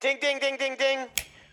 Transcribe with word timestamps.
Ding, 0.00 0.16
ding, 0.18 0.38
ding, 0.38 0.56
ding, 0.56 0.76
ding. 0.78 1.08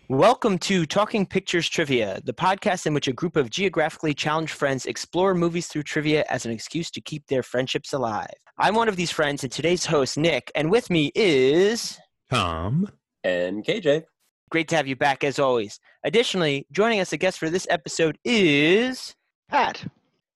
Welcome 0.08 0.56
to 0.60 0.86
Talking 0.86 1.26
Pictures 1.26 1.68
Trivia, 1.68 2.22
the 2.24 2.32
podcast 2.32 2.86
in 2.86 2.94
which 2.94 3.06
a 3.06 3.12
group 3.12 3.36
of 3.36 3.50
geographically 3.50 4.14
challenged 4.14 4.54
friends 4.54 4.86
explore 4.86 5.34
movies 5.34 5.66
through 5.66 5.82
trivia 5.82 6.24
as 6.30 6.46
an 6.46 6.52
excuse 6.52 6.90
to 6.92 7.02
keep 7.02 7.26
their 7.26 7.42
friendships 7.42 7.92
alive. 7.92 8.32
I'm 8.56 8.74
one 8.74 8.88
of 8.88 8.96
these 8.96 9.10
friends 9.10 9.42
and 9.42 9.52
today's 9.52 9.84
host, 9.84 10.16
Nick, 10.16 10.50
and 10.54 10.70
with 10.70 10.88
me 10.88 11.12
is. 11.14 11.98
Tom. 12.30 12.90
And 13.22 13.62
KJ. 13.62 14.04
Great 14.48 14.68
to 14.68 14.76
have 14.76 14.86
you 14.86 14.96
back 14.96 15.24
as 15.24 15.38
always. 15.38 15.78
Additionally, 16.02 16.66
joining 16.72 17.00
us 17.00 17.12
a 17.12 17.18
guest 17.18 17.38
for 17.38 17.50
this 17.50 17.66
episode 17.68 18.16
is. 18.24 19.14
Pat. 19.50 19.84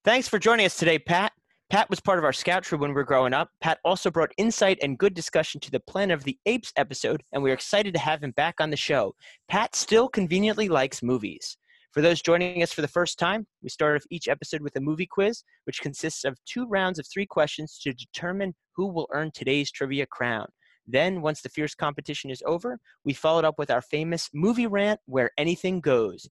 Thanks 0.04 0.28
for 0.28 0.38
joining 0.38 0.66
us 0.66 0.76
today, 0.76 0.98
Pat. 0.98 1.32
Pat 1.72 1.88
was 1.88 2.00
part 2.00 2.18
of 2.18 2.24
our 2.26 2.34
scout 2.34 2.64
troop 2.64 2.82
when 2.82 2.90
we 2.90 2.94
were 2.94 3.02
growing 3.02 3.32
up. 3.32 3.48
Pat 3.62 3.78
also 3.82 4.10
brought 4.10 4.34
insight 4.36 4.78
and 4.82 4.98
good 4.98 5.14
discussion 5.14 5.58
to 5.58 5.70
the 5.70 5.80
Planet 5.80 6.12
of 6.12 6.24
the 6.24 6.36
Apes 6.44 6.70
episode, 6.76 7.22
and 7.32 7.42
we're 7.42 7.54
excited 7.54 7.94
to 7.94 8.00
have 8.00 8.22
him 8.22 8.32
back 8.32 8.56
on 8.60 8.68
the 8.68 8.76
show. 8.76 9.14
Pat 9.48 9.74
still 9.74 10.06
conveniently 10.06 10.68
likes 10.68 11.02
movies. 11.02 11.56
For 11.92 12.02
those 12.02 12.20
joining 12.20 12.62
us 12.62 12.74
for 12.74 12.82
the 12.82 12.88
first 12.88 13.18
time, 13.18 13.46
we 13.62 13.70
start 13.70 13.96
off 13.96 14.04
each 14.10 14.28
episode 14.28 14.60
with 14.60 14.76
a 14.76 14.82
movie 14.82 15.08
quiz, 15.10 15.44
which 15.64 15.80
consists 15.80 16.24
of 16.26 16.36
two 16.44 16.66
rounds 16.66 16.98
of 16.98 17.06
three 17.10 17.24
questions 17.24 17.78
to 17.84 17.94
determine 17.94 18.54
who 18.76 18.88
will 18.88 19.08
earn 19.10 19.30
today's 19.32 19.72
trivia 19.72 20.04
crown. 20.04 20.48
Then, 20.86 21.22
once 21.22 21.40
the 21.40 21.48
fierce 21.48 21.74
competition 21.74 22.28
is 22.28 22.42
over, 22.44 22.80
we 23.02 23.14
followed 23.14 23.46
up 23.46 23.54
with 23.56 23.70
our 23.70 23.80
famous 23.80 24.28
movie 24.34 24.66
rant 24.66 25.00
where 25.06 25.30
anything 25.38 25.80
goes. 25.80 26.28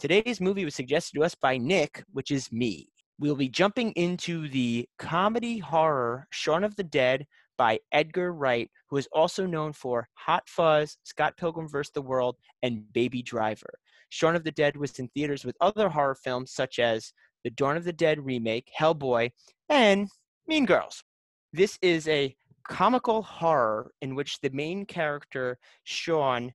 Today's 0.00 0.40
movie 0.40 0.64
was 0.64 0.74
suggested 0.74 1.14
to 1.14 1.22
us 1.22 1.36
by 1.36 1.58
Nick, 1.58 2.02
which 2.12 2.32
is 2.32 2.50
me 2.50 2.88
we'll 3.20 3.36
be 3.36 3.48
jumping 3.50 3.92
into 3.92 4.48
the 4.48 4.88
comedy 4.98 5.58
horror 5.58 6.26
Shaun 6.30 6.64
of 6.64 6.74
the 6.76 6.82
Dead 6.82 7.26
by 7.58 7.78
Edgar 7.92 8.32
Wright, 8.32 8.70
who 8.88 8.96
is 8.96 9.06
also 9.12 9.44
known 9.44 9.74
for 9.74 10.08
Hot 10.14 10.48
Fuzz, 10.48 10.96
Scott 11.04 11.36
Pilgrim 11.36 11.68
vs. 11.68 11.92
the 11.92 12.00
World, 12.00 12.36
and 12.62 12.90
Baby 12.94 13.22
Driver. 13.22 13.74
Shaun 14.08 14.34
of 14.34 14.42
the 14.42 14.50
Dead 14.50 14.74
was 14.74 14.98
in 14.98 15.08
theaters 15.08 15.44
with 15.44 15.54
other 15.60 15.90
horror 15.90 16.14
films 16.14 16.52
such 16.52 16.78
as 16.78 17.12
the 17.44 17.50
Dawn 17.50 17.76
of 17.76 17.84
the 17.84 17.92
Dead 17.92 18.24
remake, 18.24 18.70
Hellboy, 18.78 19.30
and 19.68 20.08
Mean 20.46 20.64
Girls. 20.64 21.04
This 21.52 21.78
is 21.82 22.08
a 22.08 22.34
comical 22.66 23.20
horror 23.20 23.92
in 24.00 24.14
which 24.14 24.40
the 24.40 24.50
main 24.50 24.86
character, 24.86 25.58
Shaun, 25.84 26.52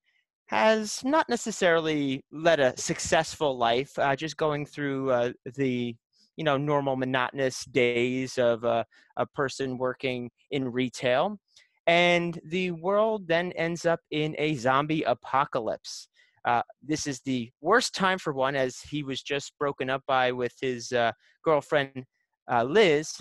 has 0.47 1.03
not 1.03 1.29
necessarily 1.29 2.23
led 2.31 2.59
a 2.59 2.75
successful 2.77 3.55
life, 3.55 3.97
uh, 3.99 4.15
just 4.15 4.37
going 4.37 4.65
through 4.65 5.11
uh, 5.11 5.31
the 5.55 5.95
you 6.37 6.43
know 6.43 6.57
normal 6.57 6.95
monotonous 6.95 7.65
days 7.65 8.37
of 8.37 8.63
a, 8.63 8.85
a 9.17 9.25
person 9.25 9.77
working 9.77 10.29
in 10.51 10.71
retail 10.71 11.39
and 11.87 12.39
the 12.45 12.71
world 12.71 13.27
then 13.27 13.51
ends 13.53 13.85
up 13.85 13.99
in 14.11 14.35
a 14.39 14.55
zombie 14.55 15.03
apocalypse. 15.03 16.07
Uh, 16.43 16.61
this 16.83 17.07
is 17.07 17.21
the 17.21 17.51
worst 17.61 17.95
time 17.95 18.17
for 18.17 18.33
one 18.33 18.55
as 18.55 18.79
he 18.79 19.03
was 19.03 19.21
just 19.21 19.53
broken 19.59 19.89
up 19.89 20.03
by 20.07 20.31
with 20.31 20.53
his 20.61 20.91
uh, 20.91 21.11
girlfriend 21.43 22.05
uh, 22.51 22.63
liz 22.63 23.15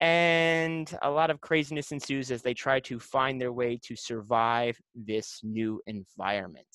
and 0.00 0.96
a 1.02 1.10
lot 1.10 1.30
of 1.30 1.40
craziness 1.42 1.92
ensues 1.92 2.30
as 2.30 2.40
they 2.40 2.54
try 2.54 2.80
to 2.80 2.98
find 2.98 3.38
their 3.38 3.52
way 3.52 3.78
to 3.82 3.94
survive 3.94 4.78
this 4.94 5.40
new 5.42 5.80
environment. 5.86 6.66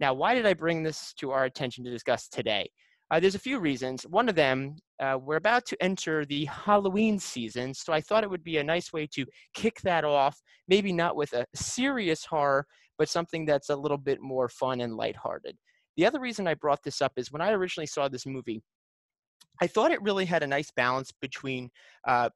Now 0.00 0.12
why 0.14 0.34
did 0.34 0.46
i 0.46 0.54
bring 0.54 0.82
this 0.82 1.14
to 1.14 1.30
our 1.30 1.44
attention 1.44 1.82
to 1.84 1.90
discuss 1.90 2.28
today 2.28 2.70
uh, 3.10 3.20
there's 3.20 3.34
a 3.34 3.40
few 3.40 3.58
reasons. 3.58 4.02
One 4.04 4.28
of 4.28 4.34
them, 4.34 4.76
uh, 5.00 5.18
we're 5.20 5.36
about 5.36 5.64
to 5.66 5.82
enter 5.82 6.24
the 6.24 6.44
Halloween 6.46 7.18
season, 7.18 7.72
so 7.74 7.92
I 7.92 8.00
thought 8.00 8.24
it 8.24 8.30
would 8.30 8.44
be 8.44 8.58
a 8.58 8.64
nice 8.64 8.92
way 8.92 9.06
to 9.14 9.24
kick 9.54 9.80
that 9.82 10.04
off, 10.04 10.40
maybe 10.66 10.92
not 10.92 11.16
with 11.16 11.32
a 11.32 11.46
serious 11.54 12.24
horror, 12.24 12.66
but 12.98 13.08
something 13.08 13.46
that's 13.46 13.70
a 13.70 13.76
little 13.76 13.98
bit 13.98 14.20
more 14.20 14.48
fun 14.48 14.80
and 14.80 14.96
lighthearted. 14.96 15.56
The 15.96 16.06
other 16.06 16.20
reason 16.20 16.46
I 16.46 16.54
brought 16.54 16.82
this 16.82 17.00
up 17.00 17.12
is 17.16 17.32
when 17.32 17.42
I 17.42 17.52
originally 17.52 17.86
saw 17.86 18.08
this 18.08 18.26
movie, 18.26 18.62
I 19.60 19.66
thought 19.66 19.90
it 19.90 20.02
really 20.02 20.24
had 20.24 20.42
a 20.42 20.46
nice 20.46 20.70
balance 20.70 21.12
between 21.20 21.70
uh, 22.06 22.30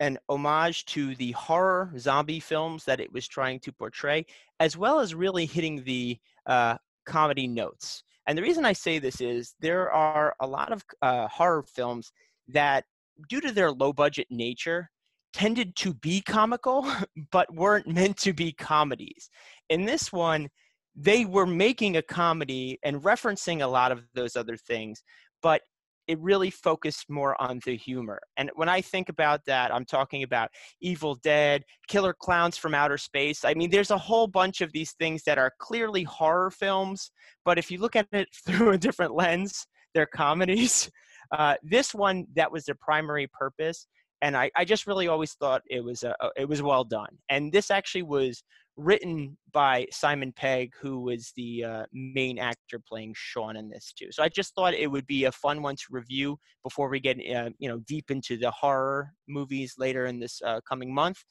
an 0.00 0.18
homage 0.28 0.84
to 0.86 1.14
the 1.16 1.32
horror 1.32 1.92
zombie 1.98 2.40
films 2.40 2.84
that 2.84 3.00
it 3.00 3.12
was 3.12 3.28
trying 3.28 3.60
to 3.60 3.72
portray, 3.72 4.24
as 4.60 4.76
well 4.76 5.00
as 5.00 5.14
really 5.14 5.46
hitting 5.46 5.84
the 5.84 6.18
uh, 6.46 6.76
comedy 7.06 7.46
notes. 7.46 8.02
And 8.26 8.38
the 8.38 8.42
reason 8.42 8.64
I 8.64 8.72
say 8.72 8.98
this 8.98 9.20
is 9.20 9.54
there 9.60 9.90
are 9.90 10.34
a 10.40 10.46
lot 10.46 10.72
of 10.72 10.84
uh, 11.02 11.28
horror 11.28 11.62
films 11.62 12.12
that, 12.48 12.84
due 13.28 13.40
to 13.40 13.52
their 13.52 13.72
low 13.72 13.92
budget 13.92 14.26
nature, 14.30 14.90
tended 15.32 15.74
to 15.76 15.94
be 15.94 16.20
comical, 16.20 16.86
but 17.32 17.52
weren't 17.54 17.88
meant 17.88 18.16
to 18.18 18.32
be 18.32 18.52
comedies. 18.52 19.30
In 19.68 19.84
this 19.84 20.12
one, 20.12 20.48
they 20.94 21.24
were 21.24 21.46
making 21.46 21.96
a 21.96 22.02
comedy 22.02 22.78
and 22.82 23.02
referencing 23.02 23.62
a 23.62 23.66
lot 23.66 23.92
of 23.92 24.04
those 24.14 24.36
other 24.36 24.56
things, 24.56 25.02
but 25.42 25.62
it 26.06 26.18
really 26.20 26.50
focused 26.50 27.08
more 27.08 27.40
on 27.40 27.60
the 27.64 27.76
humor. 27.76 28.20
And 28.36 28.50
when 28.54 28.68
I 28.68 28.80
think 28.80 29.08
about 29.08 29.44
that, 29.46 29.72
I'm 29.72 29.84
talking 29.84 30.22
about 30.22 30.50
Evil 30.80 31.14
Dead, 31.16 31.64
Killer 31.88 32.14
Clowns 32.18 32.56
from 32.56 32.74
Outer 32.74 32.98
Space. 32.98 33.44
I 33.44 33.54
mean, 33.54 33.70
there's 33.70 33.90
a 33.90 33.98
whole 33.98 34.26
bunch 34.26 34.60
of 34.60 34.72
these 34.72 34.92
things 34.92 35.22
that 35.24 35.38
are 35.38 35.52
clearly 35.58 36.02
horror 36.02 36.50
films, 36.50 37.10
but 37.44 37.58
if 37.58 37.70
you 37.70 37.78
look 37.78 37.96
at 37.96 38.08
it 38.12 38.28
through 38.46 38.70
a 38.70 38.78
different 38.78 39.14
lens, 39.14 39.66
they're 39.94 40.06
comedies. 40.06 40.90
Uh, 41.30 41.54
this 41.62 41.94
one, 41.94 42.26
that 42.36 42.52
was 42.52 42.64
their 42.66 42.76
primary 42.78 43.26
purpose. 43.26 43.86
And 44.22 44.36
I, 44.36 44.50
I 44.56 44.64
just 44.64 44.86
really 44.86 45.08
always 45.08 45.32
thought 45.34 45.62
it 45.68 45.84
was 45.84 46.04
a, 46.04 46.14
it 46.36 46.48
was 46.48 46.62
well 46.62 46.84
done. 46.84 47.18
And 47.28 47.52
this 47.52 47.70
actually 47.70 48.04
was 48.04 48.42
written 48.76 49.36
by 49.52 49.86
Simon 49.90 50.32
Pegg, 50.32 50.72
who 50.80 51.00
was 51.00 51.32
the 51.36 51.64
uh, 51.64 51.82
main 51.92 52.38
actor 52.38 52.80
playing 52.88 53.12
Sean 53.16 53.56
in 53.56 53.68
this 53.68 53.92
too. 53.92 54.08
So 54.10 54.22
I 54.22 54.28
just 54.28 54.54
thought 54.54 54.74
it 54.74 54.90
would 54.90 55.06
be 55.06 55.24
a 55.24 55.32
fun 55.32 55.62
one 55.62 55.76
to 55.76 55.84
review 55.90 56.38
before 56.62 56.88
we 56.88 57.00
get 57.00 57.18
uh, 57.18 57.50
you 57.58 57.68
know 57.68 57.80
deep 57.80 58.10
into 58.10 58.36
the 58.36 58.50
horror 58.50 59.12
movies 59.28 59.74
later 59.76 60.06
in 60.06 60.20
this 60.20 60.40
uh, 60.44 60.60
coming 60.66 60.94
month, 60.94 61.22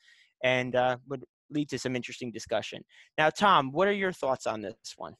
and 0.43 0.75
uh, 0.75 0.97
would 1.07 1.23
lead 1.49 1.69
to 1.69 1.79
some 1.79 1.95
interesting 1.95 2.31
discussion. 2.31 2.83
Now, 3.17 3.29
Tom, 3.29 3.71
what 3.71 3.87
are 3.87 3.93
your 3.93 4.13
thoughts 4.13 4.45
on 4.45 4.61
this 4.61 4.75
one? 4.97 5.15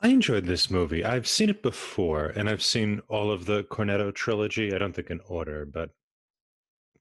I 0.00 0.08
enjoyed 0.08 0.46
this 0.46 0.70
movie. 0.70 1.04
I've 1.04 1.26
seen 1.26 1.48
it 1.48 1.62
before, 1.62 2.26
and 2.26 2.48
I've 2.48 2.62
seen 2.62 3.00
all 3.08 3.30
of 3.30 3.46
the 3.46 3.64
Cornetto 3.64 4.14
trilogy. 4.14 4.74
I 4.74 4.78
don't 4.78 4.94
think 4.94 5.10
in 5.10 5.20
order, 5.28 5.64
but 5.64 5.90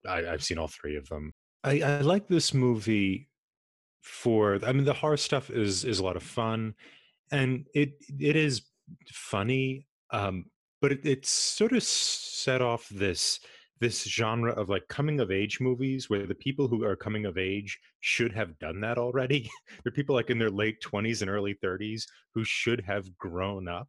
I, 0.08 0.24
have 0.24 0.44
seen 0.44 0.58
all 0.58 0.68
three 0.68 0.96
of 0.96 1.08
them. 1.10 1.32
I, 1.64 1.82
I 1.82 2.02
like 2.02 2.28
this 2.28 2.54
movie 2.54 3.30
for 4.04 4.60
i 4.66 4.74
mean 4.74 4.84
the 4.84 4.94
horror 4.94 5.18
stuff 5.18 5.50
is 5.50 5.86
is 5.86 6.00
a 6.00 6.04
lot 6.04 6.18
of 6.18 6.24
fun 6.24 6.74
and 7.32 7.66
it 7.74 7.94
it 8.20 8.36
is 8.36 8.62
funny 9.08 9.88
um 10.12 10.46
but 10.82 10.92
it, 10.92 11.06
it's 11.06 11.30
sort 11.30 11.72
of 11.72 11.82
set 11.82 12.62
off 12.62 12.88
this 12.90 13.40
this 13.80 14.04
genre 14.04 14.52
of 14.54 14.70
like 14.70 14.86
coming 14.90 15.22
of 15.22 15.32
age 15.32 15.60
movies 15.62 16.10
where 16.10 16.28
the 16.28 16.36
people 16.36 16.68
who 16.68 16.84
are 16.84 16.98
coming 16.98 17.26
of 17.26 17.38
age 17.38 17.80
should 18.02 18.34
have 18.34 18.60
done 18.60 18.82
that 18.82 18.98
already 18.98 19.50
they're 19.84 19.92
people 19.94 20.16
like 20.16 20.30
in 20.30 20.38
their 20.38 20.52
late 20.52 20.82
20s 20.82 21.22
and 21.22 21.32
early 21.32 21.56
30s 21.64 22.04
who 22.34 22.44
should 22.44 22.82
have 22.82 23.18
grown 23.18 23.70
up 23.70 23.88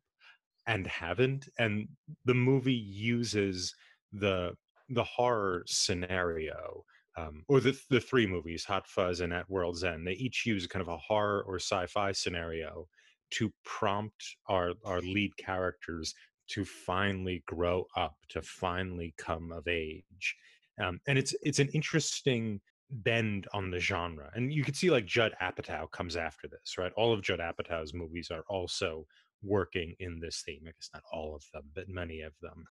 and 0.68 0.86
haven't 0.86 1.48
and 1.58 1.88
the 2.24 2.34
movie 2.34 2.72
uses 2.72 3.74
the 4.12 4.52
the 4.88 5.04
horror 5.04 5.64
scenario 5.66 6.84
um, 7.16 7.44
or 7.48 7.60
the 7.60 7.78
the 7.90 8.00
three 8.00 8.26
movies, 8.26 8.64
Hot 8.64 8.86
Fuzz 8.86 9.20
and 9.20 9.32
At 9.32 9.48
World's 9.48 9.84
End, 9.84 10.06
they 10.06 10.12
each 10.12 10.44
use 10.46 10.66
kind 10.66 10.82
of 10.82 10.88
a 10.88 10.96
horror 10.96 11.44
or 11.46 11.56
sci-fi 11.56 12.12
scenario 12.12 12.88
to 13.32 13.52
prompt 13.64 14.36
our 14.48 14.72
our 14.84 15.00
lead 15.00 15.36
characters 15.36 16.14
to 16.48 16.64
finally 16.64 17.42
grow 17.46 17.86
up, 17.96 18.14
to 18.28 18.42
finally 18.42 19.14
come 19.16 19.52
of 19.52 19.66
age, 19.68 20.36
um, 20.82 21.00
and 21.06 21.18
it's 21.18 21.34
it's 21.42 21.60
an 21.60 21.68
interesting 21.68 22.60
bend 22.90 23.46
on 23.52 23.70
the 23.70 23.78
genre. 23.80 24.30
And 24.34 24.52
you 24.52 24.64
can 24.64 24.74
see 24.74 24.90
like 24.90 25.06
Judd 25.06 25.34
Apatow 25.40 25.90
comes 25.90 26.16
after 26.16 26.48
this, 26.48 26.76
right? 26.78 26.92
All 26.96 27.12
of 27.12 27.22
Judd 27.22 27.40
Apatow's 27.40 27.94
movies 27.94 28.30
are 28.30 28.44
also 28.48 29.06
working 29.42 29.94
in 30.00 30.20
this 30.20 30.42
theme. 30.44 30.62
I 30.66 30.70
guess 30.70 30.90
not 30.92 31.02
all 31.12 31.34
of 31.34 31.44
them, 31.52 31.64
but 31.74 31.88
many 31.88 32.22
of 32.22 32.32
them. 32.42 32.64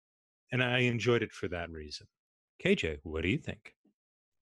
And 0.53 0.63
I 0.63 0.81
enjoyed 0.81 1.23
it 1.23 1.33
for 1.33 1.49
that 1.49 1.71
reason. 1.71 2.07
KJ, 2.65 2.99
what 3.03 3.23
do 3.23 3.29
you 3.29 3.39
think? 3.39 3.75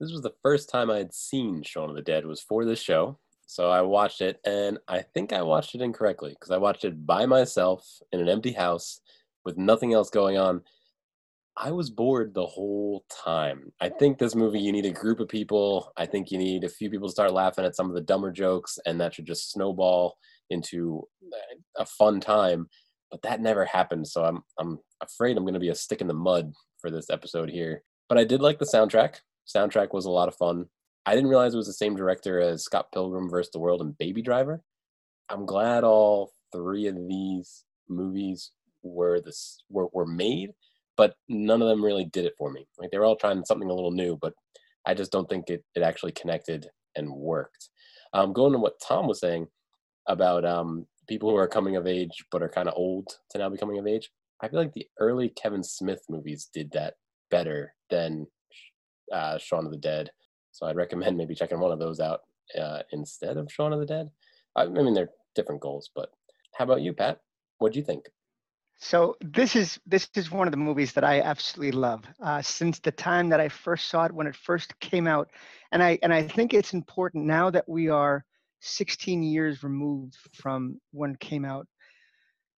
this 0.01 0.11
was 0.11 0.21
the 0.21 0.33
first 0.41 0.67
time 0.67 0.89
I 0.89 0.97
had 0.97 1.13
seen 1.13 1.61
Shaun 1.61 1.91
of 1.91 1.95
the 1.95 2.01
Dead 2.01 2.25
was 2.25 2.41
for 2.41 2.65
this 2.65 2.81
show. 2.81 3.19
So 3.45 3.69
I 3.69 3.81
watched 3.81 4.21
it 4.21 4.39
and 4.45 4.79
I 4.87 5.03
think 5.13 5.31
I 5.31 5.43
watched 5.43 5.75
it 5.75 5.81
incorrectly 5.81 6.31
because 6.31 6.49
I 6.49 6.57
watched 6.57 6.85
it 6.85 7.05
by 7.05 7.27
myself 7.27 7.87
in 8.11 8.19
an 8.19 8.27
empty 8.27 8.51
house 8.51 8.99
with 9.45 9.57
nothing 9.57 9.93
else 9.93 10.09
going 10.09 10.39
on. 10.39 10.61
I 11.55 11.69
was 11.69 11.91
bored 11.91 12.33
the 12.33 12.47
whole 12.47 13.05
time. 13.23 13.71
I 13.79 13.89
think 13.89 14.17
this 14.17 14.33
movie, 14.33 14.59
you 14.59 14.71
need 14.71 14.85
a 14.85 14.91
group 14.91 15.19
of 15.19 15.27
people. 15.27 15.91
I 15.97 16.07
think 16.07 16.31
you 16.31 16.39
need 16.39 16.63
a 16.63 16.69
few 16.69 16.89
people 16.89 17.07
to 17.07 17.11
start 17.11 17.33
laughing 17.33 17.65
at 17.65 17.75
some 17.75 17.89
of 17.89 17.93
the 17.93 18.01
dumber 18.01 18.31
jokes, 18.31 18.79
and 18.85 18.99
that 19.01 19.13
should 19.13 19.25
just 19.25 19.51
snowball 19.51 20.17
into 20.49 21.07
uh, 21.31 21.81
a 21.81 21.85
fun 21.85 22.21
time. 22.21 22.67
But 23.11 23.21
that 23.23 23.41
never 23.41 23.65
happened. 23.65 24.07
So 24.07 24.23
I'm, 24.23 24.41
I'm 24.59 24.79
afraid 25.01 25.37
I'm 25.37 25.43
going 25.43 25.53
to 25.53 25.59
be 25.59 25.69
a 25.69 25.75
stick 25.75 26.01
in 26.01 26.07
the 26.07 26.13
mud 26.13 26.53
for 26.79 26.89
this 26.89 27.09
episode 27.09 27.49
here. 27.49 27.83
But 28.07 28.17
I 28.17 28.23
did 28.23 28.41
like 28.41 28.59
the 28.59 28.65
soundtrack. 28.65 29.17
Soundtrack 29.53 29.93
was 29.93 30.05
a 30.05 30.11
lot 30.11 30.27
of 30.27 30.35
fun. 30.35 30.65
I 31.05 31.15
didn't 31.15 31.29
realize 31.29 31.53
it 31.53 31.57
was 31.57 31.67
the 31.67 31.73
same 31.73 31.95
director 31.95 32.39
as 32.39 32.63
Scott 32.63 32.87
Pilgrim 32.93 33.29
vs. 33.29 33.51
the 33.51 33.59
World 33.59 33.81
and 33.81 33.97
Baby 33.97 34.21
Driver. 34.21 34.61
I'm 35.29 35.45
glad 35.45 35.83
all 35.83 36.31
three 36.53 36.87
of 36.87 36.95
these 37.07 37.63
movies 37.89 38.51
were 38.83 39.19
this 39.19 39.63
were, 39.69 39.87
were 39.93 40.05
made, 40.05 40.51
but 40.97 41.15
none 41.27 41.61
of 41.61 41.67
them 41.67 41.83
really 41.83 42.05
did 42.05 42.25
it 42.25 42.33
for 42.37 42.51
me. 42.51 42.67
Like 42.77 42.91
they 42.91 42.97
were 42.97 43.05
all 43.05 43.15
trying 43.15 43.43
something 43.45 43.69
a 43.69 43.73
little 43.73 43.91
new, 43.91 44.17
but 44.21 44.33
I 44.85 44.93
just 44.93 45.11
don't 45.11 45.29
think 45.29 45.49
it, 45.49 45.63
it 45.75 45.83
actually 45.83 46.11
connected 46.11 46.67
and 46.95 47.11
worked. 47.11 47.69
Um, 48.13 48.33
going 48.33 48.53
to 48.53 48.59
what 48.59 48.81
Tom 48.85 49.07
was 49.07 49.19
saying 49.19 49.47
about 50.07 50.45
um, 50.45 50.85
people 51.07 51.29
who 51.29 51.35
are 51.35 51.47
coming 51.47 51.75
of 51.75 51.87
age 51.87 52.25
but 52.31 52.41
are 52.41 52.49
kind 52.49 52.67
of 52.67 52.73
old 52.75 53.07
to 53.29 53.37
now 53.37 53.49
becoming 53.49 53.79
of 53.79 53.87
age, 53.87 54.09
I 54.41 54.47
feel 54.47 54.59
like 54.59 54.73
the 54.73 54.87
early 54.99 55.29
Kevin 55.29 55.63
Smith 55.63 56.01
movies 56.09 56.49
did 56.53 56.71
that 56.71 56.95
better 57.29 57.73
than 57.89 58.27
uh, 59.11 59.37
Shaun 59.37 59.65
of 59.65 59.71
the 59.71 59.77
Dead. 59.77 60.11
So 60.51 60.65
I'd 60.65 60.75
recommend 60.75 61.17
maybe 61.17 61.35
checking 61.35 61.59
one 61.59 61.71
of 61.71 61.79
those 61.79 61.99
out 61.99 62.21
uh, 62.59 62.79
instead 62.91 63.37
of 63.37 63.51
Shaun 63.51 63.73
of 63.73 63.79
the 63.79 63.85
Dead. 63.85 64.09
I, 64.55 64.65
mean, 64.65 64.93
they're 64.93 65.09
different 65.35 65.61
goals, 65.61 65.89
but 65.95 66.09
how 66.57 66.65
about 66.65 66.81
you, 66.81 66.93
Pat? 66.93 67.19
What 67.59 67.73
do 67.73 67.79
you 67.79 67.85
think? 67.85 68.05
So 68.83 69.15
this 69.21 69.55
is 69.55 69.79
this 69.85 70.09
is 70.15 70.31
one 70.31 70.47
of 70.47 70.51
the 70.51 70.57
movies 70.57 70.91
that 70.93 71.03
I 71.03 71.21
absolutely 71.21 71.79
love. 71.79 72.03
Uh, 72.19 72.41
since 72.41 72.79
the 72.79 72.91
time 72.91 73.29
that 73.29 73.39
I 73.39 73.47
first 73.47 73.89
saw 73.89 74.05
it 74.05 74.11
when 74.11 74.25
it 74.25 74.35
first 74.35 74.77
came 74.79 75.05
out, 75.05 75.29
and 75.71 75.83
I 75.83 75.99
and 76.01 76.11
I 76.11 76.27
think 76.27 76.53
it's 76.53 76.73
important 76.73 77.25
now 77.25 77.51
that 77.51 77.69
we 77.69 77.89
are 77.89 78.25
16 78.61 79.23
years 79.23 79.63
removed 79.63 80.17
from 80.33 80.79
when 80.91 81.11
it 81.11 81.19
came 81.19 81.45
out. 81.45 81.67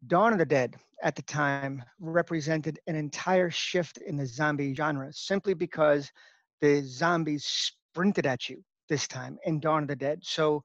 Dawn 0.08 0.34
of 0.34 0.40
the 0.40 0.46
Dead 0.46 0.76
at 1.04 1.16
the 1.16 1.22
time 1.22 1.84
represented 2.00 2.80
an 2.88 2.96
entire 2.96 3.50
shift 3.50 3.98
in 3.98 4.18
the 4.18 4.26
zombie 4.26 4.74
genre, 4.74 5.12
simply 5.14 5.54
because 5.54 6.12
the 6.60 6.82
zombies 6.82 7.46
sprinted 7.46 8.26
at 8.26 8.50
you 8.50 8.64
this 8.90 9.08
time 9.08 9.38
in 9.46 9.60
Dawn 9.60 9.84
of 9.84 9.88
the 9.88 9.96
Dead. 9.96 10.20
So 10.24 10.64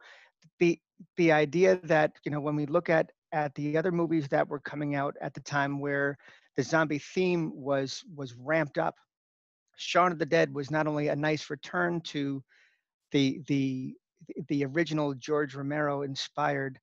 the 0.58 0.78
the 1.18 1.32
idea 1.32 1.78
that 1.84 2.12
you 2.24 2.30
know 2.30 2.40
when 2.40 2.56
we 2.56 2.66
look 2.66 2.88
at 2.88 3.10
at 3.32 3.54
the 3.54 3.76
other 3.76 3.92
movies 3.92 4.28
that 4.28 4.48
were 4.48 4.60
coming 4.60 4.94
out 4.94 5.14
at 5.20 5.34
the 5.34 5.40
time 5.40 5.78
where 5.78 6.16
the 6.56 6.62
zombie 6.62 6.98
theme 6.98 7.52
was 7.54 8.02
was 8.14 8.34
ramped 8.34 8.78
up 8.78 8.94
Shaun 9.76 10.12
of 10.12 10.18
the 10.18 10.26
Dead 10.26 10.54
was 10.54 10.70
not 10.70 10.86
only 10.86 11.08
a 11.08 11.16
nice 11.16 11.50
return 11.50 12.00
to 12.02 12.42
the 13.12 13.42
the 13.46 13.94
the 14.49 14.64
original 14.64 15.14
George 15.14 15.55
Romero 15.55 16.02
inspired 16.02 16.78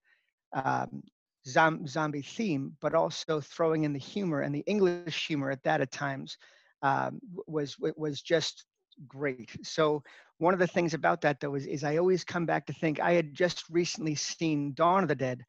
um, 0.54 1.04
zombie 1.46 2.22
theme, 2.22 2.76
but 2.82 2.94
also 2.94 3.42
throwing 3.42 3.84
in 3.84 3.94
the 3.94 4.00
humor 4.00 4.42
and 4.42 4.54
the 4.54 4.64
English 4.66 5.28
humor 5.28 5.52
at 5.52 5.64
that 5.64 5.82
at 5.82 5.92
times 5.92 6.38
um, 6.82 7.20
was 7.48 7.78
was 7.80 8.22
just 8.22 8.66
great. 9.08 9.50
So 9.64 10.04
one 10.38 10.54
of 10.54 10.60
the 10.60 10.68
things 10.68 10.94
about 10.94 11.22
that 11.22 11.40
though 11.40 11.56
is, 11.56 11.66
is 11.66 11.84
I 11.84 11.98
always 11.98 12.24
come 12.24 12.46
back 12.46 12.66
to 12.68 12.74
think 12.74 13.00
I 13.00 13.14
had 13.14 13.34
just 13.34 13.64
recently 13.70 14.16
seen 14.16 14.74
Dawn 14.74 15.04
of 15.04 15.10
the 15.10 15.16
Dead 15.16 15.44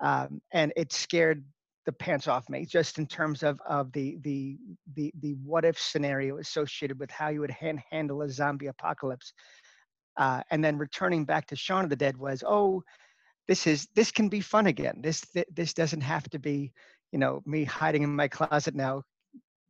um, 0.00 0.40
and 0.52 0.72
it 0.76 0.92
scared 0.92 1.44
the 1.86 1.92
pants 1.92 2.28
off 2.28 2.48
me 2.48 2.66
just 2.66 2.98
in 2.98 3.06
terms 3.06 3.42
of 3.42 3.58
of 3.66 3.90
the 3.92 4.18
the 4.22 4.58
the 4.94 5.12
the 5.20 5.34
what 5.44 5.64
if 5.64 5.78
scenario 5.78 6.38
associated 6.38 6.98
with 6.98 7.10
how 7.10 7.28
you 7.28 7.40
would 7.40 7.50
hand, 7.50 7.80
handle 7.90 8.22
a 8.22 8.28
zombie 8.28 8.66
apocalypse 8.66 9.32
uh, 10.16 10.42
and 10.50 10.64
then 10.64 10.78
returning 10.78 11.24
back 11.24 11.46
to 11.46 11.56
Shaun 11.56 11.84
of 11.84 11.90
the 11.90 11.96
Dead 11.96 12.16
was 12.16 12.42
oh 12.46 12.82
this 13.48 13.66
is 13.66 13.88
this 13.94 14.10
can 14.10 14.28
be 14.28 14.40
fun 14.40 14.66
again 14.66 15.00
this 15.02 15.24
this 15.52 15.74
doesn't 15.74 16.02
have 16.02 16.28
to 16.30 16.38
be 16.38 16.72
you 17.12 17.18
know 17.18 17.42
me 17.46 17.64
hiding 17.64 18.02
in 18.02 18.14
my 18.14 18.28
closet 18.28 18.74
now 18.74 19.02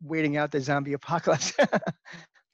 waiting 0.02 0.37
out 0.37 0.50
the 0.50 0.60
zombie 0.60 0.92
apocalypse 1.00 1.52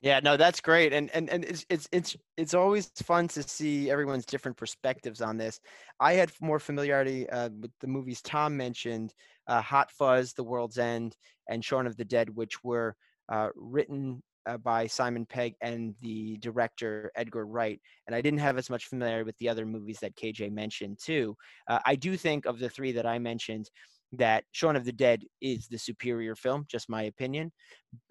Yeah, 0.03 0.21
no, 0.23 0.37
that's 0.37 0.61
great, 0.61 0.93
and 0.93 1.11
and 1.11 1.31
and 1.31 1.45
it's 1.45 1.65
it's 1.71 1.89
it's 1.91 2.17
it's 2.37 2.55
always 2.55 2.87
fun 3.03 3.29
to 3.29 3.43
see 3.43 3.91
everyone's 3.91 4.27
different 4.27 4.57
perspectives 4.57 5.23
on 5.23 5.39
this. 5.39 5.59
I 5.99 6.13
had 6.13 6.31
more 6.41 6.61
familiarity 6.61 7.29
uh, 7.31 7.49
with 7.61 7.71
the 7.81 7.87
movies 7.87 8.21
Tom 8.21 8.57
mentioned, 8.57 9.15
uh, 9.49 9.63
Hot 9.63 9.91
Fuzz, 9.91 10.35
The 10.35 10.45
World's 10.45 10.79
End, 10.79 11.17
and 11.49 11.65
Shaun 11.65 11.87
of 11.87 11.97
the 11.97 12.05
Dead, 12.05 12.29
which 12.29 12.63
were 12.63 12.95
uh, 13.31 13.49
written 13.57 14.23
uh, 14.47 14.57
by 14.59 14.87
Simon 14.87 15.27
Pegg 15.27 15.55
and 15.61 15.95
the 16.01 16.37
director 16.39 17.11
Edgar 17.17 17.47
Wright. 17.47 17.81
And 18.07 18.15
I 18.15 18.21
didn't 18.21 18.41
have 18.41 18.59
as 18.59 18.71
much 18.71 18.87
familiarity 18.87 19.25
with 19.25 19.39
the 19.39 19.49
other 19.49 19.67
movies 19.67 19.99
that 20.01 20.17
KJ 20.17 20.53
mentioned 20.53 20.99
too. 21.03 21.37
Uh, 21.69 21.81
I 21.85 21.97
do 21.97 22.17
think 22.17 22.47
of 22.47 22.59
the 22.59 22.71
three 22.71 22.93
that 22.93 23.07
I 23.07 23.19
mentioned 23.19 23.71
that 24.13 24.45
Shaun 24.53 24.77
of 24.77 24.85
the 24.85 24.93
Dead 24.93 25.25
is 25.41 25.67
the 25.69 25.79
superior 25.79 26.35
film, 26.35 26.65
just 26.69 26.89
my 26.89 27.03
opinion. 27.03 27.53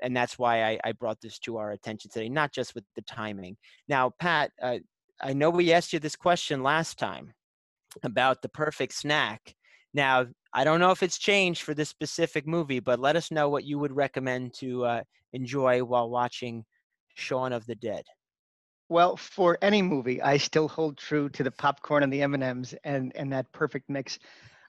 And 0.02 0.16
that's 0.16 0.38
why 0.38 0.64
I, 0.64 0.80
I 0.84 0.92
brought 0.92 1.22
this 1.22 1.40
to 1.40 1.58
our 1.58 1.72
attention 1.72 2.12
today, 2.12 2.30
not 2.30 2.52
just 2.52 2.76
with 2.76 2.84
the 2.96 3.02
timing. 3.04 3.58
Now, 3.88 4.12
Pat, 4.20 4.52
uh, 4.62 4.80
I 5.22 5.34
know 5.34 5.50
we 5.50 5.72
asked 5.72 5.94
you 5.94 6.00
this 6.00 6.16
question 6.16 6.64
last 6.64 7.00
time 7.00 7.34
about 8.04 8.42
the 8.42 8.50
perfect 8.50 8.94
snack. 8.94 9.56
Now, 9.96 10.28
I 10.54 10.66
don't 10.66 10.82
know 10.82 10.92
if 10.92 11.02
it's 11.04 11.18
changed 11.18 11.62
for 11.62 11.74
this 11.74 11.88
specific 11.88 12.46
movie, 12.46 12.82
but 12.82 13.00
let 13.00 13.16
us 13.16 13.32
know 13.32 13.48
what 13.48 13.64
you 13.64 13.80
would 13.80 13.96
recommend 13.96 14.54
to 14.56 14.84
uh, 14.84 15.04
enjoy 15.32 15.86
while 15.86 16.10
watching 16.10 16.66
Shaun 17.16 17.54
of 17.54 17.66
the 17.66 17.76
Dead. 17.76 18.04
Well, 18.90 19.16
for 19.16 19.58
any 19.62 19.82
movie, 19.82 20.22
I 20.22 20.36
still 20.36 20.68
hold 20.68 20.98
true 20.98 21.30
to 21.30 21.44
the 21.44 21.52
popcorn 21.52 22.04
and 22.04 22.12
the 22.12 22.22
M&Ms 22.24 22.76
and 22.84 23.14
and 23.16 23.32
that 23.32 23.50
perfect 23.54 23.90
mix. 23.90 24.20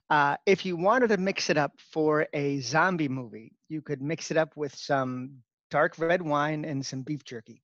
Uh, 0.09 0.37
if 0.47 0.65
you 0.65 0.77
wanted 0.77 1.09
to 1.09 1.17
mix 1.17 1.51
it 1.51 1.59
up 1.59 1.73
for 1.93 2.29
a 2.33 2.61
zombie 2.61 3.09
movie, 3.09 3.51
you 3.69 3.83
could 3.83 4.01
mix 4.01 4.31
it 4.31 4.37
up 4.37 4.57
with 4.57 4.75
some 4.77 5.43
dark 5.73 5.99
red 5.99 6.23
wine 6.23 6.65
and 6.65 6.87
some 6.87 7.03
beef 7.03 7.25
jerky. 7.25 7.61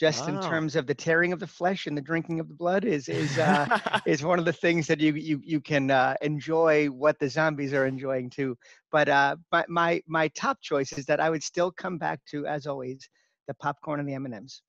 Just 0.00 0.28
in 0.28 0.40
terms 0.40 0.76
of 0.76 0.86
the 0.86 0.94
tearing 0.94 1.30
of 1.30 1.40
the 1.40 1.46
flesh 1.46 1.86
and 1.86 1.94
the 1.94 2.00
drinking 2.00 2.40
of 2.40 2.48
the 2.48 2.54
blood 2.54 2.86
is 2.86 3.06
is 3.06 3.36
uh, 3.38 4.00
is 4.06 4.24
one 4.24 4.38
of 4.38 4.46
the 4.46 4.52
things 4.52 4.86
that 4.86 4.98
you 4.98 5.12
you 5.12 5.42
you 5.44 5.60
can 5.60 5.90
uh, 5.90 6.14
enjoy 6.22 6.86
what 6.86 7.18
the 7.18 7.28
zombies 7.28 7.74
are 7.74 7.84
enjoying 7.84 8.30
too. 8.30 8.56
But 8.90 9.10
uh, 9.10 9.36
my 9.52 9.66
my 9.68 10.02
my 10.06 10.28
top 10.28 10.58
choice 10.62 10.92
is 10.92 11.04
that 11.04 11.20
I 11.20 11.28
would 11.28 11.42
still 11.42 11.70
come 11.70 11.98
back 11.98 12.20
to, 12.30 12.46
as 12.46 12.66
always, 12.66 13.06
the 13.46 13.52
popcorn 13.52 14.00
and 14.00 14.08
the 14.08 14.14
M 14.14 14.24
and 14.24 14.34
M's. 14.34 14.62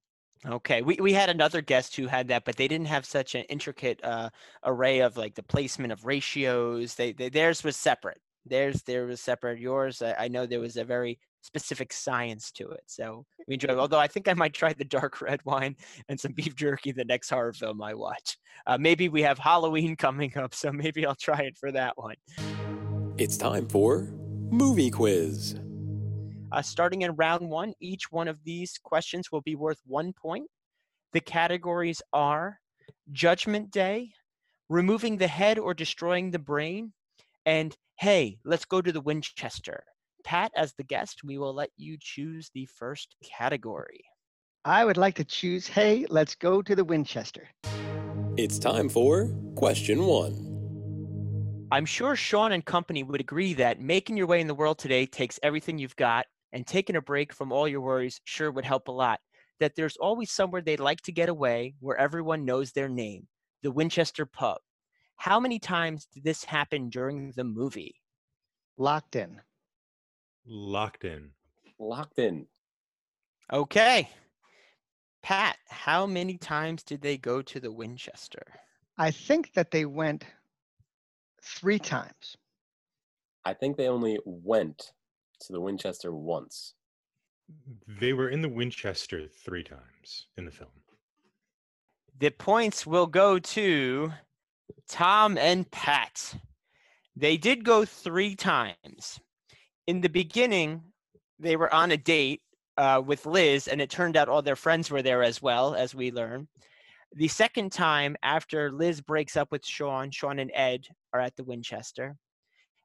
Okay, 0.46 0.82
we, 0.82 0.98
we 1.00 1.14
had 1.14 1.30
another 1.30 1.62
guest 1.62 1.96
who 1.96 2.08
had 2.08 2.28
that, 2.28 2.44
but 2.44 2.58
they 2.58 2.68
didn't 2.68 2.88
have 2.88 3.06
such 3.06 3.34
an 3.34 3.44
intricate 3.44 4.04
uh, 4.04 4.32
array 4.66 5.00
of 5.00 5.16
like 5.16 5.36
the 5.36 5.44
placement 5.44 5.94
of 5.94 6.06
ratios. 6.06 6.96
They, 6.96 7.14
they 7.14 7.30
theirs 7.30 7.64
was 7.64 7.78
separate. 7.78 8.20
Theirs 8.46 8.82
there 8.84 9.06
was 9.06 9.22
separate. 9.22 9.60
Yours, 9.60 10.02
I, 10.02 10.26
I 10.26 10.28
know 10.28 10.46
there 10.46 10.60
was 10.60 10.76
a 10.76 10.84
very 10.84 11.20
specific 11.42 11.92
science 11.92 12.52
to 12.52 12.70
it. 12.70 12.84
So 12.86 13.26
we 13.48 13.56
enjoyed. 13.56 13.78
Although 13.78 14.00
I 14.00 14.08
think 14.08 14.28
I 14.28 14.34
might 14.34 14.54
try 14.54 14.74
the 14.74 14.86
dark 14.86 15.22
red 15.22 15.42
wine 15.46 15.76
and 16.10 16.20
some 16.20 16.34
beef 16.34 16.56
jerky 16.56 16.92
the 16.92 17.06
next 17.06 17.30
horror 17.30 17.54
film 17.54 17.82
I 17.82 17.94
watch. 17.94 18.38
Uh, 18.68 18.78
maybe 18.78 19.10
we 19.10 19.22
have 19.24 19.40
Halloween 19.40 19.96
coming 19.96 20.38
up, 20.38 20.54
so 20.54 20.72
maybe 20.72 21.06
I'll 21.06 21.16
try 21.16 21.42
it 21.42 21.58
for 21.58 21.72
that 21.72 21.98
one. 21.98 22.16
It's 23.18 23.38
time 23.38 23.68
for 23.68 24.14
movie 24.52 24.92
quiz. 24.92 25.60
Uh, 26.52 26.62
starting 26.62 27.04
in 27.04 27.16
round 27.16 27.50
one, 27.50 27.74
each 27.80 28.12
one 28.12 28.28
of 28.28 28.44
these 28.44 28.78
questions 28.84 29.32
will 29.32 29.42
be 29.42 29.56
worth 29.56 29.80
one 29.86 30.12
point. 30.14 30.48
The 31.14 31.22
categories 31.22 32.02
are 32.12 32.60
Judgment 33.12 33.72
Day, 33.72 34.12
removing 34.70 35.18
the 35.18 35.28
head 35.28 35.58
or 35.58 35.74
destroying 35.74 36.32
the 36.32 36.40
brain, 36.40 36.94
and 37.46 37.76
hey, 37.96 38.40
let's 38.44 38.66
go 38.66 38.82
to 38.82 38.92
the 38.92 39.02
Winchester. 39.02 39.84
Pat, 40.24 40.52
as 40.56 40.74
the 40.74 40.84
guest, 40.84 41.24
we 41.24 41.38
will 41.38 41.54
let 41.54 41.70
you 41.78 41.98
choose 42.00 42.50
the 42.54 42.66
first 42.66 43.16
category. 43.24 44.04
I 44.64 44.86
would 44.86 44.98
like 44.98 45.16
to 45.16 45.24
choose, 45.24 45.68
hey, 45.68 46.06
let's 46.10 46.36
go 46.36 46.62
to 46.62 46.76
the 46.76 46.86
Winchester. 46.86 47.50
It's 48.38 48.60
time 48.60 48.90
for 48.90 49.34
question 49.56 50.06
one. 50.06 51.68
I'm 51.72 51.86
sure 51.86 52.16
Sean 52.16 52.52
and 52.52 52.66
company 52.66 53.02
would 53.02 53.22
agree 53.22 53.54
that 53.56 53.80
making 53.80 54.18
your 54.18 54.28
way 54.28 54.42
in 54.42 54.48
the 54.48 54.54
world 54.54 54.78
today 54.78 55.06
takes 55.06 55.40
everything 55.42 55.78
you've 55.78 55.96
got 55.96 56.26
and 56.52 56.68
taking 56.68 56.96
a 56.96 57.02
break 57.02 57.34
from 57.34 57.52
all 57.52 57.68
your 57.68 57.82
worries 57.82 58.20
sure 58.26 58.52
would 58.52 58.66
help 58.66 58.88
a 58.88 58.92
lot. 58.92 59.20
That 59.60 59.76
there's 59.76 59.98
always 59.98 60.32
somewhere 60.32 60.62
they'd 60.62 60.80
like 60.80 61.02
to 61.02 61.12
get 61.12 61.30
away 61.30 61.76
where 61.80 61.98
everyone 61.98 62.46
knows 62.46 62.72
their 62.72 62.90
name, 62.90 63.28
the 63.64 63.72
Winchester 63.72 64.26
Pub. 64.26 64.58
How 65.16 65.40
many 65.40 65.60
times 65.60 66.08
did 66.14 66.24
this 66.24 66.44
happen 66.44 66.90
during 66.90 67.32
the 67.36 67.44
movie? 67.44 67.96
Locked 68.78 69.16
in. 69.16 69.40
Locked 70.46 71.04
in. 71.04 71.32
Locked 71.80 72.20
in. 72.20 72.48
Okay. 73.52 74.10
Pat, 75.22 75.58
how 75.70 76.06
many 76.06 76.38
times 76.38 76.84
did 76.84 77.02
they 77.02 77.18
go 77.18 77.42
to 77.42 77.60
the 77.60 77.72
Winchester? 77.72 78.44
I 78.98 79.12
think 79.12 79.54
that 79.54 79.72
they 79.72 79.86
went 79.86 80.26
three 81.42 81.80
times. 81.80 82.38
I 83.46 83.54
think 83.54 83.78
they 83.78 83.88
only 83.88 84.20
went 84.26 84.92
to 85.42 85.54
the 85.54 85.62
Winchester 85.62 86.14
once. 86.14 86.74
They 88.00 88.14
were 88.14 88.30
in 88.30 88.42
the 88.42 88.50
Winchester 88.50 89.28
three 89.28 89.64
times 89.64 90.28
in 90.38 90.46
the 90.46 90.52
film. 90.52 90.70
The 92.20 92.30
points 92.30 92.86
will 92.86 93.08
go 93.08 93.40
to 93.40 94.14
Tom 94.88 95.38
and 95.38 95.70
Pat. 95.72 96.36
They 97.16 97.38
did 97.38 97.66
go 97.66 97.84
three 97.84 98.36
times. 98.36 99.20
In 99.92 100.00
the 100.00 100.08
beginning, 100.08 100.84
they 101.38 101.58
were 101.58 101.74
on 101.74 101.92
a 101.92 101.98
date 101.98 102.42
uh, 102.78 103.02
with 103.06 103.26
Liz, 103.26 103.68
and 103.68 103.82
it 103.82 103.90
turned 103.90 104.16
out 104.16 104.30
all 104.30 104.42
their 104.42 104.56
friends 104.56 104.90
were 104.90 105.02
there 105.02 105.22
as 105.22 105.42
well, 105.42 105.76
as 105.76 105.94
we 105.94 106.14
learn. 106.14 106.48
The 107.12 107.28
second 107.28 107.74
time, 107.74 108.16
after 108.24 108.72
Liz 108.72 109.02
breaks 109.02 109.36
up 109.36 109.52
with 109.52 109.66
Sean, 109.66 110.10
Sean 110.10 110.40
and 110.40 110.50
Ed 110.54 110.88
are 111.12 111.20
at 111.20 111.36
the 111.36 111.44
Winchester. 111.44 112.16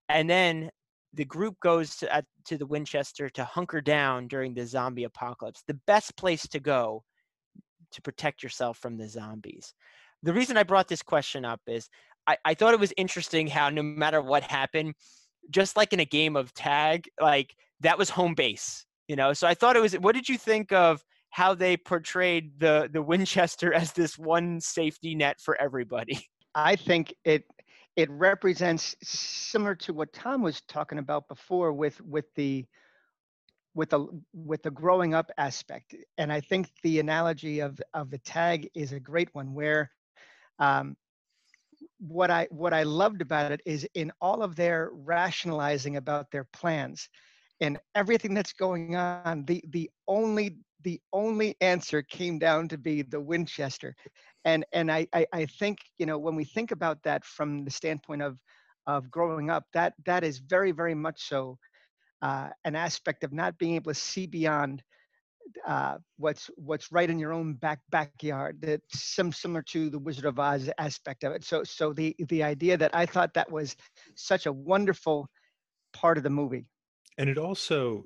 And 0.08 0.28
then 0.28 0.68
the 1.12 1.24
group 1.24 1.60
goes 1.60 1.94
to, 1.98 2.24
to 2.46 2.58
the 2.58 2.66
Winchester 2.66 3.28
to 3.28 3.44
hunker 3.44 3.80
down 3.80 4.26
during 4.26 4.52
the 4.52 4.66
zombie 4.66 5.04
apocalypse. 5.04 5.62
The 5.68 5.78
best 5.86 6.16
place 6.16 6.48
to 6.48 6.58
go 6.58 7.04
to 7.92 8.02
protect 8.02 8.42
yourself 8.42 8.78
from 8.78 8.96
the 8.96 9.06
zombies. 9.06 9.74
The 10.24 10.32
reason 10.32 10.56
I 10.56 10.64
brought 10.64 10.88
this 10.88 11.02
question 11.02 11.44
up 11.44 11.60
is 11.68 11.88
I, 12.26 12.36
I 12.44 12.54
thought 12.54 12.74
it 12.74 12.80
was 12.80 12.92
interesting 12.96 13.46
how 13.46 13.70
no 13.70 13.84
matter 13.84 14.20
what 14.20 14.42
happened, 14.42 14.96
just 15.50 15.76
like 15.76 15.92
in 15.92 16.00
a 16.00 16.04
game 16.04 16.36
of 16.36 16.52
tag, 16.54 17.08
like 17.20 17.54
that 17.80 17.98
was 17.98 18.10
home 18.10 18.34
base, 18.34 18.86
you 19.08 19.16
know. 19.16 19.32
So 19.32 19.46
I 19.46 19.54
thought 19.54 19.76
it 19.76 19.80
was. 19.80 19.94
What 19.94 20.14
did 20.14 20.28
you 20.28 20.38
think 20.38 20.72
of 20.72 21.02
how 21.30 21.54
they 21.54 21.76
portrayed 21.76 22.58
the 22.58 22.88
the 22.92 23.02
Winchester 23.02 23.72
as 23.82 23.92
this 23.92 24.18
one 24.18 24.60
safety 24.60 25.14
net 25.14 25.40
for 25.40 25.60
everybody? 25.60 26.26
I 26.54 26.76
think 26.76 27.14
it 27.24 27.44
it 27.96 28.10
represents 28.10 28.94
similar 29.02 29.74
to 29.74 29.92
what 29.92 30.12
Tom 30.12 30.42
was 30.42 30.60
talking 30.62 30.98
about 30.98 31.28
before 31.28 31.72
with 31.72 32.00
with 32.02 32.26
the 32.34 32.64
with 33.74 33.90
the 33.90 34.06
with 34.32 34.62
the 34.62 34.70
growing 34.70 35.12
up 35.12 35.30
aspect 35.36 35.94
and 36.16 36.32
i 36.32 36.40
think 36.40 36.70
the 36.82 36.98
analogy 36.98 37.60
of 37.60 37.78
of 37.92 38.10
the 38.10 38.16
tag 38.18 38.70
is 38.74 38.92
a 38.92 38.98
great 38.98 39.28
one 39.34 39.52
where 39.52 39.90
um, 40.58 40.96
what 41.98 42.30
i 42.30 42.46
what 42.50 42.72
i 42.72 42.82
loved 42.82 43.20
about 43.20 43.52
it 43.52 43.60
is 43.64 43.86
in 43.94 44.12
all 44.20 44.42
of 44.42 44.56
their 44.56 44.90
rationalizing 44.92 45.96
about 45.96 46.30
their 46.30 46.44
plans 46.52 47.08
and 47.60 47.78
everything 47.94 48.34
that's 48.34 48.52
going 48.52 48.96
on 48.96 49.44
the 49.46 49.62
the 49.70 49.90
only 50.08 50.56
the 50.82 51.00
only 51.12 51.56
answer 51.60 52.00
came 52.02 52.38
down 52.38 52.68
to 52.68 52.78
be 52.78 53.02
the 53.02 53.20
winchester. 53.20 53.94
And 54.44 54.64
and 54.72 54.90
I, 54.90 55.08
I 55.12 55.26
i 55.32 55.46
think 55.46 55.78
you 55.98 56.06
know 56.06 56.18
when 56.18 56.36
we 56.36 56.44
think 56.44 56.70
about 56.70 57.02
that 57.02 57.24
from 57.24 57.64
the 57.64 57.70
standpoint 57.70 58.22
of 58.22 58.38
of 58.86 59.10
growing 59.10 59.50
up 59.50 59.64
that 59.72 59.94
that 60.04 60.22
is 60.22 60.38
very 60.38 60.70
very 60.70 60.94
much 60.94 61.28
so 61.28 61.58
uh, 62.22 62.48
an 62.64 62.76
aspect 62.76 63.24
of 63.24 63.32
not 63.32 63.58
being 63.58 63.74
able 63.74 63.92
to 63.92 63.98
see 63.98 64.26
beyond 64.26 64.82
uh, 65.66 65.98
what's 66.18 66.50
what's 66.56 66.92
right 66.92 67.08
in 67.08 67.18
your 67.18 67.32
own 67.32 67.54
back 67.54 67.80
backyard. 67.90 68.60
That's 68.60 69.14
some 69.14 69.32
similar 69.32 69.62
to 69.62 69.90
the 69.90 69.98
Wizard 69.98 70.24
of 70.24 70.38
Oz 70.38 70.70
aspect 70.78 71.24
of 71.24 71.32
it. 71.32 71.44
So 71.44 71.64
so 71.64 71.92
the 71.92 72.14
the 72.28 72.42
idea 72.42 72.76
that 72.76 72.94
I 72.94 73.06
thought 73.06 73.34
that 73.34 73.50
was 73.50 73.76
such 74.14 74.46
a 74.46 74.52
wonderful 74.52 75.28
part 75.92 76.16
of 76.16 76.24
the 76.24 76.30
movie. 76.30 76.66
And 77.18 77.30
it 77.30 77.38
also, 77.38 78.04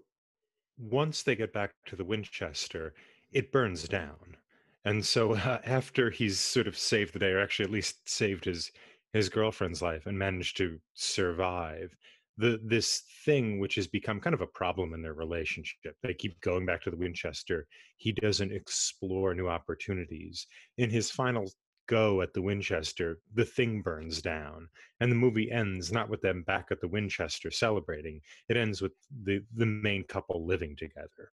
once 0.78 1.22
they 1.22 1.34
get 1.34 1.52
back 1.52 1.72
to 1.86 1.96
the 1.96 2.04
Winchester, 2.04 2.94
it 3.32 3.52
burns 3.52 3.88
down. 3.88 4.36
And 4.84 5.04
so 5.04 5.34
uh, 5.34 5.60
after 5.64 6.10
he's 6.10 6.40
sort 6.40 6.66
of 6.66 6.78
saved 6.78 7.12
the 7.14 7.18
day, 7.18 7.30
or 7.30 7.40
actually 7.40 7.64
at 7.64 7.72
least 7.72 8.08
saved 8.08 8.44
his 8.44 8.70
his 9.12 9.28
girlfriend's 9.28 9.82
life 9.82 10.06
and 10.06 10.16
managed 10.16 10.56
to 10.58 10.78
survive, 10.94 11.96
the 12.38 12.60
this 12.64 13.02
thing 13.24 13.58
which 13.58 13.74
has 13.74 13.86
become 13.86 14.20
kind 14.20 14.34
of 14.34 14.40
a 14.40 14.46
problem 14.46 14.94
in 14.94 15.02
their 15.02 15.14
relationship 15.14 15.94
they 16.02 16.14
keep 16.14 16.40
going 16.40 16.64
back 16.64 16.82
to 16.82 16.90
the 16.90 16.96
winchester 16.96 17.66
he 17.96 18.12
doesn't 18.12 18.52
explore 18.52 19.34
new 19.34 19.48
opportunities. 19.48 20.46
In 20.78 20.88
his 20.90 21.10
final 21.10 21.50
go 21.86 22.22
at 22.22 22.32
the 22.32 22.42
winchester 22.42 23.18
the 23.34 23.44
thing 23.44 23.82
burns 23.82 24.22
down 24.22 24.68
and 25.00 25.10
the 25.10 25.16
movie 25.16 25.50
ends 25.50 25.90
not 25.92 26.08
with 26.08 26.20
them 26.22 26.42
back 26.46 26.66
at 26.70 26.80
the 26.80 26.88
winchester 26.88 27.50
celebrating 27.50 28.20
it 28.48 28.56
ends 28.56 28.80
with 28.80 28.92
the 29.24 29.42
the 29.56 29.66
main 29.66 30.04
couple 30.04 30.46
living 30.46 30.76
together. 30.76 31.32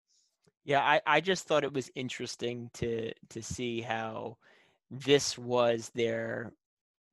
Yeah 0.66 0.82
i 0.82 1.02
i 1.06 1.22
just 1.22 1.48
thought 1.48 1.64
it 1.64 1.74
was 1.74 1.92
interesting 1.96 2.70
to 2.74 3.12
to 3.30 3.42
see 3.42 3.82
how 3.82 4.38
this 4.90 5.38
was 5.38 5.92
their 5.94 6.54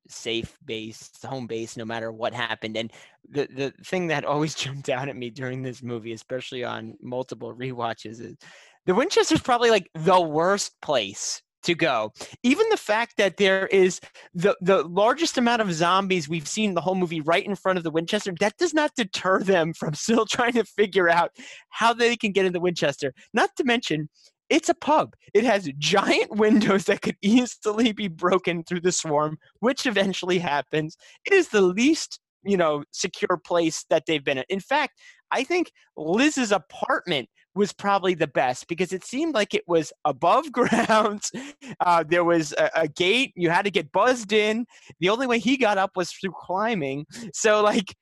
safe 0.08 0.58
base, 0.64 1.11
home 1.25 1.46
base, 1.46 1.76
no 1.76 1.84
matter 1.84 2.12
what 2.12 2.34
happened. 2.34 2.76
And 2.76 2.92
the 3.28 3.49
the 3.54 3.73
thing 3.84 4.08
that 4.08 4.25
always 4.25 4.54
jumped 4.64 4.88
out 4.88 5.08
at 5.08 5.16
me 5.16 5.30
during 5.30 5.62
this 5.62 5.82
movie, 5.82 6.12
especially 6.12 6.64
on 6.64 6.96
multiple 7.02 7.52
re-watches, 7.52 8.20
is 8.20 8.37
the 8.87 8.94
Winchester's 8.94 9.40
probably 9.40 9.70
like 9.70 9.90
the 9.94 10.20
worst 10.20 10.73
place 10.82 11.42
to 11.64 11.75
go. 11.75 12.12
Even 12.42 12.68
the 12.68 12.76
fact 12.76 13.16
that 13.16 13.37
there 13.37 13.66
is 13.66 14.00
the 14.34 14.56
the 14.61 14.82
largest 14.84 15.38
amount 15.38 15.62
of 15.62 15.73
zombies 15.73 16.28
we've 16.28 16.49
seen 16.49 16.75
the 16.75 16.80
whole 16.80 16.94
movie 16.94 17.20
right 17.20 17.44
in 17.44 17.56
front 17.56 17.78
of 17.78 17.84
the 17.84 17.90
Winchester, 17.90 18.32
that 18.40 18.56
does 18.58 18.75
not 18.75 18.94
deter 18.96 19.40
them 19.40 19.73
from 19.73 19.94
still 19.94 20.26
trying 20.26 20.52
to 20.52 20.64
figure 20.64 21.08
out 21.08 21.30
how 21.70 21.92
they 21.92 22.16
can 22.16 22.32
get 22.32 22.46
in 22.46 22.52
the 22.52 22.61
Winchester. 22.61 23.12
Not 23.32 23.50
to 23.56 23.64
mention 23.64 24.08
it's 24.50 24.68
a 24.68 24.74
pub. 24.74 25.14
It 25.32 25.44
has 25.44 25.70
giant 25.78 26.30
windows 26.36 26.84
that 26.84 27.02
could 27.02 27.16
easily 27.22 27.92
be 27.92 28.08
broken 28.08 28.64
through 28.64 28.80
the 28.80 28.92
swarm, 28.92 29.38
which 29.60 29.86
eventually 29.86 30.38
happens. 30.38 30.96
It 31.24 31.32
is 31.32 31.48
the 31.48 31.62
least, 31.62 32.20
you 32.44 32.56
know, 32.56 32.84
secure 32.92 33.38
place 33.44 33.84
that 33.90 34.04
they've 34.06 34.24
been 34.24 34.38
in. 34.38 34.44
In 34.48 34.60
fact, 34.60 35.00
I 35.30 35.44
think 35.44 35.72
Liz's 35.96 36.52
apartment 36.52 37.28
was 37.54 37.72
probably 37.72 38.14
the 38.14 38.26
best 38.26 38.66
because 38.66 38.92
it 38.92 39.04
seemed 39.04 39.34
like 39.34 39.54
it 39.54 39.62
was 39.66 39.92
above 40.04 40.50
ground. 40.52 41.22
Uh, 41.80 42.04
there 42.06 42.24
was 42.24 42.52
a, 42.52 42.70
a, 42.74 42.88
gate. 42.88 43.32
You 43.36 43.50
had 43.50 43.64
to 43.64 43.70
get 43.70 43.92
buzzed 43.92 44.32
in. 44.32 44.66
The 45.00 45.08
only 45.08 45.26
way 45.26 45.38
he 45.38 45.56
got 45.56 45.78
up 45.78 45.92
was 45.96 46.10
through 46.10 46.32
climbing. 46.36 47.06
So, 47.32 47.62
like, 47.62 47.94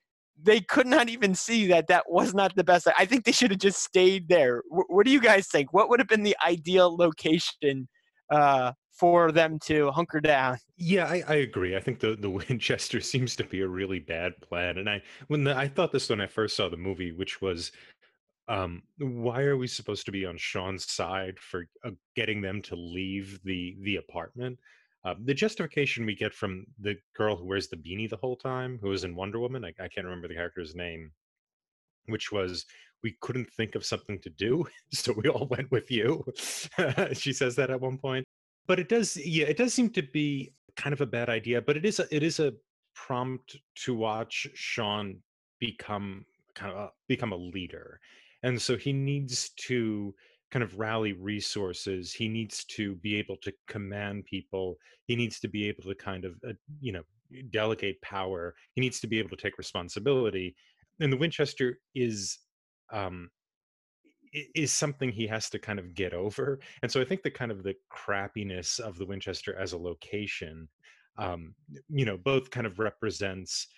they 0.43 0.59
could 0.59 0.87
not 0.87 1.09
even 1.09 1.33
see 1.33 1.67
that 1.67 1.87
that 1.87 2.05
was 2.07 2.33
not 2.33 2.55
the 2.55 2.63
best. 2.63 2.87
I 2.97 3.05
think 3.05 3.23
they 3.23 3.31
should 3.31 3.51
have 3.51 3.59
just 3.59 3.81
stayed 3.81 4.27
there. 4.27 4.61
W- 4.69 4.85
what 4.89 5.05
do 5.05 5.11
you 5.11 5.21
guys 5.21 5.47
think? 5.47 5.73
What 5.73 5.89
would 5.89 5.99
have 5.99 6.07
been 6.07 6.23
the 6.23 6.35
ideal 6.45 6.95
location 6.95 7.87
uh, 8.29 8.73
for 8.91 9.31
them 9.31 9.57
to 9.65 9.91
hunker 9.91 10.19
down? 10.19 10.57
Yeah, 10.77 11.05
I, 11.05 11.23
I, 11.27 11.35
agree. 11.35 11.75
I 11.75 11.79
think 11.79 11.99
the 11.99 12.15
the 12.15 12.29
Winchester 12.49 12.99
seems 12.99 13.35
to 13.37 13.43
be 13.43 13.61
a 13.61 13.67
really 13.67 13.99
bad 13.99 14.33
plan. 14.41 14.77
And 14.77 14.89
I 14.89 15.01
when 15.27 15.43
the, 15.43 15.55
I 15.55 15.67
thought 15.67 15.91
this 15.91 16.09
when 16.09 16.21
I 16.21 16.27
first 16.27 16.55
saw 16.55 16.69
the 16.69 16.77
movie, 16.77 17.11
which 17.11 17.41
was 17.41 17.71
um 18.49 18.83
why 18.97 19.43
are 19.43 19.55
we 19.55 19.67
supposed 19.67 20.05
to 20.05 20.11
be 20.11 20.25
on 20.25 20.37
Sean's 20.37 20.91
side 20.91 21.39
for 21.39 21.65
uh, 21.85 21.91
getting 22.15 22.41
them 22.41 22.61
to 22.63 22.75
leave 22.75 23.39
the 23.45 23.77
the 23.81 23.95
apartment 23.95 24.59
uh, 25.05 25.15
the 25.25 25.33
justification 25.33 26.05
we 26.05 26.15
get 26.15 26.33
from 26.33 26.65
the 26.79 26.95
girl 27.15 27.35
who 27.35 27.45
wears 27.45 27.67
the 27.67 27.75
beanie 27.75 28.09
the 28.09 28.17
whole 28.17 28.37
time, 28.37 28.79
who 28.81 28.89
was 28.89 29.03
in 29.03 29.15
Wonder 29.15 29.39
Woman, 29.39 29.65
I, 29.65 29.73
I 29.79 29.87
can't 29.87 30.05
remember 30.05 30.27
the 30.27 30.35
character's 30.35 30.75
name, 30.75 31.11
which 32.07 32.31
was 32.31 32.65
we 33.03 33.17
couldn't 33.19 33.51
think 33.51 33.75
of 33.75 33.85
something 33.85 34.19
to 34.21 34.29
do, 34.29 34.65
so 34.93 35.13
we 35.13 35.29
all 35.29 35.47
went 35.47 35.69
with 35.71 35.91
you. 35.91 36.23
she 37.13 37.33
says 37.33 37.55
that 37.57 37.69
at 37.69 37.81
one 37.81 37.97
point. 37.97 38.25
But 38.65 38.79
it 38.79 38.87
does, 38.87 39.17
yeah, 39.17 39.45
it 39.45 39.57
does 39.57 39.73
seem 39.73 39.89
to 39.89 40.01
be 40.01 40.53
kind 40.77 40.93
of 40.93 41.01
a 41.01 41.05
bad 41.05 41.29
idea. 41.29 41.61
But 41.61 41.75
it 41.75 41.85
is 41.85 41.99
a, 41.99 42.15
it 42.15 42.23
is 42.23 42.39
a 42.39 42.53
prompt 42.95 43.57
to 43.83 43.93
watch 43.93 44.47
Sean 44.53 45.17
become 45.59 46.25
kind 46.55 46.71
of 46.71 46.77
a, 46.77 46.91
become 47.09 47.33
a 47.33 47.37
leader, 47.37 47.99
and 48.41 48.61
so 48.61 48.77
he 48.77 48.93
needs 48.93 49.49
to 49.67 50.15
kind 50.53 50.61
of 50.61 50.77
rally 50.77 51.13
resources 51.13 52.13
he 52.13 52.29
needs 52.29 52.63
to 52.65 52.93
be 52.97 53.15
able 53.15 53.35
to 53.37 53.51
command 53.67 54.23
people 54.25 54.77
he 55.07 55.15
needs 55.15 55.39
to 55.39 55.47
be 55.47 55.67
able 55.67 55.81
to 55.81 55.95
kind 55.95 56.25
of 56.25 56.35
uh, 56.47 56.53
you 56.79 56.91
know 56.91 57.01
delegate 57.49 57.99
power 58.03 58.53
he 58.73 58.81
needs 58.81 58.99
to 58.99 59.07
be 59.07 59.17
able 59.17 59.29
to 59.29 59.35
take 59.35 59.57
responsibility 59.57 60.55
and 60.99 61.11
the 61.11 61.17
winchester 61.17 61.79
is 61.95 62.37
um 62.91 63.31
is 64.53 64.71
something 64.71 65.11
he 65.11 65.25
has 65.25 65.49
to 65.49 65.57
kind 65.57 65.79
of 65.79 65.95
get 65.95 66.13
over 66.13 66.59
and 66.83 66.91
so 66.91 67.01
i 67.01 67.03
think 67.03 67.23
the 67.23 67.31
kind 67.31 67.51
of 67.51 67.63
the 67.63 67.73
crappiness 67.91 68.79
of 68.79 68.99
the 68.99 69.05
winchester 69.07 69.57
as 69.57 69.73
a 69.73 69.77
location 69.77 70.67
um 71.17 71.55
you 71.89 72.05
know 72.05 72.17
both 72.17 72.51
kind 72.51 72.67
of 72.67 72.77
represents 72.77 73.69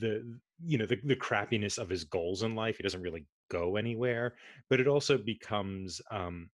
the 0.00 0.22
you 0.62 0.76
know 0.76 0.84
the, 0.84 0.98
the 1.04 1.16
crappiness 1.16 1.78
of 1.78 1.88
his 1.88 2.04
goals 2.04 2.42
in 2.42 2.54
life 2.54 2.76
he 2.76 2.82
doesn't 2.82 3.00
really 3.00 3.24
go 3.50 3.76
anywhere 3.76 4.34
but 4.68 4.80
it 4.80 4.88
also 4.88 5.18
becomes 5.18 6.00
um 6.10 6.48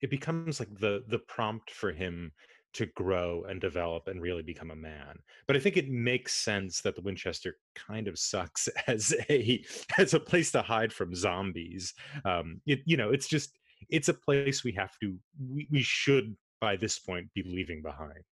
it 0.00 0.10
becomes 0.10 0.60
like 0.60 0.72
the 0.78 1.02
the 1.08 1.18
prompt 1.18 1.70
for 1.70 1.92
him 1.92 2.32
to 2.72 2.86
grow 2.86 3.44
and 3.48 3.60
develop 3.60 4.08
and 4.08 4.22
really 4.22 4.42
become 4.42 4.70
a 4.70 4.76
man 4.76 5.18
but 5.46 5.56
i 5.56 5.58
think 5.58 5.76
it 5.76 5.90
makes 5.90 6.34
sense 6.34 6.80
that 6.80 6.94
the 6.94 7.02
winchester 7.02 7.56
kind 7.74 8.08
of 8.08 8.18
sucks 8.18 8.68
as 8.86 9.14
a 9.28 9.62
as 9.98 10.14
a 10.14 10.20
place 10.20 10.50
to 10.52 10.62
hide 10.62 10.92
from 10.92 11.14
zombies 11.14 11.94
um 12.24 12.60
it 12.66 12.80
you 12.84 12.96
know 12.96 13.10
it's 13.10 13.28
just 13.28 13.58
it's 13.88 14.08
a 14.08 14.14
place 14.14 14.62
we 14.62 14.72
have 14.72 14.96
to 15.00 15.16
we, 15.50 15.66
we 15.70 15.82
should 15.82 16.36
by 16.60 16.76
this 16.76 16.98
point 16.98 17.28
be 17.34 17.42
leaving 17.42 17.82
behind 17.82 18.24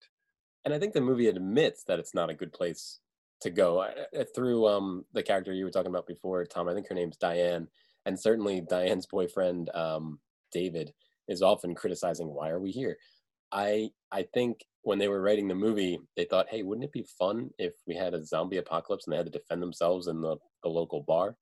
and 0.64 0.72
i 0.72 0.78
think 0.78 0.92
the 0.92 1.00
movie 1.00 1.28
admits 1.28 1.84
that 1.84 1.98
it's 1.98 2.14
not 2.14 2.30
a 2.30 2.34
good 2.34 2.52
place 2.52 3.00
to 3.40 3.50
go 3.50 3.80
I, 3.80 4.24
through 4.34 4.66
um, 4.66 5.04
the 5.12 5.22
character 5.22 5.52
you 5.52 5.64
were 5.64 5.70
talking 5.70 5.90
about 5.90 6.06
before, 6.06 6.44
Tom. 6.44 6.68
I 6.68 6.74
think 6.74 6.88
her 6.88 6.94
name's 6.94 7.16
Diane, 7.16 7.68
and 8.06 8.18
certainly 8.18 8.60
Diane's 8.60 9.06
boyfriend 9.06 9.70
um, 9.74 10.18
David 10.52 10.92
is 11.28 11.42
often 11.42 11.74
criticizing 11.74 12.28
why 12.28 12.50
are 12.50 12.60
we 12.60 12.70
here. 12.70 12.96
I 13.52 13.90
I 14.12 14.26
think 14.34 14.64
when 14.82 14.98
they 14.98 15.08
were 15.08 15.22
writing 15.22 15.48
the 15.48 15.54
movie, 15.54 15.98
they 16.16 16.24
thought, 16.24 16.48
hey, 16.48 16.62
wouldn't 16.62 16.84
it 16.84 16.92
be 16.92 17.06
fun 17.18 17.50
if 17.58 17.74
we 17.86 17.94
had 17.94 18.14
a 18.14 18.24
zombie 18.24 18.56
apocalypse 18.56 19.06
and 19.06 19.12
they 19.12 19.18
had 19.18 19.26
to 19.26 19.38
defend 19.38 19.62
themselves 19.62 20.06
in 20.06 20.20
the, 20.20 20.36
the 20.62 20.68
local 20.70 21.02
bar? 21.02 21.36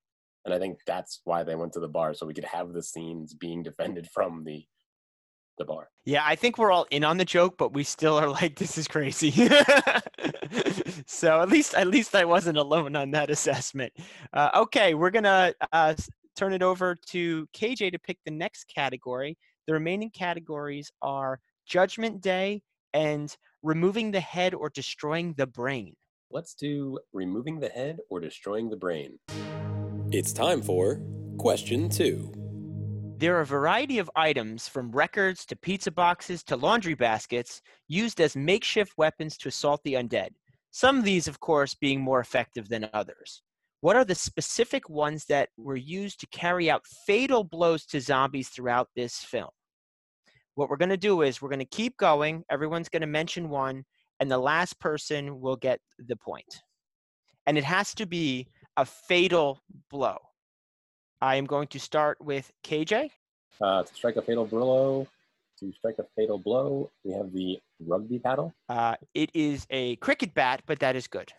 And 0.44 0.52
I 0.52 0.58
think 0.58 0.78
that's 0.86 1.20
why 1.24 1.44
they 1.44 1.54
went 1.54 1.72
to 1.74 1.80
the 1.80 1.88
bar 1.88 2.14
so 2.14 2.26
we 2.26 2.34
could 2.34 2.44
have 2.44 2.72
the 2.72 2.82
scenes 2.82 3.34
being 3.34 3.62
defended 3.62 4.08
from 4.14 4.44
the 4.44 4.64
the 5.58 5.64
bar. 5.64 5.88
Yeah, 6.04 6.22
I 6.24 6.36
think 6.36 6.56
we're 6.56 6.70
all 6.70 6.86
in 6.90 7.02
on 7.02 7.18
the 7.18 7.24
joke, 7.24 7.56
but 7.58 7.74
we 7.74 7.82
still 7.82 8.16
are 8.16 8.28
like, 8.28 8.56
this 8.56 8.78
is 8.78 8.86
crazy. 8.86 9.32
so 11.06 11.40
at 11.40 11.48
least 11.48 11.74
at 11.74 11.88
least 11.88 12.14
I 12.14 12.24
wasn't 12.24 12.58
alone 12.58 12.94
on 12.94 13.10
that 13.10 13.28
assessment. 13.28 13.92
Uh, 14.32 14.50
okay, 14.54 14.94
we're 14.94 15.10
gonna 15.10 15.52
uh, 15.72 15.94
turn 16.38 16.52
it 16.52 16.62
over 16.62 16.94
to 16.94 17.48
KJ 17.48 17.90
to 17.90 17.98
pick 17.98 18.18
the 18.24 18.30
next 18.30 18.72
category. 18.72 19.36
The 19.66 19.72
remaining 19.72 20.10
categories 20.10 20.92
are 21.02 21.40
Judgment 21.66 22.20
Day 22.20 22.62
and 22.94 23.36
removing 23.64 24.12
the 24.12 24.20
head 24.20 24.54
or 24.54 24.70
destroying 24.70 25.34
the 25.36 25.48
brain. 25.48 25.96
Let's 26.30 26.54
do 26.54 27.00
removing 27.12 27.58
the 27.58 27.68
head 27.68 27.98
or 28.08 28.20
destroying 28.20 28.70
the 28.70 28.76
brain. 28.76 29.18
It's 30.12 30.32
time 30.32 30.62
for 30.62 31.00
question 31.38 31.88
two. 31.88 32.32
There 33.18 33.36
are 33.36 33.40
a 33.40 33.46
variety 33.46 33.98
of 33.98 34.08
items 34.14 34.68
from 34.68 34.92
records 34.92 35.44
to 35.46 35.56
pizza 35.56 35.90
boxes 35.90 36.44
to 36.44 36.56
laundry 36.56 36.94
baskets 36.94 37.60
used 37.88 38.20
as 38.20 38.36
makeshift 38.36 38.92
weapons 38.96 39.36
to 39.38 39.48
assault 39.48 39.80
the 39.82 39.94
undead. 39.94 40.28
Some 40.70 40.98
of 40.98 41.04
these, 41.04 41.26
of 41.26 41.40
course, 41.40 41.74
being 41.74 42.00
more 42.00 42.20
effective 42.20 42.68
than 42.68 42.88
others. 42.94 43.42
What 43.80 43.94
are 43.94 44.04
the 44.04 44.14
specific 44.14 44.90
ones 44.90 45.24
that 45.26 45.50
were 45.56 45.76
used 45.76 46.18
to 46.20 46.26
carry 46.28 46.68
out 46.68 46.84
fatal 47.06 47.44
blows 47.44 47.86
to 47.86 48.00
zombies 48.00 48.48
throughout 48.48 48.88
this 48.96 49.18
film? 49.18 49.50
What 50.56 50.68
we're 50.68 50.76
going 50.76 50.88
to 50.88 50.96
do 50.96 51.22
is 51.22 51.40
we're 51.40 51.48
going 51.48 51.60
to 51.60 51.64
keep 51.64 51.96
going. 51.96 52.42
Everyone's 52.50 52.88
going 52.88 53.02
to 53.02 53.06
mention 53.06 53.48
one, 53.48 53.84
and 54.18 54.28
the 54.28 54.38
last 54.38 54.80
person 54.80 55.40
will 55.40 55.54
get 55.54 55.78
the 56.08 56.16
point. 56.16 56.62
And 57.46 57.56
it 57.56 57.62
has 57.62 57.94
to 57.94 58.06
be 58.06 58.48
a 58.76 58.84
fatal 58.84 59.60
blow. 59.90 60.16
I 61.20 61.36
am 61.36 61.46
going 61.46 61.68
to 61.68 61.78
start 61.78 62.18
with 62.20 62.50
KJ. 62.64 63.10
Uh, 63.60 63.84
to 63.84 63.94
strike 63.94 64.16
a 64.16 64.22
fatal 64.22 64.44
blow, 64.44 65.06
to 65.60 65.72
strike 65.72 65.98
a 66.00 66.04
fatal 66.16 66.38
blow, 66.38 66.90
we 67.04 67.12
have 67.12 67.32
the 67.32 67.60
rugby 67.86 68.18
paddle. 68.18 68.52
Uh, 68.68 68.96
it 69.14 69.30
is 69.34 69.66
a 69.70 69.94
cricket 69.96 70.34
bat, 70.34 70.62
but 70.66 70.80
that 70.80 70.96
is 70.96 71.06
good. 71.06 71.32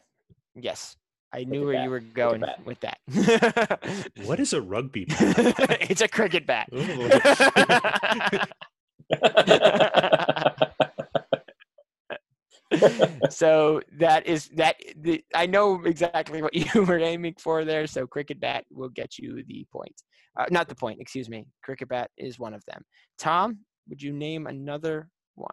Yes, 0.55 0.95
I 1.31 1.43
knew 1.43 1.65
where 1.65 1.75
bat, 1.75 1.83
you 1.83 1.89
were 1.89 1.99
going 1.99 2.43
with 2.65 2.79
that. 2.81 2.99
What 4.25 4.39
is 4.39 4.53
a 4.53 4.61
rugby 4.61 5.05
bat? 5.09 5.77
it's 5.89 6.01
a 6.01 6.07
cricket 6.07 6.47
bat. 6.47 6.69
so 13.29 13.81
that 13.97 14.27
is 14.27 14.49
that. 14.55 14.75
The, 14.97 15.23
I 15.33 15.45
know 15.45 15.81
exactly 15.83 16.41
what 16.41 16.53
you 16.53 16.83
were 16.83 16.99
aiming 16.99 17.35
for 17.39 17.65
there. 17.65 17.87
So 17.87 18.07
cricket 18.07 18.39
bat 18.39 18.65
will 18.71 18.89
get 18.89 19.17
you 19.17 19.43
the 19.47 19.65
point. 19.71 19.95
Uh, 20.39 20.45
not 20.51 20.69
the 20.69 20.75
point. 20.75 20.99
Excuse 20.99 21.29
me. 21.29 21.47
Cricket 21.63 21.89
bat 21.89 22.11
is 22.17 22.39
one 22.39 22.53
of 22.53 22.63
them. 22.65 22.83
Tom, 23.17 23.59
would 23.87 24.01
you 24.01 24.13
name 24.13 24.47
another 24.47 25.09
one? 25.35 25.49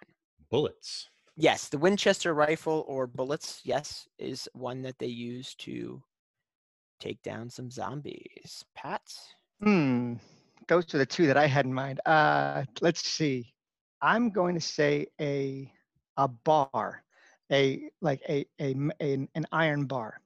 Bullets. 0.51 1.09
Yes, 1.37 1.69
the 1.69 1.79
Winchester 1.79 2.33
rifle 2.33 2.85
or 2.89 3.07
bullets, 3.07 3.61
yes, 3.63 4.09
is 4.19 4.49
one 4.55 4.83
that 4.83 4.99
they 4.99 5.07
use 5.07 5.55
to 5.57 6.03
take 6.99 7.23
down 7.23 7.51
some 7.51 7.71
zombies. 7.71 8.65
Pat? 8.75 9.03
Hmm. 9.63 10.15
Those 10.69 10.93
are 10.95 10.99
the 10.99 11.07
two 11.07 11.27
that 11.27 11.37
I 11.37 11.47
had 11.47 11.67
in 11.67 11.75
mind. 11.75 12.01
Uh, 12.07 12.65
let's 12.81 13.07
see. 13.07 13.53
I'm 14.03 14.31
going 14.31 14.55
to 14.55 14.61
say 14.61 15.07
a 15.21 15.71
a 16.17 16.29
bar, 16.29 17.05
a 17.53 17.83
like 18.01 18.23
a, 18.29 18.47
a 18.59 18.71
m- 18.71 18.93
an, 19.01 19.29
an 19.35 19.47
iron 19.53 19.85
bar. 19.85 20.21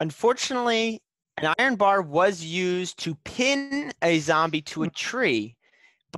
Unfortunately, 0.00 1.00
an 1.38 1.54
iron 1.58 1.76
bar 1.76 2.02
was 2.02 2.42
used 2.42 2.98
to 3.00 3.14
pin 3.24 3.92
a 4.02 4.18
zombie 4.18 4.62
to 4.62 4.82
a 4.82 4.90
tree, 4.90 5.55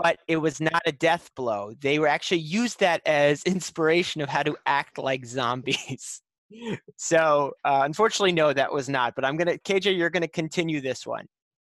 but 0.02 0.19
it 0.28 0.37
was 0.37 0.61
not 0.61 0.83
a 0.87 0.93
death 0.93 1.31
blow. 1.35 1.73
They 1.81 1.99
were 1.99 2.09
actually 2.09 2.40
used 2.40 2.81
that 2.81 3.02
as 3.07 3.43
inspiration 3.47 4.21
of 4.21 4.28
how 4.28 4.43
to 4.43 4.57
act 4.67 4.99
like 4.99 5.25
zombies. 5.25 6.23
so, 6.97 7.52
uh, 7.64 7.83
unfortunately, 7.85 8.33
no, 8.33 8.52
that 8.52 8.73
was 8.73 8.88
not. 8.88 9.14
But 9.14 9.25
I'm 9.25 9.37
gonna, 9.37 9.59
KJ, 9.59 9.97
you're 9.97 10.11
gonna 10.11 10.28
continue 10.28 10.81
this 10.81 11.07
one. 11.07 11.26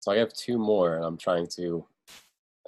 So 0.01 0.13
I 0.13 0.17
have 0.17 0.33
two 0.33 0.59
more, 0.59 0.97
and 0.97 1.05
I'm 1.05 1.17
trying 1.17 1.47
to 1.57 1.87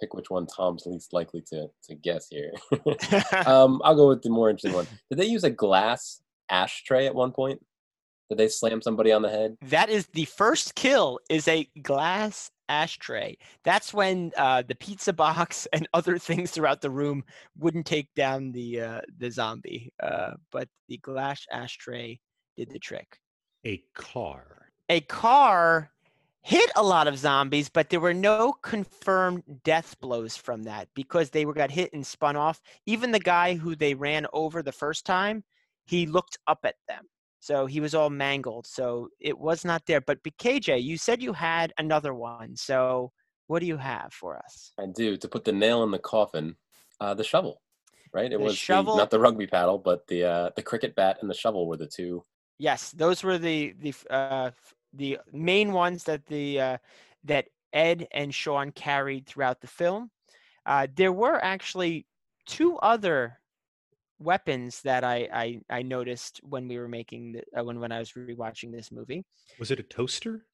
pick 0.00 0.14
which 0.14 0.30
one 0.30 0.46
Tom's 0.46 0.86
least 0.86 1.12
likely 1.12 1.40
to 1.42 1.68
to 1.84 1.94
guess 1.94 2.28
here. 2.28 2.52
um, 3.46 3.80
I'll 3.84 3.96
go 3.96 4.08
with 4.08 4.22
the 4.22 4.30
more 4.30 4.50
interesting 4.50 4.72
one. 4.72 4.86
Did 5.10 5.18
they 5.18 5.26
use 5.26 5.44
a 5.44 5.50
glass 5.50 6.20
ashtray 6.50 7.06
at 7.06 7.14
one 7.14 7.32
point? 7.32 7.60
Did 8.28 8.38
they 8.38 8.48
slam 8.48 8.80
somebody 8.80 9.12
on 9.12 9.22
the 9.22 9.28
head? 9.28 9.56
That 9.62 9.90
is 9.90 10.06
the 10.08 10.24
first 10.24 10.74
kill 10.74 11.20
is 11.28 11.46
a 11.46 11.68
glass 11.82 12.50
ashtray. 12.68 13.36
That's 13.64 13.92
when 13.92 14.32
uh, 14.36 14.62
the 14.66 14.74
pizza 14.74 15.12
box 15.12 15.66
and 15.72 15.88
other 15.92 16.18
things 16.18 16.50
throughout 16.50 16.80
the 16.80 16.90
room 16.90 17.24
wouldn't 17.58 17.86
take 17.86 18.12
down 18.14 18.52
the 18.52 18.80
uh, 18.80 19.00
the 19.18 19.30
zombie, 19.30 19.92
uh, 20.02 20.32
but 20.50 20.68
the 20.88 20.98
glass 20.98 21.44
ashtray 21.52 22.20
did 22.56 22.70
the 22.70 22.78
trick. 22.78 23.18
A 23.64 23.82
car. 23.94 24.68
A 24.88 25.00
car 25.00 25.90
hit 26.42 26.70
a 26.76 26.82
lot 26.82 27.08
of 27.08 27.18
zombies, 27.18 27.70
but 27.70 27.88
there 27.88 28.00
were 28.00 28.14
no 28.14 28.52
confirmed 28.62 29.42
death 29.64 29.98
blows 30.00 30.36
from 30.36 30.62
that 30.64 30.88
because 30.94 31.30
they 31.30 31.46
were 31.46 31.54
got 31.54 31.70
hit 31.70 31.92
and 31.94 32.06
spun 32.06 32.36
off. 32.36 32.60
Even 32.84 33.10
the 33.10 33.18
guy 33.18 33.54
who 33.54 33.74
they 33.74 33.94
ran 33.94 34.26
over 34.34 34.62
the 34.62 34.72
first 34.72 35.06
time, 35.06 35.42
he 35.86 36.06
looked 36.06 36.38
up 36.46 36.60
at 36.64 36.76
them. 36.86 37.06
So 37.44 37.66
he 37.66 37.78
was 37.80 37.94
all 37.94 38.08
mangled. 38.08 38.66
So 38.66 39.08
it 39.20 39.38
was 39.38 39.66
not 39.66 39.82
there. 39.84 40.00
But 40.00 40.22
BKJ, 40.22 40.82
you 40.82 40.96
said 40.96 41.22
you 41.22 41.34
had 41.34 41.74
another 41.76 42.14
one. 42.14 42.56
So 42.56 43.12
what 43.48 43.60
do 43.60 43.66
you 43.66 43.76
have 43.76 44.14
for 44.14 44.38
us? 44.38 44.72
I 44.78 44.86
do 44.86 45.18
to 45.18 45.28
put 45.28 45.44
the 45.44 45.52
nail 45.52 45.84
in 45.84 45.90
the 45.90 45.98
coffin. 45.98 46.56
Uh, 47.00 47.12
the 47.12 47.24
shovel, 47.24 47.60
right? 48.14 48.32
It 48.32 48.38
The 48.38 48.44
was 48.44 48.54
the- 48.54 48.56
shovel- 48.68 48.96
not 48.96 49.10
the 49.10 49.20
rugby 49.20 49.46
paddle, 49.46 49.76
but 49.76 50.06
the 50.06 50.24
uh, 50.24 50.50
the 50.56 50.62
cricket 50.62 50.94
bat 50.94 51.18
and 51.20 51.28
the 51.28 51.34
shovel 51.34 51.66
were 51.68 51.76
the 51.76 51.86
two. 51.98 52.24
Yes, 52.58 52.92
those 52.92 53.22
were 53.22 53.36
the 53.36 53.74
the 53.78 53.92
uh, 54.08 54.50
the 54.94 55.18
main 55.32 55.72
ones 55.72 56.04
that 56.04 56.24
the 56.26 56.60
uh, 56.60 56.78
that 57.24 57.44
Ed 57.74 58.06
and 58.12 58.32
Sean 58.34 58.70
carried 58.72 59.26
throughout 59.26 59.60
the 59.60 59.66
film. 59.66 60.10
Uh, 60.64 60.86
there 60.94 61.12
were 61.12 61.38
actually 61.44 62.06
two 62.46 62.78
other 62.78 63.38
weapons 64.18 64.80
that 64.82 65.04
I 65.04 65.28
I, 65.32 65.60
I 65.70 65.82
noticed 65.82 66.40
when 66.42 66.68
we 66.68 66.78
were 66.78 66.88
making 66.88 67.32
the, 67.32 67.60
uh, 67.60 67.64
when 67.64 67.80
when 67.80 67.92
I 67.92 67.98
was 67.98 68.12
rewatching 68.12 68.72
this 68.72 68.90
movie. 68.92 69.24
Was 69.58 69.70
it 69.70 69.80
a 69.80 69.84
toaster? 69.84 70.46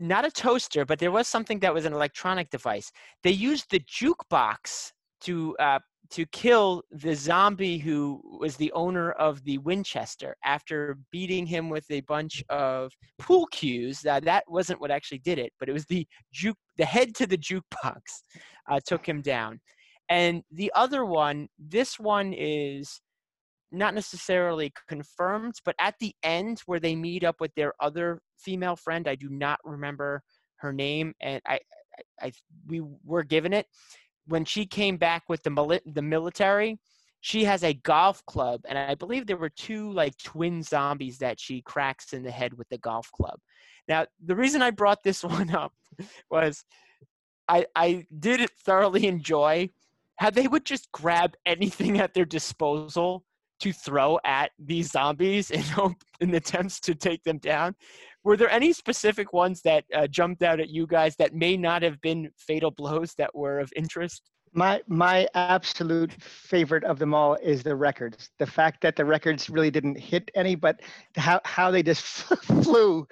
Not 0.00 0.24
a 0.24 0.30
toaster, 0.30 0.84
but 0.84 0.98
there 0.98 1.12
was 1.12 1.28
something 1.28 1.60
that 1.60 1.72
was 1.72 1.84
an 1.84 1.92
electronic 1.92 2.50
device. 2.50 2.90
They 3.22 3.30
used 3.30 3.70
the 3.70 3.80
jukebox 3.80 4.90
to 5.22 5.56
uh, 5.58 5.78
to 6.10 6.26
kill 6.26 6.82
the 6.90 7.14
zombie 7.14 7.78
who 7.78 8.20
was 8.38 8.56
the 8.56 8.70
owner 8.72 9.12
of 9.12 9.42
the 9.44 9.58
Winchester 9.58 10.36
after 10.44 10.98
beating 11.10 11.46
him 11.46 11.68
with 11.70 11.84
a 11.90 12.00
bunch 12.02 12.42
of 12.50 12.92
pool 13.18 13.46
cues. 13.46 14.00
That 14.00 14.24
that 14.24 14.44
wasn't 14.48 14.80
what 14.80 14.90
actually 14.90 15.18
did 15.18 15.38
it, 15.38 15.52
but 15.58 15.68
it 15.68 15.72
was 15.72 15.86
the 15.86 16.06
juke 16.32 16.58
the 16.76 16.84
head 16.84 17.14
to 17.16 17.26
the 17.26 17.38
jukebox 17.38 18.00
uh, 18.70 18.80
took 18.86 19.08
him 19.08 19.22
down. 19.22 19.60
And 20.08 20.42
the 20.50 20.70
other 20.74 21.04
one, 21.04 21.48
this 21.58 21.98
one 21.98 22.32
is 22.32 23.00
not 23.72 23.94
necessarily 23.94 24.72
confirmed, 24.88 25.54
but 25.64 25.74
at 25.80 25.94
the 25.98 26.14
end 26.22 26.60
where 26.66 26.80
they 26.80 26.94
meet 26.94 27.24
up 27.24 27.36
with 27.40 27.54
their 27.54 27.74
other 27.80 28.20
female 28.38 28.76
friend, 28.76 29.08
I 29.08 29.14
do 29.14 29.28
not 29.28 29.58
remember 29.64 30.22
her 30.56 30.72
name, 30.72 31.14
and 31.20 31.40
I, 31.46 31.58
I, 32.20 32.26
I 32.26 32.32
we 32.66 32.82
were 33.04 33.24
given 33.24 33.52
it 33.52 33.66
when 34.26 34.44
she 34.44 34.64
came 34.66 34.96
back 34.96 35.24
with 35.28 35.42
the 35.42 35.50
mili- 35.50 35.80
the 35.86 36.02
military. 36.02 36.78
She 37.20 37.44
has 37.44 37.64
a 37.64 37.74
golf 37.74 38.24
club, 38.26 38.60
and 38.68 38.78
I 38.78 38.94
believe 38.94 39.26
there 39.26 39.36
were 39.36 39.50
two 39.50 39.90
like 39.92 40.16
twin 40.18 40.62
zombies 40.62 41.18
that 41.18 41.40
she 41.40 41.62
cracks 41.62 42.12
in 42.12 42.22
the 42.22 42.30
head 42.30 42.54
with 42.54 42.68
the 42.68 42.78
golf 42.78 43.10
club. 43.12 43.38
Now, 43.88 44.06
the 44.24 44.36
reason 44.36 44.62
I 44.62 44.70
brought 44.70 45.02
this 45.02 45.24
one 45.24 45.54
up 45.54 45.72
was 46.30 46.64
I 47.48 47.66
I 47.74 48.06
did 48.18 48.48
thoroughly 48.64 49.06
enjoy 49.06 49.70
how 50.16 50.30
they 50.30 50.46
would 50.46 50.64
just 50.64 50.90
grab 50.92 51.34
anything 51.46 51.98
at 51.98 52.14
their 52.14 52.24
disposal 52.24 53.24
to 53.60 53.72
throw 53.72 54.18
at 54.24 54.50
these 54.58 54.90
zombies 54.90 55.50
in 55.50 55.62
hope 55.62 55.96
in 56.20 56.34
attempts 56.34 56.80
to 56.80 56.94
take 56.94 57.22
them 57.24 57.38
down. 57.38 57.74
Were 58.22 58.36
there 58.36 58.50
any 58.50 58.72
specific 58.72 59.32
ones 59.32 59.60
that 59.62 59.84
uh, 59.94 60.06
jumped 60.06 60.42
out 60.42 60.60
at 60.60 60.70
you 60.70 60.86
guys 60.86 61.14
that 61.16 61.34
may 61.34 61.56
not 61.56 61.82
have 61.82 62.00
been 62.00 62.30
fatal 62.38 62.70
blows 62.70 63.14
that 63.18 63.34
were 63.34 63.60
of 63.60 63.72
interest? 63.76 64.30
My 64.56 64.80
my 64.86 65.26
absolute 65.34 66.12
favorite 66.22 66.84
of 66.84 67.00
them 67.00 67.12
all 67.12 67.34
is 67.42 67.64
the 67.64 67.74
records. 67.74 68.30
The 68.38 68.46
fact 68.46 68.82
that 68.82 68.94
the 68.94 69.04
records 69.04 69.50
really 69.50 69.70
didn't 69.70 69.98
hit 69.98 70.30
any, 70.36 70.54
but 70.54 70.80
how 71.16 71.40
how 71.44 71.72
they 71.72 71.82
just 71.82 72.02
flew 72.62 73.06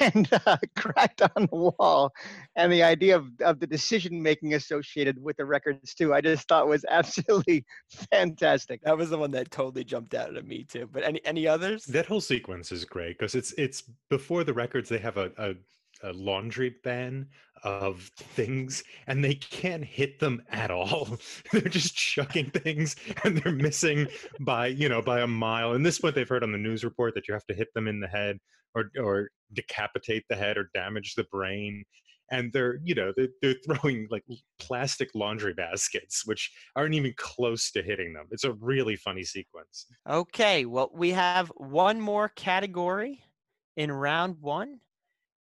and 0.00 0.28
uh, 0.46 0.56
cracked 0.76 1.22
on 1.22 1.48
the 1.50 1.72
wall, 1.78 2.12
and 2.56 2.72
the 2.72 2.82
idea 2.82 3.16
of, 3.16 3.28
of 3.40 3.60
the 3.60 3.66
decision 3.66 4.22
making 4.22 4.54
associated 4.54 5.22
with 5.22 5.36
the 5.36 5.44
records 5.44 5.94
too. 5.94 6.14
I 6.14 6.20
just 6.20 6.48
thought 6.48 6.68
was 6.68 6.84
absolutely 6.90 7.64
fantastic. 8.10 8.80
That 8.82 8.96
was 8.96 9.10
the 9.10 9.18
one 9.18 9.30
that 9.32 9.50
totally 9.50 9.84
jumped 9.84 10.14
out 10.14 10.36
at 10.36 10.46
me 10.46 10.64
too. 10.64 10.88
But 10.92 11.04
any 11.04 11.24
any 11.24 11.46
others? 11.46 11.84
That 11.84 12.06
whole 12.06 12.20
sequence 12.20 12.72
is 12.72 12.84
great 12.84 13.18
because 13.18 13.34
it's 13.34 13.52
it's 13.52 13.82
before 14.10 14.44
the 14.44 14.54
records. 14.54 14.88
They 14.88 14.98
have 14.98 15.16
a, 15.16 15.32
a 15.38 15.54
a 16.02 16.12
laundry 16.12 16.76
ban 16.84 17.26
of 17.64 18.10
things 18.16 18.84
and 19.08 19.24
they 19.24 19.34
can't 19.34 19.84
hit 19.84 20.20
them 20.20 20.40
at 20.50 20.70
all 20.70 21.18
they're 21.52 21.62
just 21.62 21.96
chucking 21.96 22.50
things 22.50 22.94
and 23.24 23.38
they're 23.38 23.52
missing 23.52 24.06
by 24.38 24.68
you 24.68 24.88
know 24.88 25.02
by 25.02 25.20
a 25.20 25.26
mile 25.26 25.72
and 25.72 25.84
this 25.84 25.98
point 25.98 26.14
they've 26.14 26.28
heard 26.28 26.44
on 26.44 26.52
the 26.52 26.58
news 26.58 26.84
report 26.84 27.14
that 27.14 27.26
you 27.26 27.34
have 27.34 27.44
to 27.46 27.54
hit 27.54 27.66
them 27.74 27.88
in 27.88 27.98
the 27.98 28.06
head 28.06 28.38
or 28.74 28.90
or 29.00 29.30
decapitate 29.52 30.24
the 30.28 30.36
head 30.36 30.56
or 30.58 30.70
damage 30.74 31.14
the 31.14 31.24
brain 31.32 31.84
and 32.30 32.52
they're 32.52 32.78
you 32.84 32.94
know 32.94 33.12
they're, 33.16 33.28
they're 33.40 33.54
throwing 33.64 34.06
like 34.10 34.22
plastic 34.58 35.08
laundry 35.14 35.54
baskets 35.54 36.26
which 36.26 36.52
aren't 36.76 36.94
even 36.94 37.14
close 37.16 37.70
to 37.70 37.82
hitting 37.82 38.12
them 38.12 38.26
it's 38.30 38.44
a 38.44 38.52
really 38.54 38.96
funny 38.96 39.24
sequence 39.24 39.86
Okay, 40.08 40.64
well, 40.64 40.90
we 40.94 41.10
have 41.10 41.48
one 41.56 42.00
more 42.00 42.30
category 42.30 43.22
in 43.76 43.92
round 43.92 44.36
one, 44.40 44.80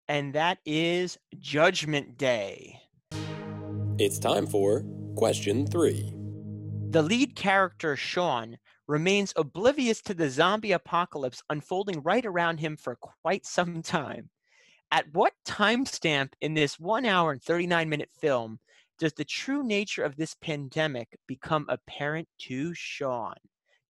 and 0.09 0.33
that 0.33 0.57
is 0.65 1.17
Judgment 1.39 2.17
Day. 2.17 2.81
It's 3.97 4.19
time 4.19 4.45
for 4.45 4.83
question 5.15 5.65
three. 5.65 6.13
The 6.89 7.01
lead 7.01 7.35
character, 7.35 7.95
Sean, 7.95 8.57
remains 8.87 9.33
oblivious 9.35 10.01
to 10.01 10.13
the 10.13 10.29
zombie 10.29 10.71
apocalypse 10.71 11.43
unfolding 11.49 12.01
right 12.01 12.25
around 12.25 12.59
him 12.59 12.77
for 12.77 12.95
quite 12.95 13.45
some 13.45 13.81
time. 13.83 14.29
At 14.91 15.05
what 15.13 15.33
timestamp 15.45 16.29
in 16.41 16.53
this 16.53 16.79
one 16.79 17.05
hour 17.05 17.31
and 17.31 17.41
39 17.41 17.89
minute 17.89 18.09
film 18.19 18.59
does 18.99 19.13
the 19.13 19.25
true 19.25 19.63
nature 19.63 20.03
of 20.03 20.15
this 20.15 20.35
pandemic 20.35 21.07
become 21.27 21.65
apparent 21.69 22.27
to 22.43 22.73
Sean? 22.73 23.35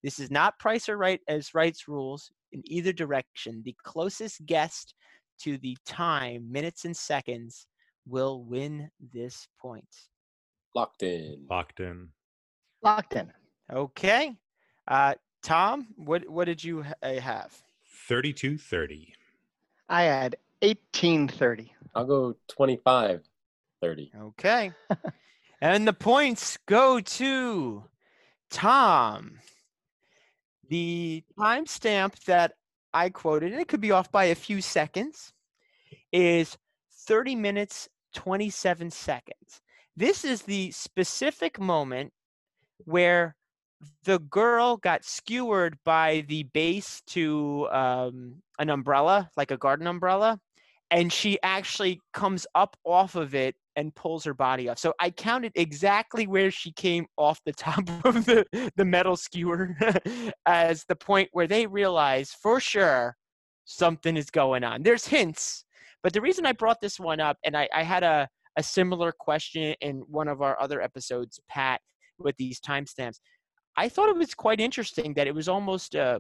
This 0.04 0.20
is 0.20 0.32
not 0.32 0.60
Price 0.60 0.90
or 0.90 0.98
Right 0.98 1.22
as 1.28 1.54
rights 1.54 1.88
rules 1.88 2.32
in 2.52 2.62
either 2.66 2.92
direction. 2.92 3.62
The 3.64 3.76
closest 3.84 4.46
guest 4.46 4.94
to 5.42 5.58
the 5.60 5.78
time, 5.86 6.52
minutes 6.52 6.86
and 6.86 6.96
seconds, 6.96 7.68
will 8.08 8.44
win 8.44 8.90
this 9.14 9.48
point. 9.62 9.88
Locked 10.76 11.04
in. 11.04 11.46
locked 11.50 11.80
in 11.80 12.10
Locked 12.84 13.16
in. 13.16 13.32
Okay. 13.72 14.36
Uh, 14.88 15.16
Tom, 15.44 15.88
what, 15.96 16.28
what 16.30 16.46
did 16.46 16.64
you 16.64 16.84
ha- 16.84 16.94
uh, 17.02 17.20
have? 17.20 17.54
3230 18.08 19.14
I 19.90 20.04
had 20.04 20.36
1830. 20.62 21.74
I'll 21.96 22.06
go 22.06 22.36
25, 22.50 23.22
30. 23.82 24.12
Okay. 24.22 24.72
and 25.62 25.88
the 25.88 25.94
points 25.94 26.58
go 26.66 27.00
to 27.00 27.84
Tom. 28.50 29.40
The 30.70 31.24
timestamp 31.40 32.22
that 32.26 32.54
I 32.94 33.10
quoted, 33.10 33.54
and 33.54 33.62
it 33.62 33.70
could 33.70 33.80
be 33.80 33.92
off 33.92 34.12
by 34.12 34.26
a 34.26 34.36
few 34.36 34.62
seconds, 34.62 35.32
is 36.12 36.58
30 37.08 37.36
minutes 37.36 37.88
27 38.16 38.92
seconds. 38.92 39.62
This 39.96 40.26
is 40.26 40.42
the 40.42 40.72
specific 40.72 41.60
moment 41.60 42.12
where 42.84 43.37
the 44.04 44.20
girl 44.20 44.78
got 44.78 45.06
skewered 45.06 45.78
by 45.86 46.26
the 46.28 46.44
base 46.44 47.02
to 47.08 47.68
um, 47.72 48.42
an 48.60 48.70
umbrella, 48.70 49.30
like 49.38 49.52
a 49.52 49.58
garden 49.58 49.88
umbrella, 49.88 50.40
and 50.92 51.12
she 51.12 51.38
actually 51.44 52.00
comes 52.14 52.48
up 52.56 52.78
off 52.86 53.16
of 53.16 53.36
it 53.36 53.56
and 53.76 53.94
pulls 53.94 54.24
her 54.24 54.34
body 54.34 54.70
off. 54.70 54.80
So 54.80 54.94
I 55.00 55.12
counted 55.12 55.52
exactly 55.56 56.26
where 56.26 56.50
she 56.50 56.72
came 56.72 57.06
off 57.18 57.40
the 57.46 57.54
top 57.54 57.88
of 58.06 58.26
the, 58.26 58.72
the 58.76 58.86
metal 58.86 59.16
skewer 59.16 59.76
as 60.46 60.84
the 60.86 60.96
point 60.96 61.30
where 61.32 61.48
they 61.48 61.68
realize 61.68 62.32
for 62.32 62.60
sure 62.60 63.16
something 63.66 64.18
is 64.18 64.30
going 64.30 64.64
on. 64.64 64.82
There's 64.82 65.06
hints, 65.06 65.66
but 66.02 66.14
the 66.14 66.22
reason 66.22 66.46
I 66.46 66.54
brought 66.54 66.82
this 66.82 67.00
one 67.00 67.20
up, 67.20 67.38
and 67.44 67.56
I, 67.56 67.70
I 67.76 67.84
had 67.84 68.04
a, 68.04 68.28
a 68.58 68.64
similar 68.64 69.12
question 69.12 69.76
in 69.82 69.98
one 70.08 70.28
of 70.28 70.42
our 70.42 70.60
other 70.60 70.82
episodes, 70.82 71.40
Pat, 71.48 71.82
with 72.18 72.36
these 72.38 72.60
timestamps. 72.60 73.20
I 73.78 73.90
thought 73.90 74.10
it 74.10 74.18
was 74.18 74.34
quite 74.34 74.60
interesting 74.60 75.14
that 75.14 75.28
it 75.28 75.36
was 75.36 75.48
almost 75.48 75.96
a, 75.96 76.20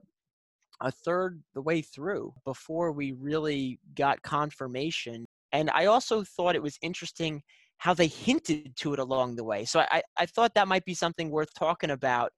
a 0.80 0.92
third 0.92 1.42
the 1.56 1.62
way 1.62 1.82
through 1.82 2.34
before 2.46 2.92
we 2.92 3.14
really 3.14 3.80
got 3.96 4.22
confirmation. 4.22 5.26
And 5.52 5.70
I 5.72 5.86
also 5.86 6.24
thought 6.24 6.56
it 6.56 6.62
was 6.62 6.78
interesting 6.82 7.42
how 7.78 7.94
they 7.94 8.08
hinted 8.08 8.76
to 8.78 8.94
it 8.94 9.00
along 9.00 9.36
the 9.36 9.44
way. 9.44 9.66
So 9.66 9.80
I, 9.92 10.02
I 10.18 10.26
thought 10.28 10.54
that 10.54 10.68
might 10.68 10.86
be 10.86 10.94
something 10.94 11.30
worth 11.32 11.54
talking 11.54 11.90
about. 11.92 12.32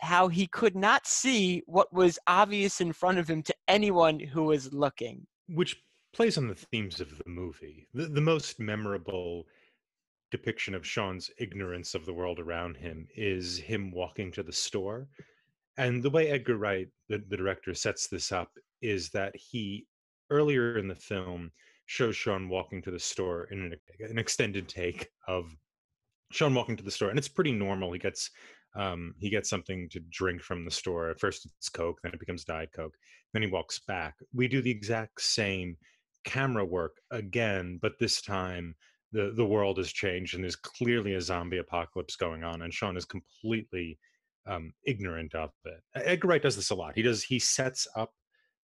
How 0.00 0.28
he 0.28 0.46
could 0.46 0.76
not 0.76 1.06
see 1.06 1.62
what 1.66 1.92
was 1.92 2.18
obvious 2.26 2.80
in 2.80 2.92
front 2.92 3.18
of 3.18 3.28
him 3.28 3.42
to 3.44 3.54
anyone 3.66 4.20
who 4.20 4.44
was 4.44 4.72
looking. 4.72 5.26
which 5.48 5.76
plays 6.12 6.38
on 6.38 6.48
the 6.48 6.54
themes 6.54 7.00
of 7.00 7.16
the 7.18 7.28
movie. 7.28 7.86
The, 7.94 8.06
the 8.06 8.20
most 8.20 8.58
memorable 8.58 9.46
depiction 10.30 10.74
of 10.74 10.86
Sean's 10.86 11.30
ignorance 11.38 11.94
of 11.94 12.04
the 12.04 12.12
world 12.12 12.38
around 12.40 12.76
him 12.76 13.06
is 13.16 13.58
him 13.58 13.90
walking 13.92 14.32
to 14.32 14.42
the 14.42 14.52
store. 14.52 15.08
And 15.78 16.02
the 16.02 16.10
way 16.10 16.28
Edgar 16.28 16.56
Wright, 16.56 16.88
the, 17.08 17.22
the 17.28 17.36
director, 17.36 17.74
sets 17.74 18.08
this 18.08 18.32
up 18.32 18.50
is 18.82 19.10
that 19.10 19.34
he, 19.36 19.86
earlier 20.30 20.78
in 20.78 20.88
the 20.88 20.94
film, 20.94 21.50
shows 21.86 22.16
Sean 22.16 22.48
walking 22.48 22.82
to 22.82 22.90
the 22.90 22.98
store 22.98 23.44
in 23.50 23.60
an, 23.60 23.74
an 24.00 24.18
extended 24.18 24.68
take 24.68 25.08
of 25.28 25.54
Sean 26.32 26.54
walking 26.54 26.76
to 26.76 26.82
the 26.82 26.90
store. 26.90 27.10
And 27.10 27.18
it's 27.18 27.28
pretty 27.28 27.52
normal. 27.52 27.92
He 27.92 27.98
gets 27.98 28.30
um, 28.74 29.14
he 29.18 29.30
gets 29.30 29.48
something 29.48 29.88
to 29.90 30.00
drink 30.10 30.42
from 30.42 30.64
the 30.64 30.70
store. 30.70 31.08
At 31.08 31.20
first 31.20 31.46
it's 31.46 31.68
Coke, 31.70 31.98
then 32.02 32.12
it 32.12 32.20
becomes 32.20 32.44
Diet 32.44 32.70
Coke. 32.74 32.94
Then 33.32 33.42
he 33.42 33.48
walks 33.48 33.78
back. 33.78 34.16
We 34.34 34.48
do 34.48 34.60
the 34.60 34.70
exact 34.70 35.22
same 35.22 35.76
camera 36.24 36.64
work 36.64 36.96
again, 37.10 37.78
but 37.80 37.92
this 37.98 38.20
time 38.20 38.74
the 39.12 39.32
the 39.36 39.44
world 39.44 39.78
has 39.78 39.92
changed 39.92 40.34
and 40.34 40.42
there's 40.42 40.56
clearly 40.56 41.14
a 41.14 41.20
zombie 41.20 41.58
apocalypse 41.58 42.16
going 42.16 42.44
on, 42.44 42.62
and 42.62 42.72
Sean 42.72 42.96
is 42.96 43.04
completely 43.04 43.98
um, 44.46 44.72
ignorant 44.84 45.34
of 45.34 45.50
it. 45.64 45.82
Edgar 45.94 46.28
Wright 46.28 46.42
does 46.42 46.56
this 46.56 46.70
a 46.70 46.74
lot. 46.74 46.94
He 46.94 47.02
does 47.02 47.22
he 47.22 47.38
sets 47.38 47.86
up 47.96 48.12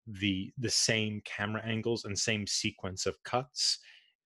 the 0.07 0.51
the 0.57 0.69
same 0.69 1.21
camera 1.25 1.61
angles 1.63 2.05
and 2.05 2.17
same 2.17 2.45
sequence 2.45 3.05
of 3.05 3.21
cuts 3.23 3.79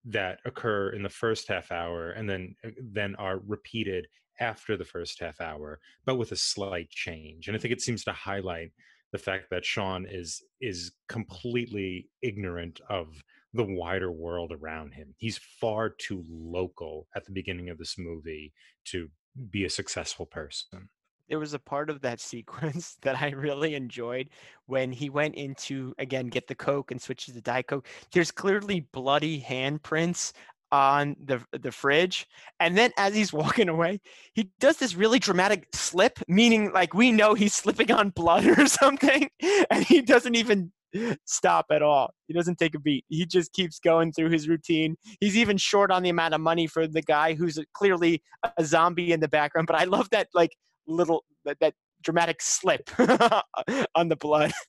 that 0.05 0.39
occur 0.45 0.89
in 0.89 1.03
the 1.03 1.09
first 1.09 1.47
half 1.47 1.71
hour 1.71 2.11
and 2.11 2.29
then 2.29 2.55
uh, 2.65 2.69
then 2.93 3.15
are 3.15 3.39
repeated 3.45 4.07
after 4.39 4.77
the 4.77 4.85
first 4.85 5.19
half 5.19 5.41
hour, 5.41 5.79
but 6.05 6.17
with 6.17 6.31
a 6.31 6.35
slight 6.35 6.89
change. 6.91 7.47
And 7.47 7.57
I 7.57 7.59
think 7.59 7.73
it 7.73 7.81
seems 7.81 8.03
to 8.03 8.11
highlight 8.11 8.71
the 9.11 9.17
fact 9.17 9.45
that 9.51 9.65
Sean 9.65 10.05
is 10.09 10.43
is 10.61 10.91
completely 11.07 12.09
ignorant 12.21 12.79
of 12.89 13.23
the 13.57 13.65
wider 13.65 14.11
world 14.11 14.53
around 14.53 14.93
him. 14.93 15.13
He's 15.17 15.37
far 15.37 15.89
too 15.89 16.23
local 16.29 17.07
at 17.15 17.25
the 17.25 17.31
beginning 17.31 17.69
of 17.69 17.77
this 17.77 17.97
movie 17.97 18.53
to 18.85 19.09
be 19.51 19.65
a 19.65 19.69
successful 19.69 20.25
person. 20.25 20.89
there 21.29 21.39
was 21.39 21.53
a 21.53 21.59
part 21.59 21.89
of 21.89 22.01
that 22.01 22.21
sequence 22.33 22.95
that 23.01 23.21
I 23.21 23.31
really 23.31 23.75
enjoyed 23.75 24.29
when 24.65 24.91
he 24.91 25.09
went 25.09 25.35
into 25.35 25.93
again 25.97 26.27
get 26.27 26.47
the 26.47 26.55
coke 26.55 26.91
and 26.91 27.01
switches 27.01 27.25
to 27.27 27.33
the 27.33 27.41
diet 27.41 27.67
coke. 27.67 27.87
There's 28.13 28.31
clearly 28.31 28.87
bloody 28.93 29.41
handprints 29.41 30.31
on 30.71 31.15
the 31.23 31.39
the 31.51 31.71
fridge, 31.71 32.27
and 32.59 32.77
then 32.77 32.91
as 32.97 33.15
he's 33.15 33.33
walking 33.41 33.69
away, 33.69 33.99
he 34.33 34.51
does 34.59 34.77
this 34.77 34.95
really 34.95 35.19
dramatic 35.19 35.67
slip, 35.73 36.19
meaning 36.27 36.71
like 36.73 36.93
we 36.93 37.11
know 37.11 37.33
he's 37.33 37.55
slipping 37.55 37.91
on 37.91 38.09
blood 38.09 38.45
or 38.57 38.67
something, 38.67 39.29
and 39.71 39.83
he 39.85 40.01
doesn't 40.01 40.35
even 40.35 40.71
stop 41.25 41.67
at 41.71 41.81
all. 41.81 42.11
He 42.27 42.33
doesn't 42.33 42.57
take 42.57 42.75
a 42.75 42.79
beat. 42.79 43.05
He 43.07 43.25
just 43.25 43.53
keeps 43.53 43.79
going 43.79 44.11
through 44.11 44.29
his 44.29 44.47
routine. 44.47 44.95
He's 45.19 45.37
even 45.37 45.57
short 45.57 45.91
on 45.91 46.03
the 46.03 46.09
amount 46.09 46.33
of 46.33 46.41
money 46.41 46.67
for 46.67 46.87
the 46.87 47.01
guy 47.01 47.33
who's 47.33 47.59
clearly 47.73 48.21
a 48.57 48.65
zombie 48.65 49.11
in 49.11 49.19
the 49.19 49.27
background. 49.27 49.67
But 49.67 49.77
I 49.77 49.85
love 49.85 50.09
that 50.11 50.27
like 50.33 50.51
little 50.87 51.23
that, 51.45 51.57
that 51.59 51.73
dramatic 52.01 52.41
slip 52.41 52.89
on 53.95 54.09
the 54.09 54.15
blood. 54.15 54.51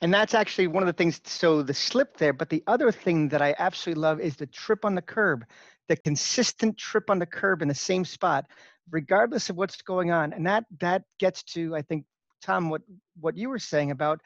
And 0.00 0.12
that's 0.12 0.34
actually 0.34 0.66
one 0.66 0.82
of 0.82 0.86
the 0.86 0.92
things. 0.92 1.20
So 1.24 1.62
the 1.62 1.74
slip 1.74 2.16
there, 2.16 2.32
but 2.32 2.48
the 2.48 2.62
other 2.66 2.90
thing 2.90 3.28
that 3.28 3.42
I 3.42 3.54
absolutely 3.58 4.00
love 4.00 4.20
is 4.20 4.36
the 4.36 4.46
trip 4.46 4.84
on 4.84 4.94
the 4.94 5.02
curb, 5.02 5.44
the 5.88 5.96
consistent 5.96 6.76
trip 6.78 7.10
on 7.10 7.18
the 7.18 7.26
curb 7.26 7.62
in 7.62 7.68
the 7.68 7.74
same 7.74 8.04
spot, 8.04 8.46
regardless 8.90 9.50
of 9.50 9.56
what's 9.56 9.80
going 9.82 10.10
on. 10.10 10.32
And 10.32 10.46
that 10.46 10.64
that 10.80 11.02
gets 11.18 11.42
to, 11.54 11.74
I 11.74 11.82
think, 11.82 12.04
Tom, 12.42 12.70
what 12.70 12.82
what 13.20 13.36
you 13.36 13.48
were 13.48 13.58
saying 13.58 13.90
about 13.90 14.20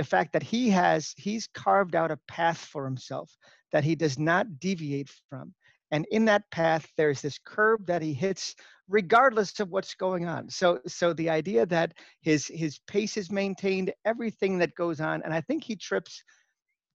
the 0.00 0.04
fact 0.04 0.32
that 0.32 0.42
he 0.42 0.70
has 0.70 1.12
he's 1.18 1.46
carved 1.48 1.94
out 1.94 2.10
a 2.10 2.18
path 2.26 2.56
for 2.56 2.86
himself 2.86 3.36
that 3.70 3.84
he 3.84 3.94
does 3.94 4.18
not 4.18 4.58
deviate 4.58 5.10
from. 5.28 5.52
And 5.90 6.06
in 6.10 6.24
that 6.24 6.50
path, 6.50 6.88
there's 6.96 7.20
this 7.20 7.38
curve 7.44 7.84
that 7.84 8.00
he 8.00 8.14
hits 8.14 8.54
regardless 8.88 9.60
of 9.60 9.68
what's 9.68 9.94
going 9.94 10.24
on. 10.24 10.48
So 10.48 10.80
so 10.86 11.12
the 11.12 11.28
idea 11.28 11.66
that 11.66 11.92
his 12.22 12.46
his 12.46 12.80
pace 12.86 13.18
is 13.18 13.30
maintained, 13.30 13.92
everything 14.06 14.56
that 14.60 14.74
goes 14.74 15.02
on, 15.02 15.20
and 15.22 15.34
I 15.34 15.42
think 15.42 15.64
he 15.64 15.76
trips 15.76 16.24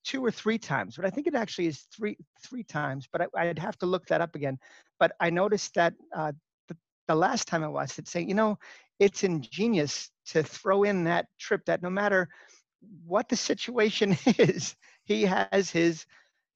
two 0.03 0.25
or 0.25 0.31
three 0.31 0.57
times, 0.57 0.95
but 0.95 1.05
I 1.05 1.11
think 1.11 1.27
it 1.27 1.35
actually 1.35 1.67
is 1.67 1.85
three 1.95 2.17
three 2.43 2.63
times. 2.63 3.07
But 3.11 3.29
I, 3.37 3.45
would 3.45 3.59
have 3.59 3.77
to 3.79 3.85
look 3.85 4.07
that 4.07 4.21
up 4.21 4.33
again. 4.33 4.57
But 4.99 5.11
I 5.19 5.29
noticed 5.29 5.75
that 5.75 5.93
uh, 6.15 6.31
the, 6.69 6.75
the 7.07 7.13
last 7.13 7.47
time 7.47 7.63
I 7.63 7.67
watched 7.67 7.99
it, 7.99 8.07
saying, 8.07 8.29
you 8.29 8.35
know, 8.35 8.57
it's 8.99 9.23
ingenious 9.23 10.09
to 10.27 10.41
throw 10.41 10.81
in 10.81 11.03
that 11.03 11.27
trip 11.39 11.61
that 11.65 11.83
no 11.83 11.91
matter 11.91 12.29
what 13.05 13.29
the 13.29 13.35
situation 13.35 14.17
is, 14.37 14.75
he 15.03 15.23
has 15.23 15.69
his 15.69 16.05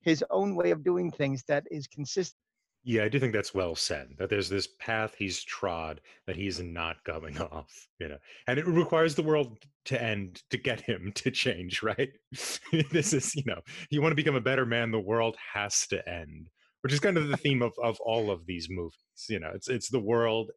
his 0.01 0.23
own 0.29 0.55
way 0.55 0.71
of 0.71 0.83
doing 0.83 1.11
things 1.11 1.43
that 1.47 1.65
is 1.69 1.87
consistent. 1.87 2.39
Yeah, 2.83 3.03
I 3.03 3.09
do 3.09 3.19
think 3.19 3.33
that's 3.33 3.53
well 3.53 3.75
said. 3.75 4.15
That 4.17 4.29
there's 4.29 4.47
this 4.47 4.67
path 4.79 5.13
he's 5.17 5.43
trod 5.43 5.99
that 6.25 6.37
he's 6.37 6.61
not 6.61 7.03
going 7.03 7.37
off, 7.51 7.87
you 7.99 8.07
know, 8.07 8.17
and 8.47 8.57
it 8.57 8.65
requires 8.65 9.15
the 9.15 9.23
world 9.23 9.57
to 9.85 10.01
end 10.01 10.41
to 10.49 10.57
get 10.57 10.81
him 10.81 11.11
to 11.15 11.31
change, 11.31 11.83
right? 11.83 12.09
this 12.91 13.13
is, 13.13 13.35
you 13.35 13.43
know, 13.45 13.59
you 13.89 14.01
want 14.01 14.11
to 14.11 14.15
become 14.15 14.35
a 14.35 14.41
better 14.41 14.65
man, 14.65 14.91
the 14.91 14.99
world 14.99 15.35
has 15.53 15.87
to 15.87 16.07
end, 16.07 16.49
which 16.81 16.93
is 16.93 16.99
kind 16.99 17.17
of 17.17 17.27
the 17.27 17.37
theme 17.37 17.61
of 17.61 17.73
of 17.83 17.99
all 17.99 18.31
of 18.31 18.45
these 18.45 18.67
movies. 18.69 18.93
You 19.27 19.39
know, 19.39 19.51
it's 19.53 19.67
it's 19.67 19.89
the 19.89 19.99
world, 19.99 20.51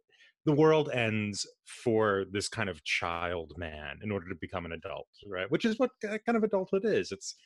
the 0.44 0.52
world 0.52 0.90
ends 0.92 1.46
for 1.64 2.24
this 2.32 2.48
kind 2.48 2.68
of 2.68 2.82
child 2.84 3.52
man 3.56 3.98
in 4.02 4.10
order 4.10 4.28
to 4.28 4.34
become 4.40 4.66
an 4.66 4.72
adult, 4.72 5.06
right? 5.26 5.50
Which 5.50 5.64
is 5.64 5.78
what 5.78 5.90
kind 6.02 6.36
of 6.36 6.42
adulthood 6.42 6.84
is. 6.84 7.12
It's 7.12 7.36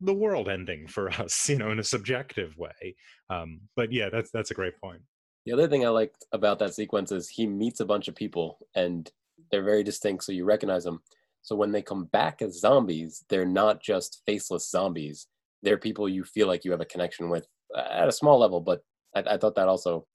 the 0.00 0.14
world 0.14 0.48
ending 0.48 0.86
for 0.86 1.10
us, 1.20 1.48
you 1.48 1.56
know, 1.56 1.70
in 1.70 1.78
a 1.78 1.84
subjective 1.84 2.56
way. 2.56 2.94
Um, 3.30 3.60
but 3.76 3.92
yeah, 3.92 4.08
that's 4.10 4.30
that's 4.30 4.50
a 4.50 4.54
great 4.54 4.80
point. 4.80 5.02
The 5.46 5.52
other 5.52 5.68
thing 5.68 5.84
I 5.84 5.88
liked 5.88 6.26
about 6.32 6.58
that 6.58 6.74
sequence 6.74 7.10
is 7.10 7.28
he 7.28 7.46
meets 7.46 7.80
a 7.80 7.86
bunch 7.86 8.08
of 8.08 8.14
people 8.14 8.58
and 8.74 9.10
they're 9.50 9.64
very 9.64 9.82
distinct, 9.82 10.24
so 10.24 10.32
you 10.32 10.44
recognize 10.44 10.84
them. 10.84 11.00
So 11.42 11.56
when 11.56 11.72
they 11.72 11.82
come 11.82 12.04
back 12.06 12.42
as 12.42 12.60
zombies, 12.60 13.24
they're 13.28 13.46
not 13.46 13.82
just 13.82 14.22
faceless 14.26 14.70
zombies. 14.70 15.26
They're 15.62 15.78
people 15.78 16.08
you 16.08 16.24
feel 16.24 16.46
like 16.46 16.64
you 16.64 16.70
have 16.72 16.80
a 16.80 16.86
connection 16.86 17.30
with 17.30 17.46
uh, 17.74 17.86
at 17.90 18.08
a 18.08 18.12
small 18.12 18.38
level, 18.38 18.60
but 18.60 18.82
I, 19.14 19.34
I 19.34 19.38
thought 19.38 19.54
that 19.54 19.68
also 19.68 20.06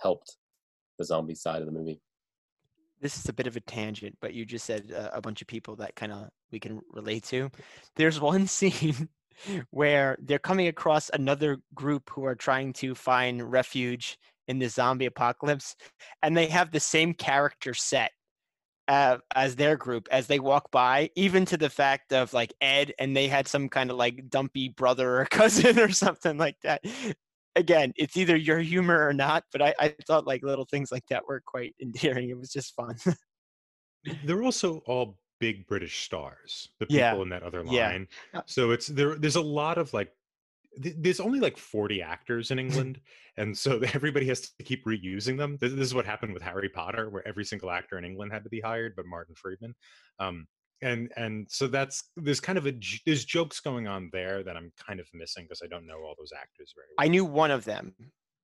helped 0.00 0.36
the 0.98 1.04
zombie 1.04 1.34
side 1.34 1.60
of 1.60 1.66
the 1.66 1.72
movie. 1.72 2.00
This 3.00 3.16
is 3.16 3.28
a 3.28 3.32
bit 3.32 3.46
of 3.46 3.56
a 3.56 3.60
tangent, 3.60 4.16
but 4.20 4.34
you 4.34 4.44
just 4.44 4.66
said 4.66 4.92
uh, 4.94 5.10
a 5.12 5.20
bunch 5.20 5.40
of 5.40 5.46
people 5.46 5.76
that 5.76 5.94
kind 5.94 6.12
of 6.12 6.28
we 6.50 6.58
can 6.58 6.80
relate 6.92 7.24
to. 7.24 7.50
There's 7.96 8.20
one 8.20 8.46
scene 8.46 9.08
where 9.70 10.18
they're 10.20 10.38
coming 10.38 10.66
across 10.66 11.10
another 11.10 11.58
group 11.74 12.10
who 12.10 12.24
are 12.24 12.34
trying 12.34 12.72
to 12.74 12.94
find 12.94 13.50
refuge 13.50 14.18
in 14.48 14.58
the 14.58 14.68
zombie 14.68 15.06
apocalypse, 15.06 15.76
and 16.22 16.36
they 16.36 16.46
have 16.46 16.70
the 16.70 16.80
same 16.80 17.14
character 17.14 17.74
set 17.74 18.10
uh, 18.88 19.18
as 19.34 19.54
their 19.54 19.76
group 19.76 20.08
as 20.10 20.26
they 20.26 20.40
walk 20.40 20.70
by, 20.70 21.10
even 21.14 21.44
to 21.44 21.56
the 21.56 21.70
fact 21.70 22.12
of 22.12 22.32
like 22.32 22.54
Ed, 22.60 22.94
and 22.98 23.14
they 23.14 23.28
had 23.28 23.46
some 23.46 23.68
kind 23.68 23.90
of 23.90 23.96
like 23.96 24.28
dumpy 24.30 24.70
brother 24.70 25.20
or 25.20 25.24
cousin 25.30 25.78
or 25.78 25.90
something 25.90 26.38
like 26.38 26.56
that. 26.62 26.82
Again, 27.58 27.92
it's 27.96 28.16
either 28.16 28.36
your 28.36 28.58
humor 28.60 29.06
or 29.06 29.12
not, 29.12 29.44
but 29.52 29.60
I, 29.60 29.74
I 29.80 29.94
thought 30.06 30.26
like 30.26 30.42
little 30.42 30.64
things 30.70 30.92
like 30.92 31.04
that 31.10 31.26
were 31.26 31.42
quite 31.44 31.74
endearing. 31.82 32.30
It 32.30 32.38
was 32.38 32.50
just 32.50 32.74
fun. 32.74 32.96
They're 34.24 34.42
also 34.42 34.78
all 34.86 35.18
big 35.40 35.66
British 35.66 36.02
stars, 36.04 36.68
the 36.78 36.86
people 36.86 36.96
Yeah. 36.98 37.20
in 37.22 37.28
that 37.30 37.42
other 37.42 37.62
line. 37.64 38.08
Yeah. 38.32 38.40
So 38.46 38.70
it's 38.70 38.86
there. 38.86 39.16
There's 39.16 39.36
a 39.36 39.40
lot 39.42 39.76
of 39.78 39.92
like. 39.92 40.12
th- 40.82 40.94
There's 40.98 41.20
only 41.20 41.40
like 41.40 41.56
40 41.56 42.00
actors 42.02 42.50
in 42.50 42.58
England, 42.64 43.00
and 43.36 43.56
so 43.56 43.80
everybody 43.94 44.26
has 44.28 44.40
to 44.50 44.62
keep 44.64 44.84
reusing 44.86 45.36
them. 45.36 45.58
This, 45.60 45.72
this 45.72 45.86
is 45.86 45.94
what 45.94 46.06
happened 46.06 46.34
with 46.34 46.42
Harry 46.42 46.68
Potter, 46.68 47.10
where 47.10 47.26
every 47.26 47.44
single 47.44 47.70
actor 47.70 47.98
in 47.98 48.04
England 48.04 48.32
had 48.32 48.44
to 48.44 48.50
be 48.50 48.60
hired, 48.60 48.94
but 48.96 49.06
Martin 49.06 49.34
Freeman. 49.34 49.74
Um, 50.20 50.46
and 50.82 51.10
and 51.16 51.46
so 51.50 51.66
that's 51.66 52.04
there's 52.16 52.40
kind 52.40 52.58
of 52.58 52.66
a 52.66 52.74
there's 53.04 53.24
jokes 53.24 53.60
going 53.60 53.86
on 53.86 54.10
there 54.12 54.42
that 54.42 54.56
I'm 54.56 54.72
kind 54.78 55.00
of 55.00 55.08
missing 55.12 55.44
because 55.44 55.62
I 55.62 55.66
don't 55.66 55.86
know 55.86 55.98
all 55.98 56.14
those 56.18 56.32
actors 56.32 56.72
very 56.76 56.86
well. 56.96 57.04
I 57.04 57.08
knew 57.08 57.24
one 57.24 57.50
of 57.50 57.64
them. 57.64 57.94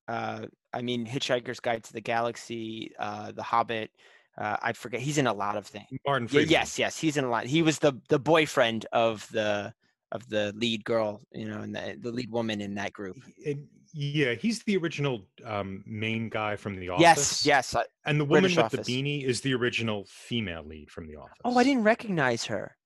Uh, 0.07 0.47
I 0.73 0.83
mean, 0.83 1.07
Hitchhiker's 1.07 1.61
Guide 1.61 1.83
to 1.85 1.93
the 1.93 2.01
Galaxy, 2.01 2.93
uh, 2.99 3.33
The 3.33 3.43
Hobbit. 3.43 3.91
Uh, 4.37 4.57
I 4.61 4.73
forget. 4.73 5.01
He's 5.01 5.17
in 5.19 5.27
a 5.29 5.33
lot 5.33 5.57
of 5.57 5.67
things. 5.67 5.87
Martin 6.07 6.27
Yeah, 6.27 6.33
Freeman. 6.33 6.51
yes, 6.51 6.79
yes, 6.79 6.99
he's 6.99 7.17
in 7.17 7.25
a 7.25 7.31
lot. 7.31 7.47
He 7.47 7.63
was 7.63 7.79
the 7.79 7.93
the 8.09 8.19
boyfriend 8.19 8.85
of 8.93 9.27
the 9.31 9.73
of 10.15 10.27
the 10.29 10.55
lead 10.57 10.85
girl, 10.85 11.21
you 11.33 11.49
know, 11.49 11.61
and 11.61 11.75
the, 11.75 11.97
the 12.01 12.11
lead 12.13 12.31
woman 12.31 12.61
in 12.61 12.75
that 12.77 12.93
group. 12.93 13.17
And 13.45 13.67
yeah, 13.93 14.35
he's 14.35 14.63
the 14.63 14.77
original 14.77 15.23
um, 15.45 15.83
main 15.87 16.29
guy 16.29 16.57
from 16.57 16.77
The 16.79 16.89
Office. 16.89 17.03
Yes, 17.03 17.47
yes. 17.47 17.75
I, 17.75 17.85
And 18.07 18.19
the 18.19 18.25
woman 18.25 18.43
British 18.43 18.57
with 18.57 18.67
Office. 18.67 18.87
the 18.87 19.03
beanie 19.03 19.25
is 19.25 19.41
the 19.41 19.55
original 19.55 20.07
female 20.09 20.63
lead 20.65 20.91
from 20.91 21.09
The 21.09 21.17
Office. 21.17 21.37
oh, 21.45 21.59
I 21.59 21.65
didn't 21.65 21.83
recognize 21.85 22.45
her. 22.47 22.77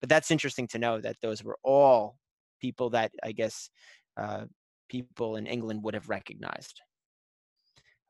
But 0.00 0.08
that's 0.08 0.30
interesting 0.30 0.68
to 0.68 0.78
know 0.78 1.00
that 1.00 1.16
those 1.22 1.42
were 1.42 1.58
all 1.64 2.16
people 2.60 2.90
that 2.90 3.10
I 3.22 3.32
guess 3.32 3.68
uh, 4.16 4.44
people 4.88 5.36
in 5.36 5.46
England 5.46 5.82
would 5.82 5.94
have 5.94 6.08
recognized. 6.08 6.80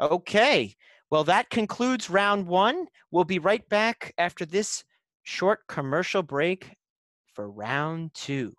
Okay, 0.01 0.75
well, 1.11 1.25
that 1.25 1.51
concludes 1.51 2.11
round 2.11 2.47
one. 2.47 2.87
We'll 3.11 3.25
be 3.25 3.39
right 3.39 3.67
back 3.69 4.13
after 4.19 4.45
this 4.45 4.83
short 5.23 5.61
commercial 5.69 6.23
break 6.23 6.75
for 7.35 7.51
round 7.51 8.15
two. 8.15 8.55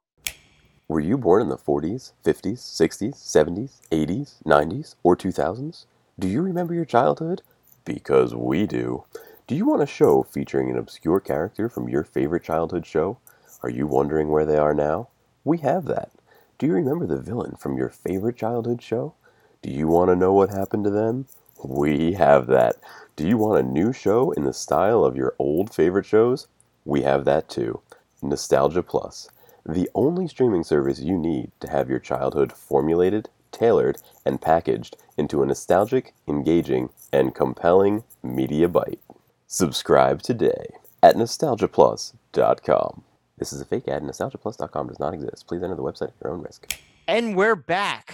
Were 0.87 0.99
you 0.99 1.17
born 1.17 1.41
in 1.41 1.49
the 1.49 1.57
40s, 1.57 2.11
50s, 2.23 2.59
60s, 2.59 3.15
70s, 3.15 3.81
80s, 3.91 4.43
90s, 4.45 4.95
or 5.01 5.15
2000s? 5.15 5.85
Do 6.19 6.27
you 6.27 6.41
remember 6.41 6.73
your 6.73 6.85
childhood? 6.85 7.41
Because 7.85 8.35
we 8.35 8.67
do. 8.67 9.05
Do 9.47 9.55
you 9.55 9.65
want 9.65 9.81
a 9.81 9.87
show 9.87 10.23
featuring 10.23 10.69
an 10.69 10.77
obscure 10.77 11.19
character 11.19 11.69
from 11.69 11.89
your 11.89 12.03
favorite 12.03 12.43
childhood 12.43 12.85
show? 12.85 13.17
Are 13.63 13.69
you 13.69 13.87
wondering 13.87 14.29
where 14.29 14.45
they 14.45 14.57
are 14.57 14.73
now? 14.73 15.07
We 15.43 15.59
have 15.59 15.85
that. 15.85 16.11
Do 16.57 16.67
you 16.67 16.73
remember 16.73 17.05
the 17.07 17.21
villain 17.21 17.55
from 17.55 17.77
your 17.77 17.89
favorite 17.89 18.37
childhood 18.37 18.81
show? 18.81 19.13
Do 19.61 19.71
you 19.71 19.87
want 19.87 20.09
to 20.09 20.15
know 20.15 20.33
what 20.33 20.51
happened 20.51 20.83
to 20.83 20.89
them? 20.89 21.25
We 21.63 22.13
have 22.13 22.47
that. 22.47 22.75
Do 23.15 23.27
you 23.27 23.37
want 23.37 23.59
a 23.59 23.71
new 23.71 23.91
show 23.93 24.31
in 24.31 24.43
the 24.43 24.53
style 24.53 25.03
of 25.03 25.15
your 25.15 25.35
old 25.39 25.73
favorite 25.73 26.05
shows? 26.05 26.47
We 26.85 27.01
have 27.01 27.25
that 27.25 27.49
too. 27.49 27.81
Nostalgia 28.29 28.83
Plus 28.83 29.29
the 29.65 29.89
only 29.95 30.27
streaming 30.27 30.63
service 30.63 30.99
you 30.99 31.17
need 31.17 31.51
to 31.59 31.69
have 31.69 31.89
your 31.89 31.99
childhood 31.99 32.53
formulated, 32.53 33.29
tailored, 33.51 33.97
and 34.23 34.39
packaged 34.39 34.95
into 35.17 35.41
a 35.41 35.45
nostalgic, 35.45 36.13
engaging, 36.27 36.89
and 37.11 37.33
compelling 37.33 38.03
media 38.21 38.67
bite. 38.67 38.99
Subscribe 39.47 40.21
today 40.21 40.67
at 41.01 41.15
nostalgiaplus.com. 41.15 43.03
This 43.37 43.51
is 43.51 43.59
a 43.59 43.65
fake 43.65 43.87
ad. 43.87 44.03
Nostalgiaplus.com 44.03 44.87
does 44.87 44.99
not 44.99 45.13
exist. 45.13 45.47
Please 45.47 45.63
enter 45.63 45.75
the 45.75 45.83
website 45.83 46.09
at 46.09 46.13
your 46.23 46.31
own 46.31 46.41
risk. 46.41 46.77
And 47.07 47.35
we're 47.35 47.55
back. 47.55 48.13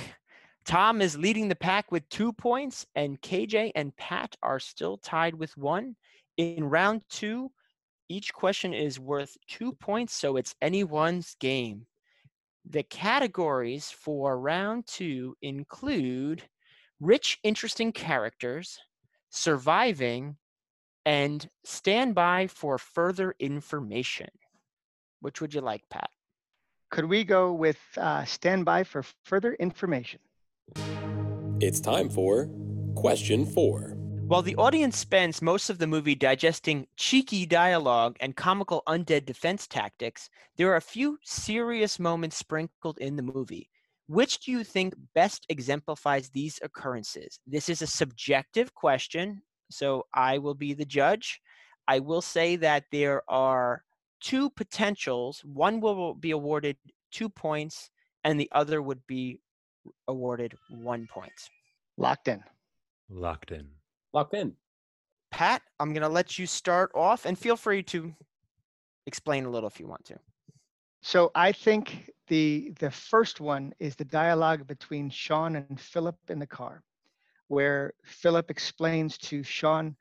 Tom 0.63 1.01
is 1.01 1.17
leading 1.17 1.47
the 1.47 1.55
pack 1.55 1.91
with 1.91 2.07
two 2.09 2.31
points, 2.31 2.85
and 2.95 3.21
KJ 3.21 3.71
and 3.75 3.95
Pat 3.97 4.37
are 4.41 4.59
still 4.59 4.97
tied 4.97 5.35
with 5.35 5.57
one. 5.57 5.95
In 6.37 6.63
round 6.63 7.01
two, 7.09 7.51
each 8.11 8.33
question 8.33 8.73
is 8.73 8.99
worth 8.99 9.37
two 9.47 9.71
points, 9.71 10.13
so 10.13 10.35
it's 10.35 10.53
anyone's 10.61 11.35
game. 11.39 11.87
The 12.69 12.83
categories 12.83 13.89
for 13.89 14.37
round 14.37 14.85
two 14.85 15.35
include 15.41 16.43
rich, 16.99 17.39
interesting 17.43 17.91
characters, 17.91 18.77
surviving, 19.29 20.35
and 21.05 21.49
stand 21.63 22.13
by 22.13 22.47
for 22.47 22.77
further 22.77 23.33
information. 23.39 24.29
Which 25.21 25.39
would 25.41 25.53
you 25.53 25.61
like, 25.61 25.83
Pat? 25.89 26.09
Could 26.91 27.05
we 27.05 27.23
go 27.23 27.53
with 27.53 27.79
uh, 27.97 28.25
stand 28.25 28.65
by 28.65 28.83
for 28.83 29.03
further 29.23 29.53
information? 29.53 30.19
It's 31.61 31.79
time 31.79 32.09
for 32.09 32.49
question 32.95 33.45
four. 33.45 34.00
While 34.31 34.43
the 34.43 34.55
audience 34.55 34.97
spends 34.97 35.41
most 35.41 35.69
of 35.69 35.77
the 35.77 35.87
movie 35.87 36.15
digesting 36.15 36.87
cheeky 36.95 37.45
dialogue 37.45 38.15
and 38.21 38.33
comical 38.33 38.81
undead 38.87 39.25
defense 39.25 39.67
tactics, 39.67 40.29
there 40.55 40.71
are 40.71 40.77
a 40.77 40.81
few 40.81 41.19
serious 41.21 41.99
moments 41.99 42.37
sprinkled 42.37 42.97
in 42.99 43.17
the 43.17 43.23
movie. 43.23 43.69
Which 44.07 44.39
do 44.39 44.53
you 44.53 44.63
think 44.63 44.93
best 45.13 45.45
exemplifies 45.49 46.29
these 46.29 46.61
occurrences? 46.63 47.41
This 47.45 47.67
is 47.67 47.81
a 47.81 47.87
subjective 47.87 48.73
question, 48.73 49.41
so 49.69 50.05
I 50.13 50.37
will 50.37 50.55
be 50.55 50.73
the 50.73 50.85
judge. 50.85 51.41
I 51.89 51.99
will 51.99 52.21
say 52.21 52.55
that 52.55 52.85
there 52.89 53.23
are 53.27 53.83
two 54.21 54.49
potentials. 54.51 55.41
One 55.43 55.81
will 55.81 56.13
be 56.13 56.31
awarded 56.31 56.77
two 57.11 57.27
points, 57.27 57.89
and 58.23 58.39
the 58.39 58.49
other 58.53 58.81
would 58.81 59.05
be 59.07 59.41
awarded 60.07 60.57
one 60.69 61.05
point. 61.13 61.49
Locked 61.97 62.29
in. 62.29 62.41
Locked 63.09 63.51
in. 63.51 63.80
Locked 64.13 64.33
in. 64.33 64.53
Pat, 65.31 65.61
I'm 65.79 65.93
going 65.93 66.01
to 66.01 66.09
let 66.09 66.37
you 66.37 66.45
start 66.45 66.91
off 66.93 67.25
and 67.25 67.37
feel 67.37 67.55
free 67.55 67.83
to 67.83 68.13
explain 69.05 69.45
a 69.45 69.49
little 69.49 69.67
if 69.67 69.79
you 69.79 69.87
want 69.87 70.05
to. 70.05 70.19
So 71.01 71.31
I 71.33 71.51
think 71.51 72.11
the 72.27 72.73
the 72.79 72.91
first 72.91 73.39
one 73.39 73.73
is 73.79 73.95
the 73.95 74.05
dialogue 74.05 74.67
between 74.67 75.09
Sean 75.09 75.55
and 75.55 75.79
Philip 75.79 76.17
in 76.29 76.37
the 76.37 76.45
car, 76.45 76.83
where 77.47 77.93
Philip 78.03 78.51
explains 78.51 79.17
to 79.19 79.41
Sean 79.41 79.95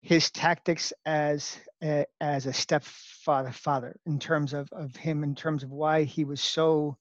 his 0.00 0.30
tactics 0.30 0.92
as 1.04 1.58
a, 1.82 2.06
as 2.20 2.46
a 2.46 2.52
stepfather 2.52 3.52
father 3.52 3.96
in 4.06 4.18
terms 4.18 4.54
of, 4.54 4.68
of 4.72 4.96
him 4.96 5.22
in 5.22 5.34
terms 5.34 5.62
of 5.62 5.70
why 5.70 6.04
he 6.04 6.24
was 6.24 6.40
so 6.40 6.96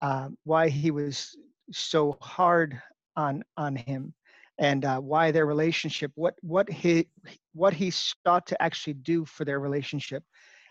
uh, 0.00 0.28
why 0.44 0.68
he 0.68 0.90
was 0.90 1.36
so 1.72 2.16
hard 2.20 2.80
on 3.16 3.42
on 3.56 3.74
him 3.74 4.14
and 4.58 4.84
uh, 4.84 5.00
why 5.00 5.30
their 5.30 5.46
relationship 5.46 6.12
what 6.14 6.34
what 6.42 6.70
he 6.70 7.08
what 7.54 7.74
he 7.74 7.90
sought 7.90 8.46
to 8.46 8.62
actually 8.62 8.94
do 8.94 9.24
for 9.24 9.44
their 9.44 9.60
relationship 9.60 10.22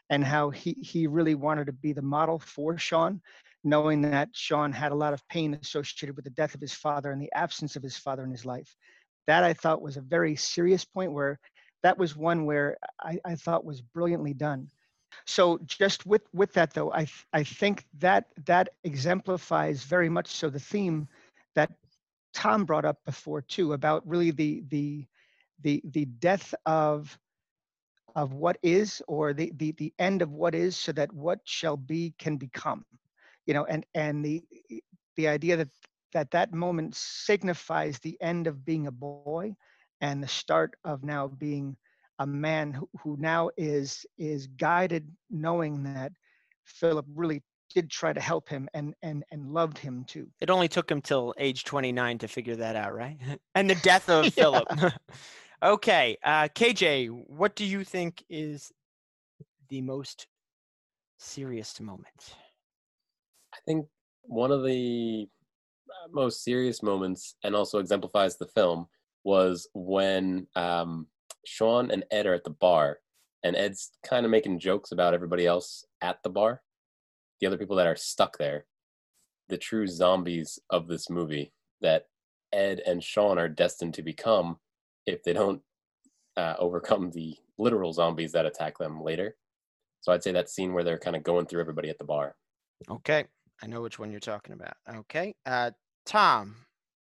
and 0.10 0.24
how 0.24 0.50
he 0.50 0.74
he 0.82 1.08
really 1.08 1.36
wanted 1.36 1.66
to 1.66 1.74
be 1.74 1.94
the 1.94 2.02
model 2.02 2.40
for 2.40 2.78
Sean 2.78 3.22
knowing 3.64 4.02
that 4.02 4.30
Sean 4.34 4.72
had 4.72 4.92
a 4.92 4.96
lot 4.96 5.14
of 5.14 5.28
pain 5.30 5.58
associated 5.62 6.16
with 6.16 6.26
the 6.26 6.32
death 6.32 6.54
of 6.54 6.62
his 6.62 6.74
father 6.74 7.12
and 7.12 7.22
the 7.22 7.32
absence 7.34 7.76
of 7.76 7.84
his 7.84 7.98
father 7.98 8.24
in 8.24 8.32
his 8.32 8.46
life. 8.46 8.76
That 9.28 9.44
I 9.44 9.54
thought 9.54 9.82
was 9.82 9.98
a 9.98 10.02
very 10.02 10.36
serious 10.36 10.84
point 10.84 11.14
where 11.14 11.40
that 11.82 11.98
was 11.98 12.16
one 12.16 12.46
where 12.46 12.78
I, 13.00 13.20
I 13.24 13.36
thought 13.36 13.66
was 13.66 13.82
brilliantly 13.82 14.34
done. 14.34 14.70
So 15.26 15.60
just 15.66 16.06
with 16.06 16.24
with 16.34 16.54
that 16.54 16.74
though, 16.74 16.92
I 16.92 17.08
I 17.32 17.44
think 17.44 17.86
that 18.00 18.26
that 18.46 18.70
exemplifies 18.84 19.84
very 19.84 20.10
much 20.10 20.28
so 20.28 20.50
the 20.50 20.60
theme 20.60 21.08
that 21.56 21.72
Tom 22.34 22.66
brought 22.66 22.86
up 22.86 22.98
before 23.06 23.42
too 23.42 23.74
about 23.74 24.08
really 24.08 24.32
the 24.32 24.64
the 24.70 25.06
the 25.62 25.82
the 25.86 26.06
death 26.06 26.54
of 26.66 27.18
of 28.16 28.34
what 28.34 28.58
is 28.62 29.02
or 29.08 29.34
the 29.34 29.52
the 29.56 29.72
the 29.74 29.94
end 30.00 30.22
of 30.22 30.32
what 30.32 30.54
is 30.56 30.76
so 30.76 30.92
that 30.92 31.12
what 31.14 31.40
shall 31.44 31.78
be 31.78 32.14
can 32.18 32.38
become 32.38 32.86
you 33.46 33.54
know 33.54 33.66
and 33.66 33.86
and 33.94 34.24
the 34.24 34.44
the 35.16 35.28
idea 35.28 35.58
that 35.58 35.70
that 36.14 36.32
that 36.32 36.54
moment 36.54 36.96
signifies 36.96 38.00
the 38.00 38.18
end 38.22 38.48
of 38.48 38.66
being 38.66 38.88
a 38.88 38.92
boy 38.92 39.56
and 40.02 40.22
the 40.22 40.28
start 40.28 40.76
of 40.84 41.04
now 41.04 41.28
being 41.28 41.76
a 42.20 42.28
man 42.28 42.72
who, 42.72 42.88
who 43.02 43.18
now 43.20 43.50
is 43.58 44.06
is 44.18 44.48
guided 44.48 45.10
knowing 45.30 45.84
that 45.84 46.12
philip 46.66 47.06
really 47.16 47.42
did 47.74 47.90
try 47.90 48.14
to 48.14 48.22
help 48.22 48.50
him 48.50 48.70
and 48.74 48.94
and 49.02 49.24
and 49.32 49.52
loved 49.54 49.78
him 49.78 50.04
too 50.06 50.28
It 50.40 50.50
only 50.50 50.68
took 50.68 50.90
him 50.90 51.02
till 51.02 51.34
age 51.38 51.64
29 51.64 52.18
to 52.20 52.28
figure 52.28 52.56
that 52.56 52.76
out, 52.76 52.94
right? 52.94 53.18
and 53.56 53.70
the 53.70 53.76
death 53.76 54.10
of 54.10 54.34
Philip. 54.34 54.68
okay, 55.64 56.18
uh, 56.24 56.48
KJ, 56.56 57.10
what 57.28 57.56
do 57.56 57.66
you 57.66 57.84
think 57.84 58.24
is 58.30 58.72
the 59.70 59.82
most 59.82 60.28
serious 61.18 61.80
moment? 61.80 62.36
I 63.54 63.58
think 63.66 63.88
one 64.24 64.52
of 64.52 64.64
the 64.64 65.28
uh, 65.90 66.08
most 66.12 66.44
serious 66.44 66.82
moments, 66.82 67.36
and 67.44 67.56
also 67.56 67.80
exemplifies 67.80 68.38
the 68.38 68.48
film, 68.48 68.88
was 69.24 69.68
when 69.74 70.48
um, 70.56 71.08
Sean 71.46 71.92
and 71.92 72.04
Ed 72.12 72.26
are 72.26 72.34
at 72.34 72.44
the 72.44 72.50
bar, 72.50 73.00
and 73.44 73.56
Ed's 73.56 73.92
kind 74.04 74.26
of 74.26 74.32
making 74.32 74.60
jokes 74.60 74.92
about 74.92 75.14
everybody 75.14 75.46
else 75.46 75.86
at 76.02 76.22
the 76.24 76.30
bar, 76.30 76.62
the 77.40 77.48
other 77.48 77.58
people 77.58 77.76
that 77.78 77.88
are 77.88 77.96
stuck 77.96 78.38
there, 78.38 78.66
the 79.50 79.58
true 79.58 79.88
zombies 79.88 80.60
of 80.70 80.88
this 80.88 81.10
movie 81.10 81.54
that 81.82 82.08
Ed 82.52 82.82
and 82.86 83.04
Sean 83.04 83.38
are 83.38 83.50
destined 83.50 83.94
to 83.96 84.04
become 84.04 84.58
if 85.06 85.24
they 85.24 85.34
don't 85.34 85.62
uh, 86.38 86.56
overcome 86.60 87.12
the 87.12 87.36
literal 87.58 87.94
zombies 87.94 88.32
that 88.32 88.46
attack 88.46 88.78
them 88.78 89.02
later. 89.02 89.36
So 90.02 90.12
I'd 90.12 90.24
say 90.24 90.32
that 90.34 90.50
scene 90.50 90.74
where 90.74 90.84
they're 90.84 91.00
kind 91.00 91.16
of 91.16 91.24
going 91.24 91.46
through 91.46 91.62
everybody 91.62 91.90
at 91.90 91.98
the 91.98 92.04
bar. 92.04 92.36
Okay, 92.90 93.26
I 93.62 93.68
know 93.68 93.82
which 93.82 94.00
one 94.00 94.12
you're 94.12 94.20
talking 94.20 94.54
about. 94.54 94.74
Okay, 94.90 95.34
uh, 95.46 95.72
Tom, 96.06 96.56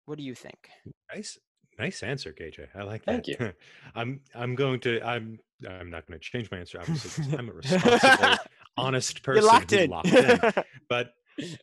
what 0.07 0.16
do 0.18 0.24
you 0.24 0.35
think? 0.35 0.68
Nice, 1.14 1.38
nice 1.78 2.02
answer, 2.02 2.33
KJ. 2.33 2.68
I 2.74 2.83
like 2.83 3.04
that. 3.04 3.24
Thank 3.26 3.28
you. 3.28 3.52
I'm, 3.94 4.20
I'm 4.35 4.54
going 4.54 4.81
to, 4.81 5.00
I'm, 5.02 5.38
I'm 5.68 5.90
not 5.90 6.07
going 6.07 6.18
to 6.18 6.24
change 6.24 6.50
my 6.50 6.59
answer. 6.59 6.81
Obviously, 6.81 7.24
'cause 7.24 7.35
I'm 7.35 7.48
a 7.50 7.52
responsible, 7.52 8.37
honest 8.79 9.23
person. 9.23 9.43
You're 9.43 9.53
locked 9.53 9.73
in. 9.73 9.91
locked 9.91 10.09
in. 10.09 10.41
But 10.88 11.12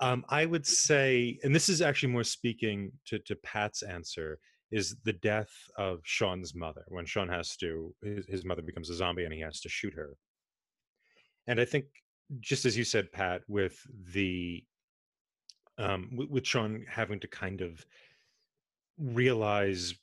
um, 0.02 0.24
I 0.30 0.46
would 0.46 0.66
say, 0.66 1.38
and 1.44 1.54
this 1.54 1.70
is 1.70 1.82
actually 1.82 2.12
more 2.14 2.24
speaking 2.24 2.92
to, 3.08 3.20
to 3.20 3.36
Pat's 3.38 3.84
answer, 3.84 4.40
is 4.72 4.96
the 5.04 5.14
death 5.14 5.52
of 5.78 6.00
Sean's 6.04 6.56
mother 6.56 6.84
when 6.88 7.06
Sean 7.06 7.30
has 7.30 7.56
to, 7.58 7.94
his, 8.04 8.26
his 8.28 8.46
mother 8.46 8.62
becomes 8.62 8.90
a 8.90 8.96
zombie 8.96 9.24
and 9.24 9.34
he 9.34 9.42
has 9.42 9.62
to 9.62 9.70
shoot 9.70 9.94
her. 9.94 10.16
And 11.48 11.60
I 11.60 11.66
think, 11.66 11.86
just 12.40 12.66
as 12.66 12.78
you 12.78 12.84
said, 12.84 13.12
Pat, 13.12 13.42
with 13.48 13.80
the, 14.14 14.64
um, 15.78 16.10
with, 16.16 16.30
with 16.30 16.48
Sean 16.48 16.86
having 16.90 17.20
to 17.20 17.28
kind 17.28 17.62
of 17.62 17.86
realize 18.98 19.94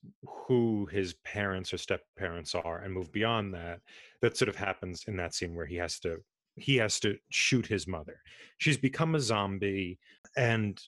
who 0.47 0.87
his 0.87 1.15
parents 1.25 1.73
or 1.73 1.79
step 1.79 2.03
parents 2.19 2.55
are 2.55 2.79
and 2.79 2.93
move 2.93 3.11
beyond 3.13 3.55
that, 3.55 3.81
that 4.21 4.37
sort 4.37 4.49
of 4.49 4.57
happens 4.57 5.05
in 5.09 5.17
that 5.17 5.35
scene 5.35 5.55
where 5.55 5.67
he 5.67 5.77
has 5.77 5.99
to 6.01 6.19
he 6.57 6.77
has 6.77 7.01
to 7.01 7.17
shoot 7.31 7.67
his 7.67 7.87
mother. 7.87 8.21
She's 8.59 8.77
become 8.77 9.15
a 9.15 9.21
zombie 9.21 9.99
and 10.37 10.81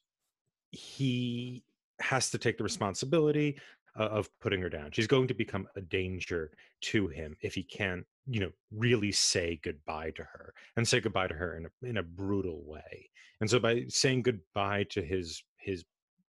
he 0.71 1.65
has 2.01 2.31
to 2.31 2.39
take 2.39 2.59
the 2.59 2.65
responsibility 2.65 3.57
uh, 3.99 4.05
of 4.05 4.29
putting 4.41 4.61
her 4.61 4.69
down. 4.69 4.91
She's 4.93 5.07
going 5.07 5.29
to 5.29 5.35
become 5.35 5.67
a 5.77 5.81
danger 5.81 6.51
to 6.83 7.09
him 7.09 7.37
if 7.41 7.55
he 7.55 7.63
can't, 7.63 8.05
you 8.27 8.41
know, 8.41 8.51
really 8.73 9.13
say 9.13 9.61
goodbye 9.63 10.11
to 10.17 10.25
her 10.25 10.53
and 10.77 10.87
say 10.87 11.01
goodbye 11.01 11.29
to 11.29 11.35
her 11.35 11.57
in 11.57 11.67
a 11.67 11.89
in 11.89 11.97
a 11.99 12.03
brutal 12.03 12.63
way. 12.67 13.11
And 13.41 13.49
so 13.49 13.59
by 13.59 13.85
saying 13.89 14.23
goodbye 14.23 14.87
to 14.91 15.03
his 15.03 15.43
his 15.59 15.85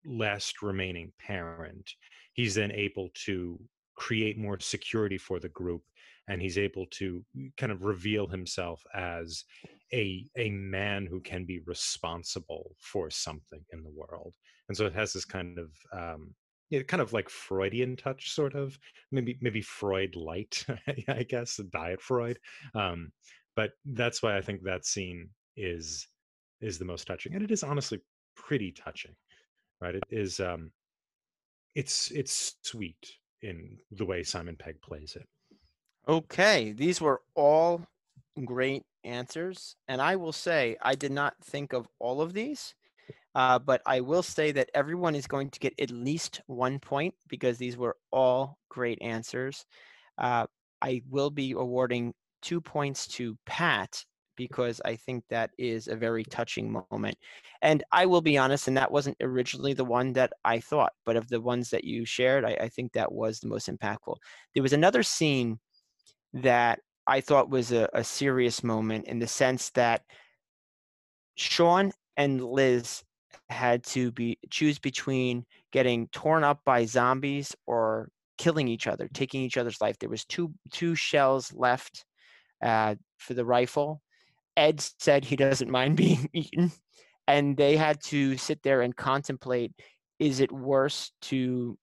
last 0.06 0.62
remaining 0.62 1.12
parent, 1.20 1.90
he's 2.34 2.56
then 2.56 2.72
able 2.72 3.10
to 3.26 3.60
create 3.96 4.38
more 4.38 4.60
security 4.60 5.18
for 5.18 5.40
the 5.40 5.50
group 5.50 5.84
and 6.28 6.42
he's 6.42 6.58
able 6.58 6.86
to 6.92 7.24
kind 7.58 7.72
of 7.72 7.84
reveal 7.84 8.28
himself 8.28 8.84
as 8.94 9.44
a 9.94 10.26
a 10.38 10.50
man 10.50 11.06
who 11.06 11.20
can 11.22 11.46
be 11.46 11.60
responsible 11.66 12.76
for 12.80 13.10
something 13.10 13.64
in 13.72 13.84
the 13.84 13.90
world. 13.90 14.36
And 14.68 14.78
so 14.78 14.86
it 14.86 14.94
has 14.94 15.14
this 15.14 15.26
kind 15.26 15.60
of 15.60 15.72
um 15.92 16.34
kind 16.88 17.02
of 17.02 17.14
like 17.14 17.30
freudian 17.30 17.96
touch 17.96 18.32
sort 18.32 18.56
of 18.56 18.78
maybe 19.12 19.38
maybe 19.42 19.62
freud 19.62 20.16
light 20.16 20.66
i 21.08 21.22
guess 21.22 21.60
diet 21.72 22.02
freud 22.02 22.40
um 22.74 23.12
but 23.56 23.74
that's 23.94 24.24
why 24.24 24.36
i 24.36 24.42
think 24.42 24.64
that 24.64 24.84
scene 24.84 25.30
is 25.56 26.08
is 26.62 26.80
the 26.80 26.86
most 26.86 27.06
touching 27.06 27.36
and 27.36 27.44
it 27.44 27.52
is 27.52 27.62
honestly 27.62 28.00
pretty 28.36 28.72
touching 28.72 29.14
right? 29.84 29.96
It 29.96 30.04
is 30.10 30.40
um 30.40 30.72
it's 31.76 32.10
it's 32.12 32.56
sweet 32.64 33.12
in 33.42 33.78
the 33.92 34.06
way 34.06 34.24
simon 34.24 34.56
pegg 34.56 34.82
plays 34.82 35.16
it 35.16 35.28
Okay, 36.08 36.74
these 36.74 37.00
were 37.00 37.22
all 37.36 37.82
great 38.44 38.84
answers. 39.04 39.76
And 39.88 40.02
I 40.02 40.16
will 40.18 40.34
say, 40.34 40.78
I 40.82 40.96
did 40.96 41.12
not 41.12 41.36
think 41.44 41.74
of 41.74 41.88
all 42.00 42.22
of 42.22 42.34
these, 42.34 42.76
uh, 43.36 43.60
but 43.60 43.82
I 43.86 44.02
will 44.02 44.24
say 44.24 44.52
that 44.52 44.70
everyone 44.74 45.16
is 45.16 45.28
going 45.28 45.50
to 45.52 45.60
get 45.60 45.74
at 45.80 45.92
least 45.92 46.42
one 46.48 46.80
point 46.80 47.14
because 47.30 47.58
these 47.58 47.78
were 47.78 47.96
all 48.12 48.58
great 48.70 49.02
answers. 49.02 49.66
Uh, 50.18 50.48
I 50.82 51.02
will 51.10 51.30
be 51.30 51.52
awarding 51.54 52.14
two 52.42 52.60
points 52.60 53.08
to 53.08 53.38
Pat 53.46 54.04
because 54.36 54.82
I 54.84 54.96
think 54.96 55.24
that 55.30 55.52
is 55.58 55.88
a 55.88 55.96
very 55.96 56.24
touching 56.26 56.72
moment. 56.92 57.16
And 57.62 57.84
I 57.92 58.08
will 58.08 58.22
be 58.22 58.38
honest, 58.38 58.68
and 58.68 58.76
that 58.76 58.92
wasn't 58.92 59.18
originally 59.22 59.74
the 59.74 59.86
one 59.86 60.12
that 60.14 60.34
I 60.44 60.60
thought, 60.60 60.92
but 61.06 61.16
of 61.16 61.30
the 61.30 61.40
ones 61.40 61.70
that 61.70 61.84
you 61.86 62.04
shared, 62.04 62.44
I, 62.44 62.58
I 62.60 62.70
think 62.70 62.92
that 62.94 63.12
was 63.12 63.40
the 63.40 63.48
most 63.48 63.70
impactful. 63.70 64.18
There 64.54 64.64
was 64.64 64.74
another 64.74 65.04
scene 65.04 65.60
that 66.34 66.80
I 67.06 67.22
thought 67.22 67.50
was 67.50 67.72
a, 67.72 67.90
a 67.94 68.04
serious 68.04 68.64
moment 68.64 69.08
in 69.08 69.20
the 69.20 69.28
sense 69.28 69.70
that 69.72 70.02
Sean 71.36 71.92
and 72.18 72.44
Liz 72.44 73.04
had 73.50 73.84
to 73.84 74.12
be 74.12 74.38
choose 74.50 74.80
between 74.80 75.46
getting 75.72 76.08
torn 76.08 76.44
up 76.44 76.62
by 76.66 76.86
zombies 76.86 77.56
or 77.66 78.10
killing 78.38 78.68
each 78.68 78.88
other, 78.88 79.08
taking 79.14 79.42
each 79.42 79.58
other's 79.58 79.82
life. 79.82 79.98
There 80.00 80.10
was 80.10 80.26
two 80.26 80.54
two 80.72 80.96
shells 80.96 81.54
left 81.54 82.06
uh, 82.64 82.96
for 83.18 83.34
the 83.34 83.46
rifle. 83.46 84.02
Ed 84.56 84.84
said 85.00 85.26
he 85.26 85.36
doesn't 85.36 85.70
mind 85.70 85.98
being 85.98 86.30
eaten, 86.34 86.72
and 87.28 87.58
they 87.58 87.78
had 87.78 88.02
to 88.04 88.38
sit 88.38 88.62
there 88.64 88.82
and 88.82 88.96
contemplate: 88.96 89.74
is 90.20 90.40
it 90.40 90.52
worse 90.52 91.12
to 91.24 91.78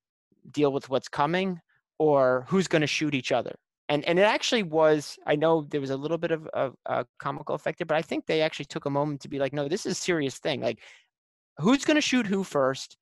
deal 0.51 0.73
with 0.73 0.89
what's 0.89 1.09
coming, 1.09 1.61
or 1.99 2.47
who's 2.49 2.69
going 2.69 2.83
to 2.83 2.87
shoot 2.87 3.15
each 3.15 3.33
other? 3.33 3.55
And 3.91 4.05
and 4.07 4.19
it 4.19 4.23
actually 4.23 4.63
was 4.63 5.19
i 5.27 5.37
know 5.37 5.67
there 5.71 5.81
was 5.81 5.91
a 5.91 5.97
little 5.97 6.17
bit 6.17 6.31
of, 6.31 6.47
of 6.49 6.75
a 6.87 7.05
comical 7.19 7.55
effect 7.55 7.79
there 7.79 7.87
but 7.87 7.99
i 7.99 8.03
think 8.03 8.25
they 8.25 8.41
actually 8.41 8.65
took 8.65 8.87
a 8.87 8.91
moment 8.91 9.21
to 9.21 9.29
be 9.29 9.39
like 9.39 9.53
no 9.53 9.69
this 9.69 9.85
is 9.85 9.93
a 9.93 10.01
serious 10.01 10.39
thing 10.39 10.63
like 10.63 10.79
who's 11.59 11.85
going 11.85 11.97
to 11.97 12.01
shoot 12.01 12.27
who 12.27 12.43
first 12.43 12.97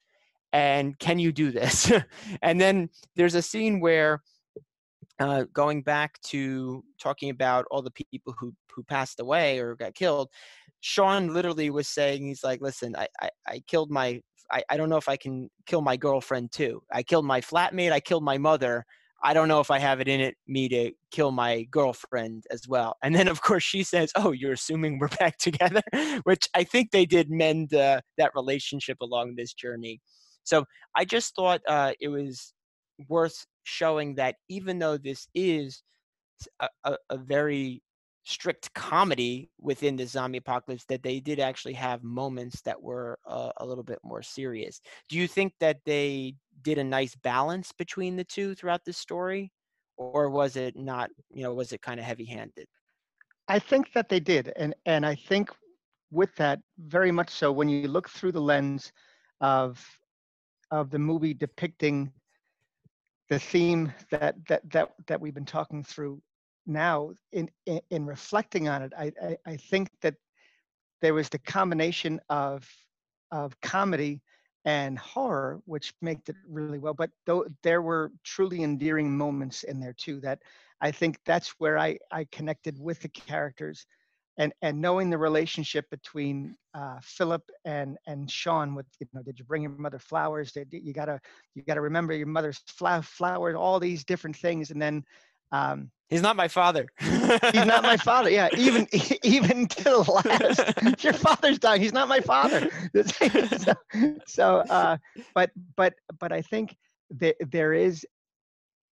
and 0.52 0.98
can 0.98 1.18
you 1.18 1.32
do 1.32 1.50
this? 1.50 1.90
And 2.42 2.60
then 2.60 2.88
there's 3.16 3.34
a 3.34 3.42
scene 3.42 3.80
where 3.80 4.22
uh, 5.20 5.44
going 5.52 5.82
back 5.82 6.20
to 6.22 6.84
talking 7.00 7.30
about 7.30 7.66
all 7.70 7.82
the 7.82 7.90
people 7.90 8.34
who 8.38 8.54
who 8.72 8.82
passed 8.84 9.18
away 9.18 9.58
or 9.58 9.74
got 9.74 9.92
killed 9.94 10.28
sean 10.80 11.34
literally 11.34 11.70
was 11.70 11.88
saying 11.88 12.24
he's 12.24 12.44
like 12.44 12.60
listen 12.60 12.94
i 12.94 13.08
i, 13.20 13.30
I 13.48 13.60
killed 13.66 13.90
my 13.90 14.20
I, 14.52 14.62
I 14.70 14.76
don't 14.76 14.88
know 14.88 14.96
if 14.96 15.08
i 15.08 15.16
can 15.16 15.50
kill 15.66 15.80
my 15.80 15.96
girlfriend 15.96 16.52
too. 16.52 16.80
I 16.92 17.02
killed 17.02 17.24
my 17.24 17.40
flatmate 17.40 17.90
i 17.90 17.98
killed 17.98 18.22
my 18.22 18.38
mother 18.38 18.86
I 19.22 19.34
don't 19.34 19.48
know 19.48 19.60
if 19.60 19.70
I 19.70 19.78
have 19.78 20.00
it 20.00 20.08
in 20.08 20.20
it 20.20 20.36
me 20.46 20.68
to 20.68 20.92
kill 21.10 21.30
my 21.32 21.64
girlfriend 21.70 22.44
as 22.50 22.68
well. 22.68 22.96
And 23.02 23.14
then 23.14 23.28
of 23.28 23.40
course 23.42 23.64
she 23.64 23.82
says, 23.82 24.12
"Oh, 24.16 24.32
you're 24.32 24.52
assuming 24.52 24.98
we're 24.98 25.08
back 25.20 25.38
together," 25.38 25.82
which 26.24 26.48
I 26.54 26.64
think 26.64 26.90
they 26.90 27.06
did 27.06 27.30
mend 27.30 27.74
uh, 27.74 28.00
that 28.18 28.32
relationship 28.34 28.98
along 29.00 29.34
this 29.36 29.52
journey. 29.52 30.00
So 30.44 30.64
I 30.96 31.04
just 31.04 31.34
thought 31.34 31.60
uh, 31.68 31.92
it 32.00 32.08
was 32.08 32.54
worth 33.08 33.46
showing 33.64 34.14
that 34.16 34.36
even 34.48 34.78
though 34.78 34.96
this 34.96 35.28
is 35.34 35.82
a, 36.60 36.68
a, 36.84 36.96
a 37.10 37.18
very 37.18 37.82
strict 38.28 38.72
comedy 38.74 39.50
within 39.58 39.96
the 39.96 40.06
zombie 40.06 40.38
apocalypse 40.38 40.84
that 40.84 41.02
they 41.02 41.18
did 41.18 41.40
actually 41.40 41.72
have 41.72 42.04
moments 42.04 42.60
that 42.60 42.80
were 42.80 43.18
uh, 43.26 43.50
a 43.56 43.64
little 43.64 43.82
bit 43.82 43.98
more 44.04 44.22
serious. 44.22 44.82
Do 45.08 45.16
you 45.16 45.26
think 45.26 45.54
that 45.60 45.78
they 45.86 46.34
did 46.60 46.76
a 46.76 46.84
nice 46.84 47.16
balance 47.16 47.72
between 47.72 48.16
the 48.16 48.24
two 48.24 48.54
throughout 48.54 48.84
the 48.84 48.92
story 48.92 49.50
or 49.96 50.28
was 50.28 50.56
it 50.56 50.76
not, 50.76 51.08
you 51.30 51.42
know, 51.42 51.54
was 51.54 51.72
it 51.72 51.80
kind 51.80 51.98
of 51.98 52.04
heavy-handed? 52.04 52.66
I 53.48 53.58
think 53.58 53.94
that 53.94 54.10
they 54.10 54.20
did 54.20 54.52
and 54.56 54.74
and 54.84 55.06
I 55.06 55.14
think 55.14 55.50
with 56.10 56.34
that 56.36 56.60
very 56.78 57.10
much 57.10 57.30
so 57.30 57.50
when 57.50 57.70
you 57.70 57.88
look 57.88 58.10
through 58.10 58.32
the 58.32 58.40
lens 58.40 58.92
of 59.40 59.82
of 60.70 60.90
the 60.90 60.98
movie 60.98 61.32
depicting 61.32 62.12
the 63.30 63.38
theme 63.38 63.92
that 64.10 64.34
that 64.48 64.70
that 64.70 64.92
that 65.06 65.20
we've 65.20 65.34
been 65.34 65.46
talking 65.46 65.82
through 65.82 66.20
now 66.68 67.10
in 67.32 67.50
in, 67.66 67.80
in 67.90 68.06
reflecting 68.06 68.68
on 68.68 68.82
it 68.82 68.92
I, 68.96 69.12
I, 69.22 69.36
I 69.46 69.56
think 69.56 69.90
that 70.02 70.14
there 71.00 71.14
was 71.14 71.28
the 71.28 71.38
combination 71.38 72.20
of 72.28 72.68
of 73.30 73.58
comedy 73.60 74.20
and 74.64 74.98
horror 74.98 75.60
which 75.64 75.94
made 76.02 76.20
it 76.28 76.36
really 76.48 76.78
well 76.78 76.94
but 76.94 77.10
though 77.26 77.46
there 77.62 77.82
were 77.82 78.12
truly 78.24 78.62
endearing 78.62 79.16
moments 79.16 79.62
in 79.64 79.80
there 79.80 79.94
too 79.94 80.20
that 80.20 80.40
i 80.80 80.90
think 80.90 81.18
that's 81.24 81.54
where 81.58 81.78
i 81.78 81.98
i 82.12 82.26
connected 82.32 82.78
with 82.78 83.00
the 83.00 83.08
characters 83.08 83.86
and 84.38 84.52
and 84.62 84.80
knowing 84.80 85.10
the 85.10 85.18
relationship 85.18 85.90
between 85.90 86.56
uh, 86.74 86.98
Philip 87.02 87.42
and 87.64 87.98
and 88.06 88.30
Sean 88.30 88.74
with 88.74 88.86
you 89.00 89.06
know 89.12 89.22
did 89.22 89.38
you 89.38 89.44
bring 89.44 89.62
your 89.62 89.72
mother 89.72 89.98
flowers? 89.98 90.52
Did 90.52 90.68
you 90.72 90.92
gotta 90.92 91.20
you 91.54 91.62
gotta 91.62 91.80
remember 91.80 92.14
your 92.14 92.28
mother's 92.28 92.62
flowers 92.68 93.56
all 93.56 93.80
these 93.80 94.04
different 94.04 94.36
things 94.36 94.70
and 94.70 94.80
then 94.80 95.04
um, 95.50 95.90
he's 96.08 96.22
not 96.22 96.36
my 96.36 96.48
father. 96.48 96.88
He's 96.98 97.66
not 97.66 97.82
my 97.82 97.96
father. 97.96 98.30
Yeah 98.30 98.48
even 98.56 98.86
even 99.22 99.66
to 99.68 99.84
the 99.84 99.98
last. 99.98 101.02
Your 101.04 101.12
father's 101.12 101.58
dying. 101.58 101.80
He's 101.80 101.92
not 101.92 102.08
my 102.08 102.20
father. 102.20 102.68
So, 103.56 103.74
so 104.26 104.56
uh, 104.70 104.96
but 105.34 105.50
but 105.76 105.94
but 106.18 106.32
I 106.32 106.42
think 106.42 106.76
that 107.10 107.36
there 107.50 107.72
is 107.72 108.06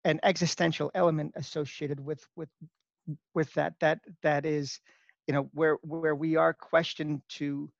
an 0.04 0.20
existential 0.22 0.90
element 0.94 1.32
associated 1.36 2.00
with 2.00 2.24
with 2.36 2.48
with 3.34 3.52
that 3.54 3.74
that 3.80 4.00
that 4.22 4.46
is 4.46 4.80
you 5.26 5.34
know 5.34 5.48
where 5.52 5.78
where 5.82 6.14
we 6.14 6.36
are 6.36 6.54
questioned 6.54 7.22
to 7.28 7.70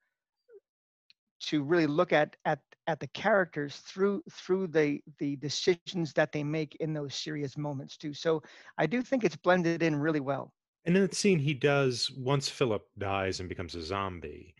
to 1.39 1.63
really 1.63 1.87
look 1.87 2.11
at 2.13 2.35
at 2.45 2.59
at 2.87 2.99
the 2.99 3.07
characters 3.07 3.77
through 3.77 4.23
through 4.31 4.67
the 4.67 5.01
the 5.19 5.35
decisions 5.37 6.13
that 6.13 6.31
they 6.31 6.43
make 6.43 6.75
in 6.75 6.93
those 6.93 7.13
serious 7.13 7.57
moments 7.57 7.97
too. 7.97 8.13
So 8.13 8.41
i 8.77 8.85
do 8.85 9.01
think 9.01 9.23
it's 9.23 9.35
blended 9.35 9.83
in 9.83 9.95
really 9.95 10.19
well. 10.19 10.53
And 10.85 10.95
in 10.95 11.01
that 11.03 11.13
scene 11.13 11.39
he 11.39 11.53
does 11.53 12.11
once 12.17 12.49
philip 12.49 12.83
dies 12.97 13.39
and 13.39 13.49
becomes 13.49 13.75
a 13.75 13.81
zombie 13.81 14.55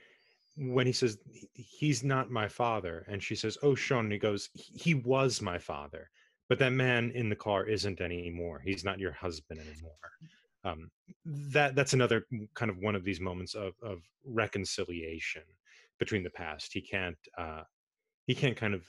when 0.58 0.86
he 0.88 0.94
says 0.94 1.18
he's 1.54 2.04
not 2.04 2.32
my 2.32 2.48
father 2.48 3.06
and 3.08 3.22
she 3.22 3.36
says 3.36 3.58
oh 3.64 3.76
sean 3.76 4.06
and 4.06 4.12
he 4.12 4.20
goes 4.20 4.50
he 4.54 4.96
was 4.96 5.42
my 5.42 5.58
father 5.58 6.10
but 6.50 6.60
that 6.60 6.72
man 6.72 7.12
in 7.14 7.30
the 7.30 7.36
car 7.36 7.66
isn't 7.66 8.00
anymore. 8.02 8.62
He's 8.64 8.86
not 8.86 9.00
your 9.00 9.12
husband 9.12 9.60
anymore. 9.60 9.92
Um, 10.64 10.90
that 11.26 11.76
that's 11.76 11.94
another 11.94 12.26
kind 12.54 12.72
of 12.72 12.78
one 12.78 12.96
of 12.96 13.04
these 13.04 13.20
moments 13.20 13.54
of 13.54 13.74
of 13.82 14.00
reconciliation 14.26 15.44
between 16.00 16.24
the 16.24 16.30
past. 16.30 16.74
He 16.74 16.82
can't 16.82 17.18
uh, 17.38 17.64
he 18.28 18.36
can't 18.36 18.58
kind 18.58 18.74
of 18.74 18.84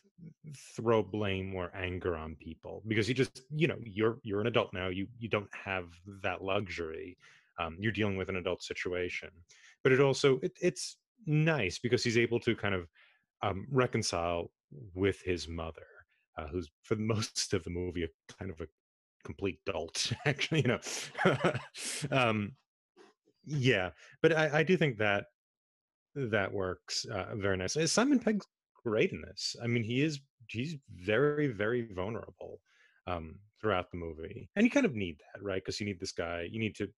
throw 0.76 1.03
blame 1.03 1.55
or 1.55 1.70
anger 1.74 2.16
on 2.16 2.34
people 2.41 2.82
because 2.89 3.07
he 3.07 3.14
just 3.14 3.43
you 3.55 3.68
know 3.68 3.78
you're 3.84 4.18
you're 4.22 4.41
an 4.41 4.49
adult 4.49 4.74
now. 4.74 4.89
You 4.89 5.07
you 5.18 5.28
don't 5.28 5.49
have 5.55 5.86
that 6.22 6.43
luxury. 6.43 7.16
Um, 7.61 7.76
you're 7.80 7.93
dealing 7.93 8.16
with 8.16 8.28
an 8.28 8.36
adult 8.36 8.62
situation, 8.62 9.30
but 9.82 9.93
it 9.93 10.01
also 10.01 10.39
it, 10.43 10.53
it's 10.61 10.97
nice 11.26 11.78
because 11.78 12.05
he's 12.05 12.18
able 12.18 12.41
to 12.41 12.55
kind 12.55 12.74
of 12.74 12.89
um, 13.43 13.66
reconcile 13.70 14.51
with 14.95 15.20
his 15.22 15.49
mother, 15.49 15.86
uh, 16.36 16.49
who's 16.49 16.68
for 16.82 16.97
most 17.14 17.55
of 17.55 17.62
the 17.62 17.70
movie 17.70 18.05
a 18.05 18.09
kind 18.39 18.51
of 18.51 18.61
a 18.61 18.66
complete 19.24 19.59
dolt 19.66 20.12
actually 20.26 20.62
you 20.62 20.68
know 20.68 20.78
um 22.11 22.53
yeah 23.45 23.91
but 24.22 24.32
I, 24.32 24.61
I 24.61 24.62
do 24.62 24.76
think 24.76 24.97
that 24.99 25.24
that 26.14 26.53
works 26.53 27.05
uh, 27.05 27.34
very 27.34 27.57
nice 27.57 27.76
simon 27.91 28.20
pegg's 28.20 28.47
great 28.83 29.12
in 29.12 29.20
this 29.22 29.57
i 29.62 29.66
mean 29.66 29.83
he 29.83 30.03
is 30.03 30.20
he's 30.49 30.76
very 30.95 31.49
very 31.49 31.89
vulnerable 31.93 32.61
um 33.07 33.39
throughout 33.61 33.91
the 33.91 33.97
movie 33.97 34.49
and 34.57 34.64
you 34.64 34.70
kind 34.70 34.87
of 34.87 34.95
need 34.95 35.16
that 35.18 35.43
right 35.43 35.62
because 35.64 35.81
you 35.81 35.87
need 35.87 36.01
this 36.01 36.12
guy 36.12 36.49
you 36.51 36.59
need 36.59 36.74
to 36.74 36.89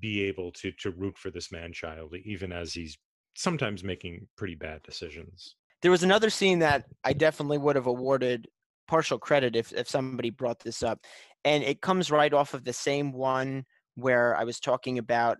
be 0.00 0.22
able 0.22 0.50
to 0.50 0.72
to 0.72 0.90
root 0.90 1.16
for 1.16 1.30
this 1.30 1.52
man 1.52 1.72
child 1.72 2.14
even 2.24 2.52
as 2.52 2.72
he's 2.72 2.98
sometimes 3.36 3.84
making 3.84 4.26
pretty 4.36 4.56
bad 4.56 4.82
decisions 4.82 5.54
there 5.82 5.90
was 5.90 6.02
another 6.02 6.28
scene 6.30 6.58
that 6.58 6.84
i 7.04 7.12
definitely 7.12 7.58
would 7.58 7.76
have 7.76 7.86
awarded 7.86 8.46
partial 8.90 9.20
credit 9.20 9.54
if, 9.54 9.72
if 9.72 9.88
somebody 9.88 10.30
brought 10.30 10.58
this 10.58 10.82
up. 10.82 10.98
And 11.44 11.62
it 11.62 11.80
comes 11.80 12.10
right 12.10 12.34
off 12.34 12.54
of 12.54 12.64
the 12.64 12.72
same 12.72 13.12
one 13.12 13.64
where 13.94 14.36
I 14.36 14.42
was 14.42 14.58
talking 14.58 14.98
about 14.98 15.38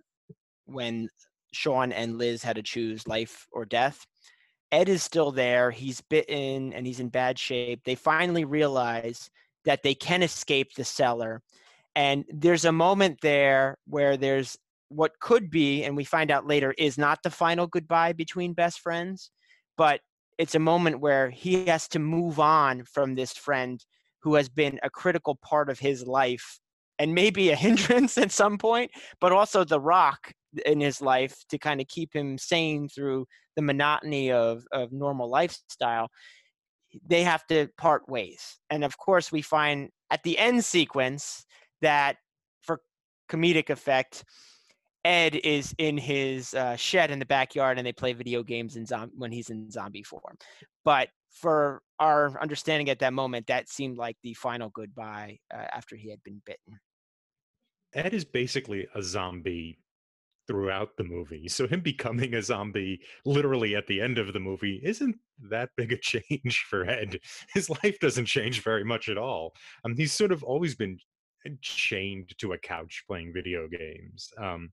when 0.65 1.09
Sean 1.51 1.91
and 1.91 2.17
Liz 2.17 2.41
had 2.41 2.55
to 2.55 2.63
choose 2.63 3.05
life 3.07 3.45
or 3.51 3.65
death. 3.65 4.05
Ed 4.71 4.89
is 4.89 5.03
still 5.03 5.31
there. 5.31 5.71
He's 5.71 6.01
bitten 6.01 6.73
and 6.73 6.85
he's 6.85 6.99
in 6.99 7.09
bad 7.09 7.37
shape. 7.37 7.81
They 7.83 7.95
finally 7.95 8.45
realize 8.45 9.29
that 9.65 9.83
they 9.83 9.93
can 9.93 10.23
escape 10.23 10.73
the 10.73 10.85
cellar. 10.85 11.41
And 11.95 12.25
there's 12.29 12.65
a 12.65 12.71
moment 12.71 13.19
there 13.21 13.77
where 13.85 14.15
there's 14.17 14.57
what 14.87 15.19
could 15.19 15.49
be, 15.49 15.83
and 15.83 15.95
we 15.95 16.03
find 16.03 16.31
out 16.31 16.47
later, 16.47 16.73
is 16.77 16.97
not 16.97 17.19
the 17.23 17.29
final 17.29 17.67
goodbye 17.67 18.13
between 18.13 18.53
best 18.53 18.79
friends, 18.79 19.31
but 19.77 20.01
it's 20.37 20.55
a 20.55 20.59
moment 20.59 20.99
where 20.99 21.29
he 21.29 21.65
has 21.65 21.87
to 21.89 21.99
move 21.99 22.39
on 22.39 22.83
from 22.83 23.15
this 23.15 23.33
friend 23.33 23.85
who 24.21 24.35
has 24.35 24.49
been 24.49 24.79
a 24.83 24.89
critical 24.89 25.37
part 25.41 25.69
of 25.69 25.79
his 25.79 26.05
life 26.05 26.59
and 26.99 27.13
maybe 27.13 27.49
a 27.49 27.55
hindrance 27.67 28.17
at 28.17 28.31
some 28.31 28.57
point, 28.57 28.91
but 29.19 29.31
also 29.31 29.63
the 29.63 29.79
rock 29.79 30.33
in 30.65 30.79
his 30.79 31.01
life 31.01 31.35
to 31.49 31.57
kind 31.57 31.81
of 31.81 31.87
keep 31.87 32.13
him 32.13 32.37
sane 32.37 32.87
through 32.87 33.25
the 33.55 33.61
monotony 33.61 34.31
of, 34.31 34.63
of 34.71 34.91
normal 34.91 35.29
lifestyle. 35.29 36.09
They 37.07 37.23
have 37.23 37.45
to 37.47 37.67
part 37.77 38.07
ways. 38.09 38.59
And 38.69 38.83
of 38.83 38.97
course, 38.97 39.31
we 39.31 39.41
find 39.41 39.89
at 40.09 40.23
the 40.23 40.37
end 40.37 40.63
sequence 40.65 41.45
that 41.81 42.17
for 42.61 42.81
comedic 43.29 43.69
effect, 43.69 44.23
Ed 45.03 45.35
is 45.35 45.73
in 45.77 45.97
his 45.97 46.53
uh, 46.53 46.75
shed 46.75 47.09
in 47.09 47.19
the 47.19 47.25
backyard 47.25 47.77
and 47.77 47.87
they 47.87 47.93
play 47.93 48.13
video 48.13 48.43
games 48.43 48.75
in 48.75 48.85
when 49.15 49.31
he's 49.31 49.49
in 49.49 49.71
zombie 49.71 50.03
form. 50.03 50.35
But 50.85 51.09
for 51.31 51.81
our 51.99 52.39
understanding 52.41 52.89
at 52.89 52.99
that 52.99 53.13
moment, 53.13 53.47
that 53.47 53.69
seemed 53.69 53.97
like 53.97 54.17
the 54.21 54.33
final 54.33 54.69
goodbye 54.69 55.39
uh, 55.53 55.65
after 55.73 55.95
he 55.95 56.09
had 56.09 56.21
been 56.23 56.41
bitten. 56.45 56.79
Ed 57.93 58.13
is 58.13 58.25
basically 58.25 58.87
a 58.95 59.01
zombie 59.01 59.79
throughout 60.47 60.89
the 60.97 61.03
movie. 61.03 61.47
So 61.47 61.67
him 61.67 61.81
becoming 61.81 62.33
a 62.33 62.41
zombie 62.41 63.01
literally 63.25 63.75
at 63.75 63.87
the 63.87 64.01
end 64.01 64.17
of 64.17 64.33
the 64.33 64.39
movie 64.39 64.81
isn't 64.83 65.15
that 65.49 65.69
big 65.77 65.91
a 65.91 65.97
change 66.01 66.65
for 66.69 66.89
Ed. 66.89 67.19
His 67.53 67.69
life 67.69 67.99
doesn't 67.99 68.25
change 68.25 68.63
very 68.63 68.83
much 68.83 69.09
at 69.09 69.17
all. 69.17 69.53
Um, 69.85 69.95
he's 69.95 70.13
sort 70.13 70.31
of 70.31 70.43
always 70.43 70.75
been 70.75 70.97
chained 71.61 72.37
to 72.37 72.53
a 72.53 72.57
couch 72.57 73.03
playing 73.07 73.33
video 73.33 73.67
games. 73.67 74.29
Um, 74.37 74.71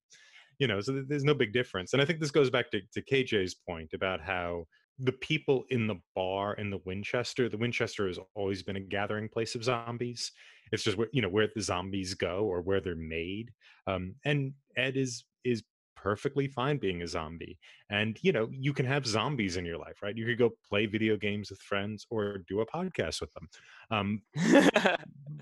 you 0.59 0.67
know, 0.67 0.81
so 0.81 1.03
there's 1.07 1.25
no 1.25 1.35
big 1.35 1.53
difference. 1.53 1.93
And 1.93 2.03
I 2.03 2.05
think 2.05 2.21
this 2.21 2.33
goes 2.33 2.51
back 2.51 2.71
to, 2.73 2.81
to 2.93 3.03
KJ's 3.03 3.55
point 3.55 3.93
about 3.95 4.21
how 4.21 4.65
the 4.99 5.13
people 5.13 5.65
in 5.71 5.87
the 5.87 6.01
bar 6.17 6.55
in 6.55 6.71
the 6.71 6.81
Winchester, 6.85 7.49
the 7.49 7.57
Winchester 7.57 8.09
has 8.09 8.19
always 8.35 8.63
been 8.63 8.77
a 8.77 8.81
gathering 8.81 9.29
place 9.29 9.55
of 9.55 9.63
zombies. 9.63 10.33
It's 10.73 10.83
just 10.83 10.99
where 10.99 11.09
you 11.13 11.23
know 11.23 11.29
where 11.29 11.49
the 11.55 11.63
zombies 11.63 12.15
go 12.15 12.45
or 12.45 12.61
where 12.61 12.81
they're 12.81 12.97
made. 12.97 13.53
Um, 13.87 14.17
and 14.25 14.53
Ed 14.77 14.97
is 14.97 15.25
is 15.45 15.63
perfectly 15.97 16.47
fine 16.47 16.79
being 16.79 17.03
a 17.03 17.09
zombie. 17.09 17.59
And 17.91 18.19
you 18.23 18.33
know, 18.33 18.49
you 18.51 18.73
can 18.73 18.87
have 18.87 19.07
zombies 19.07 19.57
in 19.57 19.65
your 19.65 19.79
life, 19.79 20.03
right? 20.03 20.17
You 20.17 20.27
could 20.27 20.39
go 20.39 20.51
play 20.69 20.87
video 20.87 21.17
games 21.17 21.51
with 21.51 21.61
friends 21.61 22.07
or 22.11 22.39
do 22.49 22.61
a 22.61 22.67
podcast 22.67 23.21
with 23.21 23.33
them. 23.33 23.49
Um, 23.91 24.23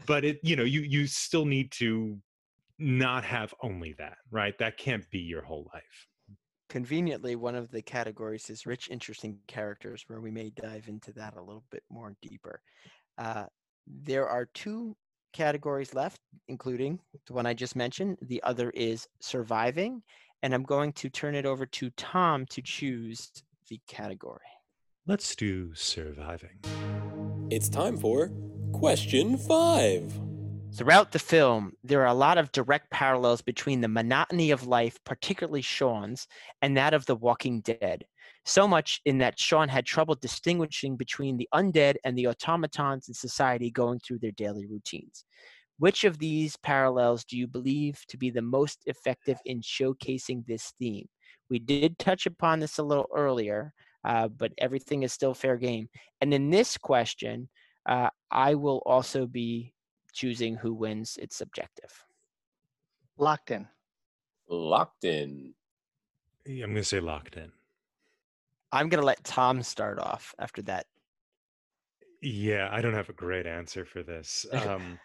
but 0.06 0.24
it, 0.24 0.38
you 0.42 0.56
know, 0.56 0.64
you 0.64 0.80
you 0.80 1.06
still 1.06 1.44
need 1.44 1.70
to 1.72 2.18
not 2.78 3.24
have 3.24 3.54
only 3.62 3.94
that, 3.98 4.18
right? 4.30 4.56
That 4.58 4.76
can't 4.78 5.08
be 5.10 5.18
your 5.18 5.42
whole 5.42 5.70
life. 5.74 6.08
Conveniently, 6.68 7.36
one 7.36 7.54
of 7.54 7.70
the 7.70 7.80
categories 7.80 8.50
is 8.50 8.66
rich, 8.66 8.90
interesting 8.90 9.38
characters, 9.46 10.04
where 10.08 10.20
we 10.20 10.30
may 10.30 10.50
dive 10.50 10.88
into 10.88 11.12
that 11.12 11.36
a 11.36 11.40
little 11.40 11.64
bit 11.70 11.84
more 11.90 12.16
deeper. 12.20 12.60
Uh, 13.16 13.44
there 13.86 14.28
are 14.28 14.46
two 14.46 14.96
categories 15.32 15.94
left, 15.94 16.20
including 16.48 16.98
the 17.26 17.32
one 17.32 17.46
I 17.46 17.54
just 17.54 17.76
mentioned. 17.76 18.18
The 18.22 18.42
other 18.42 18.70
is 18.70 19.06
surviving, 19.20 20.02
and 20.42 20.54
I'm 20.54 20.62
going 20.62 20.92
to 20.94 21.08
turn 21.08 21.34
it 21.34 21.46
over 21.46 21.66
to 21.66 21.90
Tom 21.90 22.46
to 22.46 22.62
choose 22.62 23.30
the 23.68 23.80
category. 23.88 24.40
Let's 25.06 25.36
do 25.36 25.74
surviving. 25.74 26.58
It's 27.50 27.68
time 27.68 27.96
for 27.96 28.32
question 28.72 29.36
five. 29.36 30.12
Throughout 30.74 31.12
the 31.12 31.18
film, 31.18 31.72
there 31.84 32.02
are 32.02 32.08
a 32.08 32.14
lot 32.14 32.36
of 32.36 32.52
direct 32.52 32.90
parallels 32.90 33.40
between 33.40 33.80
the 33.80 33.88
monotony 33.88 34.50
of 34.50 34.66
life, 34.66 34.98
particularly 35.04 35.62
Sean's, 35.62 36.26
and 36.60 36.76
that 36.76 36.92
of 36.92 37.06
the 37.06 37.16
Walking 37.16 37.60
Dead. 37.60 38.04
So 38.46 38.68
much 38.68 39.00
in 39.04 39.18
that 39.18 39.40
Sean 39.40 39.68
had 39.68 39.84
trouble 39.84 40.14
distinguishing 40.14 40.96
between 40.96 41.36
the 41.36 41.48
undead 41.52 41.96
and 42.04 42.16
the 42.16 42.28
automatons 42.28 43.08
in 43.08 43.14
society 43.14 43.72
going 43.72 43.98
through 43.98 44.20
their 44.20 44.30
daily 44.30 44.66
routines. 44.66 45.24
Which 45.78 46.04
of 46.04 46.18
these 46.18 46.56
parallels 46.56 47.24
do 47.24 47.36
you 47.36 47.48
believe 47.48 48.04
to 48.08 48.16
be 48.16 48.30
the 48.30 48.42
most 48.42 48.84
effective 48.86 49.38
in 49.44 49.60
showcasing 49.62 50.46
this 50.46 50.72
theme? 50.78 51.08
We 51.50 51.58
did 51.58 51.98
touch 51.98 52.24
upon 52.26 52.60
this 52.60 52.78
a 52.78 52.84
little 52.84 53.08
earlier, 53.14 53.72
uh, 54.04 54.28
but 54.28 54.52
everything 54.58 55.02
is 55.02 55.12
still 55.12 55.34
fair 55.34 55.56
game. 55.56 55.88
And 56.20 56.32
in 56.32 56.50
this 56.50 56.78
question, 56.78 57.48
uh, 57.88 58.10
I 58.30 58.54
will 58.54 58.80
also 58.86 59.26
be 59.26 59.74
choosing 60.12 60.54
who 60.54 60.72
wins. 60.72 61.18
It's 61.20 61.36
subjective. 61.36 61.92
Locked 63.18 63.50
in. 63.50 63.66
Locked 64.48 65.04
in. 65.04 65.54
Yeah, 66.46 66.64
I'm 66.64 66.70
going 66.70 66.82
to 66.82 66.88
say 66.88 67.00
locked 67.00 67.36
in. 67.36 67.50
I'm 68.76 68.88
going 68.88 69.00
to 69.00 69.06
let 69.06 69.24
Tom 69.24 69.62
start 69.62 69.98
off 69.98 70.34
after 70.38 70.62
that. 70.62 70.86
Yeah, 72.22 72.68
I 72.70 72.80
don't 72.80 72.94
have 72.94 73.08
a 73.08 73.14
great 73.14 73.46
answer 73.46 73.84
for 73.84 74.02
this. 74.02 74.46
Um, 74.52 74.98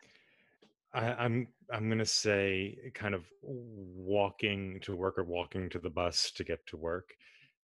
I, 0.94 1.14
I'm 1.14 1.48
I'm 1.72 1.90
gonna 1.90 2.06
say 2.06 2.78
kind 2.94 3.16
of 3.16 3.24
walking 3.42 4.80
to 4.82 4.96
work 4.96 5.18
or 5.18 5.24
walking 5.24 5.70
to 5.70 5.80
the 5.80 5.90
bus 5.90 6.32
to 6.36 6.44
get 6.44 6.66
to 6.68 6.78
work. 6.78 7.14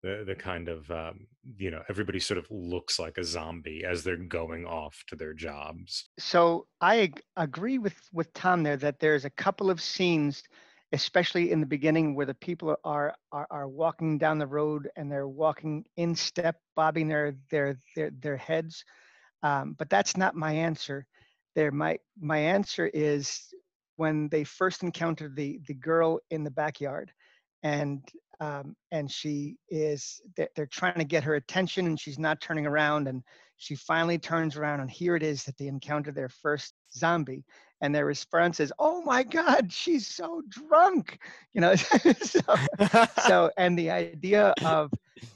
The 0.03 0.23
the 0.25 0.35
kind 0.35 0.69
of 0.69 0.89
um, 0.91 1.27
you 1.57 1.71
know 1.71 1.81
everybody 1.89 2.19
sort 2.19 2.37
of 2.37 2.47
looks 2.49 2.99
like 2.99 3.17
a 3.17 3.23
zombie 3.23 3.83
as 3.83 4.03
they're 4.03 4.15
going 4.15 4.65
off 4.65 5.03
to 5.07 5.15
their 5.15 5.33
jobs. 5.33 6.09
So 6.19 6.67
I 6.79 7.01
ag- 7.01 7.23
agree 7.35 7.79
with 7.79 7.97
with 8.13 8.31
Tom 8.33 8.63
there 8.63 8.77
that 8.77 8.99
there's 8.99 9.25
a 9.25 9.29
couple 9.29 9.69
of 9.69 9.81
scenes, 9.81 10.43
especially 10.93 11.51
in 11.51 11.59
the 11.59 11.65
beginning, 11.65 12.15
where 12.15 12.25
the 12.25 12.33
people 12.33 12.75
are 12.83 13.13
are, 13.31 13.47
are 13.49 13.67
walking 13.67 14.17
down 14.17 14.37
the 14.37 14.47
road 14.47 14.89
and 14.95 15.11
they're 15.11 15.27
walking 15.27 15.85
in 15.97 16.15
step, 16.15 16.57
bobbing 16.75 17.07
their 17.07 17.35
their 17.51 17.79
their, 17.95 18.11
their 18.19 18.37
heads. 18.37 18.83
Um, 19.43 19.75
but 19.77 19.89
that's 19.89 20.17
not 20.17 20.35
my 20.35 20.51
answer 20.51 21.05
there 21.57 21.71
my 21.71 21.97
my 22.21 22.37
answer 22.37 22.89
is 22.93 23.51
when 23.95 24.29
they 24.29 24.43
first 24.43 24.83
encounter 24.83 25.27
the 25.35 25.59
the 25.67 25.73
girl 25.73 26.19
in 26.29 26.43
the 26.43 26.51
backyard 26.51 27.11
and 27.63 28.07
um, 28.39 28.75
and 28.91 29.11
she 29.11 29.57
is 29.67 30.21
they're, 30.37 30.49
they're 30.55 30.67
trying 30.67 30.99
to 30.99 31.03
get 31.03 31.23
her 31.23 31.33
attention 31.33 31.87
and 31.87 31.99
she's 31.99 32.19
not 32.19 32.39
turning 32.39 32.67
around 32.67 33.07
and 33.07 33.23
she 33.57 33.73
finally 33.73 34.19
turns 34.19 34.55
around 34.55 34.81
and 34.81 34.91
here 34.91 35.15
it 35.15 35.23
is 35.23 35.43
that 35.45 35.57
they 35.57 35.65
encounter 35.65 36.11
their 36.11 36.29
first 36.29 36.75
zombie 36.95 37.43
and 37.81 37.93
their 37.93 38.05
response 38.05 38.59
is 38.59 38.73
oh 38.79 39.01
my 39.03 39.23
god 39.23 39.71
she's 39.71 40.07
so 40.07 40.41
drunk 40.49 41.19
you 41.53 41.61
know 41.61 41.75
so, 42.21 42.39
so 43.27 43.51
and 43.57 43.77
the 43.77 43.89
idea 43.89 44.53
of 44.63 44.91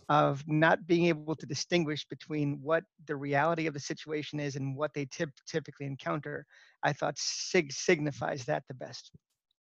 of 0.10 0.44
not 0.48 0.86
being 0.86 1.08
able 1.08 1.36
to 1.36 1.46
distinguish 1.46 2.06
between 2.08 2.60
what 2.62 2.84
the 3.08 3.16
reality 3.16 3.68
of 3.68 3.74
the 3.74 3.80
situation 3.80 4.40
is 4.40 4.56
and 4.56 4.76
what 4.76 4.94
they 4.94 5.06
tip, 5.06 5.30
typically 5.48 5.86
encounter 5.86 6.46
i 6.84 6.94
thought 6.94 7.18
sig 7.18 7.72
signifies 7.72 8.46
that 8.46 8.64
the 8.68 8.74
best. 8.74 9.12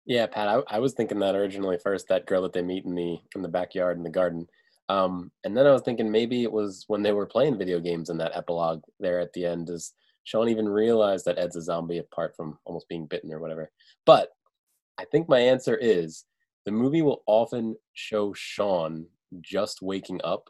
Yeah 0.05 0.25
pat 0.27 0.47
I, 0.47 0.61
I 0.67 0.79
was 0.79 0.93
thinking 0.93 1.19
that 1.19 1.35
originally 1.35 1.77
first 1.83 2.07
that 2.07 2.25
girl 2.25 2.41
that 2.43 2.53
they 2.53 2.61
meet 2.61 2.85
in 2.85 2.95
the 2.95 3.17
in 3.35 3.41
the 3.41 3.47
backyard 3.47 3.97
in 3.97 4.03
the 4.03 4.09
garden 4.09 4.47
um, 4.89 5.31
and 5.43 5.55
then 5.55 5.67
i 5.67 5.71
was 5.71 5.83
thinking 5.83 6.11
maybe 6.11 6.43
it 6.43 6.51
was 6.51 6.85
when 6.87 7.03
they 7.03 7.13
were 7.13 7.25
playing 7.25 7.57
video 7.57 7.79
games 7.79 8.09
in 8.09 8.17
that 8.17 8.35
epilogue 8.35 8.81
there 8.99 9.19
at 9.19 9.31
the 9.33 9.45
end 9.45 9.69
is 9.69 9.93
Sean 10.23 10.49
even 10.49 10.67
realized 10.69 11.25
that 11.25 11.39
Ed's 11.39 11.55
a 11.55 11.61
zombie 11.61 11.97
apart 11.97 12.35
from 12.35 12.57
almost 12.65 12.87
being 12.87 13.05
bitten 13.07 13.33
or 13.33 13.39
whatever. 13.39 13.71
But 14.05 14.29
I 14.99 15.05
think 15.05 15.27
my 15.27 15.39
answer 15.39 15.75
is 15.75 16.25
the 16.65 16.71
movie 16.71 17.01
will 17.01 17.23
often 17.25 17.75
show 17.93 18.33
Sean 18.33 19.05
just 19.41 19.81
waking 19.81 20.21
up. 20.23 20.49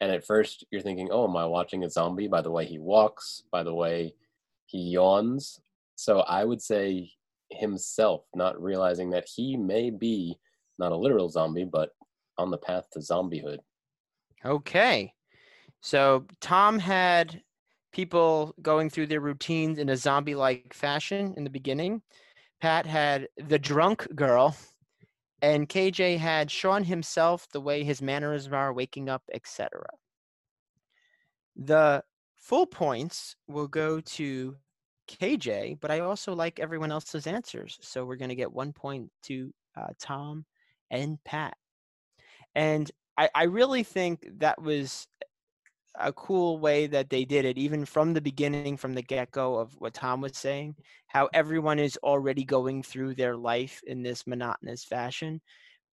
And 0.00 0.10
at 0.10 0.26
first 0.26 0.64
you're 0.70 0.82
thinking, 0.82 1.08
oh, 1.10 1.28
am 1.28 1.36
I 1.36 1.46
watching 1.46 1.84
a 1.84 1.90
zombie 1.90 2.28
by 2.28 2.42
the 2.42 2.50
way 2.50 2.66
he 2.66 2.78
walks, 2.78 3.44
by 3.50 3.62
the 3.62 3.74
way 3.74 4.14
he 4.66 4.78
yawns? 4.78 5.60
So 5.94 6.20
I 6.20 6.44
would 6.44 6.60
say 6.60 7.10
himself 7.50 8.24
not 8.34 8.60
realizing 8.60 9.10
that 9.10 9.28
he 9.32 9.56
may 9.56 9.90
be 9.90 10.38
not 10.78 10.92
a 10.92 10.96
literal 10.96 11.28
zombie, 11.28 11.64
but 11.64 11.90
on 12.38 12.50
the 12.50 12.58
path 12.58 12.90
to 12.92 12.98
zombiehood. 12.98 13.58
Okay. 14.44 15.14
So 15.80 16.26
Tom 16.40 16.78
had 16.78 17.42
people 17.92 18.54
going 18.62 18.90
through 18.90 19.06
their 19.06 19.20
routines 19.20 19.78
in 19.78 19.88
a 19.88 19.96
zombie 19.96 20.34
like 20.34 20.74
fashion 20.74 21.34
in 21.36 21.44
the 21.44 21.50
beginning. 21.50 22.02
Pat 22.60 22.86
had 22.86 23.28
the 23.36 23.58
drunk 23.58 24.06
girl, 24.14 24.56
and 25.40 25.68
KJ 25.68 26.18
had 26.18 26.50
Sean 26.50 26.84
himself, 26.84 27.46
the 27.52 27.60
way 27.60 27.84
his 27.84 28.00
mannerisms 28.00 28.52
are, 28.52 28.72
waking 28.72 29.08
up, 29.08 29.22
etc. 29.32 29.68
The 31.56 32.02
full 32.38 32.66
points 32.66 33.36
will 33.48 33.68
go 33.68 34.00
to 34.00 34.56
KJ, 35.08 35.78
but 35.80 35.90
I 35.90 36.00
also 36.00 36.34
like 36.34 36.60
everyone 36.60 36.92
else's 36.92 37.26
answers. 37.26 37.78
So 37.82 38.04
we're 38.04 38.16
going 38.16 38.28
to 38.30 38.34
get 38.34 38.52
one 38.52 38.72
point 38.72 39.10
to 39.24 39.52
uh, 39.76 39.88
Tom 40.00 40.44
and 40.90 41.22
Pat. 41.24 41.56
And 42.54 42.90
I, 43.16 43.28
I 43.34 43.44
really 43.44 43.82
think 43.82 44.26
that 44.38 44.60
was 44.60 45.06
a 45.98 46.12
cool 46.12 46.58
way 46.58 46.86
that 46.86 47.10
they 47.10 47.24
did 47.24 47.44
it, 47.44 47.58
even 47.58 47.84
from 47.84 48.14
the 48.14 48.20
beginning, 48.20 48.76
from 48.76 48.94
the 48.94 49.02
get 49.02 49.30
go 49.30 49.56
of 49.56 49.74
what 49.78 49.94
Tom 49.94 50.20
was 50.20 50.36
saying, 50.36 50.74
how 51.06 51.28
everyone 51.34 51.78
is 51.78 51.98
already 52.02 52.44
going 52.44 52.82
through 52.82 53.14
their 53.14 53.36
life 53.36 53.80
in 53.86 54.02
this 54.02 54.26
monotonous 54.26 54.84
fashion. 54.84 55.40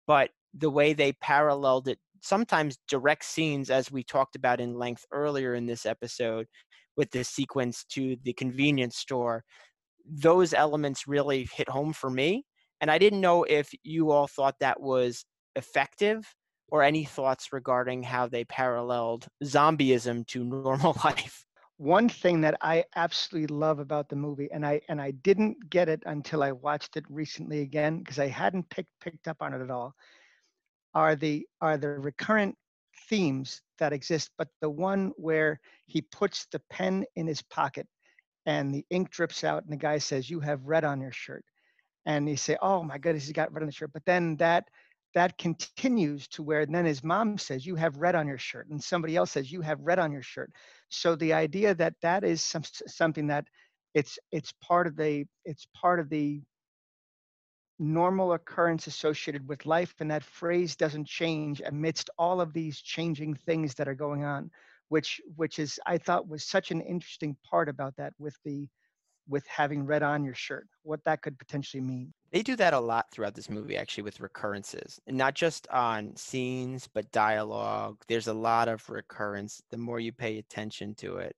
But 0.06 0.30
the 0.54 0.70
way 0.70 0.93
they 0.93 1.14
paralleled 1.14 1.88
it, 1.88 2.00
sometimes 2.22 2.78
direct 2.88 3.26
scenes, 3.26 3.70
as 3.70 3.91
we 3.91 4.04
talked 4.04 4.36
about 4.36 4.62
in 4.62 4.78
length 4.78 5.06
earlier 5.12 5.56
in 5.56 5.66
this 5.66 5.86
episode, 5.86 6.48
with 6.95 7.12
the 7.12 7.24
sequence 7.24 7.84
to 7.91 8.18
the 8.24 8.34
convenience 8.34 8.98
store, 8.98 9.43
those 10.06 10.54
elements 10.54 11.08
really 11.08 11.48
hit 11.54 11.70
home 11.70 11.93
for 11.93 12.10
me. 12.10 12.43
And 12.82 12.89
I 12.89 12.98
didn't 12.98 13.22
know 13.22 13.43
if 13.43 13.70
you 13.84 14.12
all 14.12 14.28
thought 14.28 14.56
that 14.60 14.80
was 14.80 15.26
effective 15.56 16.24
or 16.70 16.84
any 16.84 17.05
thoughts 17.05 17.53
regarding 17.53 18.03
how 18.03 18.28
they 18.28 18.43
paralleled 18.45 19.28
zombieism 19.43 20.26
to 20.28 20.43
normal 20.43 20.95
life? 21.03 21.45
One 21.78 22.09
thing 22.09 22.41
that 22.41 22.57
I 22.61 22.86
absolutely 22.95 23.55
love 23.55 23.80
about 23.80 24.09
the 24.09 24.15
movie, 24.15 24.49
and 24.51 24.65
I 24.65 24.82
and 24.89 24.99
I 24.99 25.11
didn't 25.11 25.70
get 25.70 25.89
it 25.89 26.01
until 26.07 26.41
I 26.41 26.51
watched 26.51 26.97
it 26.97 27.05
recently 27.07 27.61
again 27.61 27.99
because 27.99 28.18
I 28.18 28.28
hadn't 28.28 28.70
picked 28.70 28.89
picked 28.99 29.28
up 29.28 29.38
on 29.41 29.53
it 29.53 29.61
at 29.61 29.70
all, 29.70 29.93
are 30.95 31.15
the 31.15 31.47
are 31.61 31.78
the 31.78 31.89
recurrent 31.89 32.55
themes 33.09 33.61
that 33.80 33.93
exist, 33.93 34.32
but 34.38 34.47
the 34.61 34.70
one 34.70 35.11
where 35.18 35.59
he 35.86 36.01
puts 36.01 36.47
the 36.51 36.61
pen 36.70 37.05
in 37.15 37.28
his 37.28 37.41
pocket 37.43 37.88
and 38.45 38.74
the 38.74 38.86
ink 38.89 39.09
drips 39.11 39.43
out 39.43 39.63
and 39.63 39.72
the 39.72 39.78
guy 39.78 39.97
says, 39.97 40.30
You 40.30 40.39
have 40.39 40.65
red 40.65 40.84
on 40.84 41.01
your 41.01 41.11
shirt. 41.11 41.45
And 42.05 42.28
you 42.30 42.38
say, 42.38 42.57
Oh 42.61 42.84
my 42.84 42.97
goodness, 42.97 43.26
he's 43.26 43.34
got 43.34 43.53
red 43.53 43.61
on 43.61 43.68
the 43.68 43.74
shirt. 43.74 43.91
But 43.93 44.05
then 44.05 44.38
that 44.38 44.65
that 45.18 45.36
continues 45.39 46.28
to 46.28 46.43
where 46.43 46.63
then 46.68 46.86
his 46.86 47.03
mom 47.03 47.39
says 47.39 47.65
you 47.65 47.76
have 47.76 47.97
red 47.97 48.13
on 48.13 48.28
your 48.28 48.38
shirt 48.38 48.70
and 48.70 48.84
somebody 48.84 49.15
else 49.15 49.32
says 49.32 49.51
you 49.51 49.61
have 49.61 49.80
red 49.82 49.97
on 49.97 50.11
your 50.11 50.22
shirt. 50.22 50.51
So 50.89 51.15
the 51.15 51.34
idea 51.34 51.74
that 51.74 51.95
that 52.03 52.24
is 52.24 52.43
some, 52.43 52.61
something 52.86 53.26
that 53.26 53.47
it's 53.95 54.20
it's 54.32 54.53
part 54.61 54.86
of 54.86 54.95
the 54.95 55.26
it's 55.43 55.65
part 55.74 55.99
of 55.99 56.07
the 56.09 56.43
normal 57.80 58.34
occurrence 58.34 58.86
associated 58.86 59.47
with 59.47 59.65
life 59.65 59.95
and 59.99 60.11
that 60.11 60.24
phrase 60.24 60.76
doesn't 60.76 61.07
change 61.07 61.63
amidst 61.65 62.11
all 62.20 62.39
of 62.39 62.53
these 62.53 62.80
changing 62.80 63.34
things 63.34 63.74
that 63.74 63.88
are 63.88 63.95
going 63.95 64.24
on 64.24 64.51
which 64.89 65.20
which 65.36 65.57
is 65.57 65.80
i 65.86 65.97
thought 65.97 66.28
was 66.28 66.43
such 66.43 66.72
an 66.72 66.82
interesting 66.82 67.36
part 67.47 67.70
about 67.70 67.95
that 67.95 68.13
with 68.18 68.36
the 68.45 68.68
with 69.28 69.45
having 69.47 69.86
red 69.86 70.03
on 70.03 70.23
your 70.23 70.34
shirt, 70.34 70.67
what 70.84 71.03
that 71.05 71.21
could 71.21 71.38
potentially 71.38 71.82
mean. 71.82 72.13
They 72.32 72.41
do 72.41 72.55
that 72.57 72.73
a 72.73 72.80
lot 72.80 73.05
throughout 73.11 73.36
this 73.36 73.49
movie, 73.49 73.78
actually, 73.78 74.03
with 74.03 74.19
recurrences, 74.19 74.99
and 75.07 75.17
not 75.17 75.34
just 75.34 75.67
on 75.69 76.15
scenes, 76.15 76.88
but 76.93 77.11
dialogue. 77.11 77.97
There's 78.07 78.28
a 78.28 78.34
lot 78.34 78.67
of 78.67 78.88
recurrence. 78.89 79.61
The 79.71 79.78
more 79.78 79.99
you 79.99 80.11
pay 80.11 80.38
attention 80.38 80.95
to 80.95 81.17
it, 81.17 81.36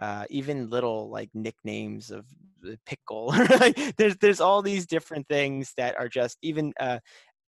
uh, 0.00 0.24
even 0.28 0.70
little 0.70 1.08
like 1.08 1.30
nicknames 1.34 2.10
of 2.10 2.26
the 2.60 2.78
pickle. 2.86 3.32
there's 3.96 4.16
there's 4.16 4.40
all 4.40 4.62
these 4.62 4.86
different 4.86 5.26
things 5.28 5.72
that 5.76 5.98
are 5.98 6.08
just 6.08 6.38
even 6.42 6.72
uh, 6.78 6.98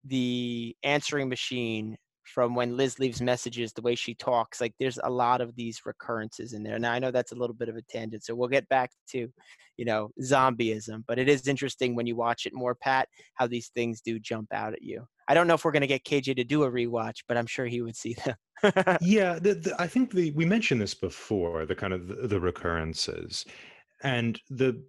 the 0.05 0.74
answering 0.82 1.28
machine 1.28 1.97
from 2.33 2.55
when 2.55 2.76
Liz 2.76 2.99
leaves 2.99 3.20
messages, 3.20 3.72
the 3.72 3.83
way 3.83 3.95
she 3.95 4.14
talks. 4.14 4.61
Like 4.61 4.74
there's 4.79 4.99
a 5.03 5.11
lot 5.11 5.41
of 5.41 5.55
these 5.57 5.83
recurrences 5.85 6.53
in 6.53 6.62
there. 6.62 6.79
Now 6.79 6.93
I 6.93 6.99
know 6.99 7.11
that's 7.11 7.33
a 7.33 7.37
little 7.37 7.55
bit 7.55 7.68
of 7.68 7.76
a 7.76 7.83
tangent, 7.83 8.24
so 8.24 8.35
we'll 8.35 8.49
get 8.49 8.68
back 8.68 8.91
to, 9.11 9.29
you 9.76 9.85
know, 9.85 10.11
zombieism. 10.22 11.05
But 11.07 11.18
it 11.18 11.29
is 11.29 11.49
interesting 11.49 11.95
when 11.95 12.07
you 12.07 12.16
watch 12.16 12.47
it 12.47 12.55
more, 12.55 12.74
Pat, 12.74 13.09
how 13.35 13.47
these 13.47 13.68
things 13.68 14.01
do 14.01 14.18
jump 14.18 14.53
out 14.53 14.72
at 14.72 14.83
you. 14.83 15.07
I 15.29 15.35
don't 15.35 15.47
know 15.47 15.55
if 15.55 15.64
we're 15.64 15.72
going 15.72 15.83
to 15.83 15.87
get 15.87 16.05
KJ 16.05 16.37
to 16.37 16.45
do 16.45 16.62
a 16.62 16.70
rewatch, 16.70 17.24
but 17.29 17.37
I'm 17.37 17.47
sure 17.47 17.66
he 17.66 17.83
would 17.83 17.97
see 17.97 18.16
them. 18.24 18.37
yeah, 19.01 19.39
the, 19.39 19.55
the, 19.55 19.76
I 19.79 19.87
think 19.87 20.12
the 20.12 20.31
we 20.33 20.45
mentioned 20.45 20.81
this 20.81 20.95
before. 20.95 21.66
The 21.66 21.74
kind 21.74 21.93
of 21.93 22.09
the, 22.09 22.26
the 22.26 22.41
recurrences, 22.41 23.45
and 24.03 24.41
the 24.49 24.83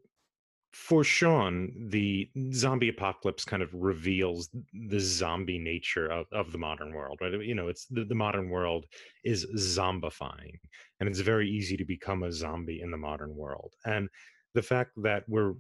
for 0.73 1.03
Sean, 1.03 1.71
the 1.89 2.29
zombie 2.53 2.89
apocalypse 2.89 3.43
kind 3.43 3.63
of 3.63 3.73
reveals 3.73 4.49
the 4.73 4.99
zombie 4.99 5.57
nature 5.57 6.07
of, 6.07 6.27
of 6.31 6.51
the 6.51 6.57
modern 6.57 6.93
world, 6.93 7.17
right? 7.21 7.33
You 7.41 7.55
know, 7.55 7.69
it's 7.69 7.85
the, 7.85 8.05
the 8.05 8.15
modern 8.15 8.49
world 8.49 8.85
is 9.23 9.47
zombifying, 9.55 10.59
and 10.99 11.09
it's 11.09 11.19
very 11.19 11.49
easy 11.49 11.75
to 11.77 11.85
become 11.85 12.23
a 12.23 12.31
zombie 12.31 12.81
in 12.81 12.91
the 12.91 12.97
modern 12.97 13.35
world. 13.35 13.73
And 13.85 14.09
the 14.53 14.61
fact 14.61 14.91
that 14.97 15.23
we're 15.27 15.53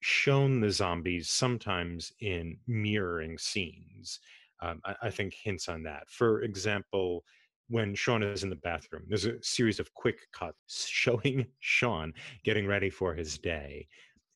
shown 0.00 0.60
the 0.60 0.70
zombies 0.70 1.30
sometimes 1.30 2.12
in 2.20 2.58
mirroring 2.66 3.38
scenes, 3.38 4.18
um, 4.60 4.80
I, 4.84 4.94
I 5.04 5.10
think 5.10 5.34
hints 5.34 5.68
on 5.68 5.84
that. 5.84 6.08
For 6.08 6.42
example, 6.42 7.24
when 7.68 7.94
Sean 7.94 8.22
is 8.22 8.42
in 8.42 8.50
the 8.50 8.56
bathroom, 8.56 9.04
there's 9.08 9.24
a 9.24 9.40
series 9.42 9.78
of 9.78 9.94
quick 9.94 10.18
cuts 10.32 10.86
showing 10.88 11.46
Sean 11.60 12.12
getting 12.44 12.66
ready 12.66 12.90
for 12.90 13.14
his 13.14 13.38
day 13.38 13.86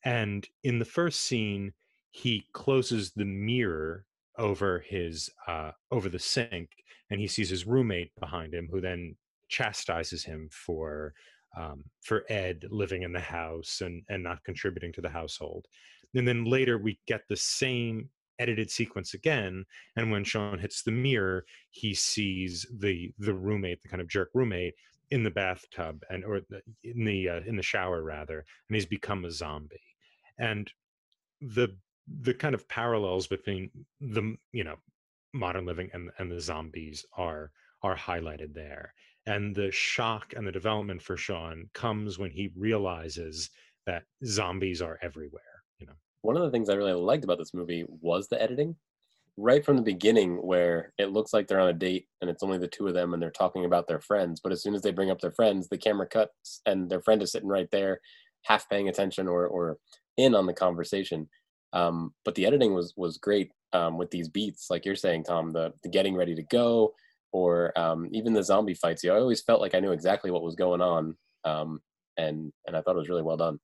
and 0.06 0.48
in 0.62 0.78
the 0.78 0.84
first 0.84 1.22
scene, 1.22 1.72
he 2.12 2.46
closes 2.52 3.10
the 3.10 3.24
mirror 3.24 4.06
over 4.38 4.78
his 4.78 5.28
uh, 5.48 5.72
over 5.90 6.08
the 6.08 6.20
sink, 6.20 6.70
and 7.10 7.20
he 7.20 7.26
sees 7.26 7.50
his 7.50 7.66
roommate 7.66 8.12
behind 8.20 8.54
him, 8.54 8.68
who 8.70 8.80
then 8.80 9.16
chastises 9.48 10.24
him 10.24 10.48
for 10.52 11.12
um, 11.56 11.82
for 12.02 12.24
Ed 12.28 12.66
living 12.70 13.02
in 13.02 13.12
the 13.12 13.20
house 13.20 13.80
and 13.80 14.04
and 14.08 14.22
not 14.22 14.44
contributing 14.44 14.92
to 14.92 15.00
the 15.00 15.08
household. 15.08 15.66
And 16.14 16.26
then 16.26 16.44
later 16.44 16.78
we 16.78 17.00
get 17.08 17.22
the 17.28 17.36
same 17.36 18.08
edited 18.38 18.70
sequence 18.70 19.14
again, 19.14 19.64
and 19.96 20.12
when 20.12 20.22
Sean 20.22 20.60
hits 20.60 20.84
the 20.84 20.92
mirror, 20.92 21.44
he 21.70 21.94
sees 21.94 22.64
the 22.78 23.12
the 23.18 23.34
roommate, 23.34 23.82
the 23.82 23.88
kind 23.88 24.00
of 24.00 24.08
jerk 24.08 24.30
roommate, 24.34 24.74
in 25.10 25.24
the 25.24 25.32
bathtub 25.32 26.04
and 26.10 26.24
or 26.24 26.42
in 26.84 27.04
the 27.04 27.28
uh, 27.28 27.40
in 27.44 27.56
the 27.56 27.62
shower 27.62 28.04
rather, 28.04 28.44
and 28.68 28.76
he's 28.76 28.86
become 28.86 29.24
a 29.24 29.32
zombie 29.32 29.80
and 30.38 30.70
the 31.40 31.76
the 32.22 32.34
kind 32.34 32.54
of 32.54 32.68
parallels 32.68 33.26
between 33.26 33.70
the 34.00 34.36
you 34.52 34.64
know 34.64 34.76
modern 35.32 35.66
living 35.66 35.90
and 35.92 36.10
and 36.18 36.30
the 36.30 36.40
zombies 36.40 37.04
are 37.16 37.50
are 37.82 37.96
highlighted 37.96 38.54
there. 38.54 38.94
And 39.26 39.54
the 39.54 39.72
shock 39.72 40.34
and 40.36 40.46
the 40.46 40.52
development 40.52 41.02
for 41.02 41.16
Sean 41.16 41.68
comes 41.74 42.16
when 42.16 42.30
he 42.30 42.52
realizes 42.56 43.50
that 43.84 44.04
zombies 44.24 44.80
are 44.80 44.98
everywhere 45.02 45.56
you 45.78 45.86
know? 45.86 45.92
One 46.22 46.36
of 46.36 46.42
the 46.42 46.50
things 46.50 46.68
i 46.68 46.74
really 46.74 46.92
liked 46.92 47.24
about 47.24 47.38
this 47.38 47.54
movie 47.54 47.84
was 47.88 48.28
the 48.28 48.40
editing. 48.40 48.76
Right 49.38 49.64
from 49.64 49.76
the 49.76 49.82
beginning 49.82 50.36
where 50.36 50.92
it 50.96 51.10
looks 51.10 51.34
like 51.34 51.46
they're 51.46 51.60
on 51.60 51.68
a 51.68 51.74
date 51.74 52.06
and 52.20 52.30
it's 52.30 52.42
only 52.42 52.56
the 52.56 52.68
two 52.68 52.86
of 52.86 52.94
them 52.94 53.12
and 53.12 53.22
they're 53.22 53.30
talking 53.30 53.66
about 53.66 53.86
their 53.86 54.00
friends 54.00 54.40
but 54.42 54.50
as 54.50 54.62
soon 54.62 54.74
as 54.74 54.80
they 54.80 54.92
bring 54.92 55.10
up 55.10 55.20
their 55.20 55.32
friends 55.32 55.68
the 55.68 55.76
camera 55.76 56.06
cuts 56.06 56.62
and 56.64 56.88
their 56.88 57.02
friend 57.02 57.20
is 57.22 57.32
sitting 57.32 57.48
right 57.48 57.70
there 57.70 58.00
half 58.44 58.66
paying 58.70 58.88
attention 58.88 59.28
or 59.28 59.46
or 59.46 59.76
in 60.16 60.34
on 60.34 60.46
the 60.46 60.54
conversation. 60.54 61.28
Um, 61.72 62.14
but 62.24 62.34
the 62.34 62.46
editing 62.46 62.74
was 62.74 62.94
was 62.96 63.18
great 63.18 63.50
um, 63.72 63.98
with 63.98 64.10
these 64.10 64.28
beats, 64.28 64.70
like 64.70 64.84
you're 64.84 64.94
saying, 64.94 65.24
Tom. 65.24 65.52
The 65.52 65.72
the 65.82 65.88
getting 65.88 66.14
ready 66.14 66.34
to 66.34 66.42
go, 66.42 66.94
or 67.32 67.76
um, 67.78 68.08
even 68.12 68.32
the 68.32 68.42
zombie 68.42 68.74
fights. 68.74 69.02
You 69.02 69.10
know, 69.10 69.16
I 69.16 69.20
always 69.20 69.42
felt 69.42 69.60
like 69.60 69.74
I 69.74 69.80
knew 69.80 69.92
exactly 69.92 70.30
what 70.30 70.42
was 70.42 70.54
going 70.54 70.80
on, 70.80 71.16
um, 71.44 71.80
and 72.16 72.52
and 72.66 72.76
I 72.76 72.80
thought 72.80 72.96
it 72.96 72.98
was 72.98 73.08
really 73.08 73.22
well 73.22 73.36
done. 73.36 73.58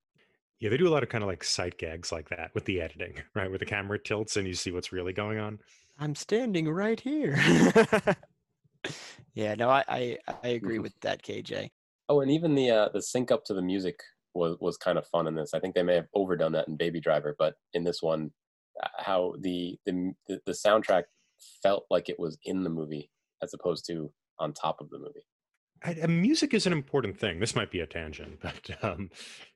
Yeah, 0.61 0.71
they 0.71 0.77
do 0.77 0.87
a 0.87 0.91
lot 0.91 1.03
of 1.03 1.09
kind 1.09 1.25
of 1.25 1.29
like 1.29 1.43
sight 1.43 1.77
gags 1.77 2.13
like 2.13 2.29
that 2.29 2.51
with 2.55 2.65
the 2.67 2.81
editing, 2.81 3.15
right? 3.35 3.49
Where 3.49 3.59
the 3.59 3.67
camera 3.67 3.99
tilts 3.99 4.37
and 4.37 4.47
you 4.47 4.55
see 4.55 4.71
what's 4.71 4.93
really 4.93 5.13
going 5.13 5.39
on. 5.39 5.59
I'm 5.99 6.15
standing 6.15 6.69
right 6.69 7.01
here. 7.01 7.37
yeah, 9.35 9.55
no, 9.55 9.71
I 9.71 9.85
I, 9.89 10.19
I 10.43 10.49
agree 10.49 10.77
mm-hmm. 10.77 10.83
with 10.83 11.01
that, 11.01 11.23
KJ. 11.23 11.71
Oh, 12.09 12.21
and 12.21 12.31
even 12.31 12.55
the 12.55 12.71
uh, 12.71 12.89
the 12.93 13.03
sync 13.03 13.31
up 13.31 13.45
to 13.47 13.55
the 13.55 13.63
music 13.63 13.99
was 14.35 14.57
was 14.61 14.77
kind 14.77 14.99
of 14.99 15.07
fun 15.07 15.27
in 15.27 15.35
this. 15.35 15.55
I 15.55 15.61
think 15.61 15.75
they 15.75 15.83
may 15.83 15.95
have 15.95 16.09
overdone 16.15 16.53
that 16.53 16.69
in 16.69 16.77
Baby 16.77 17.01
Driver, 17.01 17.35
but 17.39 17.55
in 17.75 17.85
this 17.85 18.03
one, 18.03 18.31
uh, 18.83 18.89
how 18.99 19.35
the 19.41 19.79
the 19.87 20.13
the 20.27 20.53
soundtrack 20.53 21.05
felt 21.63 21.85
like 21.91 22.09
it 22.09 22.19
was 22.19 22.39
in 22.45 22.63
the 22.63 22.71
movie 22.71 23.11
as 23.43 23.55
opposed 23.55 23.87
to 23.87 24.13
on 24.39 24.53
top 24.53 24.81
of 24.81 24.91
the 24.91 24.99
movie. 24.99 25.27
I, 25.85 26.07
music 26.07 26.55
is 26.55 26.67
an 26.67 26.73
important 26.73 27.19
thing. 27.19 27.41
This 27.41 27.57
might 27.57 27.71
be 27.71 27.81
a 27.81 27.87
tangent, 27.87 28.39
but 28.43 28.85
um, 28.85 29.11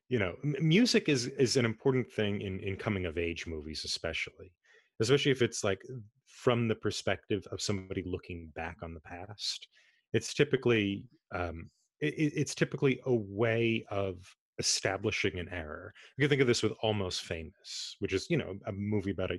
you 0.08 0.18
know, 0.18 0.34
music 0.42 1.08
is 1.08 1.26
is 1.26 1.56
an 1.56 1.64
important 1.64 2.10
thing 2.12 2.40
in 2.40 2.60
in 2.60 2.76
coming 2.76 3.06
of 3.06 3.18
age 3.18 3.46
movies, 3.46 3.82
especially, 3.84 4.52
especially 5.00 5.32
if 5.32 5.42
it's 5.42 5.64
like 5.64 5.82
from 6.26 6.68
the 6.68 6.74
perspective 6.74 7.46
of 7.50 7.60
somebody 7.60 8.02
looking 8.04 8.52
back 8.54 8.76
on 8.82 8.94
the 8.94 9.00
past. 9.00 9.68
It's 10.12 10.34
typically 10.34 11.04
um, 11.34 11.70
it, 12.00 12.14
it's 12.36 12.54
typically 12.54 13.00
a 13.06 13.14
way 13.14 13.84
of 13.90 14.18
establishing 14.58 15.38
an 15.38 15.48
error. 15.50 15.92
You 16.16 16.22
can 16.22 16.28
think 16.30 16.40
of 16.40 16.46
this 16.46 16.62
with 16.62 16.72
Almost 16.82 17.22
Famous, 17.22 17.96
which 17.98 18.12
is, 18.12 18.26
you 18.30 18.36
know, 18.36 18.54
a 18.66 18.72
movie 18.72 19.10
about 19.10 19.30
a 19.30 19.38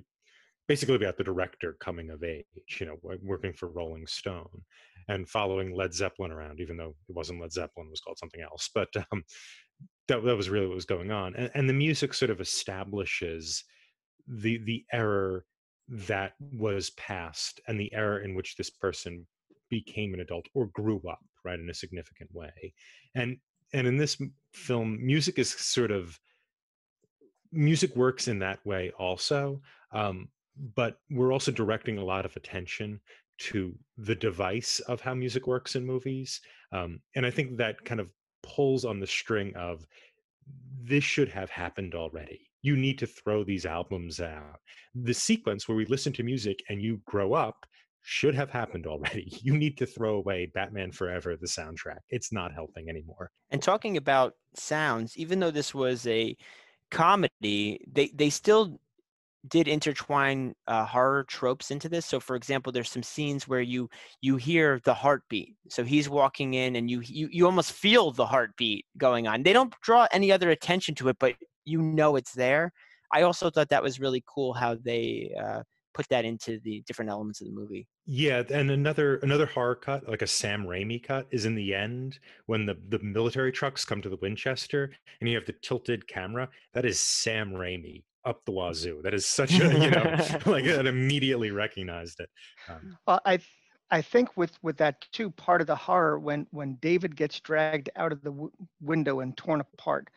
basically 0.68 0.96
about 0.96 1.16
the 1.16 1.24
director 1.24 1.76
coming 1.80 2.10
of 2.10 2.22
age, 2.22 2.44
you 2.78 2.86
know, 2.86 2.98
working 3.22 3.54
for 3.54 3.68
Rolling 3.70 4.06
Stone 4.06 4.62
and 5.08 5.28
following 5.28 5.74
Led 5.74 5.94
Zeppelin 5.94 6.30
around, 6.30 6.60
even 6.60 6.76
though 6.76 6.94
it 7.08 7.16
wasn't 7.16 7.40
Led 7.40 7.52
Zeppelin, 7.52 7.88
was 7.90 8.00
called 8.00 8.18
something 8.18 8.42
else. 8.42 8.68
But 8.74 8.88
um, 9.10 9.24
that, 10.08 10.22
that 10.24 10.36
was 10.36 10.50
really 10.50 10.66
what 10.66 10.74
was 10.74 10.84
going 10.84 11.10
on. 11.10 11.34
And, 11.36 11.50
and 11.54 11.68
the 11.68 11.74
music 11.74 12.12
sort 12.12 12.30
of 12.30 12.40
establishes 12.40 13.64
the 14.26 14.58
the 14.58 14.84
error 14.92 15.46
that 15.88 16.34
was 16.38 16.90
passed 16.90 17.60
and 17.66 17.80
the 17.80 17.92
error 17.94 18.20
in 18.20 18.34
which 18.34 18.56
this 18.56 18.68
person 18.68 19.26
became 19.70 20.12
an 20.12 20.20
adult 20.20 20.46
or 20.54 20.66
grew 20.66 21.00
up 21.08 21.20
right 21.44 21.58
in 21.58 21.70
a 21.70 21.74
significant 21.74 22.28
way 22.34 22.74
and 23.14 23.38
and 23.72 23.86
in 23.86 23.96
this 23.96 24.16
film 24.52 24.98
music 25.04 25.38
is 25.38 25.50
sort 25.50 25.90
of 25.90 26.18
music 27.52 27.94
works 27.96 28.28
in 28.28 28.38
that 28.38 28.64
way 28.64 28.90
also 28.98 29.60
um, 29.92 30.28
but 30.74 30.98
we're 31.10 31.32
also 31.32 31.50
directing 31.50 31.98
a 31.98 32.04
lot 32.04 32.24
of 32.24 32.36
attention 32.36 33.00
to 33.38 33.74
the 33.96 34.14
device 34.14 34.80
of 34.80 35.00
how 35.00 35.14
music 35.14 35.46
works 35.46 35.76
in 35.76 35.86
movies 35.86 36.40
um, 36.72 37.00
and 37.14 37.24
i 37.24 37.30
think 37.30 37.56
that 37.56 37.84
kind 37.84 38.00
of 38.00 38.10
pulls 38.42 38.84
on 38.84 39.00
the 39.00 39.06
string 39.06 39.54
of 39.56 39.86
this 40.82 41.04
should 41.04 41.28
have 41.28 41.50
happened 41.50 41.94
already. 41.94 42.50
You 42.62 42.76
need 42.76 42.98
to 42.98 43.06
throw 43.06 43.44
these 43.44 43.66
albums 43.66 44.20
out. 44.20 44.60
The 44.94 45.14
sequence 45.14 45.68
where 45.68 45.76
we 45.76 45.86
listen 45.86 46.12
to 46.14 46.22
music 46.22 46.62
and 46.68 46.82
you 46.82 47.00
grow 47.04 47.34
up 47.34 47.66
should 48.02 48.34
have 48.34 48.50
happened 48.50 48.86
already. 48.86 49.38
You 49.42 49.56
need 49.56 49.78
to 49.78 49.86
throw 49.86 50.16
away 50.16 50.50
Batman 50.52 50.92
Forever, 50.92 51.36
the 51.36 51.46
soundtrack. 51.46 52.00
It's 52.10 52.32
not 52.32 52.52
helping 52.52 52.88
anymore. 52.88 53.30
And 53.50 53.62
talking 53.62 53.96
about 53.96 54.34
sounds, 54.54 55.16
even 55.16 55.40
though 55.40 55.50
this 55.50 55.74
was 55.74 56.06
a 56.06 56.36
comedy, 56.90 57.80
they, 57.90 58.08
they 58.14 58.30
still 58.30 58.78
did 59.46 59.68
intertwine 59.68 60.54
uh, 60.66 60.84
horror 60.84 61.24
tropes 61.24 61.70
into 61.70 61.88
this. 61.88 62.06
So, 62.06 62.20
for 62.20 62.36
example, 62.36 62.72
there's 62.72 62.90
some 62.90 63.02
scenes 63.02 63.46
where 63.46 63.60
you 63.60 63.88
you 64.20 64.36
hear 64.36 64.80
the 64.84 64.94
heartbeat. 64.94 65.56
So 65.68 65.84
he's 65.84 66.08
walking 66.08 66.54
in, 66.54 66.76
and 66.76 66.90
you 66.90 67.00
you 67.04 67.28
you 67.30 67.46
almost 67.46 67.72
feel 67.72 68.10
the 68.10 68.26
heartbeat 68.26 68.84
going 68.96 69.26
on. 69.26 69.42
They 69.42 69.52
don't 69.52 69.72
draw 69.82 70.06
any 70.12 70.32
other 70.32 70.50
attention 70.50 70.94
to 70.96 71.08
it, 71.08 71.16
but 71.18 71.34
you 71.64 71.80
know 71.80 72.16
it's 72.16 72.32
there. 72.32 72.72
I 73.12 73.22
also 73.22 73.50
thought 73.50 73.70
that 73.70 73.82
was 73.82 74.00
really 74.00 74.22
cool 74.26 74.52
how 74.52 74.74
they 74.74 75.32
uh, 75.40 75.62
put 75.98 76.08
that 76.10 76.24
into 76.24 76.60
the 76.60 76.80
different 76.86 77.10
elements 77.10 77.40
of 77.40 77.48
the 77.48 77.52
movie. 77.52 77.88
Yeah, 78.06 78.44
and 78.50 78.70
another 78.70 79.16
another 79.16 79.46
horror 79.46 79.74
cut, 79.74 80.08
like 80.08 80.22
a 80.22 80.28
Sam 80.28 80.64
Raimi 80.64 81.02
cut, 81.02 81.26
is 81.32 81.44
in 81.44 81.56
the 81.56 81.74
end 81.74 82.20
when 82.46 82.66
the 82.66 82.78
the 82.88 83.00
military 83.00 83.50
trucks 83.50 83.84
come 83.84 84.00
to 84.02 84.08
the 84.08 84.18
Winchester 84.22 84.92
and 85.20 85.28
you 85.28 85.34
have 85.34 85.46
the 85.46 85.56
tilted 85.60 86.06
camera. 86.06 86.48
That 86.72 86.84
is 86.84 87.00
Sam 87.00 87.50
Raimi 87.50 88.04
up 88.24 88.44
the 88.44 88.52
wazoo. 88.52 89.00
That 89.02 89.12
is 89.12 89.26
such 89.26 89.58
a 89.58 89.64
you 89.64 89.90
know 89.90 90.16
like 90.46 90.64
that 90.76 90.86
immediately 90.86 91.50
recognized 91.50 92.20
it. 92.20 92.30
Um, 92.68 92.96
well, 93.04 93.20
I 93.26 93.40
I 93.90 94.00
think 94.00 94.36
with 94.36 94.56
with 94.62 94.76
that 94.76 95.04
too, 95.12 95.32
part 95.32 95.60
of 95.60 95.66
the 95.66 95.74
horror 95.74 96.20
when 96.20 96.46
when 96.52 96.76
David 96.76 97.16
gets 97.16 97.40
dragged 97.40 97.90
out 97.96 98.12
of 98.12 98.22
the 98.22 98.30
w- 98.30 98.52
window 98.80 99.18
and 99.18 99.36
torn 99.36 99.60
apart, 99.60 100.10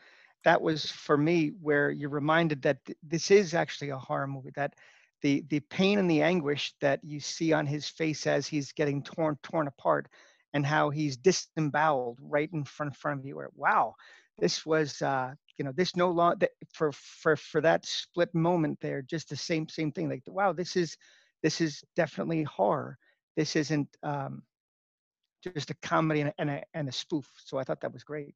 that 0.44 0.62
was 0.62 0.92
for 0.92 1.18
me 1.18 1.54
where 1.60 1.90
you're 1.90 2.10
reminded 2.10 2.62
that 2.62 2.86
th- 2.86 3.00
this 3.02 3.32
is 3.32 3.56
actually 3.56 3.90
a 3.90 3.98
horror 3.98 4.28
movie. 4.28 4.52
That 4.56 4.76
the 5.22 5.44
the 5.50 5.60
pain 5.60 6.00
and 6.00 6.10
the 6.10 6.22
anguish 6.22 6.74
that 6.82 7.00
you 7.04 7.20
see 7.20 7.54
on 7.54 7.66
his 7.66 7.88
face 7.88 8.28
as 8.28 8.48
he's 8.48 8.72
getting 8.72 9.04
torn 9.04 9.38
torn 9.44 9.68
apart 9.68 10.08
and 10.54 10.66
how 10.66 10.90
he's 10.90 11.18
disemboweled 11.18 12.18
right 12.22 12.50
in 12.52 12.64
front, 12.64 12.96
front 12.96 13.20
of 13.20 13.26
you. 13.26 13.36
Where 13.36 13.50
wow 13.56 13.96
this 14.40 14.66
was 14.66 15.02
uh 15.02 15.34
you 15.58 15.66
know 15.66 15.72
this 15.76 15.96
no 15.96 16.10
longer 16.10 16.48
for 16.74 16.92
for 16.92 17.36
for 17.36 17.62
that 17.62 17.86
split 17.86 18.34
moment 18.34 18.80
there 18.82 19.02
just 19.02 19.30
the 19.30 19.36
same 19.36 19.70
same 19.70 19.92
thing 19.92 20.10
like 20.10 20.24
wow 20.28 20.52
this 20.52 20.76
is 20.76 20.98
this 21.44 21.62
is 21.62 21.84
definitely 21.96 22.44
horror. 22.44 22.98
This 23.36 23.56
isn't 23.56 23.90
um 24.04 24.44
just 25.44 25.72
a 25.72 25.76
comedy 25.82 26.22
and 26.22 26.30
a, 26.30 26.34
and 26.38 26.50
a, 26.52 26.64
and 26.74 26.90
a 26.90 26.92
spoof. 26.92 27.28
So 27.38 27.58
i 27.58 27.64
thought 27.64 27.82
that 27.82 27.94
was 27.94 28.04
great 28.04 28.36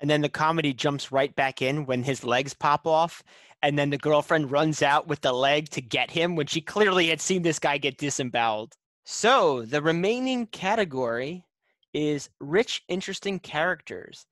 and 0.00 0.08
then 0.08 0.20
the 0.20 0.28
comedy 0.28 0.72
jumps 0.72 1.10
right 1.12 1.34
back 1.34 1.62
in 1.62 1.86
when 1.86 2.02
his 2.02 2.24
legs 2.24 2.54
pop 2.54 2.86
off 2.86 3.22
and 3.62 3.78
then 3.78 3.90
the 3.90 3.98
girlfriend 3.98 4.50
runs 4.50 4.82
out 4.82 5.08
with 5.08 5.20
the 5.20 5.32
leg 5.32 5.68
to 5.70 5.80
get 5.80 6.10
him 6.10 6.36
when 6.36 6.46
she 6.46 6.60
clearly 6.60 7.08
had 7.08 7.20
seen 7.20 7.42
this 7.42 7.58
guy 7.58 7.78
get 7.78 7.98
disemboweled 7.98 8.74
so 9.04 9.62
the 9.62 9.82
remaining 9.82 10.46
category 10.46 11.44
is 11.92 12.28
rich 12.40 12.82
interesting 12.88 13.38
characters 13.38 14.26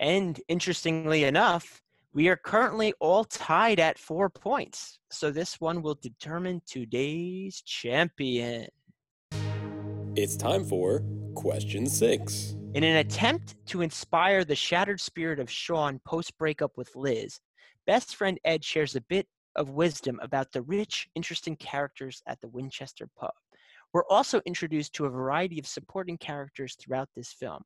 and 0.00 0.40
interestingly 0.48 1.24
enough 1.24 1.82
We 2.14 2.28
are 2.28 2.36
currently 2.36 2.92
all 3.00 3.24
tied 3.24 3.80
at 3.80 3.98
four 3.98 4.28
points, 4.28 4.98
so 5.10 5.30
this 5.30 5.58
one 5.58 5.80
will 5.80 5.94
determine 5.94 6.60
today's 6.66 7.62
champion. 7.62 8.66
It's 10.14 10.36
time 10.36 10.66
for 10.66 11.02
question 11.34 11.86
six. 11.86 12.54
In 12.74 12.84
an 12.84 12.96
attempt 12.96 13.54
to 13.66 13.82
inspire 13.82 14.44
the 14.44 14.54
shattered 14.54 14.98
spirit 14.98 15.38
of 15.38 15.50
Sean 15.50 16.00
post 16.06 16.38
breakup 16.38 16.78
with 16.78 16.96
Liz, 16.96 17.38
best 17.86 18.16
friend 18.16 18.40
Ed 18.46 18.64
shares 18.64 18.96
a 18.96 19.02
bit 19.02 19.26
of 19.56 19.68
wisdom 19.68 20.18
about 20.22 20.50
the 20.52 20.62
rich, 20.62 21.06
interesting 21.14 21.54
characters 21.56 22.22
at 22.26 22.40
the 22.40 22.48
Winchester 22.48 23.10
pub. 23.20 23.34
We're 23.92 24.06
also 24.08 24.40
introduced 24.46 24.94
to 24.94 25.04
a 25.04 25.10
variety 25.10 25.58
of 25.58 25.66
supporting 25.66 26.16
characters 26.16 26.74
throughout 26.80 27.10
this 27.14 27.34
film. 27.34 27.62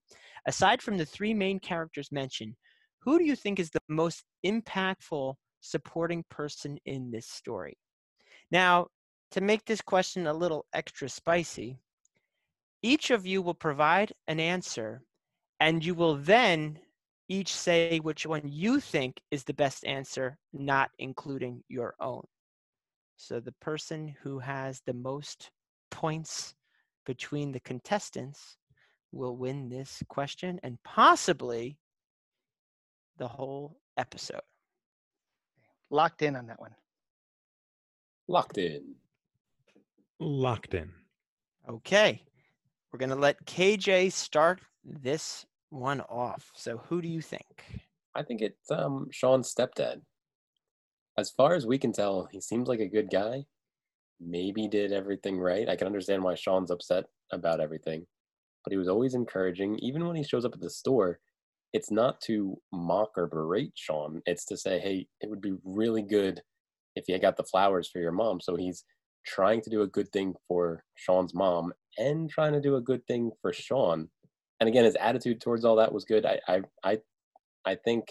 Aside 0.48 0.82
from 0.82 0.98
the 0.98 1.06
three 1.06 1.32
main 1.32 1.60
characters 1.60 2.10
mentioned, 2.10 2.56
who 2.98 3.16
do 3.16 3.24
you 3.24 3.36
think 3.36 3.60
is 3.60 3.70
the 3.70 3.78
most 3.88 4.24
impactful 4.44 5.34
supporting 5.60 6.24
person 6.30 6.78
in 6.84 7.12
this 7.12 7.28
story? 7.28 7.78
Now, 8.50 8.88
to 9.30 9.40
make 9.40 9.64
this 9.66 9.80
question 9.80 10.26
a 10.26 10.34
little 10.34 10.66
extra 10.72 11.08
spicy, 11.08 11.78
each 12.86 13.10
of 13.10 13.26
you 13.26 13.42
will 13.42 13.54
provide 13.54 14.12
an 14.28 14.38
answer, 14.38 15.02
and 15.58 15.84
you 15.84 15.92
will 15.92 16.14
then 16.14 16.78
each 17.28 17.52
say 17.52 17.98
which 17.98 18.24
one 18.24 18.42
you 18.44 18.78
think 18.78 19.20
is 19.32 19.42
the 19.42 19.54
best 19.54 19.84
answer, 19.84 20.38
not 20.52 20.90
including 21.00 21.64
your 21.68 21.96
own. 21.98 22.22
So 23.16 23.40
the 23.40 23.54
person 23.60 24.14
who 24.22 24.38
has 24.38 24.82
the 24.86 24.94
most 24.94 25.50
points 25.90 26.54
between 27.04 27.50
the 27.50 27.58
contestants 27.60 28.56
will 29.10 29.36
win 29.36 29.68
this 29.68 30.00
question 30.08 30.60
and 30.62 30.78
possibly 30.84 31.78
the 33.18 33.26
whole 33.26 33.80
episode. 33.96 34.46
Locked 35.90 36.22
in 36.22 36.36
on 36.36 36.46
that 36.46 36.60
one. 36.60 36.74
Locked 38.28 38.58
in. 38.58 38.94
Locked 40.20 40.74
in. 40.74 40.92
Okay. 41.68 42.22
We're 42.92 42.98
going 42.98 43.10
to 43.10 43.16
let 43.16 43.44
KJ 43.44 44.12
start 44.12 44.60
this 44.84 45.44
one 45.70 46.00
off. 46.02 46.50
So 46.54 46.78
who 46.78 47.02
do 47.02 47.08
you 47.08 47.20
think? 47.20 47.64
I 48.14 48.22
think 48.22 48.40
it's 48.40 48.70
um, 48.70 49.08
Sean's 49.10 49.52
stepdad. 49.52 50.00
As 51.18 51.30
far 51.30 51.54
as 51.54 51.66
we 51.66 51.78
can 51.78 51.92
tell, 51.92 52.28
he 52.30 52.40
seems 52.40 52.68
like 52.68 52.80
a 52.80 52.88
good 52.88 53.10
guy. 53.10 53.44
Maybe 54.20 54.68
did 54.68 54.92
everything 54.92 55.38
right. 55.38 55.68
I 55.68 55.76
can 55.76 55.86
understand 55.86 56.22
why 56.22 56.34
Sean's 56.34 56.70
upset 56.70 57.04
about 57.32 57.60
everything, 57.60 58.06
but 58.64 58.72
he 58.72 58.78
was 58.78 58.88
always 58.88 59.14
encouraging. 59.14 59.78
Even 59.80 60.06
when 60.06 60.16
he 60.16 60.24
shows 60.24 60.44
up 60.44 60.54
at 60.54 60.60
the 60.60 60.70
store, 60.70 61.18
it's 61.72 61.90
not 61.90 62.20
to 62.22 62.56
mock 62.72 63.10
or 63.16 63.26
berate 63.26 63.72
Sean. 63.74 64.22
It's 64.24 64.44
to 64.46 64.56
say, 64.56 64.78
hey, 64.78 65.06
it 65.20 65.28
would 65.28 65.42
be 65.42 65.54
really 65.64 66.02
good 66.02 66.40
if 66.94 67.04
you 67.08 67.18
got 67.18 67.36
the 67.36 67.44
flowers 67.44 67.88
for 67.88 67.98
your 67.98 68.12
mom. 68.12 68.40
So 68.40 68.56
he's 68.56 68.84
trying 69.26 69.60
to 69.60 69.70
do 69.70 69.82
a 69.82 69.86
good 69.86 70.10
thing 70.12 70.34
for 70.48 70.84
Sean's 70.94 71.34
mom 71.34 71.72
and 71.98 72.30
trying 72.30 72.52
to 72.52 72.60
do 72.60 72.76
a 72.76 72.80
good 72.80 73.06
thing 73.06 73.30
for 73.42 73.52
Sean. 73.52 74.08
And 74.60 74.68
again, 74.68 74.84
his 74.84 74.96
attitude 74.96 75.40
towards 75.40 75.64
all 75.64 75.76
that 75.76 75.92
was 75.92 76.04
good. 76.04 76.24
I 76.24 76.40
I 76.48 76.60
I, 76.82 76.98
I 77.64 77.74
think 77.74 78.08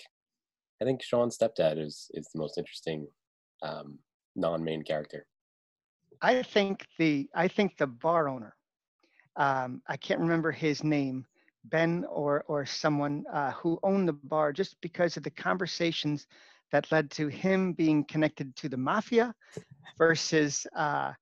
I 0.81 0.85
think 0.85 1.01
Sean's 1.01 1.37
stepdad 1.37 1.79
is 1.79 2.11
is 2.13 2.27
the 2.33 2.39
most 2.39 2.57
interesting 2.57 3.07
um, 3.63 3.97
non-main 4.35 4.83
character. 4.83 5.25
I 6.21 6.43
think 6.43 6.85
the 6.99 7.29
I 7.33 7.47
think 7.47 7.77
the 7.77 7.87
bar 7.87 8.27
owner. 8.27 8.55
Um, 9.37 9.81
I 9.87 9.97
can't 9.97 10.21
remember 10.21 10.51
his 10.51 10.83
name, 10.83 11.25
Ben 11.65 12.05
or 12.09 12.45
or 12.47 12.65
someone 12.65 13.25
uh, 13.33 13.51
who 13.51 13.79
owned 13.83 14.07
the 14.07 14.13
bar, 14.13 14.53
just 14.53 14.79
because 14.81 15.17
of 15.17 15.23
the 15.23 15.31
conversations 15.31 16.27
that 16.71 16.91
led 16.91 17.11
to 17.11 17.27
him 17.27 17.73
being 17.73 18.03
connected 18.05 18.55
to 18.57 18.69
the 18.69 18.77
mafia, 18.77 19.33
versus 19.97 20.65
uh, 20.75 21.13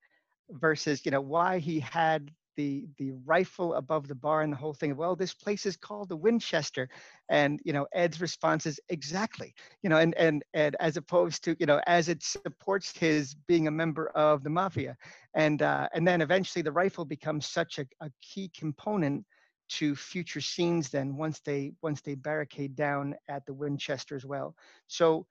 versus 0.50 1.06
you 1.06 1.12
know 1.12 1.22
why 1.22 1.60
he 1.60 1.80
had 1.80 2.32
the 2.56 2.86
the 2.98 3.12
rifle 3.26 3.74
above 3.74 4.08
the 4.08 4.16
bar 4.16 4.42
and 4.42 4.54
the 4.54 4.58
whole 4.58 4.74
thing. 4.74 4.96
Well 4.96 5.16
this 5.16 5.34
place 5.34 5.66
is 5.66 5.76
called 5.76 6.10
the 6.10 6.16
winchester 6.16 6.88
and 7.30 7.60
you 7.64 7.74
know 7.74 7.88
ed's 7.94 8.22
response 8.22 8.66
is 8.66 8.80
exactly 8.90 9.54
you 9.82 9.90
know 9.90 9.98
and 9.98 10.14
and 10.16 10.44
and 10.54 10.76
as 10.80 10.98
opposed 10.98 11.44
to 11.46 11.56
you 11.60 11.66
know 11.66 11.82
as 11.88 12.10
it 12.10 12.22
supports 12.22 12.96
his 12.96 13.34
being 13.48 13.68
a 13.68 13.72
member 13.72 14.10
of 14.10 14.44
the 14.44 14.50
mafia. 14.50 14.96
And 15.36 15.62
uh, 15.62 15.88
and 15.94 16.08
then 16.08 16.22
eventually 16.22 16.62
the 16.62 16.72
rifle 16.72 17.06
becomes 17.06 17.48
such 17.48 17.80
a, 17.80 17.86
a 18.02 18.12
key 18.22 18.52
component 18.56 19.26
to 19.70 19.96
future 19.96 20.42
scenes 20.42 20.90
then 20.90 21.16
once 21.16 21.40
they 21.40 21.72
once 21.82 22.02
they 22.02 22.16
barricade 22.16 22.76
down 22.76 23.16
at 23.28 23.46
the 23.46 23.54
winchester 23.54 24.16
as 24.16 24.26
well 24.26 24.56
so 24.88 25.26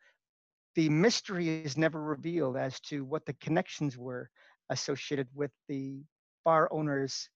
the 0.74 0.88
mystery 0.88 1.62
is 1.62 1.76
never 1.76 2.02
revealed 2.02 2.56
as 2.56 2.80
to 2.80 3.04
what 3.04 3.26
the 3.26 3.34
connections 3.34 3.96
were 3.98 4.30
associated 4.70 5.28
with 5.34 5.50
the 5.68 6.02
bar 6.44 6.68
owner's 6.72 7.28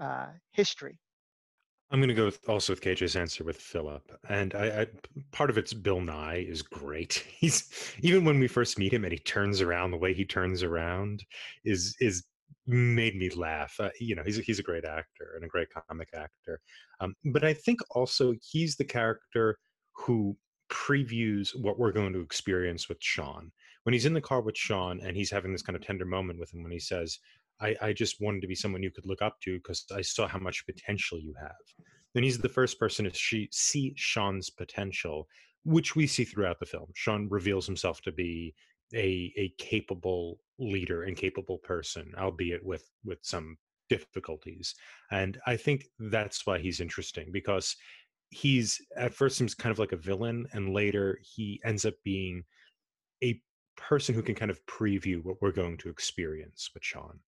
uh, 0.00 0.26
history. 0.52 0.98
I'm 1.90 2.00
going 2.00 2.08
to 2.08 2.14
go 2.14 2.24
with, 2.24 2.40
also 2.48 2.72
with 2.72 2.80
KJ's 2.80 3.14
answer 3.14 3.44
with 3.44 3.58
Philip, 3.58 4.02
and 4.28 4.54
I, 4.56 4.80
I 4.80 4.86
part 5.30 5.50
of 5.50 5.58
it's 5.58 5.72
Bill 5.72 6.00
Nighy 6.00 6.50
is 6.50 6.60
great. 6.62 7.24
He's 7.38 7.94
even 8.00 8.24
when 8.24 8.40
we 8.40 8.48
first 8.48 8.78
meet 8.78 8.92
him 8.92 9.04
and 9.04 9.12
he 9.12 9.20
turns 9.20 9.60
around, 9.60 9.92
the 9.92 9.96
way 9.96 10.12
he 10.12 10.24
turns 10.24 10.64
around 10.64 11.24
is 11.64 11.96
is 12.00 12.24
made 12.66 13.16
me 13.16 13.30
laugh. 13.30 13.74
Uh, 13.78 13.90
you 14.00 14.14
know, 14.14 14.22
he's 14.24 14.38
a, 14.38 14.42
he's 14.42 14.58
a 14.58 14.62
great 14.62 14.84
actor 14.84 15.32
and 15.34 15.44
a 15.44 15.48
great 15.48 15.68
comic 15.88 16.08
actor. 16.14 16.60
Um, 17.00 17.14
but 17.32 17.44
I 17.44 17.54
think 17.54 17.80
also 17.90 18.34
he's 18.42 18.76
the 18.76 18.84
character 18.84 19.58
who 19.92 20.36
previews 20.70 21.50
what 21.60 21.78
we're 21.78 21.92
going 21.92 22.12
to 22.12 22.20
experience 22.20 22.88
with 22.88 22.98
Sean. 23.00 23.52
When 23.84 23.92
he's 23.92 24.06
in 24.06 24.14
the 24.14 24.20
car 24.20 24.40
with 24.40 24.56
Sean 24.56 25.00
and 25.00 25.16
he's 25.16 25.30
having 25.30 25.52
this 25.52 25.62
kind 25.62 25.76
of 25.76 25.86
tender 25.86 26.04
moment 26.04 26.40
with 26.40 26.52
him 26.52 26.62
when 26.62 26.72
he 26.72 26.80
says, 26.80 27.18
I, 27.60 27.76
I 27.80 27.92
just 27.92 28.20
wanted 28.20 28.42
to 28.42 28.48
be 28.48 28.54
someone 28.54 28.82
you 28.82 28.90
could 28.90 29.06
look 29.06 29.22
up 29.22 29.40
to 29.42 29.58
because 29.58 29.84
I 29.94 30.02
saw 30.02 30.26
how 30.26 30.38
much 30.38 30.66
potential 30.66 31.18
you 31.20 31.34
have. 31.40 31.54
Then 32.14 32.22
he's 32.22 32.38
the 32.38 32.48
first 32.48 32.78
person 32.78 33.04
to 33.04 33.14
she, 33.14 33.48
see 33.52 33.92
Sean's 33.96 34.50
potential, 34.50 35.28
which 35.64 35.94
we 35.94 36.06
see 36.06 36.24
throughout 36.24 36.58
the 36.60 36.66
film. 36.66 36.88
Sean 36.94 37.28
reveals 37.30 37.66
himself 37.66 38.00
to 38.02 38.12
be 38.12 38.54
a 38.94 39.32
a 39.36 39.52
capable 39.58 40.38
leader 40.58 41.04
and 41.04 41.16
capable 41.16 41.58
person, 41.58 42.12
albeit 42.18 42.64
with 42.64 42.84
with 43.04 43.18
some 43.22 43.56
difficulties. 43.88 44.74
And 45.10 45.38
I 45.46 45.56
think 45.56 45.86
that's 45.98 46.46
why 46.46 46.58
he's 46.58 46.80
interesting 46.80 47.28
because 47.32 47.76
he's 48.30 48.80
at 48.96 49.14
first 49.14 49.36
seems 49.36 49.54
kind 49.54 49.72
of 49.72 49.78
like 49.78 49.92
a 49.92 49.96
villain, 49.96 50.46
and 50.52 50.74
later 50.74 51.18
he 51.22 51.60
ends 51.64 51.84
up 51.84 51.94
being 52.04 52.44
a 53.22 53.40
person 53.76 54.14
who 54.14 54.22
can 54.22 54.34
kind 54.34 54.50
of 54.50 54.64
preview 54.66 55.22
what 55.22 55.36
we're 55.40 55.52
going 55.52 55.76
to 55.78 55.88
experience 55.88 56.70
with 56.74 56.84
Sean. 56.84 57.18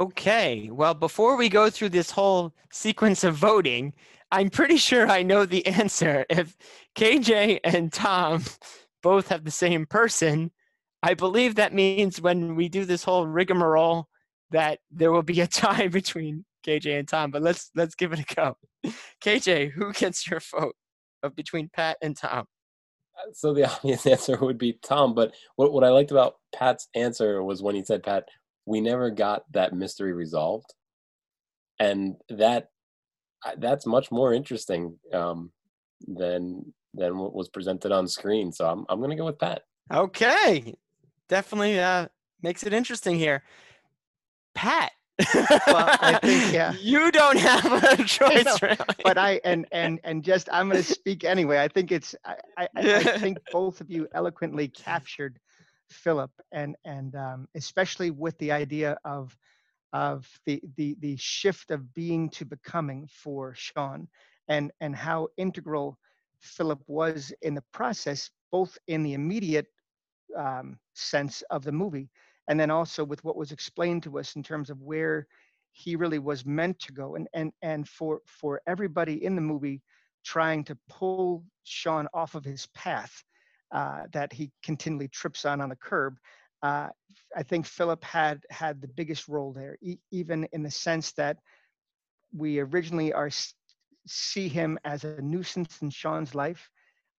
Okay, 0.00 0.70
well, 0.70 0.94
before 0.94 1.36
we 1.36 1.48
go 1.48 1.70
through 1.70 1.88
this 1.88 2.10
whole 2.10 2.54
sequence 2.70 3.24
of 3.24 3.34
voting, 3.34 3.92
I'm 4.30 4.48
pretty 4.48 4.76
sure 4.76 5.08
I 5.08 5.22
know 5.22 5.44
the 5.44 5.66
answer. 5.80 6.24
If 6.30 6.56
KJ 6.94 7.60
and 7.64 7.92
Tom 7.92 8.44
both 9.02 9.28
have 9.28 9.44
the 9.44 9.50
same 9.50 9.86
person, 9.86 10.52
I 11.02 11.14
believe 11.14 11.54
that 11.54 11.72
means 11.72 12.20
when 12.20 12.56
we 12.56 12.68
do 12.68 12.84
this 12.84 13.04
whole 13.04 13.26
rigmarole 13.26 14.08
that 14.50 14.80
there 14.90 15.12
will 15.12 15.22
be 15.22 15.40
a 15.40 15.46
tie 15.46 15.88
between 15.88 16.44
KJ 16.66 16.98
and 16.98 17.08
Tom. 17.08 17.30
But 17.30 17.42
let's 17.42 17.70
let's 17.74 17.94
give 17.94 18.12
it 18.12 18.20
a 18.20 18.34
go. 18.34 18.56
KJ, 19.24 19.72
who 19.72 19.92
gets 19.92 20.28
your 20.28 20.40
vote 20.40 20.74
of 21.22 21.34
between 21.34 21.70
Pat 21.72 21.98
and 22.02 22.16
Tom? 22.16 22.46
Uh, 23.18 23.32
so 23.32 23.54
the 23.54 23.64
obvious 23.70 24.06
answer 24.06 24.36
would 24.38 24.58
be 24.58 24.78
Tom. 24.82 25.14
But 25.14 25.34
what 25.56 25.72
what 25.72 25.84
I 25.84 25.90
liked 25.90 26.10
about 26.10 26.36
Pat's 26.54 26.88
answer 26.94 27.42
was 27.42 27.62
when 27.62 27.74
he 27.74 27.84
said, 27.84 28.02
"Pat, 28.02 28.24
we 28.66 28.80
never 28.80 29.10
got 29.10 29.44
that 29.52 29.74
mystery 29.74 30.12
resolved, 30.12 30.74
and 31.78 32.16
that 32.28 32.68
that's 33.58 33.86
much 33.86 34.10
more 34.10 34.34
interesting 34.34 34.98
um, 35.12 35.52
than 36.06 36.72
than 36.94 37.18
what 37.18 37.34
was 37.34 37.48
presented 37.48 37.92
on 37.92 38.08
screen. 38.08 38.52
So 38.52 38.68
I'm 38.68 38.84
I'm 38.88 39.00
gonna 39.00 39.16
go 39.16 39.26
with 39.26 39.38
Pat. 39.38 39.62
Okay, 39.92 40.74
definitely 41.28 41.78
uh, 41.78 42.08
makes 42.42 42.64
it 42.64 42.72
interesting 42.72 43.16
here. 43.16 43.42
Pat. 44.54 44.92
well, 45.34 45.96
I 46.00 46.18
think 46.22 46.52
yeah. 46.52 46.72
You 46.80 47.10
don't 47.10 47.38
have 47.38 47.98
a 47.98 48.04
choice, 48.04 48.44
know, 48.44 48.56
really. 48.62 48.76
but 49.02 49.18
I 49.18 49.40
and 49.44 49.66
and 49.72 50.00
and 50.04 50.22
just 50.22 50.48
I'm 50.52 50.68
going 50.68 50.82
to 50.82 50.92
speak 50.92 51.24
anyway. 51.24 51.58
I 51.58 51.68
think 51.68 51.90
it's 51.90 52.14
I, 52.24 52.36
I, 52.56 52.68
I 52.76 53.02
think 53.18 53.38
both 53.50 53.80
of 53.80 53.90
you 53.90 54.06
eloquently 54.14 54.68
captured 54.68 55.38
Philip, 55.90 56.30
and 56.52 56.76
and 56.84 57.14
um, 57.16 57.48
especially 57.56 58.10
with 58.10 58.38
the 58.38 58.52
idea 58.52 58.96
of 59.04 59.36
of 59.92 60.28
the 60.46 60.62
the 60.76 60.96
the 61.00 61.16
shift 61.16 61.70
of 61.72 61.92
being 61.94 62.30
to 62.30 62.44
becoming 62.44 63.08
for 63.10 63.54
Sean, 63.56 64.06
and 64.46 64.70
and 64.80 64.94
how 64.94 65.28
integral 65.36 65.98
Philip 66.40 66.80
was 66.86 67.32
in 67.42 67.54
the 67.54 67.64
process, 67.72 68.30
both 68.52 68.78
in 68.86 69.02
the 69.02 69.14
immediate 69.14 69.66
um, 70.36 70.78
sense 70.94 71.42
of 71.50 71.64
the 71.64 71.72
movie, 71.72 72.08
and 72.48 72.58
then 72.58 72.70
also 72.70 73.04
with 73.04 73.22
what 73.24 73.36
was 73.36 73.52
explained 73.52 74.02
to 74.04 74.18
us 74.18 74.36
in 74.36 74.42
terms 74.42 74.70
of 74.70 74.80
where 74.82 75.26
he 75.72 75.96
really 75.96 76.18
was 76.18 76.44
meant 76.46 76.78
to 76.80 76.92
go, 76.92 77.16
and 77.16 77.28
and 77.34 77.52
and 77.62 77.88
for 77.88 78.20
for 78.26 78.60
everybody 78.66 79.24
in 79.24 79.34
the 79.34 79.42
movie 79.42 79.82
trying 80.24 80.64
to 80.64 80.76
pull 80.88 81.44
Sean 81.64 81.98
off 82.02 82.34
of 82.34 82.34
his 82.34 82.66
path 82.74 83.12
uh, 83.72 84.02
that 84.12 84.32
he 84.32 84.50
continually 84.62 85.08
trips 85.08 85.44
on 85.44 85.60
on 85.60 85.68
the 85.68 85.76
curb. 85.76 86.16
Uh, 86.62 86.88
I 87.36 87.42
think 87.42 87.66
Philip 87.66 88.02
had 88.02 88.42
had 88.50 88.80
the 88.80 88.88
biggest 88.88 89.28
role 89.28 89.52
there, 89.52 89.78
e- 89.80 89.98
even 90.10 90.44
in 90.52 90.62
the 90.62 90.70
sense 90.70 91.12
that 91.12 91.36
we 92.36 92.58
originally 92.58 93.12
are 93.12 93.30
see 94.06 94.48
him 94.48 94.78
as 94.84 95.04
a 95.04 95.20
nuisance 95.20 95.82
in 95.82 95.90
Sean's 95.90 96.34
life 96.34 96.70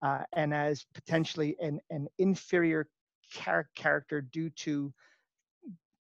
uh, 0.01 0.23
and 0.33 0.53
as 0.53 0.85
potentially 0.93 1.55
an, 1.61 1.79
an 1.89 2.07
inferior 2.17 2.87
char- 3.29 3.69
character 3.75 4.21
due 4.21 4.49
to 4.51 4.93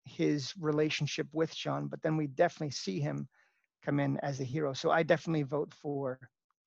his 0.04 0.54
relationship 0.58 1.26
with 1.32 1.54
Sean. 1.54 1.86
But 1.86 2.02
then 2.02 2.16
we 2.16 2.26
definitely 2.26 2.70
see 2.72 3.00
him 3.00 3.28
come 3.84 4.00
in 4.00 4.18
as 4.18 4.40
a 4.40 4.44
hero. 4.44 4.72
So 4.72 4.90
I 4.90 5.02
definitely 5.02 5.42
vote 5.42 5.72
for 5.74 6.18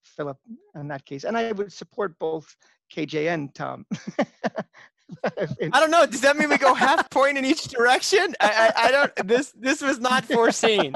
Philip 0.03 0.37
in 0.75 0.87
that 0.89 1.05
case. 1.05 1.23
And 1.23 1.37
I 1.37 1.51
would 1.51 1.73
support 1.73 2.17
both 2.19 2.55
KJ 2.93 3.33
and 3.33 3.53
Tom. 3.53 3.85
I 5.23 5.79
don't 5.79 5.91
know. 5.91 6.05
Does 6.05 6.21
that 6.21 6.37
mean 6.37 6.49
we 6.49 6.57
go 6.57 6.73
half 6.73 7.09
point 7.09 7.37
in 7.37 7.45
each 7.45 7.63
direction? 7.65 8.33
I, 8.39 8.71
I, 8.75 8.85
I 8.87 8.91
don't. 8.91 9.27
This 9.27 9.53
this 9.59 9.81
was 9.81 9.99
not 9.99 10.25
foreseen. 10.25 10.93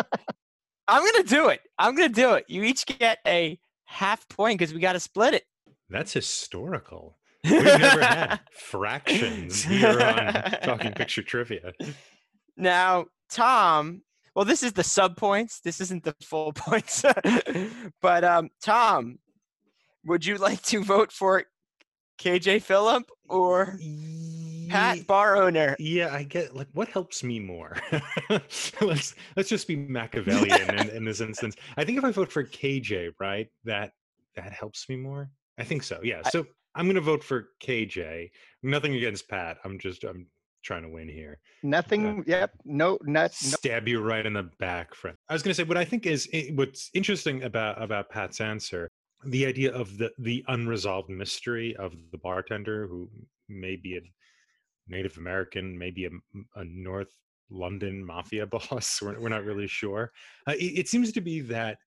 I'm 0.88 1.12
gonna 1.12 1.24
do 1.24 1.50
it. 1.50 1.62
I'm 1.78 1.96
gonna 1.96 2.10
do 2.10 2.34
it. 2.34 2.46
You 2.48 2.64
each 2.64 2.86
get 2.86 3.20
a 3.28 3.60
half 3.86 4.28
point 4.30 4.60
because 4.60 4.74
we 4.74 4.80
got 4.80 4.94
to 4.94 5.00
split 5.00 5.34
it. 5.34 5.44
That's 5.90 6.14
historical. 6.14 7.18
We've 7.50 7.64
never 7.64 8.02
had 8.04 8.40
fractions 8.52 9.64
here 9.64 10.02
on 10.02 10.34
Talking 10.62 10.94
Picture 10.94 11.24
Trivia. 11.24 11.74
Now, 12.58 13.06
Tom. 13.30 14.02
Well, 14.36 14.46
this 14.46 14.64
is 14.64 14.74
the 14.74 14.84
sub 14.84 15.16
points. 15.16 15.62
This 15.62 15.80
isn't 15.80 16.04
the 16.04 16.16
full 16.22 16.52
points. 16.56 17.06
but 18.02 18.24
um, 18.24 18.50
Tom, 18.62 19.20
would 20.04 20.26
you 20.26 20.38
like 20.38 20.62
to 20.64 20.84
vote 20.84 21.12
for 21.12 21.44
KJ 22.20 22.62
Philip 22.62 23.10
or 23.30 23.78
Pat 24.70 25.08
bar 25.08 25.38
owner? 25.38 25.76
Yeah, 25.80 26.14
I 26.14 26.24
get 26.24 26.56
like 26.56 26.68
what 26.74 26.90
helps 26.90 27.24
me 27.24 27.40
more. 27.40 27.78
let's 28.82 29.16
let's 29.36 29.50
just 29.50 29.68
be 29.68 29.76
Machiavellian 29.76 30.80
in, 30.80 30.90
in 30.90 31.06
this 31.06 31.22
instance. 31.22 31.56
I 31.78 31.84
think 31.84 31.98
if 31.98 32.04
I 32.04 32.12
vote 32.12 32.32
for 32.32 32.44
KJ, 32.44 33.12
right, 33.20 33.48
that 33.64 33.92
that 34.36 34.52
helps 34.52 34.90
me 34.90 34.98
more. 34.98 35.30
I 35.58 35.64
think 35.64 35.84
so. 35.84 36.00
Yeah. 36.04 36.22
So 36.30 36.46
I, 36.76 36.80
am 36.80 36.88
gonna 36.88 37.02
vote 37.02 37.24
for 37.24 37.50
KJ. 37.64 38.30
Nothing 38.64 38.96
against 38.96 39.28
Pat. 39.30 39.58
I'm 39.64 39.80
just 39.80 40.04
I'm 40.04 40.28
trying 40.64 40.82
to 40.82 40.90
win 40.90 41.08
here. 41.08 41.40
Nothing. 41.64 42.20
Uh, 42.20 42.24
yep. 42.26 42.52
No. 42.66 42.98
Not. 43.04 43.34
Stab 43.34 43.88
you 43.88 44.02
right 44.02 44.26
in 44.26 44.34
the 44.34 44.50
back, 44.60 44.94
friend. 44.94 45.16
I 45.30 45.34
was 45.34 45.44
going 45.44 45.52
to 45.52 45.56
say 45.56 45.64
what 45.64 45.78
I 45.78 45.86
think 45.86 46.06
is 46.06 46.28
what's 46.56 46.90
interesting 46.94 47.44
about 47.44 47.82
about 47.82 48.10
Pat's 48.10 48.42
answer. 48.42 48.90
The 49.26 49.46
idea 49.46 49.72
of 49.72 49.98
the 49.98 50.12
the 50.18 50.44
unresolved 50.48 51.10
mystery 51.10 51.76
of 51.78 51.94
the 52.12 52.18
bartender 52.18 52.88
who 52.88 53.10
may 53.48 53.76
be 53.76 53.98
a 53.98 54.02
Native 54.88 55.18
American, 55.18 55.78
maybe 55.78 56.06
a, 56.06 56.10
a 56.60 56.66
North 56.66 57.14
London 57.50 58.04
mafia 58.06 58.46
boss. 58.48 59.02
We're, 59.02 59.20
we're 59.20 59.30
not 59.30 59.46
really 59.46 59.68
sure. 59.68 60.12
Uh, 60.48 60.54
it, 60.54 60.80
it 60.80 60.90
seems 60.90 61.12
to 61.14 61.22
be 61.22 61.42
that 61.42 61.78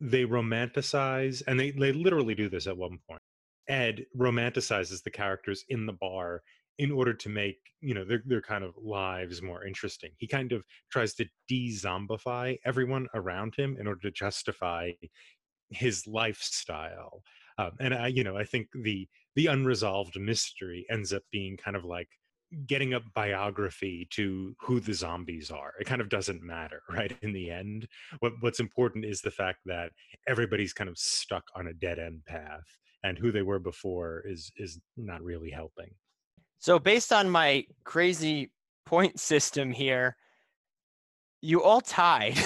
they 0.00 0.24
romanticize, 0.24 1.42
and 1.46 1.60
they, 1.60 1.72
they 1.72 1.92
literally 1.92 2.34
do 2.34 2.48
this 2.48 2.66
at 2.66 2.76
one 2.76 2.98
point. 3.06 3.20
Ed 3.68 4.06
romanticizes 4.16 5.02
the 5.02 5.10
characters 5.10 5.64
in 5.68 5.86
the 5.86 5.92
bar 5.92 6.42
in 6.78 6.90
order 6.90 7.12
to 7.12 7.28
make 7.28 7.58
you 7.82 7.94
know 7.94 8.04
their 8.04 8.22
their 8.24 8.40
kind 8.40 8.64
of 8.64 8.74
lives 8.76 9.42
more 9.42 9.64
interesting. 9.66 10.10
He 10.16 10.26
kind 10.26 10.52
of 10.52 10.64
tries 10.90 11.14
to 11.14 11.26
de-zombify 11.48 12.58
everyone 12.64 13.06
around 13.14 13.54
him 13.54 13.76
in 13.78 13.86
order 13.86 14.00
to 14.02 14.10
justify 14.10 14.92
his 15.70 16.06
lifestyle. 16.06 17.22
Um, 17.58 17.72
and 17.80 17.94
I, 17.94 18.06
you 18.08 18.24
know, 18.24 18.36
I 18.36 18.44
think 18.44 18.68
the 18.74 19.06
the 19.36 19.46
unresolved 19.46 20.18
mystery 20.18 20.86
ends 20.90 21.12
up 21.12 21.22
being 21.30 21.56
kind 21.56 21.76
of 21.76 21.84
like 21.84 22.08
getting 22.66 22.94
a 22.94 23.00
biography 23.14 24.08
to 24.10 24.54
who 24.60 24.80
the 24.80 24.92
zombies 24.92 25.50
are. 25.50 25.72
It 25.78 25.86
kind 25.86 26.00
of 26.00 26.08
doesn't 26.08 26.42
matter, 26.42 26.82
right? 26.90 27.16
In 27.22 27.32
the 27.32 27.50
end, 27.50 27.88
what 28.20 28.32
what's 28.40 28.60
important 28.60 29.04
is 29.04 29.20
the 29.20 29.30
fact 29.30 29.58
that 29.66 29.92
everybody's 30.26 30.72
kind 30.72 30.90
of 30.90 30.98
stuck 30.98 31.44
on 31.54 31.68
a 31.68 31.74
dead 31.74 31.98
end 31.98 32.24
path, 32.26 32.64
and 33.02 33.18
who 33.18 33.32
they 33.32 33.42
were 33.42 33.58
before 33.58 34.22
is 34.26 34.52
is 34.56 34.78
not 34.96 35.22
really 35.22 35.50
helping. 35.50 35.90
So 36.58 36.78
based 36.78 37.12
on 37.12 37.28
my 37.28 37.64
crazy 37.84 38.50
point 38.86 39.18
system 39.20 39.70
here, 39.70 40.16
you 41.42 41.62
all 41.62 41.80
tied. 41.80 42.38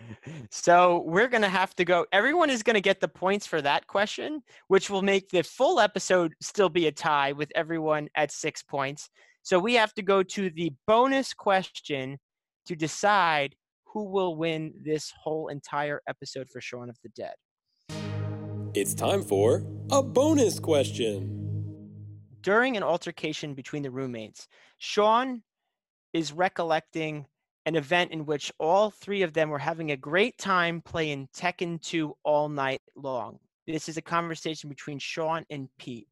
so 0.50 1.04
we're 1.06 1.28
going 1.28 1.42
to 1.42 1.48
have 1.48 1.74
to 1.76 1.84
go. 1.84 2.06
Everyone 2.12 2.50
is 2.50 2.62
going 2.62 2.74
to 2.74 2.80
get 2.80 3.00
the 3.00 3.08
points 3.08 3.46
for 3.46 3.62
that 3.62 3.86
question, 3.86 4.42
which 4.68 4.90
will 4.90 5.02
make 5.02 5.28
the 5.30 5.42
full 5.42 5.80
episode 5.80 6.34
still 6.40 6.68
be 6.68 6.86
a 6.86 6.92
tie 6.92 7.32
with 7.32 7.50
everyone 7.54 8.08
at 8.16 8.30
six 8.30 8.62
points. 8.62 9.08
So 9.42 9.58
we 9.58 9.74
have 9.74 9.94
to 9.94 10.02
go 10.02 10.22
to 10.22 10.50
the 10.50 10.72
bonus 10.86 11.32
question 11.32 12.18
to 12.66 12.76
decide 12.76 13.54
who 13.86 14.04
will 14.04 14.36
win 14.36 14.72
this 14.82 15.12
whole 15.22 15.48
entire 15.48 16.00
episode 16.08 16.48
for 16.50 16.60
Shaun 16.60 16.88
of 16.88 16.96
the 17.02 17.10
Dead. 17.10 17.34
It's 18.74 18.94
time 18.94 19.22
for 19.22 19.64
a 19.90 20.02
bonus 20.02 20.58
question 20.58 21.42
during 22.42 22.76
an 22.76 22.82
altercation 22.82 23.54
between 23.54 23.82
the 23.82 23.90
roommates, 23.90 24.48
Sean 24.78 25.42
is 26.12 26.32
recollecting 26.32 27.26
an 27.64 27.76
event 27.76 28.10
in 28.10 28.26
which 28.26 28.52
all 28.58 28.90
three 28.90 29.22
of 29.22 29.32
them 29.32 29.48
were 29.48 29.58
having 29.58 29.92
a 29.92 29.96
great 29.96 30.36
time 30.36 30.82
playing 30.82 31.28
Tekken 31.34 31.80
2 31.80 32.14
all 32.24 32.48
night 32.48 32.82
long. 32.96 33.38
This 33.66 33.88
is 33.88 33.96
a 33.96 34.02
conversation 34.02 34.68
between 34.68 34.98
Sean 34.98 35.44
and 35.48 35.68
Pete. 35.78 36.08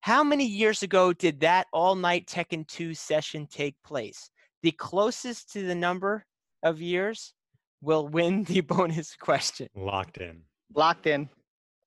How 0.00 0.24
many 0.24 0.44
years 0.44 0.82
ago 0.82 1.12
did 1.12 1.40
that 1.40 1.68
all 1.72 1.94
night 1.94 2.26
Tekken 2.26 2.66
2 2.66 2.92
session 2.92 3.46
take 3.46 3.76
place? 3.84 4.30
The 4.62 4.72
closest 4.72 5.52
to 5.52 5.62
the 5.62 5.74
number 5.74 6.26
of 6.62 6.82
years 6.82 7.32
will 7.80 8.08
win 8.08 8.42
the 8.44 8.60
bonus 8.62 9.14
question. 9.14 9.68
Locked 9.76 10.18
in. 10.18 10.42
Locked 10.74 11.06
in. 11.06 11.28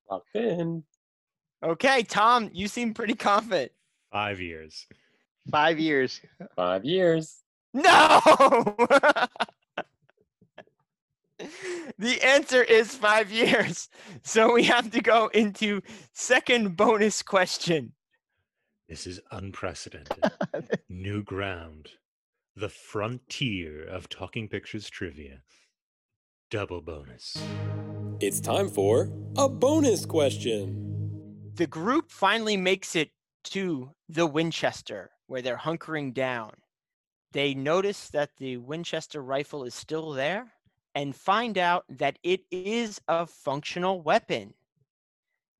Locked 0.09 0.35
in. 0.35 0.83
Okay, 1.63 2.03
Tom, 2.03 2.49
you 2.53 2.67
seem 2.67 2.93
pretty 2.93 3.15
confident. 3.15 3.71
Five 4.11 4.39
years. 4.39 4.85
Five 5.51 5.79
years. 5.79 6.21
Five 6.55 6.85
years. 6.85 7.41
No! 7.73 7.85
the 11.97 12.21
answer 12.23 12.63
is 12.63 12.95
five 12.95 13.31
years. 13.31 13.89
So 14.23 14.53
we 14.53 14.63
have 14.63 14.91
to 14.91 15.01
go 15.01 15.27
into 15.33 15.81
second 16.13 16.77
bonus 16.77 17.21
question. 17.21 17.93
This 18.87 19.05
is 19.05 19.19
unprecedented. 19.31 20.23
New 20.89 21.23
ground. 21.23 21.89
The 22.55 22.69
frontier 22.69 23.83
of 23.83 24.09
Talking 24.09 24.47
Pictures 24.47 24.89
trivia. 24.89 25.41
Double 26.49 26.81
bonus. 26.81 27.37
It's 28.19 28.39
time 28.39 28.67
for 28.69 29.11
a 29.37 29.47
bonus 29.47 30.05
question 30.05 30.87
the 31.57 31.67
group 31.67 32.11
finally 32.11 32.55
makes 32.55 32.95
it 32.95 33.11
to 33.43 33.91
the 34.09 34.27
Winchester 34.27 35.09
where 35.25 35.41
they're 35.41 35.57
hunkering 35.57 36.13
down. 36.13 36.51
They 37.31 37.55
notice 37.55 38.09
that 38.09 38.37
the 38.37 38.57
Winchester 38.57 39.23
rifle 39.23 39.63
is 39.63 39.73
still 39.73 40.11
there 40.11 40.51
and 40.93 41.15
find 41.15 41.57
out 41.57 41.85
that 41.89 42.19
it 42.21 42.41
is 42.51 43.01
a 43.07 43.25
functional 43.25 44.01
weapon. 44.01 44.53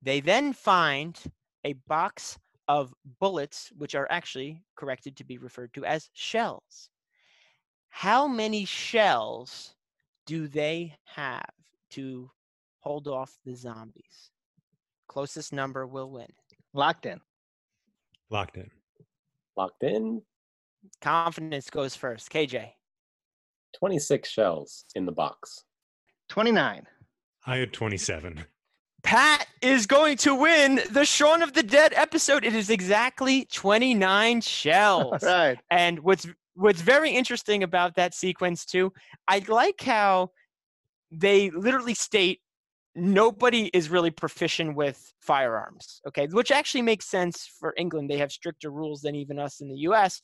They 0.04 0.20
then 0.20 0.54
find 0.54 1.20
a 1.64 1.74
box 1.74 2.38
of 2.68 2.94
bullets, 3.20 3.72
which 3.76 3.96
are 3.96 4.08
actually 4.12 4.62
corrected 4.76 5.18
to 5.18 5.24
be 5.24 5.40
referred 5.40 5.74
to 5.74 5.86
as 5.86 6.12
shells. 6.14 6.90
How 7.90 8.28
many 8.28 8.66
shells 8.66 9.76
do 10.28 10.48
they 10.48 10.96
have 11.06 11.54
to 11.92 12.30
hold 12.88 13.08
off 13.08 13.38
the 13.46 13.54
zombies? 13.54 14.32
Closest 15.10 15.52
number 15.52 15.86
will 15.86 16.10
win. 16.10 16.28
Locked 16.74 17.06
in. 17.06 17.20
Locked 18.30 18.58
in. 18.58 18.70
Locked 19.58 19.84
in. 19.84 20.22
Confidence 21.02 21.70
goes 21.70 21.96
first. 21.96 22.32
KJ. 22.32 22.70
26 23.78 24.30
shells 24.30 24.86
in 24.96 25.06
the 25.06 25.12
box. 25.12 25.64
29. 26.30 26.88
I 27.46 27.58
had 27.58 27.74
27. 27.74 28.46
Pat 29.04 29.48
is 29.62 29.86
going 29.86 30.18
to 30.18 30.36
win 30.36 30.82
the 30.92 31.06
Shaun 31.06 31.42
of 31.42 31.54
the 31.54 31.64
Dead 31.64 31.94
episode. 31.94 32.46
It 32.46 32.56
is 32.56 32.70
exactly 32.70 33.48
29 33.52 34.42
shells. 34.42 35.24
All 35.24 35.30
right. 35.30 35.60
And 35.70 36.00
what's 36.00 36.26
what's 36.56 36.82
very 36.82 37.12
interesting 37.12 37.64
about 37.64 37.96
that 37.96 38.16
sequence 38.16 38.66
too, 38.66 38.92
I 39.28 39.44
like 39.48 39.82
how 39.82 40.32
they 41.12 41.52
literally 41.52 41.94
state 41.94 42.40
nobody 42.98 43.70
is 43.74 43.90
really 43.90 44.12
proficient 44.12 44.76
with 44.76 45.14
firearms 45.22 46.02
okay 46.08 46.28
which 46.32 46.52
actually 46.52 46.82
makes 46.82 47.06
sense 47.06 47.50
for 47.60 47.74
england 47.78 48.10
they 48.10 48.18
have 48.18 48.32
stricter 48.32 48.70
rules 48.70 49.02
than 49.02 49.16
even 49.16 49.40
us 49.40 49.62
in 49.62 49.70
the 49.70 49.78
us 49.78 50.22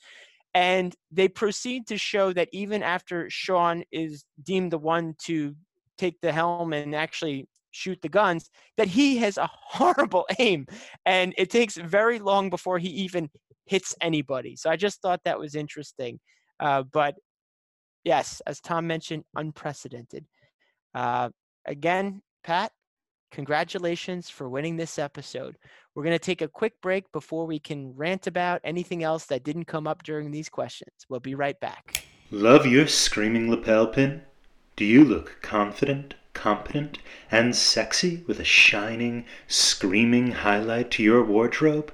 and 0.55 0.95
they 1.11 1.27
proceed 1.27 1.87
to 1.87 1.97
show 1.97 2.33
that 2.33 2.49
even 2.51 2.83
after 2.83 3.29
sean 3.29 3.83
is 3.91 4.25
deemed 4.43 4.71
the 4.71 4.77
one 4.77 5.15
to 5.17 5.55
take 5.97 6.19
the 6.21 6.31
helm 6.31 6.73
and 6.73 6.95
actually 6.95 7.47
shoot 7.71 7.99
the 8.01 8.09
guns 8.09 8.49
that 8.77 8.87
he 8.87 9.17
has 9.17 9.37
a 9.37 9.49
horrible 9.67 10.25
aim 10.39 10.65
and 11.05 11.33
it 11.37 11.49
takes 11.49 11.75
very 11.75 12.19
long 12.19 12.49
before 12.49 12.79
he 12.79 12.89
even 12.89 13.29
hits 13.65 13.95
anybody. 14.01 14.55
So 14.55 14.69
I 14.69 14.75
just 14.75 15.01
thought 15.01 15.21
that 15.25 15.39
was 15.39 15.55
interesting. 15.55 16.19
Uh, 16.59 16.83
but 16.83 17.15
yes, 18.03 18.41
as 18.45 18.59
Tom 18.59 18.87
mentioned, 18.87 19.23
unprecedented. 19.35 20.25
Uh, 20.93 21.29
again, 21.65 22.21
Pat, 22.43 22.73
congratulations 23.31 24.29
for 24.29 24.49
winning 24.49 24.75
this 24.75 24.99
episode. 24.99 25.55
We're 25.95 26.03
going 26.03 26.15
to 26.15 26.19
take 26.19 26.41
a 26.41 26.47
quick 26.49 26.73
break 26.81 27.09
before 27.13 27.45
we 27.45 27.57
can 27.57 27.95
rant 27.95 28.27
about 28.27 28.59
anything 28.65 29.01
else 29.01 29.25
that 29.27 29.45
didn't 29.45 29.65
come 29.65 29.87
up 29.87 30.03
during 30.03 30.29
these 30.29 30.49
questions. 30.49 30.91
We'll 31.07 31.21
be 31.21 31.35
right 31.35 31.57
back. 31.61 32.03
Love 32.31 32.65
your 32.65 32.87
screaming 32.87 33.49
lapel 33.49 33.87
pin? 33.87 34.23
Do 34.75 34.83
you 34.83 35.05
look 35.05 35.37
confident, 35.41 36.15
competent, 36.33 36.97
and 37.31 37.55
sexy 37.55 38.25
with 38.27 38.41
a 38.41 38.43
shining, 38.43 39.25
screaming 39.47 40.31
highlight 40.31 40.91
to 40.91 41.03
your 41.03 41.23
wardrobe? 41.23 41.93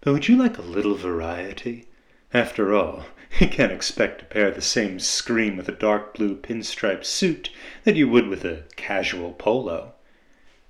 But 0.00 0.14
would 0.14 0.28
you 0.28 0.36
like 0.36 0.58
a 0.58 0.62
little 0.62 0.96
variety? 0.96 1.86
After 2.32 2.74
all, 2.74 3.04
you 3.40 3.48
can't 3.48 3.72
expect 3.72 4.20
to 4.20 4.24
pair 4.26 4.50
the 4.52 4.62
same 4.62 5.00
scream 5.00 5.56
with 5.56 5.68
a 5.68 5.72
dark 5.72 6.14
blue 6.14 6.36
pinstripe 6.36 7.04
suit 7.04 7.50
that 7.82 7.96
you 7.96 8.08
would 8.08 8.28
with 8.28 8.44
a 8.44 8.62
casual 8.76 9.32
polo. 9.32 9.92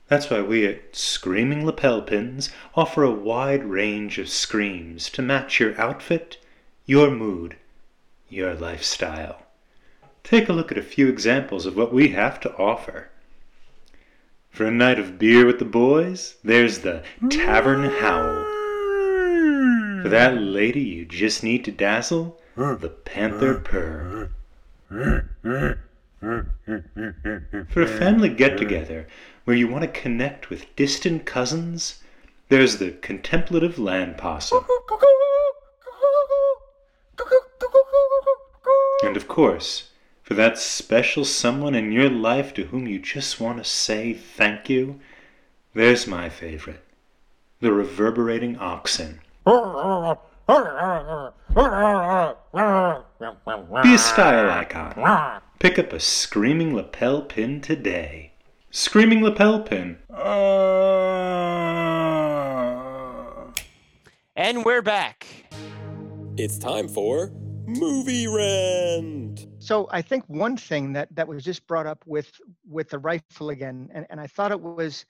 That's 0.09 0.31
why 0.31 0.41
we 0.41 0.67
at 0.67 0.97
Screaming 0.97 1.67
Lapel 1.67 2.01
Pins 2.01 2.51
offer 2.75 3.03
a 3.03 3.11
wide 3.11 3.65
range 3.65 4.19
of 4.19 4.31
screams 4.31 5.11
to 5.11 5.21
match 5.21 5.61
your 5.61 5.79
outfit, 5.79 6.39
your 6.87 7.11
mood, 7.11 7.57
your 8.31 8.55
lifestyle. 8.55 9.43
Take 10.23 10.49
a 10.49 10.55
look 10.55 10.73
at 10.73 10.79
a 10.79 10.83
few 10.83 11.07
examples 11.09 11.67
of 11.67 11.77
what 11.77 11.93
we 11.93 12.09
have 12.09 12.41
to 12.41 12.57
offer. 12.57 13.11
For 14.51 14.65
a 14.65 14.71
night 14.71 14.99
of 14.99 15.19
beer 15.19 15.45
with 15.45 15.59
the 15.59 15.67
boys, 15.67 16.37
there's 16.43 16.79
the 16.79 17.03
Tavern 17.29 17.85
Howl. 17.85 18.45
For 20.03 20.09
that 20.09 20.39
lady 20.39 20.81
you 20.81 21.05
just 21.05 21.43
need 21.43 21.65
to 21.67 21.71
dazzle, 21.71 22.41
the 22.57 22.93
Panther 23.05 23.55
Purr. 23.55 24.31
For 27.71 27.83
a 27.83 27.87
family 27.87 28.29
get 28.29 28.57
together 28.57 29.07
where 29.45 29.57
you 29.57 29.69
want 29.69 29.83
to 29.83 30.01
connect 30.01 30.51
with 30.51 30.75
distant 30.77 31.27
cousins, 31.27 32.03
there's 32.49 32.79
the 32.79 32.93
Contemplative 32.93 33.79
Land 33.79 34.17
Possum. 34.17 34.65
And 39.03 39.17
of 39.17 39.29
course, 39.29 39.91
for 40.23 40.35
that 40.35 40.59
special 40.59 41.25
someone 41.25 41.75
in 41.75 41.93
your 41.93 42.09
life 42.09 42.55
to 42.55 42.65
whom 42.67 42.87
you 42.87 42.99
just 42.99 43.41
want 43.41 43.59
to 43.59 43.65
say 43.65 44.15
thank 44.15 44.71
you, 44.71 45.01
there's 45.75 46.07
my 46.07 46.29
favorite 46.29 46.81
the 47.61 47.73
reverberating 47.73 48.59
oxen. 48.59 49.21
Be 50.47 50.53
a 50.53 50.59
style 53.97 54.51
icon. 54.51 55.41
Pick 55.59 55.79
up 55.79 55.95
a 55.95 56.01
screaming 56.01 56.75
lapel 56.75 57.23
pin 57.23 57.63
today. 57.63 58.35
Screaming 58.71 59.23
lapel 59.23 59.63
pin. 59.63 59.97
Uh. 60.11 60.25
And 64.37 64.67
we're 64.67 64.83
back. 64.83 65.27
It's 66.37 66.59
time 66.59 66.89
for 66.89 67.33
Movie 67.67 68.27
Rent. 68.27 69.47
So 69.61 69.89
I 69.91 70.03
think 70.03 70.25
one 70.27 70.59
thing 70.59 70.93
that 70.93 71.09
that 71.17 71.27
was 71.27 71.43
just 71.43 71.67
brought 71.67 71.87
up 71.87 72.05
with 72.07 72.31
with 72.69 72.91
the 72.91 72.99
rifle 72.99 73.49
again, 73.49 73.89
and, 73.95 74.05
and 74.11 74.21
I 74.21 74.27
thought 74.27 74.51
it 74.51 74.61
was 74.61 75.07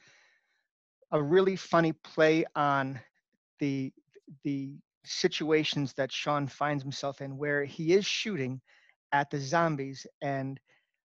a 1.11 1.21
really 1.21 1.57
funny 1.57 1.93
play 1.93 2.45
on 2.55 3.01
the 3.59 3.93
the 4.45 4.77
situations 5.05 5.93
that 5.95 6.13
Shaun 6.13 6.47
finds 6.47 6.83
himself 6.83 7.21
in, 7.21 7.37
where 7.37 7.65
he 7.65 7.93
is 7.93 8.07
shooting 8.07 8.61
at 9.13 9.31
the 9.31 9.39
zombies, 9.39 10.07
and 10.23 10.59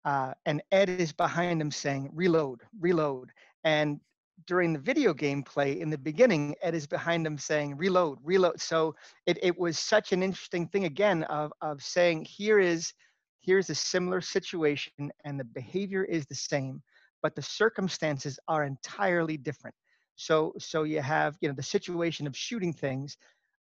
uh, 0.04 0.34
and 0.46 0.62
Ed 0.72 0.90
is 0.90 1.12
behind 1.12 1.62
him 1.62 1.72
saying, 1.72 2.10
"Reload, 2.14 2.62
reload," 2.80 3.32
and 3.64 4.00
during 4.48 4.74
the 4.74 4.80
video 4.80 5.14
game 5.14 5.44
play 5.44 5.80
in 5.80 5.90
the 5.90 5.98
beginning, 5.98 6.56
Ed 6.62 6.76
is 6.76 6.86
behind 6.86 7.26
him 7.26 7.38
saying, 7.38 7.78
reload, 7.78 8.20
reload. 8.24 8.60
So 8.60 8.96
it, 9.26 9.40
it 9.42 9.58
was 9.58 9.80
such 9.80 10.12
an 10.12 10.22
interesting 10.22 10.68
thing 10.68 10.86
again 10.86 11.24
of, 11.24 11.54
of 11.62 11.82
saying, 11.82 12.26
here 12.26 12.60
is, 12.60 12.94
here's 13.42 13.70
a 13.70 13.76
similar 13.76 14.22
situation 14.22 15.12
and 15.24 15.40
the 15.40 15.46
behavior 15.46 16.04
is 16.04 16.26
the 16.26 16.36
same, 16.36 16.82
but 17.22 17.36
the 17.36 17.42
circumstances 17.42 18.38
are 18.48 18.66
entirely 18.66 19.38
different. 19.38 19.76
So, 20.16 20.54
so 20.60 20.84
you 20.84 21.02
have, 21.02 21.36
you 21.42 21.50
know, 21.50 21.56
the 21.56 21.64
situation 21.64 22.28
of 22.28 22.38
shooting 22.38 22.74
things 22.74 23.18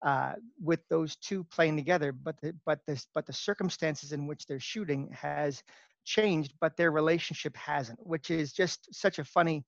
uh, 0.04 0.34
with 0.62 0.80
those 0.89 1.16
two 1.18 1.43
playing 1.45 1.76
together, 1.76 2.12
but 2.12 2.39
the, 2.41 2.54
but 2.66 2.80
this, 2.88 3.08
but 3.14 3.26
the 3.26 3.34
circumstances 3.34 4.12
in 4.12 4.28
which 4.28 4.45
they're 4.45 4.60
shooting 4.60 5.10
has 5.12 5.64
changed, 6.06 6.54
but 6.60 6.76
their 6.78 6.91
relationship 6.91 7.56
hasn't, 7.56 7.99
which 8.06 8.32
is 8.32 8.52
just 8.54 8.93
such 8.93 9.20
a 9.20 9.24
funny, 9.24 9.64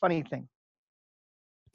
funny 0.00 0.22
thing. 0.22 0.48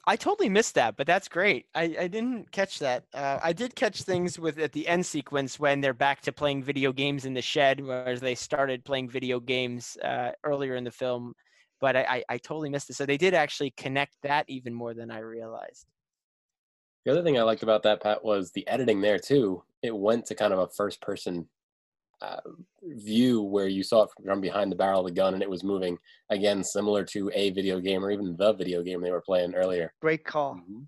I 0.04 0.16
totally 0.16 0.48
missed 0.48 0.74
that, 0.74 0.96
but 0.96 1.06
that's 1.06 1.28
great. 1.28 1.66
I, 1.76 1.94
I 2.00 2.08
didn't 2.08 2.50
catch 2.50 2.80
that. 2.80 3.04
Uh, 3.14 3.38
I 3.40 3.52
did 3.52 3.76
catch 3.76 4.02
things 4.02 4.36
with 4.36 4.58
at 4.58 4.72
the 4.72 4.88
end 4.88 5.06
sequence 5.06 5.60
when 5.60 5.80
they're 5.80 5.94
back 5.94 6.22
to 6.22 6.32
playing 6.32 6.64
video 6.64 6.92
games 6.92 7.24
in 7.24 7.34
the 7.34 7.42
shed, 7.42 7.80
whereas 7.80 8.20
they 8.20 8.34
started 8.34 8.84
playing 8.84 9.10
video 9.10 9.38
games 9.38 9.96
uh, 10.02 10.32
earlier 10.42 10.74
in 10.74 10.82
the 10.82 10.90
film. 10.90 11.34
But 11.80 11.94
I, 11.94 12.02
I, 12.02 12.24
I 12.30 12.38
totally 12.38 12.68
missed 12.68 12.90
it. 12.90 12.94
So 12.94 13.06
they 13.06 13.16
did 13.16 13.32
actually 13.32 13.70
connect 13.76 14.16
that 14.24 14.44
even 14.48 14.74
more 14.74 14.92
than 14.92 15.12
I 15.12 15.18
realized. 15.18 15.86
The 17.04 17.12
other 17.12 17.22
thing 17.22 17.38
I 17.38 17.42
liked 17.42 17.62
about 17.62 17.82
that, 17.82 18.02
Pat, 18.02 18.24
was 18.24 18.52
the 18.52 18.66
editing 18.68 19.00
there 19.00 19.18
too. 19.18 19.62
It 19.82 19.94
went 19.96 20.26
to 20.26 20.34
kind 20.34 20.52
of 20.52 20.60
a 20.60 20.68
first 20.68 21.00
person 21.00 21.48
uh, 22.22 22.40
view 22.82 23.42
where 23.42 23.66
you 23.66 23.82
saw 23.82 24.04
it 24.04 24.10
from 24.24 24.40
behind 24.40 24.70
the 24.70 24.76
barrel 24.76 25.00
of 25.00 25.06
the 25.06 25.12
gun 25.12 25.34
and 25.34 25.42
it 25.42 25.50
was 25.50 25.64
moving 25.64 25.98
again 26.30 26.62
similar 26.62 27.04
to 27.04 27.30
a 27.34 27.50
video 27.50 27.80
game 27.80 28.04
or 28.04 28.12
even 28.12 28.36
the 28.36 28.52
video 28.52 28.80
game 28.80 29.00
they 29.00 29.10
were 29.10 29.20
playing 29.20 29.54
earlier 29.54 29.92
great 30.00 30.24
call 30.24 30.54
mm-hmm. 30.54 30.82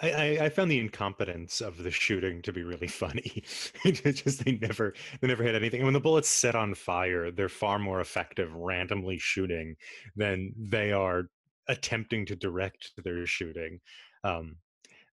I, 0.00 0.38
I, 0.42 0.48
found 0.48 0.70
the 0.70 0.78
incompetence 0.78 1.60
of 1.60 1.82
the 1.82 1.90
shooting 1.90 2.40
to 2.42 2.52
be 2.52 2.62
really 2.62 2.86
funny. 2.86 3.42
just 3.84 4.44
they 4.44 4.52
never 4.52 4.94
they 5.20 5.26
never 5.26 5.42
hit 5.42 5.56
anything. 5.56 5.80
And 5.80 5.88
when 5.88 5.94
the 5.94 5.98
bullets 5.98 6.28
set 6.28 6.54
on 6.54 6.74
fire, 6.76 7.32
they're 7.32 7.48
far 7.48 7.80
more 7.80 8.00
effective 8.00 8.54
randomly 8.54 9.18
shooting 9.18 9.74
than 10.14 10.52
they 10.56 10.92
are 10.92 11.24
attempting 11.66 12.26
to 12.26 12.36
direct 12.36 12.92
their 13.02 13.26
shooting. 13.26 13.80
Um, 14.22 14.54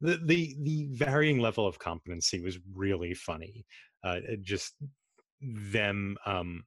the 0.02 0.20
the 0.24 0.56
the 0.62 0.88
varying 0.92 1.40
level 1.40 1.66
of 1.68 1.80
competency 1.80 2.42
was 2.42 2.60
really 2.74 3.14
funny. 3.14 3.66
Uh, 4.04 4.20
just 4.42 4.76
them 5.42 6.18
um 6.26 6.64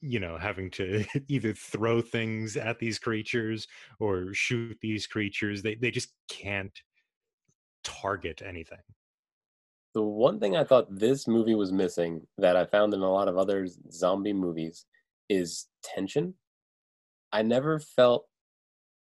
you 0.00 0.20
know 0.20 0.36
having 0.36 0.70
to 0.70 1.04
either 1.28 1.52
throw 1.52 2.00
things 2.00 2.56
at 2.56 2.78
these 2.78 2.98
creatures 2.98 3.66
or 4.00 4.32
shoot 4.32 4.76
these 4.80 5.06
creatures 5.06 5.62
they 5.62 5.74
they 5.76 5.90
just 5.90 6.12
can't 6.28 6.80
target 7.84 8.42
anything 8.44 8.78
the 9.94 10.02
one 10.02 10.38
thing 10.38 10.56
i 10.56 10.64
thought 10.64 10.86
this 10.90 11.26
movie 11.26 11.54
was 11.54 11.72
missing 11.72 12.20
that 12.36 12.56
i 12.56 12.64
found 12.64 12.92
in 12.94 13.00
a 13.00 13.10
lot 13.10 13.28
of 13.28 13.38
other 13.38 13.66
zombie 13.90 14.32
movies 14.32 14.84
is 15.28 15.66
tension 15.82 16.34
i 17.32 17.42
never 17.42 17.78
felt 17.78 18.27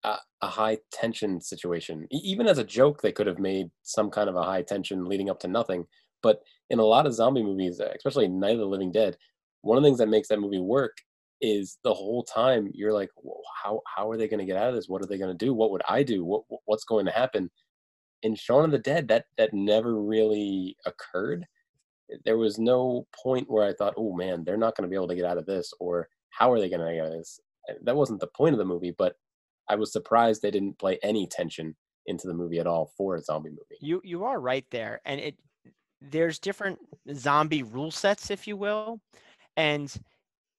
a, 0.05 0.18
high 0.42 0.76
tension 0.90 1.40
situation 1.40 2.07
even 2.11 2.48
as 2.48 2.59
a 2.59 2.64
joke 2.64 3.00
they 3.00 3.12
could 3.12 3.28
have 3.28 3.38
made 3.38 3.70
some 3.82 4.11
kind 4.11 4.28
of 4.28 4.34
a 4.34 4.42
high 4.42 4.61
tension 4.61 5.05
leading 5.05 5.30
up 5.30 5.38
to 5.38 5.46
nothing 5.46 5.86
but 6.22 6.42
in 6.70 6.78
a 6.78 6.84
lot 6.84 7.07
of 7.07 7.14
zombie 7.14 7.42
movies, 7.42 7.80
especially 7.80 8.28
Night 8.28 8.53
of 8.55 8.61
the 8.61 8.66
Living 8.66 8.92
Dead, 8.92 9.16
one 9.61 9.76
of 9.76 9.82
the 9.82 9.88
things 9.88 9.98
that 9.98 10.09
makes 10.09 10.28
that 10.28 10.40
movie 10.40 10.61
work 10.61 10.96
is 11.40 11.78
the 11.82 11.92
whole 11.92 12.22
time 12.22 12.70
you're 12.72 12.92
like, 12.92 13.11
how 13.62 13.80
how 13.96 14.09
are 14.09 14.16
they 14.16 14.28
going 14.28 14.38
to 14.38 14.46
get 14.46 14.57
out 14.57 14.68
of 14.68 14.74
this? 14.74 14.88
What 14.88 15.03
are 15.03 15.07
they 15.07 15.18
going 15.18 15.36
to 15.36 15.44
do? 15.44 15.53
What 15.53 15.72
would 15.72 15.82
I 15.88 16.03
do? 16.03 16.24
What 16.24 16.44
what's 16.64 16.84
going 16.84 17.05
to 17.07 17.12
happen? 17.12 17.50
In 18.22 18.36
Shaun 18.36 18.64
of 18.64 18.70
the 18.70 18.78
Dead, 18.78 19.09
that 19.09 19.26
that 19.36 19.53
never 19.53 20.00
really 20.00 20.76
occurred. 20.86 21.44
There 22.24 22.38
was 22.38 22.59
no 22.59 23.07
point 23.22 23.50
where 23.50 23.66
I 23.66 23.72
thought, 23.72 23.94
oh 23.96 24.14
man, 24.14 24.44
they're 24.44 24.57
not 24.57 24.76
going 24.76 24.88
to 24.88 24.90
be 24.90 24.96
able 24.96 25.09
to 25.09 25.16
get 25.16 25.24
out 25.24 25.38
of 25.38 25.46
this, 25.46 25.72
or 25.80 26.09
how 26.30 26.53
are 26.53 26.61
they 26.61 26.68
going 26.68 26.80
to 26.80 26.92
get 26.92 27.07
out 27.07 27.12
of 27.12 27.18
this? 27.18 27.40
That 27.82 27.96
wasn't 27.96 28.20
the 28.20 28.28
point 28.28 28.55
of 28.55 28.59
the 28.59 28.64
movie, 28.64 28.94
but 28.96 29.16
I 29.68 29.76
was 29.76 29.92
surprised 29.92 30.42
they 30.42 30.50
didn't 30.50 30.78
play 30.78 30.98
any 31.02 31.26
tension 31.26 31.76
into 32.06 32.26
the 32.26 32.34
movie 32.34 32.58
at 32.58 32.66
all 32.66 32.92
for 32.96 33.16
a 33.16 33.22
zombie 33.22 33.50
movie. 33.50 33.78
You 33.80 34.00
you 34.04 34.24
are 34.24 34.40
right 34.40 34.66
there, 34.70 35.00
and 35.04 35.20
it 35.20 35.36
there's 36.00 36.38
different 36.38 36.78
zombie 37.14 37.62
rule 37.62 37.90
sets, 37.90 38.30
if 38.30 38.46
you 38.46 38.56
will. 38.56 39.00
And 39.56 39.92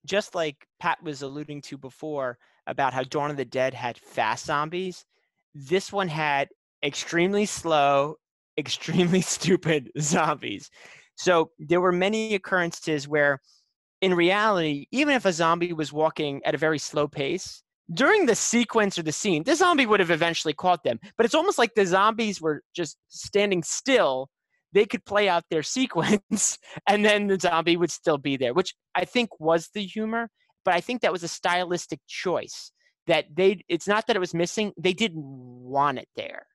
just 0.05 0.35
like 0.35 0.67
Pat 0.79 1.01
was 1.03 1.21
alluding 1.21 1.61
to 1.63 1.77
before 1.77 2.37
about 2.67 2.93
how 2.93 3.03
Dawn 3.03 3.31
of 3.31 3.37
the 3.37 3.45
Dead 3.45 3.73
had 3.73 3.97
fast 3.97 4.45
zombies, 4.45 5.05
this 5.53 5.91
one 5.91 6.07
had 6.07 6.49
extremely 6.83 7.45
slow, 7.45 8.15
extremely 8.57 9.21
stupid 9.21 9.91
zombies. 9.99 10.69
So 11.15 11.51
there 11.59 11.81
were 11.81 11.91
many 11.91 12.35
occurrences 12.35 13.07
where, 13.07 13.39
in 14.01 14.13
reality, 14.13 14.87
even 14.91 15.15
if 15.15 15.25
a 15.25 15.33
zombie 15.33 15.73
was 15.73 15.93
walking 15.93 16.41
at 16.45 16.55
a 16.55 16.59
very 16.59 16.79
slow 16.79 17.07
pace, 17.07 17.62
during 17.91 18.25
the 18.25 18.35
sequence 18.35 18.97
or 18.97 19.03
the 19.03 19.11
scene, 19.11 19.43
the 19.43 19.55
zombie 19.55 19.85
would 19.85 19.99
have 19.99 20.11
eventually 20.11 20.53
caught 20.53 20.83
them. 20.83 20.99
But 21.17 21.25
it's 21.25 21.35
almost 21.35 21.57
like 21.57 21.75
the 21.75 21.85
zombies 21.85 22.41
were 22.41 22.61
just 22.75 22.97
standing 23.09 23.63
still. 23.63 24.29
They 24.71 24.85
could 24.85 25.05
play 25.05 25.27
out 25.27 25.43
their 25.49 25.63
sequence, 25.63 26.57
and 26.87 27.03
then 27.03 27.27
the 27.27 27.39
zombie 27.39 27.77
would 27.77 27.91
still 27.91 28.17
be 28.17 28.37
there, 28.37 28.53
which 28.53 28.73
I 28.95 29.05
think 29.05 29.39
was 29.39 29.69
the 29.73 29.83
humor. 29.83 30.29
But 30.65 30.75
I 30.75 30.81
think 30.81 31.01
that 31.01 31.11
was 31.11 31.23
a 31.23 31.27
stylistic 31.27 31.99
choice 32.07 32.71
that 33.07 33.25
they. 33.35 33.61
It's 33.67 33.87
not 33.87 34.07
that 34.07 34.15
it 34.15 34.19
was 34.19 34.33
missing; 34.33 34.71
they 34.77 34.93
didn't 34.93 35.23
want 35.25 35.99
it 35.99 36.07
there 36.15 36.47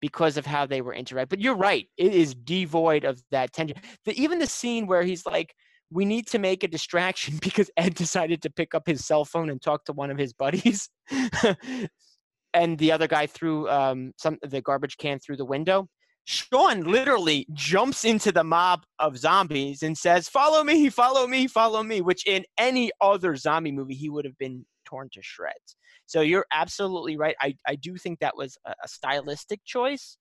because 0.00 0.36
of 0.36 0.44
how 0.44 0.66
they 0.66 0.82
were 0.82 0.94
interact. 0.94 1.30
But 1.30 1.40
you're 1.40 1.56
right; 1.56 1.88
it 1.96 2.14
is 2.14 2.34
devoid 2.34 3.04
of 3.04 3.22
that 3.30 3.54
tension. 3.54 3.78
The, 4.04 4.20
even 4.20 4.38
the 4.38 4.46
scene 4.46 4.86
where 4.86 5.02
he's 5.02 5.24
like 5.24 5.54
we 5.94 6.04
need 6.04 6.26
to 6.26 6.40
make 6.40 6.64
a 6.64 6.68
distraction 6.68 7.38
because 7.42 7.70
Ed 7.78 7.94
decided 7.94 8.42
to 8.42 8.50
pick 8.50 8.74
up 8.74 8.86
his 8.86 9.06
cell 9.06 9.24
phone 9.24 9.48
and 9.48 9.62
talk 9.62 9.84
to 9.86 9.92
one 9.92 10.10
of 10.10 10.18
his 10.18 10.34
buddies. 10.34 10.90
and 12.52 12.78
the 12.78 12.92
other 12.92 13.06
guy 13.06 13.26
threw 13.26 13.68
um, 13.70 14.12
some 14.18 14.38
the 14.42 14.60
garbage 14.60 14.98
can 14.98 15.18
through 15.20 15.36
the 15.36 15.44
window. 15.44 15.88
Shaun 16.26 16.84
literally 16.84 17.46
jumps 17.52 18.04
into 18.04 18.32
the 18.32 18.44
mob 18.44 18.84
of 18.98 19.18
zombies 19.18 19.82
and 19.82 19.96
says, 19.96 20.26
"Follow 20.28 20.64
me, 20.64 20.88
follow 20.88 21.26
me, 21.26 21.46
follow 21.46 21.82
me." 21.82 22.00
Which 22.00 22.26
in 22.26 22.44
any 22.58 22.90
other 23.00 23.36
zombie 23.36 23.72
movie 23.72 23.94
he 23.94 24.08
would 24.08 24.24
have 24.24 24.38
been 24.38 24.64
torn 24.86 25.10
to 25.12 25.22
shreds. 25.22 25.76
So 26.06 26.22
you're 26.22 26.46
absolutely 26.52 27.16
right. 27.18 27.36
I, 27.40 27.56
I 27.66 27.76
do 27.76 27.96
think 27.96 28.20
that 28.20 28.36
was 28.36 28.56
a, 28.66 28.70
a 28.70 28.88
stylistic 28.88 29.60
choice, 29.66 30.16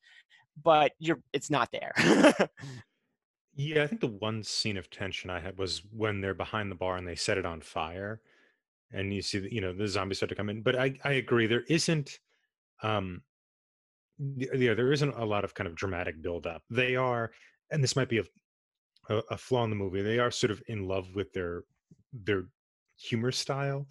but 0.61 0.91
you're 0.99 1.19
it's 1.31 1.49
not 1.49 1.69
there. 1.71 1.93
Yeah, 3.55 3.83
I 3.83 3.87
think 3.87 4.01
the 4.01 4.07
one 4.07 4.43
scene 4.43 4.77
of 4.77 4.89
tension 4.89 5.29
I 5.29 5.39
had 5.39 5.57
was 5.57 5.83
when 5.91 6.21
they're 6.21 6.33
behind 6.33 6.71
the 6.71 6.75
bar 6.75 6.97
and 6.97 7.07
they 7.07 7.15
set 7.15 7.37
it 7.37 7.45
on 7.45 7.61
fire, 7.61 8.21
and 8.91 9.13
you 9.13 9.21
see 9.21 9.39
the, 9.39 9.53
you 9.53 9.61
know 9.61 9.73
the 9.73 9.87
zombies 9.87 10.19
start 10.19 10.29
to 10.29 10.35
come 10.35 10.49
in. 10.49 10.63
But 10.63 10.77
I 10.77 10.99
I 11.03 11.13
agree 11.13 11.47
there 11.47 11.63
isn't 11.69 12.19
um 12.83 13.23
yeah 14.19 14.73
there 14.73 14.91
isn't 14.91 15.13
a 15.15 15.25
lot 15.25 15.43
of 15.43 15.53
kind 15.53 15.67
of 15.67 15.75
dramatic 15.75 16.21
build 16.21 16.45
up. 16.47 16.63
They 16.69 16.95
are, 16.95 17.31
and 17.71 17.83
this 17.83 17.95
might 17.95 18.09
be 18.09 18.19
a, 18.19 18.23
a 19.09 19.17
a 19.31 19.37
flaw 19.37 19.63
in 19.63 19.69
the 19.71 19.75
movie. 19.75 20.01
They 20.01 20.19
are 20.19 20.31
sort 20.31 20.51
of 20.51 20.63
in 20.67 20.87
love 20.87 21.15
with 21.15 21.33
their 21.33 21.63
their 22.13 22.45
humor 22.97 23.31
style. 23.31 23.87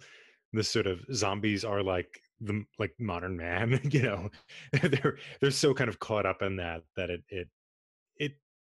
The 0.53 0.63
sort 0.63 0.87
of 0.87 1.05
zombies 1.13 1.65
are 1.65 1.83
like 1.83 2.21
the 2.41 2.65
like 2.79 2.95
modern 2.99 3.37
man, 3.37 3.79
you 3.91 4.03
know. 4.03 4.31
they're 4.83 5.17
they're 5.41 5.51
so 5.51 5.73
kind 5.73 5.89
of 5.89 5.99
caught 5.99 6.25
up 6.25 6.41
in 6.41 6.57
that 6.57 6.83
that 6.97 7.09
it 7.09 7.23
it 7.29 7.49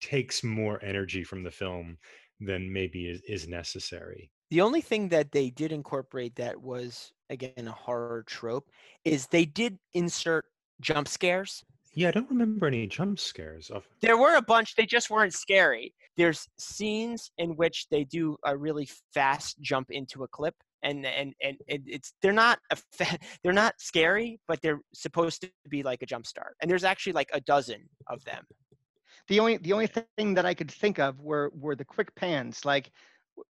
takes 0.04 0.44
more 0.44 0.84
energy 0.84 1.24
from 1.24 1.44
the 1.44 1.52
film 1.52 1.98
than 2.40 2.72
maybe 2.72 3.08
is, 3.08 3.22
is 3.28 3.48
necessary. 3.48 4.30
The 4.52 4.62
only 4.62 4.82
thing 4.82 5.10
that 5.10 5.32
they 5.32 5.50
did 5.50 5.72
incorporate 5.72 6.36
that 6.36 6.62
was 6.62 7.12
again 7.30 7.68
a 7.68 7.72
horror 7.72 8.24
trope 8.28 8.70
is 9.06 9.28
they 9.28 9.46
did 9.46 9.80
insert 9.94 10.46
jump 10.82 11.08
scares. 11.08 11.64
Yeah, 11.96 12.10
I 12.10 12.12
don't 12.12 12.30
remember 12.30 12.68
any 12.68 12.88
jump 12.88 13.20
scares. 13.20 13.70
Of... 13.70 13.88
There 14.02 14.18
were 14.18 14.36
a 14.36 14.42
bunch, 14.42 14.76
they 14.76 14.86
just 14.86 15.10
weren't 15.10 15.34
scary. 15.34 15.94
There's 16.18 16.48
scenes 16.58 17.32
in 17.38 17.56
which 17.56 17.88
they 17.90 18.04
do 18.04 18.36
a 18.46 18.58
really 18.58 18.90
fast 19.14 19.62
jump 19.62 19.92
into 19.92 20.24
a 20.24 20.28
clip 20.28 20.56
and 20.84 21.06
and 21.06 21.34
and 21.42 21.58
it's 21.68 22.14
they're 22.22 22.34
not 22.34 22.60
a 22.72 22.78
they're 23.44 23.54
not 23.54 23.76
scary, 23.80 24.40
but 24.48 24.62
they're 24.62 24.82
supposed 24.94 25.42
to 25.42 25.50
be 25.70 25.82
like 25.82 26.02
a 26.02 26.06
jump 26.06 26.28
start. 26.28 26.56
And 26.62 26.70
there's 26.70 26.84
actually 26.84 27.14
like 27.14 27.30
a 27.34 27.42
dozen 27.42 27.90
of 28.08 28.24
them 28.26 28.44
the 29.28 29.40
only 29.40 29.58
the 29.58 29.74
only 29.74 29.88
thing 29.88 30.34
that 30.34 30.46
I 30.46 30.54
could 30.54 30.72
think 30.72 31.00
of 31.00 31.20
were 31.20 31.52
were 31.56 31.76
the 31.76 31.86
quick 31.86 32.14
pans, 32.16 32.66
like 32.66 32.92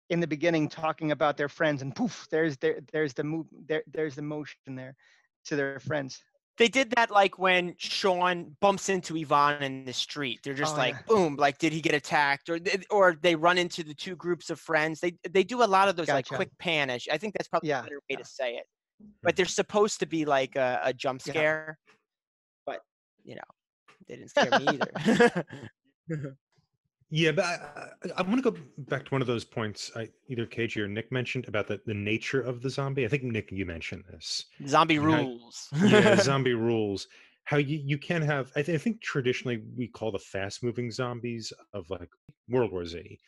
in 0.09 0.19
the 0.19 0.27
beginning 0.27 0.67
talking 0.67 1.11
about 1.11 1.37
their 1.37 1.49
friends, 1.49 1.81
and 1.81 1.95
poof, 1.95 2.27
there's 2.31 2.57
there 2.57 2.79
there's 2.91 3.13
the 3.13 3.23
move 3.23 3.45
there 3.67 3.83
there's 3.91 4.15
the 4.15 4.21
motion 4.21 4.57
there 4.67 4.95
to 5.45 5.55
their 5.55 5.79
friends. 5.79 6.21
They 6.57 6.67
did 6.67 6.91
that 6.97 7.09
like 7.09 7.39
when 7.39 7.75
Shaun 7.77 8.57
bumps 8.59 8.89
into 8.89 9.15
Yvonne 9.15 9.63
in 9.63 9.85
the 9.85 9.93
street. 9.93 10.41
They're 10.43 10.53
just 10.53 10.75
oh, 10.75 10.77
like, 10.77 10.93
yeah. 10.93 11.01
boom, 11.07 11.37
like 11.37 11.57
did 11.57 11.71
he 11.71 11.79
get 11.79 11.93
attacked, 11.93 12.49
or 12.49 12.59
or 12.89 13.17
they 13.21 13.35
run 13.35 13.57
into 13.57 13.83
the 13.83 13.93
two 13.93 14.15
groups 14.15 14.49
of 14.49 14.59
friends. 14.59 14.99
They 14.99 15.13
they 15.29 15.43
do 15.43 15.63
a 15.63 15.65
lot 15.65 15.87
of 15.87 15.95
those 15.95 16.07
gotcha. 16.07 16.15
like 16.17 16.25
quick 16.27 16.57
pan. 16.59 16.89
I 16.89 16.97
think 17.17 17.33
that's 17.35 17.47
probably 17.47 17.69
yeah. 17.69 17.79
a 17.79 17.83
better 17.83 17.95
way 17.95 18.01
yeah. 18.09 18.17
to 18.17 18.25
say 18.25 18.55
it. 18.55 18.65
But 19.23 19.33
hmm. 19.33 19.37
they're 19.37 19.45
supposed 19.45 19.99
to 20.01 20.05
be 20.05 20.25
like 20.25 20.57
a, 20.57 20.81
a 20.83 20.93
jump 20.93 21.21
scare. 21.21 21.77
But 22.65 22.81
you 23.23 23.35
know, 23.35 23.41
they 24.09 24.15
didn't 24.15 24.29
scare 24.29 24.59
me 24.59 24.67
either. 24.67 25.45
yeah, 27.09 27.31
but 27.31 27.45
I, 27.45 27.89
I, 28.17 28.21
want 28.23 28.43
to 28.43 28.51
go 28.51 28.57
back 28.77 29.05
to 29.05 29.11
one 29.11 29.21
of 29.21 29.27
those 29.27 29.45
points 29.45 29.91
I, 29.95 30.09
either 30.27 30.45
KG 30.45 30.77
or 30.77 30.87
Nick 30.87 31.11
mentioned 31.11 31.47
about 31.47 31.67
the, 31.67 31.79
the 31.85 31.93
nature 31.93 32.41
of 32.41 32.61
the 32.61 32.69
zombie. 32.69 33.05
I 33.05 33.07
think 33.07 33.23
Nick, 33.23 33.51
you 33.51 33.65
mentioned 33.65 34.03
this. 34.11 34.45
Zombie 34.67 34.97
how, 34.97 35.03
rules. 35.03 35.69
yeah, 35.85 36.15
zombie 36.21 36.55
rules. 36.55 37.07
How 37.43 37.57
you, 37.57 37.79
you 37.83 37.97
can 37.97 38.21
have, 38.23 38.51
I, 38.55 38.63
th- 38.63 38.75
I 38.75 38.81
think 38.81 39.01
traditionally 39.01 39.63
we 39.77 39.87
call 39.87 40.11
the 40.11 40.19
fast 40.19 40.63
moving 40.63 40.91
zombies 40.91 41.53
of 41.73 41.89
like 41.89 42.09
World 42.49 42.71
War 42.71 42.85
Z 42.85 43.19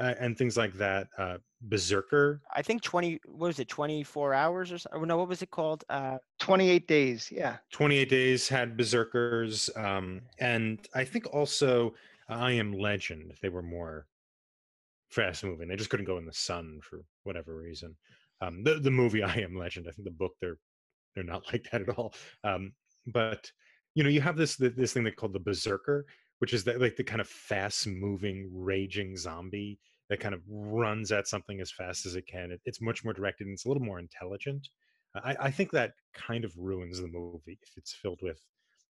uh, 0.00 0.14
and 0.18 0.36
things 0.36 0.56
like 0.56 0.72
that. 0.74 1.08
Uh, 1.18 1.36
Berserker. 1.62 2.40
I 2.54 2.62
think 2.62 2.82
twenty. 2.82 3.20
What 3.26 3.48
was 3.48 3.58
it? 3.58 3.68
Twenty 3.68 4.02
four 4.02 4.32
hours 4.32 4.72
or 4.72 4.78
something? 4.78 5.06
No, 5.06 5.18
what 5.18 5.28
was 5.28 5.42
it 5.42 5.50
called? 5.50 5.84
Uh, 5.90 6.16
Twenty 6.38 6.70
eight 6.70 6.88
days. 6.88 7.30
Yeah. 7.30 7.58
Twenty 7.70 7.98
eight 7.98 8.08
days 8.08 8.48
had 8.48 8.76
Berserkers, 8.78 9.68
um, 9.76 10.22
and 10.38 10.78
I 10.94 11.04
think 11.04 11.32
also 11.34 11.94
I 12.28 12.52
Am 12.52 12.72
Legend. 12.72 13.34
They 13.42 13.50
were 13.50 13.62
more 13.62 14.06
fast 15.10 15.44
moving. 15.44 15.68
They 15.68 15.76
just 15.76 15.90
couldn't 15.90 16.06
go 16.06 16.16
in 16.16 16.24
the 16.24 16.32
sun 16.32 16.80
for 16.82 17.02
whatever 17.24 17.54
reason. 17.54 17.94
Um, 18.40 18.64
the 18.64 18.80
the 18.80 18.90
movie 18.90 19.22
I 19.22 19.34
Am 19.36 19.54
Legend. 19.54 19.86
I 19.86 19.92
think 19.92 20.04
the 20.06 20.10
book 20.12 20.32
they're 20.40 20.58
they're 21.14 21.24
not 21.24 21.44
like 21.52 21.68
that 21.70 21.82
at 21.82 21.90
all. 21.90 22.14
Um, 22.42 22.72
but 23.06 23.50
you 23.94 24.02
know, 24.02 24.10
you 24.10 24.22
have 24.22 24.36
this 24.36 24.56
this 24.56 24.94
thing 24.94 25.04
they 25.04 25.10
call 25.10 25.28
the 25.28 25.38
Berserker, 25.40 26.06
which 26.38 26.54
is 26.54 26.64
that 26.64 26.80
like 26.80 26.96
the 26.96 27.04
kind 27.04 27.20
of 27.20 27.28
fast 27.28 27.86
moving, 27.86 28.48
raging 28.50 29.14
zombie 29.14 29.78
that 30.10 30.20
kind 30.20 30.34
of 30.34 30.42
runs 30.48 31.12
at 31.12 31.26
something 31.26 31.60
as 31.60 31.70
fast 31.70 32.04
as 32.04 32.16
it 32.16 32.26
can. 32.26 32.52
It, 32.52 32.60
it's 32.64 32.80
much 32.80 33.04
more 33.04 33.14
directed 33.14 33.46
and 33.46 33.54
it's 33.54 33.64
a 33.64 33.68
little 33.68 33.82
more 33.82 33.98
intelligent. 33.98 34.68
I, 35.14 35.36
I, 35.40 35.50
think 35.50 35.72
that 35.72 35.92
kind 36.14 36.44
of 36.44 36.52
ruins 36.56 37.00
the 37.00 37.08
movie 37.08 37.58
if 37.62 37.70
it's 37.76 37.94
filled 37.94 38.20
with 38.22 38.40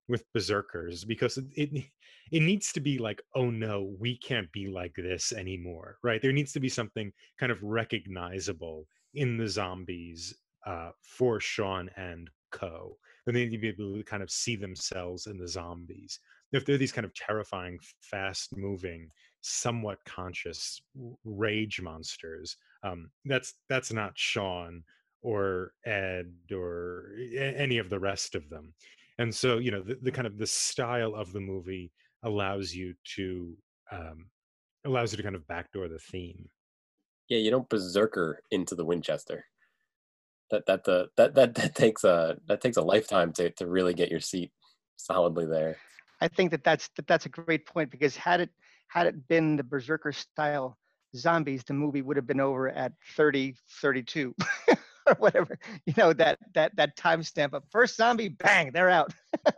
with 0.07 0.23
berserkers 0.33 1.03
because 1.05 1.37
it, 1.37 1.45
it 1.55 1.85
it 2.31 2.41
needs 2.41 2.71
to 2.73 2.79
be 2.79 2.99
like 2.99 3.21
oh 3.33 3.49
no 3.49 3.95
we 3.99 4.17
can't 4.17 4.51
be 4.51 4.67
like 4.67 4.93
this 4.95 5.31
anymore 5.31 5.97
right 6.03 6.21
there 6.21 6.31
needs 6.31 6.51
to 6.53 6.59
be 6.59 6.69
something 6.69 7.11
kind 7.39 7.51
of 7.51 7.57
recognizable 7.63 8.85
in 9.13 9.37
the 9.37 9.47
zombies 9.47 10.35
uh, 10.65 10.91
for 11.01 11.39
Shaun 11.39 11.89
and 11.97 12.29
Co. 12.51 12.97
And 13.25 13.35
they 13.35 13.45
need 13.45 13.51
to 13.51 13.57
be 13.57 13.67
able 13.69 13.97
to 13.97 14.03
kind 14.03 14.23
of 14.23 14.31
see 14.31 14.55
themselves 14.55 15.27
in 15.27 15.37
the 15.37 15.47
zombies. 15.47 16.19
If 16.51 16.65
they're 16.65 16.77
these 16.77 16.91
kind 16.91 17.05
of 17.05 17.13
terrifying, 17.13 17.79
fast 18.01 18.57
moving, 18.57 19.09
somewhat 19.41 19.97
conscious 20.05 20.81
rage 21.25 21.81
monsters. 21.81 22.57
Um, 22.83 23.09
that's 23.25 23.53
that's 23.69 23.91
not 23.91 24.17
Shaun 24.17 24.83
or 25.21 25.73
Ed 25.85 26.31
or 26.51 27.11
any 27.35 27.77
of 27.77 27.89
the 27.89 27.99
rest 27.99 28.35
of 28.35 28.49
them. 28.49 28.73
And 29.17 29.33
so, 29.33 29.59
you 29.59 29.71
know, 29.71 29.81
the, 29.81 29.97
the 30.01 30.11
kind 30.11 30.25
of 30.25 30.37
the 30.37 30.47
style 30.47 31.13
of 31.15 31.31
the 31.31 31.39
movie 31.39 31.91
allows 32.23 32.73
you 32.73 32.93
to 33.15 33.55
um, 33.91 34.27
allows 34.85 35.11
you 35.11 35.17
to 35.17 35.23
kind 35.23 35.35
of 35.35 35.47
backdoor 35.47 35.87
the 35.87 35.99
theme. 35.99 36.49
Yeah, 37.29 37.37
you 37.37 37.51
don't 37.51 37.69
berserker 37.69 38.41
into 38.51 38.75
the 38.75 38.85
Winchester. 38.85 39.45
That 40.49 40.65
that 40.65 40.83
the 40.83 41.09
that 41.17 41.35
that 41.35 41.55
that 41.55 41.75
takes 41.75 42.03
a 42.03 42.37
that 42.47 42.61
takes 42.61 42.77
a 42.77 42.81
lifetime 42.81 43.31
to 43.33 43.51
to 43.51 43.67
really 43.67 43.93
get 43.93 44.11
your 44.11 44.19
seat 44.19 44.51
solidly 44.97 45.45
there. 45.45 45.77
I 46.19 46.27
think 46.27 46.51
that 46.51 46.63
that's 46.63 46.89
that 46.95 47.07
that's 47.07 47.25
a 47.25 47.29
great 47.29 47.65
point 47.65 47.89
because 47.89 48.15
had 48.15 48.41
it 48.41 48.49
had 48.91 49.07
it 49.07 49.27
been 49.29 49.55
the 49.55 49.63
berserker 49.63 50.11
style 50.11 50.77
zombies 51.15 51.63
the 51.63 51.73
movie 51.73 52.01
would 52.01 52.17
have 52.17 52.27
been 52.27 52.41
over 52.41 52.69
at 52.69 52.91
30 53.15 53.55
32 53.81 54.35
or 55.07 55.15
whatever 55.17 55.57
you 55.85 55.93
know 55.97 56.13
that 56.13 56.37
that 56.53 56.75
that 56.75 56.97
timestamp 56.97 57.53
of 57.53 57.63
first 57.71 57.95
zombie 57.95 58.29
bang 58.29 58.71
they're 58.73 58.89
out. 58.89 59.13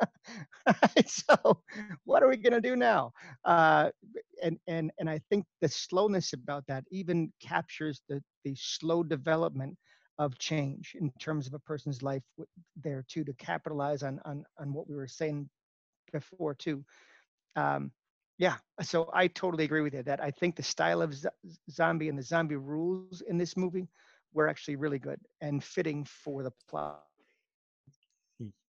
So 1.05 1.61
what 2.05 2.23
are 2.23 2.29
we 2.29 2.37
going 2.37 2.53
to 2.53 2.61
do 2.61 2.77
now? 2.77 3.11
Uh, 3.43 3.89
and 4.41 4.57
and 4.67 4.91
and 4.97 5.09
i 5.09 5.19
think 5.29 5.45
the 5.61 5.67
slowness 5.67 6.31
about 6.31 6.65
that 6.67 6.85
even 6.91 7.31
captures 7.41 8.01
the 8.07 8.23
the 8.45 8.55
slow 8.57 9.03
development 9.03 9.77
of 10.19 10.37
change 10.37 10.95
in 10.99 11.11
terms 11.19 11.47
of 11.47 11.53
a 11.53 11.59
person's 11.59 12.01
life 12.01 12.23
there 12.81 13.03
too 13.09 13.23
to 13.23 13.33
capitalize 13.33 14.03
on 14.03 14.19
on 14.25 14.45
on 14.59 14.73
what 14.73 14.87
we 14.87 14.95
were 14.95 15.07
saying 15.07 15.49
before 16.11 16.53
too. 16.53 16.83
Um, 17.55 17.91
yeah, 18.37 18.57
so 18.81 19.09
I 19.13 19.27
totally 19.27 19.63
agree 19.63 19.81
with 19.81 19.93
you 19.93 20.03
that 20.03 20.21
I 20.21 20.31
think 20.31 20.55
the 20.55 20.63
style 20.63 21.01
of 21.01 21.13
z- 21.13 21.29
zombie 21.69 22.09
and 22.09 22.17
the 22.17 22.23
zombie 22.23 22.55
rules 22.55 23.21
in 23.21 23.37
this 23.37 23.55
movie 23.55 23.87
were 24.33 24.47
actually 24.47 24.75
really 24.75 24.99
good 24.99 25.19
and 25.41 25.63
fitting 25.63 26.03
for 26.05 26.43
the 26.43 26.51
plot. 26.67 27.05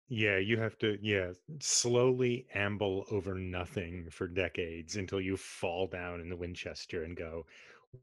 Yeah, 0.08 0.36
you 0.36 0.58
have 0.58 0.76
to 0.78 0.98
yeah, 1.00 1.32
slowly 1.60 2.46
amble 2.54 3.06
over 3.10 3.34
nothing 3.34 4.10
for 4.10 4.28
decades 4.28 4.96
until 4.96 5.20
you 5.20 5.36
fall 5.36 5.86
down 5.86 6.20
in 6.20 6.28
the 6.28 6.36
Winchester 6.36 7.04
and 7.04 7.16
go, 7.16 7.46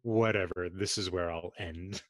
whatever, 0.02 0.69
this 0.72 0.98
is 0.98 1.11
where 1.11 1.32
I'll 1.32 1.53
end. 1.60 2.02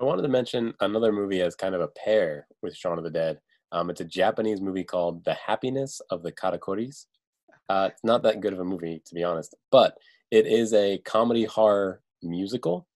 I 0.00 0.04
wanted 0.04 0.22
to 0.22 0.28
mention 0.28 0.74
another 0.80 1.12
movie 1.12 1.42
as 1.42 1.54
kind 1.54 1.74
of 1.74 1.80
a 1.80 1.88
pair 1.88 2.48
with 2.62 2.76
Shaun 2.76 2.98
of 2.98 3.04
the 3.04 3.10
Dead. 3.10 3.40
Um, 3.72 3.90
it's 3.90 4.00
a 4.00 4.04
Japanese 4.04 4.60
movie 4.60 4.84
called 4.84 5.24
The 5.24 5.34
Happiness 5.34 6.00
of 6.10 6.22
the 6.22 6.32
Katakuris. 6.32 7.06
Uh, 7.68 7.88
it's 7.92 8.04
not 8.04 8.22
that 8.22 8.40
good 8.40 8.52
of 8.52 8.60
a 8.60 8.64
movie, 8.64 9.02
to 9.04 9.14
be 9.14 9.24
honest, 9.24 9.54
but 9.70 9.96
it 10.30 10.46
is 10.46 10.72
a 10.72 10.98
comedy 10.98 11.44
horror 11.44 12.00
musical. 12.22 12.86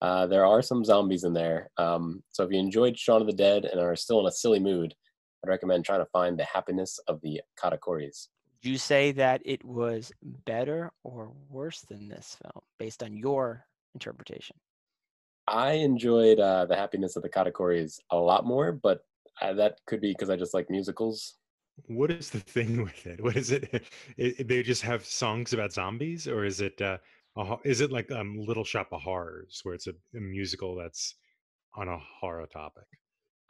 Uh, 0.00 0.26
there 0.26 0.46
are 0.46 0.62
some 0.62 0.84
zombies 0.84 1.24
in 1.24 1.32
there. 1.32 1.70
Um, 1.76 2.22
so 2.30 2.44
if 2.44 2.52
you 2.52 2.58
enjoyed 2.58 2.98
Shaun 2.98 3.20
of 3.20 3.26
the 3.26 3.32
Dead 3.32 3.64
and 3.64 3.80
are 3.80 3.96
still 3.96 4.20
in 4.20 4.26
a 4.26 4.32
silly 4.32 4.60
mood, 4.60 4.94
I'd 5.44 5.50
recommend 5.50 5.84
trying 5.84 6.00
to 6.00 6.10
find 6.12 6.38
The 6.38 6.44
Happiness 6.44 6.98
of 7.08 7.20
the 7.20 7.40
Katakuris. 7.60 8.28
You 8.62 8.76
say 8.76 9.12
that 9.12 9.40
it 9.44 9.64
was 9.64 10.12
better 10.22 10.92
or 11.04 11.32
worse 11.48 11.82
than 11.82 12.08
this 12.08 12.36
film 12.42 12.62
based 12.78 13.02
on 13.02 13.16
your 13.16 13.64
interpretation? 13.94 14.56
I 15.46 15.72
enjoyed 15.72 16.40
uh, 16.40 16.66
The 16.66 16.76
Happiness 16.76 17.16
of 17.16 17.22
the 17.22 17.28
Katakuris 17.28 17.98
a 18.10 18.16
lot 18.16 18.44
more, 18.44 18.72
but 18.72 19.00
uh, 19.40 19.52
that 19.54 19.78
could 19.86 20.00
be 20.00 20.12
because 20.12 20.30
I 20.30 20.36
just 20.36 20.54
like 20.54 20.70
musicals. 20.70 21.36
What 21.86 22.10
is 22.10 22.30
the 22.30 22.40
thing 22.40 22.82
with 22.84 23.06
it? 23.06 23.22
What 23.22 23.36
is 23.36 23.50
it? 23.50 23.84
it 24.16 24.48
they 24.48 24.62
just 24.62 24.82
have 24.82 25.04
songs 25.04 25.52
about 25.52 25.72
zombies, 25.72 26.26
or 26.26 26.44
is 26.44 26.60
it? 26.60 26.80
Uh, 26.80 26.98
a, 27.36 27.56
is 27.64 27.80
it 27.80 27.92
like 27.92 28.10
um, 28.10 28.38
Little 28.38 28.64
Shop 28.64 28.88
of 28.92 29.02
Horrors, 29.02 29.60
where 29.62 29.74
it's 29.74 29.86
a, 29.86 29.92
a 30.16 30.20
musical 30.20 30.74
that's 30.74 31.14
on 31.76 31.88
a 31.88 31.98
horror 31.98 32.46
topic? 32.46 32.86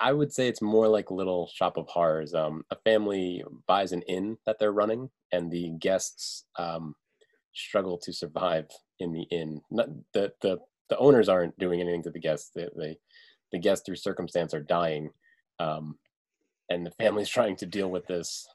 I 0.00 0.12
would 0.12 0.32
say 0.32 0.46
it's 0.46 0.62
more 0.62 0.86
like 0.86 1.10
Little 1.10 1.48
Shop 1.52 1.76
of 1.76 1.88
Horrors. 1.88 2.34
Um, 2.34 2.64
a 2.70 2.76
family 2.76 3.42
buys 3.66 3.92
an 3.92 4.02
inn 4.02 4.38
that 4.46 4.58
they're 4.58 4.72
running, 4.72 5.10
and 5.32 5.50
the 5.50 5.70
guests 5.80 6.44
um, 6.56 6.94
struggle 7.52 7.98
to 7.98 8.12
survive 8.12 8.66
in 9.00 9.12
the 9.12 9.26
inn. 9.30 9.60
Not, 9.70 9.88
the 10.12 10.32
the 10.40 10.58
the 10.88 10.98
owners 10.98 11.28
aren't 11.28 11.58
doing 11.58 11.80
anything 11.80 12.02
to 12.04 12.10
the 12.10 12.20
guests. 12.20 12.50
The 12.54 12.70
the, 12.76 12.96
the 13.52 13.58
guests 13.58 13.84
through 13.84 13.96
circumstance 13.96 14.54
are 14.54 14.62
dying, 14.62 15.10
um, 15.58 15.98
and 16.68 16.84
the 16.86 16.90
family's 16.92 17.28
trying 17.38 17.56
to 17.56 17.66
deal 17.66 17.90
with 17.90 18.06
this, 18.06 18.46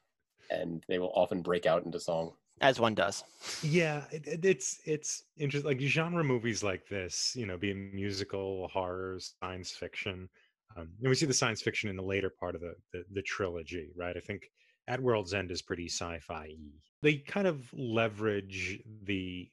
and 0.50 0.84
they 0.88 1.00
will 1.00 1.12
often 1.16 1.42
break 1.42 1.66
out 1.66 1.86
into 1.86 2.00
song. 2.00 2.34
As 2.62 2.80
one 2.80 2.96
does. 2.96 3.24
Yeah, 3.62 4.06
it, 4.12 4.28
it- 4.28 4.46
it's 4.46 4.80
it's 4.86 5.24
interesting. 5.38 5.68
Like 5.70 5.82
genre 5.82 6.24
movies 6.24 6.64
like 6.64 6.88
this, 6.88 7.36
you 7.36 7.46
know, 7.46 7.58
be 7.58 7.72
it 7.72 7.76
musical, 7.94 8.68
horror, 8.70 9.20
science 9.20 9.72
fiction. 9.72 10.30
Um, 10.76 10.90
and 11.02 11.10
we 11.10 11.16
see 11.16 11.26
the 11.28 11.34
science 11.34 11.62
fiction 11.62 11.90
in 11.90 11.96
the 11.96 12.04
later 12.04 12.30
part 12.30 12.56
of 12.56 12.62
the, 12.62 12.76
the 12.92 13.04
the 13.12 13.22
trilogy, 13.22 13.92
right? 13.96 14.16
I 14.16 14.20
think 14.20 14.50
At 14.88 15.02
World's 15.02 15.34
End 15.34 15.52
is 15.52 15.62
pretty 15.62 15.88
sci-fi. 15.88 16.56
They 17.02 17.16
kind 17.18 17.48
of 17.48 17.70
leverage 17.74 18.82
the 19.04 19.50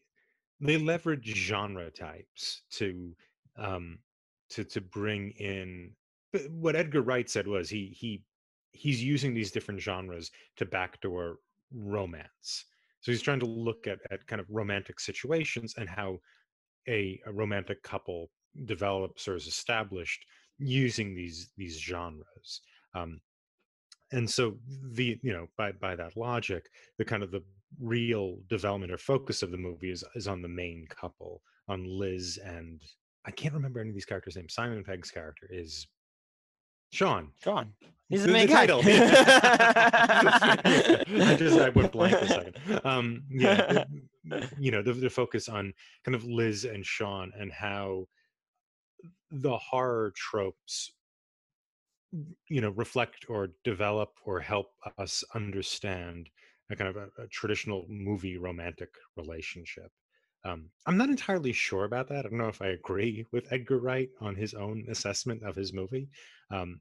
they 0.61 0.77
leverage 0.79 1.27
genre 1.35 1.91
types 1.91 2.63
to 2.73 3.15
um 3.57 3.99
to 4.51 4.65
to 4.65 4.81
bring 4.81 5.31
in 5.33 5.95
but 6.33 6.51
what 6.51 6.77
Edgar 6.77 7.03
Wright 7.03 7.29
said 7.29 7.47
was 7.47 7.69
he 7.69 7.87
he 7.89 8.23
he's 8.73 9.03
using 9.03 9.35
these 9.35 9.51
different 9.51 9.81
genres 9.81 10.31
to 10.57 10.65
backdoor 10.65 11.37
romance. 11.75 12.65
So 13.01 13.13
he's 13.13 13.23
trying 13.23 13.41
to 13.41 13.47
look 13.47 13.87
at, 13.87 13.99
at 14.11 14.27
kind 14.27 14.41
of 14.41 14.47
romantic 14.51 15.01
situations 15.01 15.75
and 15.79 15.89
how 15.89 16.19
a, 16.89 17.21
a 17.27 17.33
romantic 17.33 17.83
couple 17.83 18.31
develops 18.65 19.29
or 19.29 19.37
is 19.37 19.47
established 19.47 20.25
using 20.59 21.15
these 21.15 21.51
these 21.57 21.79
genres. 21.79 22.61
Um, 22.95 23.21
and 24.13 24.29
so 24.29 24.57
the 24.93 25.19
you 25.23 25.33
know 25.33 25.47
by 25.57 25.73
by 25.73 25.95
that 25.97 26.17
logic, 26.17 26.69
the 26.99 27.05
kind 27.05 27.23
of 27.23 27.31
the 27.31 27.43
real 27.81 28.39
development 28.49 28.93
or 28.93 28.99
focus 28.99 29.43
of 29.43 29.51
the 29.51 29.57
movie 29.57 29.91
is 29.91 30.05
is 30.15 30.29
on 30.29 30.43
the 30.43 30.49
main 30.49 30.87
couple, 30.91 31.43
on 31.69 31.85
Liz 31.85 32.39
and 32.45 32.83
I 33.25 33.31
can't 33.31 33.55
remember 33.55 33.81
any 33.81 33.91
of 33.91 33.95
these 33.95 34.07
characters' 34.07 34.37
names. 34.37 34.55
Simon 34.55 34.83
Pegg's 34.83 35.11
character 35.11 35.47
is 35.51 35.87
Shaun. 36.91 37.31
Shaun. 37.43 37.73
He's 38.11 38.25
The- 38.25 38.33
main 38.33 38.49
the 38.49 38.53
guy. 38.53 38.67
title. 38.67 38.81
I 41.25 41.37
just 41.39 41.59
I 41.59 41.69
went 41.71 41.93
blank 41.93 42.17
for 42.19 42.25
a 42.25 42.29
second. 42.29 42.57
Um, 42.85 43.23
yeah, 43.31 43.85
you 44.59 44.71
know 44.73 44.83
the, 44.83 44.93
the 44.93 45.09
focus 45.09 45.49
on 45.49 45.73
kind 46.05 46.15
of 46.15 46.25
Liz 46.25 46.65
and 46.65 46.85
Shaun 46.85 47.33
and 47.39 47.51
how 47.53 48.07
the 49.31 49.57
horror 49.57 50.13
tropes 50.17 50.93
you 52.49 52.61
know 52.61 52.71
reflect 52.71 53.27
or 53.29 53.51
develop 53.63 54.11
or 54.25 54.41
help 54.41 54.73
us 54.99 55.23
understand 55.37 56.29
a 56.71 56.77
kind 56.77 56.91
of 56.91 56.97
a, 56.97 57.23
a 57.23 57.29
traditional 57.29 57.87
movie 57.89 58.37
romantic 58.37 58.89
relationship 59.17 59.93
um, 60.45 60.69
i'm 60.89 60.97
not 60.97 61.09
entirely 61.09 61.53
sure 61.53 61.85
about 61.85 62.09
that 62.09 62.19
i 62.19 62.23
don't 62.29 62.37
know 62.39 62.49
if 62.49 62.61
i 62.61 62.67
agree 62.71 63.25
with 63.31 63.47
edgar 63.53 63.79
wright 63.79 64.09
on 64.21 64.35
his 64.35 64.55
own 64.55 64.85
assessment 64.91 65.41
of 65.45 65.55
his 65.55 65.73
movie 65.73 66.09
um, 66.51 66.81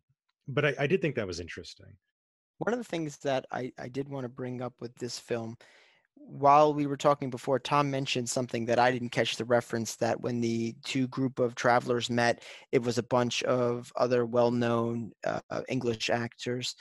but 0.49 0.65
I, 0.65 0.75
I 0.79 0.87
did 0.87 1.01
think 1.01 1.15
that 1.15 1.27
was 1.27 1.39
interesting 1.39 1.95
One 2.57 2.73
of 2.73 2.79
the 2.79 2.85
things 2.85 3.17
that 3.19 3.45
I, 3.51 3.71
I 3.79 3.87
did 3.87 4.09
want 4.09 4.25
to 4.25 4.29
bring 4.29 4.61
up 4.61 4.73
with 4.79 4.93
this 4.95 5.17
film, 5.17 5.57
while 6.15 6.73
we 6.73 6.85
were 6.85 6.97
talking 6.97 7.29
before, 7.29 7.59
Tom 7.59 7.89
mentioned 7.89 8.29
something 8.29 8.65
that 8.65 8.77
I 8.79 8.91
didn't 8.91 9.09
catch 9.09 9.37
the 9.37 9.45
reference 9.45 9.95
that 9.95 10.19
when 10.19 10.41
the 10.41 10.75
two 10.83 11.07
group 11.07 11.39
of 11.39 11.55
travelers 11.55 12.09
met, 12.09 12.43
it 12.71 12.83
was 12.83 12.97
a 12.97 13.03
bunch 13.03 13.41
of 13.43 13.91
other 13.95 14.25
well-known 14.25 15.11
uh, 15.25 15.39
uh, 15.49 15.61
English 15.69 16.09
actors. 16.09 16.75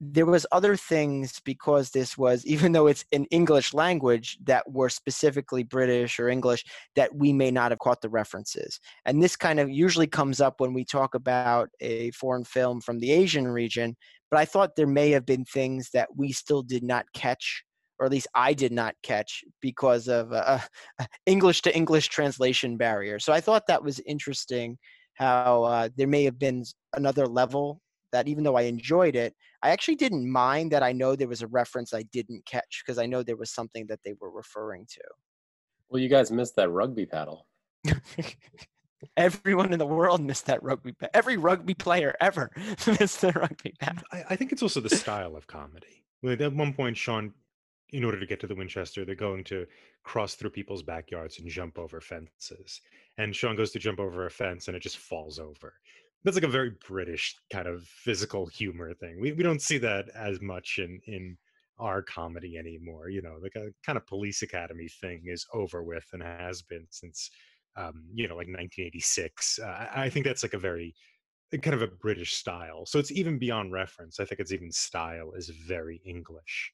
There 0.00 0.26
was 0.26 0.46
other 0.52 0.76
things 0.76 1.40
because 1.44 1.90
this 1.90 2.18
was, 2.18 2.44
even 2.46 2.72
though 2.72 2.86
it's 2.86 3.04
in 3.12 3.24
English 3.26 3.72
language, 3.72 4.38
that 4.44 4.70
were 4.70 4.88
specifically 4.88 5.62
British 5.62 6.18
or 6.18 6.28
English 6.28 6.64
that 6.96 7.14
we 7.14 7.32
may 7.32 7.50
not 7.50 7.72
have 7.72 7.78
caught 7.78 8.00
the 8.00 8.08
references. 8.08 8.80
And 9.06 9.22
this 9.22 9.36
kind 9.36 9.60
of 9.60 9.70
usually 9.70 10.06
comes 10.06 10.40
up 10.40 10.60
when 10.60 10.74
we 10.74 10.84
talk 10.84 11.14
about 11.14 11.70
a 11.80 12.10
foreign 12.12 12.44
film 12.44 12.80
from 12.80 12.98
the 12.98 13.12
Asian 13.12 13.48
region 13.48 13.96
but 14.34 14.40
I 14.40 14.46
thought 14.46 14.74
there 14.74 14.88
may 14.88 15.10
have 15.10 15.24
been 15.24 15.44
things 15.44 15.90
that 15.94 16.08
we 16.16 16.32
still 16.32 16.62
did 16.62 16.82
not 16.82 17.06
catch, 17.14 17.62
or 18.00 18.06
at 18.06 18.10
least 18.10 18.26
I 18.34 18.52
did 18.52 18.72
not 18.72 18.96
catch 19.04 19.44
because 19.62 20.08
of 20.08 20.32
uh, 20.32 20.58
English 21.26 21.62
to 21.62 21.76
English 21.76 22.08
translation 22.08 22.76
barrier. 22.76 23.20
So 23.20 23.32
I 23.32 23.40
thought 23.40 23.68
that 23.68 23.84
was 23.84 24.00
interesting 24.00 24.76
how 25.14 25.62
uh, 25.62 25.88
there 25.96 26.08
may 26.08 26.24
have 26.24 26.36
been 26.36 26.64
another 26.94 27.28
level 27.28 27.80
that 28.14 28.28
even 28.28 28.44
though 28.44 28.56
I 28.56 28.62
enjoyed 28.62 29.16
it, 29.16 29.34
I 29.62 29.70
actually 29.70 29.96
didn't 29.96 30.30
mind 30.30 30.70
that 30.72 30.82
I 30.82 30.92
know 30.92 31.16
there 31.16 31.28
was 31.28 31.42
a 31.42 31.48
reference 31.48 31.92
I 31.92 32.04
didn't 32.04 32.46
catch 32.46 32.82
because 32.84 32.98
I 32.98 33.06
know 33.06 33.22
there 33.22 33.36
was 33.36 33.50
something 33.52 33.86
that 33.88 33.98
they 34.04 34.14
were 34.20 34.30
referring 34.30 34.86
to. 34.90 35.00
Well, 35.90 36.00
you 36.00 36.08
guys 36.08 36.30
missed 36.30 36.56
that 36.56 36.70
rugby 36.70 37.06
paddle. 37.06 37.46
Everyone 39.16 39.72
in 39.72 39.78
the 39.78 39.86
world 39.86 40.20
missed 40.22 40.46
that 40.46 40.62
rugby. 40.62 40.92
pa- 40.92 41.08
Every 41.12 41.36
rugby 41.36 41.74
player 41.74 42.14
ever 42.20 42.50
missed 43.00 43.20
the 43.20 43.32
rugby 43.32 43.74
paddle. 43.80 44.04
I, 44.12 44.24
I 44.30 44.36
think 44.36 44.52
it's 44.52 44.62
also 44.62 44.80
the 44.80 44.88
style 44.88 45.36
of 45.36 45.46
comedy. 45.46 46.04
Like 46.22 46.40
at 46.40 46.54
one 46.54 46.72
point, 46.72 46.96
Shaun, 46.96 47.34
in 47.90 48.04
order 48.04 48.18
to 48.18 48.26
get 48.26 48.40
to 48.40 48.46
the 48.46 48.54
Winchester, 48.54 49.04
they're 49.04 49.14
going 49.14 49.44
to 49.44 49.66
cross 50.04 50.34
through 50.36 50.50
people's 50.50 50.82
backyards 50.82 51.38
and 51.38 51.48
jump 51.48 51.78
over 51.78 52.00
fences. 52.00 52.80
And 53.18 53.34
Shaun 53.34 53.56
goes 53.56 53.72
to 53.72 53.78
jump 53.78 53.98
over 54.00 54.26
a 54.26 54.30
fence 54.30 54.68
and 54.68 54.76
it 54.76 54.80
just 54.80 54.98
falls 54.98 55.38
over. 55.38 55.74
That's 56.24 56.36
like 56.36 56.44
a 56.44 56.48
very 56.48 56.72
British 56.88 57.36
kind 57.52 57.68
of 57.68 57.84
physical 57.86 58.46
humor 58.46 58.94
thing. 58.94 59.20
We 59.20 59.32
we 59.32 59.42
don't 59.42 59.62
see 59.62 59.78
that 59.78 60.08
as 60.14 60.40
much 60.40 60.78
in 60.78 61.00
in 61.06 61.36
our 61.78 62.02
comedy 62.02 62.56
anymore. 62.56 63.08
You 63.10 63.22
know, 63.22 63.36
like 63.42 63.56
a 63.56 63.70
kind 63.84 63.98
of 63.98 64.06
police 64.06 64.42
academy 64.42 64.88
thing 64.88 65.24
is 65.26 65.46
over 65.52 65.82
with 65.82 66.06
and 66.12 66.22
has 66.22 66.62
been 66.62 66.86
since 66.90 67.30
um, 67.76 68.04
you 68.14 68.26
know, 68.28 68.36
like 68.36 68.48
1986. 68.48 69.58
Uh, 69.62 69.66
I 69.66 70.04
I 70.04 70.10
think 70.10 70.24
that's 70.26 70.42
like 70.42 70.54
a 70.54 70.58
very 70.58 70.94
kind 71.62 71.74
of 71.74 71.82
a 71.82 71.86
British 71.88 72.34
style. 72.34 72.86
So 72.86 72.98
it's 72.98 73.12
even 73.12 73.38
beyond 73.38 73.72
reference. 73.72 74.18
I 74.20 74.24
think 74.24 74.40
it's 74.40 74.52
even 74.52 74.72
style 74.72 75.32
is 75.34 75.48
very 75.50 76.00
English. 76.04 76.72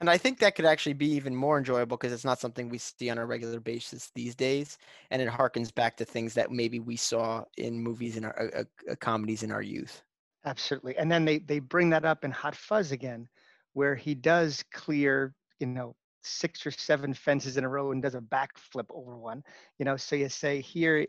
And 0.00 0.08
I 0.08 0.16
think 0.16 0.38
that 0.38 0.54
could 0.54 0.64
actually 0.64 0.92
be 0.92 1.10
even 1.12 1.34
more 1.34 1.58
enjoyable 1.58 1.96
because 1.96 2.12
it's 2.12 2.24
not 2.24 2.38
something 2.38 2.68
we 2.68 2.78
see 2.78 3.10
on 3.10 3.18
a 3.18 3.26
regular 3.26 3.58
basis 3.58 4.10
these 4.14 4.34
days, 4.34 4.78
and 5.10 5.20
it 5.20 5.28
harkens 5.28 5.74
back 5.74 5.96
to 5.96 6.04
things 6.04 6.34
that 6.34 6.52
maybe 6.52 6.78
we 6.78 6.96
saw 6.96 7.44
in 7.56 7.80
movies 7.82 8.16
in 8.16 8.24
our 8.24 8.50
uh, 8.54 8.62
uh, 8.90 8.94
comedies 9.00 9.42
in 9.42 9.50
our 9.50 9.62
youth. 9.62 10.02
Absolutely. 10.44 10.96
And 10.96 11.10
then 11.10 11.24
they 11.24 11.38
they 11.38 11.58
bring 11.58 11.90
that 11.90 12.04
up 12.04 12.24
in 12.24 12.30
Hot 12.30 12.54
Fuzz 12.54 12.92
again, 12.92 13.28
where 13.72 13.96
he 13.96 14.14
does 14.14 14.64
clear, 14.72 15.34
you 15.58 15.66
know, 15.66 15.96
six 16.22 16.64
or 16.64 16.70
seven 16.70 17.12
fences 17.12 17.56
in 17.56 17.64
a 17.64 17.68
row 17.68 17.90
and 17.90 18.00
does 18.00 18.14
a 18.14 18.20
backflip 18.20 18.86
over 18.90 19.16
one. 19.16 19.42
You 19.78 19.84
know, 19.84 19.96
so 19.96 20.14
you 20.14 20.28
say 20.28 20.60
here 20.60 21.06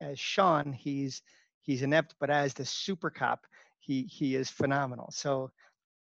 as 0.00 0.20
Shaun, 0.20 0.72
he's 0.72 1.22
he's 1.62 1.82
inept, 1.82 2.14
but 2.20 2.30
as 2.30 2.54
the 2.54 2.64
super 2.64 3.10
cop, 3.10 3.44
he 3.80 4.04
he 4.04 4.36
is 4.36 4.48
phenomenal. 4.50 5.10
So 5.10 5.50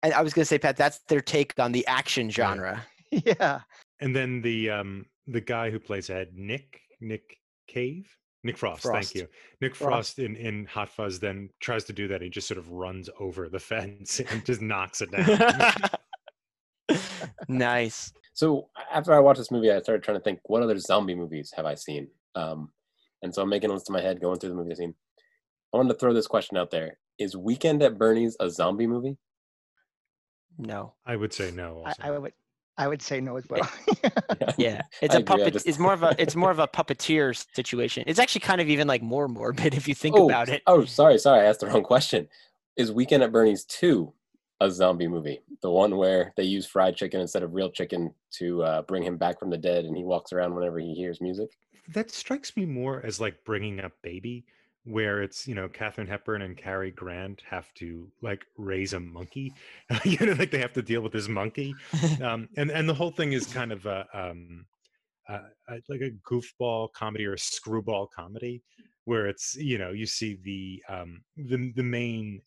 And 0.03 0.13
I 0.13 0.23
was 0.23 0.35
going 0.35 0.43
to 0.43 0.47
say, 0.47 0.59
Pat, 0.59 0.77
that's 0.77 0.99
their 1.09 1.21
take 1.21 1.59
on 1.59 1.73
the 1.73 1.87
action 1.87 2.29
genre. 2.31 2.85
yeah, 3.11 3.61
And 4.01 4.15
then 4.15 4.43
the 4.43 4.71
um 4.71 5.07
the 5.27 5.41
guy 5.41 5.71
who 5.71 5.79
plays 5.79 6.11
Ed, 6.11 6.31
Nick 6.35 6.81
Nick 7.01 7.39
Cave, 7.69 8.09
Nick 8.45 8.59
Frost, 8.59 8.83
Frost. 8.83 9.13
Thank 9.13 9.23
you, 9.23 9.29
Nick 9.61 9.75
Frost. 9.75 10.17
Frost 10.17 10.19
in 10.19 10.37
in 10.37 10.67
Hot 10.67 10.89
Fuzz 10.89 11.21
then 11.21 11.51
tries 11.61 11.85
to 11.85 11.93
do 11.93 12.09
that. 12.09 12.23
He 12.23 12.29
just 12.29 12.49
sort 12.49 12.59
of 12.59 12.71
runs 12.71 13.09
over 13.21 13.49
the 13.49 13.61
fence 13.61 14.21
and 14.21 14.45
just 14.45 14.61
knocks 14.61 15.03
it 15.03 15.11
down. 15.13 15.91
nice. 17.49 18.13
So 18.35 18.71
after 18.93 19.13
I 19.13 19.21
watched 19.21 19.39
this 19.39 19.51
movie, 19.51 19.71
I 19.71 19.81
started 19.81 20.03
trying 20.03 20.17
to 20.17 20.25
think, 20.25 20.41
what 20.45 20.63
other 20.63 20.79
zombie 20.79 21.15
movies 21.15 21.53
have 21.55 21.67
I 21.67 21.75
seen? 21.75 22.09
Um, 22.35 22.71
and 23.23 23.35
so 23.35 23.43
I'm 23.43 23.51
making 23.51 23.71
a 23.71 23.75
list 23.75 23.91
in 23.91 23.93
my 23.93 24.01
head, 24.01 24.21
going 24.21 24.39
through 24.39 24.49
the 24.51 24.57
movies 24.57 24.73
I've 24.73 24.79
seen. 24.79 24.95
I 25.73 25.77
wanted 25.77 25.93
to 25.93 25.99
throw 25.99 26.13
this 26.13 26.27
question 26.27 26.57
out 26.57 26.71
there: 26.71 26.99
Is 27.19 27.37
Weekend 27.37 27.83
at 27.83 27.99
Bernie's 27.99 28.37
a 28.41 28.51
zombie 28.51 28.87
movie? 28.87 29.19
No. 30.59 30.95
I 31.07 31.17
would 31.17 31.33
say 31.33 31.51
no. 31.51 31.83
I, 31.85 31.89
Also. 31.89 32.03
I 32.03 32.19
would 32.19 32.33
I 32.79 32.89
would 32.89 33.03
say 33.03 33.21
no 33.21 33.37
as 33.37 33.45
well. 33.51 33.69
Yeah, 34.57 34.81
it's 35.03 35.15
I 35.15 35.19
a 35.19 35.21
agree, 35.21 35.37
puppet. 35.37 35.53
just- 35.53 35.67
It's 35.67 35.79
more 35.79 35.93
of 35.93 36.03
a 36.03 36.15
it's 36.19 36.35
more 36.35 36.51
of 36.51 36.59
a 36.59 36.67
puppeteer 36.69 37.35
situation. 37.55 38.05
It's 38.07 38.19
actually 38.19 38.41
kind 38.41 38.61
of 38.61 38.69
even 38.69 38.87
like 38.89 39.03
more 39.03 39.29
morbid 39.29 39.75
if 39.75 39.87
you 39.89 39.95
think 39.95 40.17
oh, 40.17 40.27
about 40.27 40.49
it. 40.49 40.63
Oh, 40.67 40.85
sorry, 40.85 41.19
sorry, 41.19 41.41
I 41.41 41.45
asked 41.45 41.61
the 41.61 41.67
wrong 41.67 41.83
question. 41.83 42.29
Is 42.77 42.91
Weekend 42.91 43.23
at 43.23 43.31
Bernie's 43.33 43.65
two 43.65 44.13
a 44.61 44.71
zombie 44.71 45.09
movie? 45.09 45.41
The 45.61 45.71
one 45.71 45.97
where 45.97 46.33
they 46.37 46.45
use 46.45 46.67
fried 46.67 46.97
chicken 46.97 47.21
instead 47.21 47.43
of 47.43 47.53
real 47.55 47.71
chicken 47.71 48.15
to 48.39 48.63
uh, 48.63 48.83
bring 48.83 49.03
him 49.03 49.17
back 49.19 49.39
from 49.39 49.51
the 49.51 49.59
dead, 49.59 49.85
and 49.85 49.97
he 49.97 50.05
walks 50.05 50.33
around 50.33 50.55
whenever 50.55 50.79
he 50.79 50.95
hears 50.95 51.21
music. 51.21 51.51
that 51.89 52.11
strikes 52.11 52.57
me 52.57 52.65
more 52.65 53.05
as 53.05 53.21
like 53.21 53.45
bringing 53.45 53.81
up 53.81 53.93
baby 54.03 54.45
where 54.85 55.23
it's 55.23 55.47
you 55.47 55.55
know 55.55 55.69
Katharine 55.69 56.07
Hepburn 56.07 56.43
and 56.43 56.57
Cary 56.57 56.91
Grant 56.91 57.43
have 57.49 57.73
to 57.75 58.11
like 58.21 58.45
raise 58.57 58.93
a 58.93 59.01
monkey, 59.01 59.53
you 60.05 60.25
know, 60.27 60.33
like 60.33 60.51
they 60.51 60.59
have 60.59 60.73
to 60.75 60.83
deal 60.83 61.01
with 61.01 61.13
this 61.13 61.29
monkey, 61.29 61.75
um, 62.23 62.49
and 62.57 62.71
and 62.71 62.89
the 62.89 62.95
whole 62.95 63.11
thing 63.11 63.33
is 63.33 63.47
kind 63.47 63.73
of 63.73 63.87
a 63.87 64.07
um, 64.13 64.67
uh, 65.29 65.41
uh, 65.69 65.77
like 65.89 66.01
a 66.01 66.11
goofball 66.29 66.93
comedy 66.93 67.27
or 67.27 67.35
a 67.35 67.39
screwball 67.39 68.09
comedy, 68.15 68.63
where 69.05 69.27
it's 69.27 69.55
you 69.57 69.79
know 69.79 69.91
you 69.91 70.07
see 70.07 70.39
the 70.43 70.83
um, 70.89 71.23
the 71.37 71.73
the 71.77 71.83
main 71.83 72.41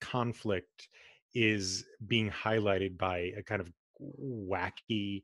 conflict 0.00 0.88
is 1.34 1.84
being 2.08 2.30
highlighted 2.30 2.98
by 2.98 3.32
a 3.36 3.42
kind 3.42 3.60
of 3.60 3.72
wacky 4.20 5.22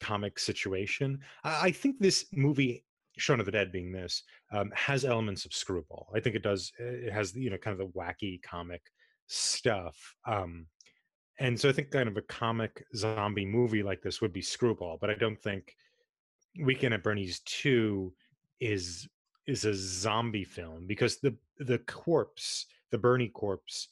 comic 0.00 0.38
situation. 0.38 1.20
I, 1.44 1.66
I 1.66 1.70
think 1.70 1.98
this 1.98 2.26
movie, 2.32 2.84
Shaun 3.18 3.40
of 3.40 3.46
the 3.46 3.52
Dead, 3.52 3.72
being 3.72 3.92
this, 3.92 4.22
um, 4.52 4.70
has 4.74 5.04
elements 5.04 5.44
of 5.44 5.52
screwball. 5.52 6.08
I 6.14 6.20
think 6.20 6.36
it 6.36 6.42
does. 6.42 6.72
It 6.78 7.12
has 7.12 7.34
you 7.34 7.50
know 7.50 7.58
kind 7.58 7.78
of 7.78 7.86
the 7.86 7.98
wacky 7.98 8.40
comic 8.42 8.82
stuff. 9.26 9.96
Um, 10.26 10.66
and 11.40 11.58
so 11.58 11.68
I 11.70 11.72
think 11.72 11.90
kind 11.90 12.08
of 12.08 12.18
a 12.18 12.22
comic 12.22 12.84
zombie 12.94 13.46
movie 13.46 13.82
like 13.82 14.02
this 14.02 14.20
would 14.20 14.32
be 14.32 14.42
Screwball, 14.42 14.98
but 15.00 15.08
I 15.08 15.14
don't 15.14 15.40
think 15.40 15.74
Weekend 16.62 16.92
at 16.92 17.02
Bernie's 17.02 17.40
2 17.46 18.12
is 18.60 19.08
is 19.46 19.64
a 19.64 19.74
zombie 19.74 20.44
film 20.44 20.86
because 20.86 21.18
the 21.18 21.34
the 21.58 21.78
corpse, 21.78 22.66
the 22.90 22.98
Bernie 22.98 23.28
corpse, 23.28 23.88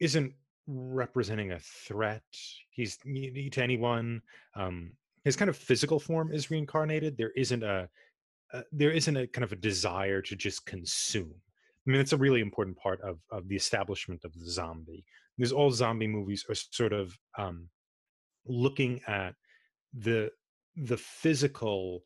isn't 0.00 0.32
representing 0.66 1.52
a 1.52 1.60
threat. 1.60 2.22
He's 2.70 2.96
to 2.96 3.62
anyone. 3.62 4.20
Um, 4.56 4.92
his 5.24 5.36
kind 5.36 5.48
of 5.48 5.56
physical 5.56 6.00
form 6.00 6.32
is 6.32 6.50
reincarnated. 6.50 7.16
There 7.16 7.32
isn't 7.36 7.62
a 7.62 7.88
uh, 8.52 8.62
there 8.72 8.90
isn't 8.90 9.16
a 9.16 9.26
kind 9.26 9.44
of 9.44 9.52
a 9.52 9.56
desire 9.56 10.22
to 10.22 10.36
just 10.36 10.66
consume. 10.66 11.34
I 11.86 11.90
mean, 11.90 12.00
it's 12.00 12.12
a 12.12 12.18
really 12.18 12.40
important 12.40 12.76
part 12.76 13.00
of 13.02 13.18
of 13.30 13.48
the 13.48 13.56
establishment 13.56 14.24
of 14.24 14.32
the 14.34 14.50
zombie. 14.50 15.04
Because 15.36 15.52
all 15.52 15.70
zombie 15.70 16.08
movies 16.08 16.44
are 16.48 16.54
sort 16.54 16.92
of 16.92 17.16
um, 17.36 17.68
looking 18.46 19.00
at 19.06 19.34
the 19.92 20.30
the 20.76 20.96
physical 20.96 22.02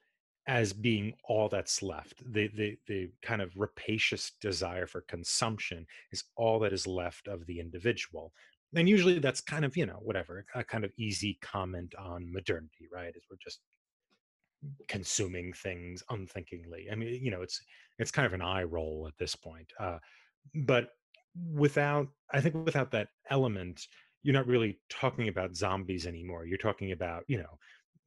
as 0.48 0.72
being 0.72 1.14
all 1.24 1.48
that's 1.48 1.82
left. 1.82 2.22
The 2.32 2.48
the 2.48 2.76
the 2.86 3.10
kind 3.22 3.40
of 3.42 3.56
rapacious 3.56 4.32
desire 4.40 4.86
for 4.86 5.02
consumption 5.02 5.86
is 6.10 6.24
all 6.36 6.58
that 6.60 6.72
is 6.72 6.86
left 6.86 7.28
of 7.28 7.46
the 7.46 7.60
individual. 7.60 8.32
And 8.74 8.88
usually 8.88 9.18
that's 9.18 9.42
kind 9.42 9.64
of, 9.66 9.76
you 9.76 9.84
know, 9.84 10.00
whatever, 10.00 10.46
a 10.54 10.64
kind 10.64 10.84
of 10.84 10.92
easy 10.96 11.38
comment 11.42 11.94
on 11.98 12.32
modernity, 12.32 12.88
right? 12.90 13.14
Is 13.14 13.24
we're 13.30 13.36
just 13.42 13.60
consuming 14.88 15.52
things 15.52 16.02
unthinkingly. 16.10 16.88
I 16.90 16.94
mean, 16.94 17.22
you 17.22 17.30
know, 17.30 17.42
it's 17.42 17.60
it's 17.98 18.10
kind 18.10 18.26
of 18.26 18.32
an 18.32 18.42
eye 18.42 18.62
roll 18.62 19.06
at 19.08 19.16
this 19.18 19.36
point. 19.36 19.70
Uh, 19.78 19.98
but 20.54 20.88
without, 21.52 22.08
I 22.32 22.40
think, 22.40 22.54
without 22.64 22.90
that 22.92 23.08
element, 23.30 23.86
you're 24.22 24.34
not 24.34 24.46
really 24.46 24.78
talking 24.88 25.28
about 25.28 25.56
zombies 25.56 26.06
anymore. 26.06 26.46
You're 26.46 26.58
talking 26.58 26.92
about, 26.92 27.24
you 27.26 27.38
know, 27.38 27.58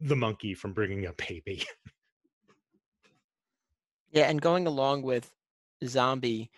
the 0.02 0.16
monkey 0.16 0.54
from 0.54 0.74
bringing 0.74 1.08
up 1.08 1.18
baby. 1.18 1.66
Yeah, 4.12 4.30
and 4.30 4.42
going 4.42 4.66
along 4.66 5.02
with 5.02 5.30
zombie, 5.84 6.50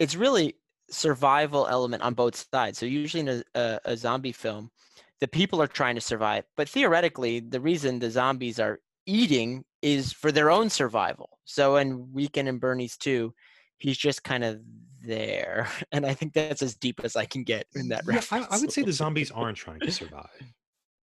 it's 0.00 0.16
really 0.16 0.56
survival 0.90 1.68
element 1.68 2.02
on 2.02 2.14
both 2.14 2.48
sides. 2.52 2.76
So 2.76 2.86
usually 2.86 3.20
in 3.20 3.28
a, 3.28 3.42
a, 3.54 3.80
a 3.84 3.96
zombie 3.96 4.32
film, 4.32 4.72
the 5.20 5.28
people 5.28 5.62
are 5.62 5.68
trying 5.68 5.94
to 5.94 6.00
survive, 6.00 6.44
but 6.56 6.68
theoretically, 6.68 7.38
the 7.38 7.60
reason 7.60 8.00
the 8.00 8.10
zombies 8.10 8.58
are 8.58 8.80
eating 9.08 9.64
is 9.82 10.12
for 10.12 10.30
their 10.30 10.50
own 10.50 10.70
survival. 10.70 11.38
So 11.44 11.76
in 11.76 12.12
Weekend 12.12 12.48
and 12.48 12.60
Bernie's 12.60 12.96
too, 12.96 13.34
he's 13.78 13.96
just 13.96 14.22
kind 14.22 14.44
of 14.44 14.60
there, 15.04 15.68
and 15.92 16.04
I 16.04 16.14
think 16.14 16.34
that's 16.34 16.62
as 16.62 16.74
deep 16.76 17.00
as 17.02 17.16
I 17.16 17.24
can 17.24 17.42
get 17.42 17.66
in 17.74 17.88
that 17.88 18.04
Yeah, 18.06 18.14
I, 18.14 18.16
reference. 18.16 18.46
I 18.50 18.58
would 18.58 18.72
say 18.72 18.82
the 18.82 18.92
zombies 18.92 19.30
aren't 19.30 19.56
trying 19.56 19.80
to 19.80 19.90
survive. 19.90 20.28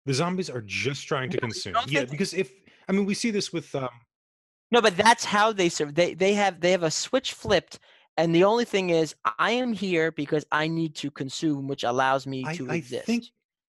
The 0.05 0.13
zombies 0.13 0.49
are 0.49 0.61
just 0.61 1.07
trying 1.07 1.29
to 1.31 1.37
No, 1.37 1.41
consume. 1.41 1.75
Yeah, 1.87 2.05
because 2.05 2.33
if 2.33 2.51
I 2.87 2.91
mean 2.93 3.05
we 3.05 3.13
see 3.13 3.31
this 3.31 3.51
with 3.51 3.73
um, 3.75 3.89
No, 4.71 4.81
but 4.81 4.95
that's 4.95 5.25
how 5.25 5.51
they 5.51 5.69
serve. 5.69 5.95
They 5.95 6.13
they 6.13 6.33
have 6.33 6.61
they 6.61 6.71
have 6.71 6.83
a 6.83 6.91
switch 6.91 7.33
flipped, 7.33 7.79
and 8.17 8.33
the 8.33 8.43
only 8.43 8.65
thing 8.65 8.89
is, 8.89 9.15
I 9.37 9.51
am 9.51 9.73
here 9.73 10.11
because 10.11 10.45
I 10.51 10.67
need 10.67 10.95
to 10.95 11.11
consume, 11.11 11.67
which 11.67 11.83
allows 11.83 12.25
me 12.25 12.43
I, 12.45 12.55
to 12.55 12.69
I 12.69 12.75
exist. 12.75 13.05
think 13.05 13.25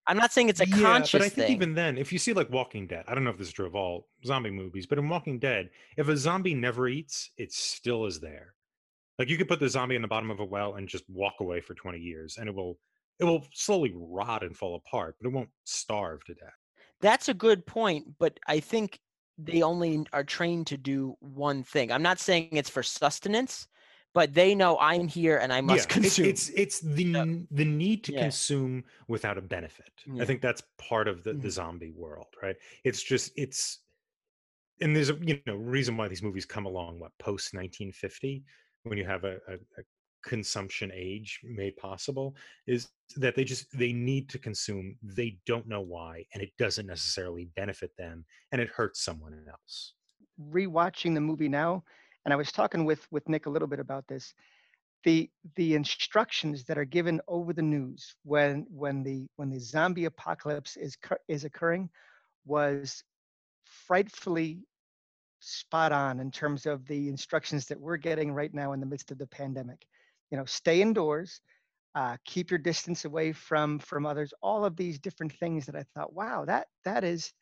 I'm 0.08 0.16
not 0.16 0.32
saying 0.32 0.48
it's 0.48 0.60
a 0.60 0.68
yeah, 0.68 0.80
conscious 0.80 1.12
but 1.12 1.20
I 1.22 1.28
think 1.28 1.46
thing. 1.46 1.56
even 1.56 1.74
then, 1.74 1.98
if 1.98 2.12
you 2.12 2.18
see 2.18 2.32
like 2.32 2.50
Walking 2.50 2.86
Dead, 2.86 3.04
I 3.06 3.14
don't 3.14 3.24
know 3.24 3.30
if 3.30 3.38
this 3.38 3.48
is 3.48 3.52
true 3.52 3.66
of 3.66 3.74
all 3.74 4.08
zombie 4.24 4.50
movies, 4.50 4.86
but 4.86 4.98
in 4.98 5.08
Walking 5.08 5.38
Dead, 5.38 5.68
if 5.98 6.08
a 6.08 6.16
zombie 6.16 6.54
never 6.54 6.88
eats, 6.88 7.30
it 7.36 7.52
still 7.52 8.06
is 8.06 8.18
there. 8.18 8.54
Like 9.18 9.28
you 9.28 9.36
could 9.36 9.48
put 9.48 9.60
the 9.60 9.68
zombie 9.68 9.96
in 9.96 10.02
the 10.02 10.08
bottom 10.08 10.30
of 10.30 10.40
a 10.40 10.44
well 10.44 10.76
and 10.76 10.88
just 10.88 11.04
walk 11.10 11.34
away 11.40 11.60
for 11.60 11.74
20 11.74 11.98
years, 11.98 12.38
and 12.38 12.48
it 12.48 12.54
will 12.54 12.78
it 13.20 13.24
will 13.24 13.44
slowly 13.52 13.92
rot 13.94 14.42
and 14.42 14.56
fall 14.56 14.76
apart, 14.76 15.16
but 15.20 15.28
it 15.28 15.32
won't 15.32 15.50
starve 15.64 16.24
to 16.24 16.34
death. 16.34 16.54
That's 17.00 17.28
a 17.28 17.34
good 17.34 17.66
point, 17.66 18.06
but 18.18 18.38
I 18.46 18.60
think 18.60 19.00
they 19.36 19.62
only 19.62 20.06
are 20.12 20.24
trained 20.24 20.66
to 20.68 20.76
do 20.76 21.16
one 21.20 21.62
thing. 21.62 21.92
I'm 21.92 22.02
not 22.02 22.18
saying 22.18 22.48
it's 22.52 22.70
for 22.70 22.82
sustenance, 22.82 23.68
but 24.14 24.34
they 24.34 24.54
know 24.54 24.78
I'm 24.78 25.06
here 25.06 25.38
and 25.38 25.52
I 25.52 25.60
must 25.60 25.90
yeah, 25.90 25.96
it's, 25.98 26.16
consume. 26.16 26.26
it's 26.26 26.48
it's 26.50 26.80
the 26.80 27.12
So- 27.12 27.46
the 27.50 27.64
need 27.64 28.04
to 28.04 28.12
Yeah. 28.12 28.22
consume 28.22 28.84
without 29.06 29.38
a 29.38 29.42
benefit. 29.42 29.90
Yeah. 30.06 30.22
I 30.22 30.26
think 30.26 30.40
that's 30.40 30.62
part 30.78 31.08
of 31.08 31.22
the, 31.24 31.34
the 31.34 31.48
Mhm. 31.48 31.52
zombie 31.52 31.90
world, 31.92 32.28
right? 32.42 32.56
It's 32.84 33.02
just 33.02 33.32
it's 33.36 33.80
and 34.80 34.94
there's 34.94 35.10
a 35.10 35.18
you 35.22 35.40
know 35.46 35.56
reason 35.56 35.96
why 35.96 36.08
these 36.08 36.22
movies 36.22 36.46
come 36.46 36.66
along 36.66 37.00
what 37.00 37.12
post 37.18 37.52
1950 37.54 38.44
when 38.84 38.96
you 38.96 39.04
have 39.04 39.24
a, 39.24 39.36
a, 39.48 39.54
a 39.54 39.82
consumption 40.22 40.90
age 40.94 41.40
made 41.44 41.76
possible 41.76 42.34
is 42.66 42.88
that 43.16 43.34
they 43.34 43.44
just 43.44 43.66
they 43.76 43.92
need 43.92 44.28
to 44.28 44.38
consume 44.38 44.96
they 45.02 45.38
don't 45.46 45.66
know 45.68 45.80
why 45.80 46.24
and 46.32 46.42
it 46.42 46.50
doesn't 46.58 46.86
necessarily 46.86 47.46
benefit 47.56 47.96
them 47.96 48.24
and 48.52 48.60
it 48.60 48.68
hurts 48.68 49.00
someone 49.00 49.32
else 49.48 49.94
rewatching 50.40 51.14
the 51.14 51.20
movie 51.20 51.48
now, 51.48 51.82
and 52.24 52.32
I 52.32 52.36
was 52.36 52.52
talking 52.52 52.84
with 52.84 53.06
with 53.10 53.28
Nick 53.28 53.46
a 53.46 53.50
little 53.50 53.68
bit 53.68 53.80
about 53.80 54.06
this. 54.08 54.34
The 55.04 55.30
the 55.56 55.74
instructions 55.74 56.64
that 56.64 56.78
are 56.78 56.84
given 56.84 57.20
over 57.28 57.52
the 57.52 57.62
news 57.62 58.14
when 58.24 58.66
when 58.70 59.02
the 59.02 59.28
when 59.36 59.50
the 59.50 59.60
zombie 59.60 60.06
apocalypse 60.06 60.76
is 60.76 60.96
is 61.28 61.44
occurring 61.44 61.90
was 62.44 63.02
frightfully 63.64 64.60
spot 65.40 65.92
on 65.92 66.20
in 66.20 66.30
terms 66.30 66.66
of 66.66 66.84
the 66.86 67.08
instructions 67.08 67.66
that 67.66 67.80
we're 67.80 67.96
getting 67.96 68.32
right 68.32 68.52
now 68.52 68.72
in 68.72 68.80
the 68.80 68.86
midst 68.86 69.10
of 69.10 69.18
the 69.18 69.26
pandemic. 69.26 69.86
You 70.30 70.38
know, 70.38 70.44
stay 70.44 70.82
indoors, 70.82 71.40
uh, 71.94 72.16
keep 72.24 72.50
your 72.50 72.58
distance 72.58 73.04
away 73.04 73.32
from 73.32 73.78
from 73.78 74.06
others. 74.06 74.32
All 74.42 74.64
of 74.64 74.76
these 74.76 74.98
different 74.98 75.32
things 75.32 75.66
that 75.66 75.76
I 75.76 75.84
thought, 75.94 76.12
wow, 76.12 76.44
that 76.44 76.66
that 76.84 77.04
is 77.04 77.32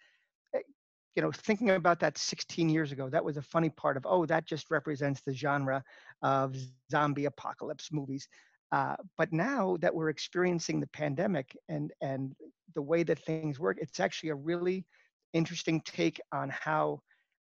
you 1.17 1.23
know, 1.23 1.33
thinking 1.33 1.71
about 1.71 1.99
that 2.01 2.19
16 2.19 2.69
years 2.69 2.93
ago, 2.93 3.09
that 3.09 3.25
was 3.25 3.39
a 3.39 3.43
funny 3.43 3.71
part 3.71 3.97
of, 3.97 4.05
oh, 4.07 4.27
that 4.27 4.47
just 4.47 4.71
represents 4.71 5.23
the 5.23 5.33
genre 5.33 5.83
of 6.23 6.55
zombie 6.91 7.25
apocalypse 7.25 7.89
movies. 7.91 8.29
Uh, 8.71 8.97
but 9.17 9.33
now 9.33 9.79
that 9.81 9.95
we're 9.95 10.11
experiencing 10.11 10.79
the 10.79 10.89
pandemic 10.89 11.57
and 11.69 11.93
and 12.01 12.35
the 12.75 12.83
way 12.83 13.03
that 13.03 13.19
things 13.21 13.59
work, 13.59 13.79
it's 13.81 14.01
actually 14.01 14.29
a 14.31 14.35
really 14.35 14.85
interesting 15.33 15.81
take 15.85 16.21
on 16.33 16.51
how 16.51 17.01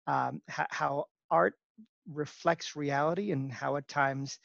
um, 0.07 0.41
how, 0.49 0.67
how 0.71 1.05
art 1.31 1.55
reflects 2.11 2.75
reality 2.75 3.33
and 3.33 3.53
how 3.53 3.77
at 3.77 3.87
times 3.89 4.39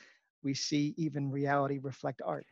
we 0.44 0.54
see 0.54 0.94
even 0.98 1.32
reality 1.32 1.80
reflect 1.82 2.22
art. 2.26 2.45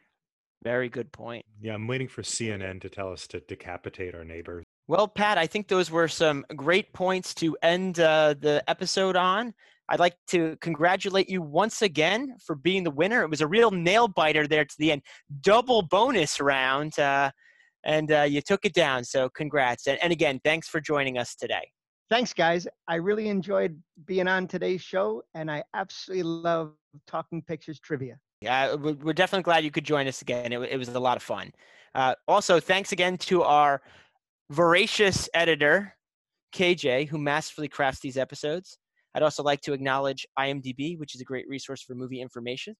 Very 0.64 0.88
good 0.88 1.12
point. 1.12 1.44
yeah 1.60 1.74
i'm 1.74 1.88
waiting 1.88 2.08
for 2.08 2.22
cnn 2.22 2.80
to 2.80 2.88
tell 2.88 3.12
us 3.12 3.26
to 3.26 3.40
decapitate 3.40 4.14
our 4.14 4.24
neighbors 4.24 4.64
Well, 4.88 5.08
Pat, 5.08 5.38
I 5.38 5.48
think 5.48 5.68
those 5.68 5.90
were 5.90 6.08
some 6.08 6.46
great 6.56 6.92
points 6.94 7.34
to 7.36 7.56
end 7.62 8.00
uh, 8.00 8.36
the 8.40 8.64
episode 8.68 9.16
on. 9.16 9.54
I'd 9.88 10.00
like 10.00 10.16
to 10.30 10.58
congratulate 10.62 11.30
you 11.30 11.42
once 11.42 11.82
again 11.82 12.36
for 12.46 12.56
being 12.56 12.84
the 12.84 12.92
winner. 12.92 13.24
It 13.24 13.30
was 13.30 13.42
a 13.42 13.48
real 13.48 13.72
nail 13.72 14.08
biter 14.08 14.48
there 14.48 14.66
to 14.66 14.76
the 14.80 14.92
end, 14.94 15.02
double 15.42 15.82
bonus 15.82 16.40
round, 16.40 16.98
uh, 16.98 17.32
and 17.84 18.12
uh, 18.12 18.22
you 18.22 18.42
took 18.42 18.64
it 18.66 18.74
down. 18.74 19.04
So, 19.04 19.30
congrats. 19.30 19.88
And, 19.88 19.98
and 20.02 20.12
again, 20.12 20.40
thanks 20.44 20.68
for 20.68 20.80
joining 20.80 21.18
us 21.18 21.36
today. 21.36 21.72
Thanks, 22.10 22.34
guys. 22.34 22.68
I 22.88 22.96
really 22.96 23.30
enjoyed 23.30 23.82
being 24.06 24.28
on 24.28 24.48
today's 24.48 24.82
show, 24.82 25.24
and 25.34 25.50
I 25.50 25.64
absolutely 25.74 26.24
love 26.24 26.74
talking 27.08 27.42
pictures 27.42 27.80
trivia. 27.80 28.18
Yeah, 28.42 28.76
we- 28.76 28.94
we're 28.94 29.14
definitely 29.14 29.44
glad 29.44 29.64
you 29.64 29.72
could 29.72 29.86
join 29.86 30.08
us 30.08 30.22
again. 30.22 30.52
It, 30.52 30.62
it 30.62 30.78
was 30.78 30.90
a 30.90 31.00
lot 31.00 31.16
of 31.16 31.24
fun. 31.24 31.52
Uh, 31.96 32.16
also, 32.28 32.60
thanks 32.60 32.92
again 32.92 33.18
to 33.18 33.44
our 33.44 33.82
voracious 34.52 35.30
editor, 35.34 35.94
KJ, 36.54 37.08
who 37.08 37.18
masterfully 37.18 37.70
crafts 37.70 38.02
these 38.02 38.18
episodes. 38.18 38.78
I'd 39.16 39.24
also 39.24 39.44
like 39.44 39.62
to 39.62 39.72
acknowledge 39.72 40.26
IMDb, 40.38 41.00
which 41.00 41.16
is 41.16 41.22
a 41.22 41.26
great 41.26 41.48
resource 41.48 41.82
for 41.82 41.96
movie 41.96 42.20
information. 42.20 42.76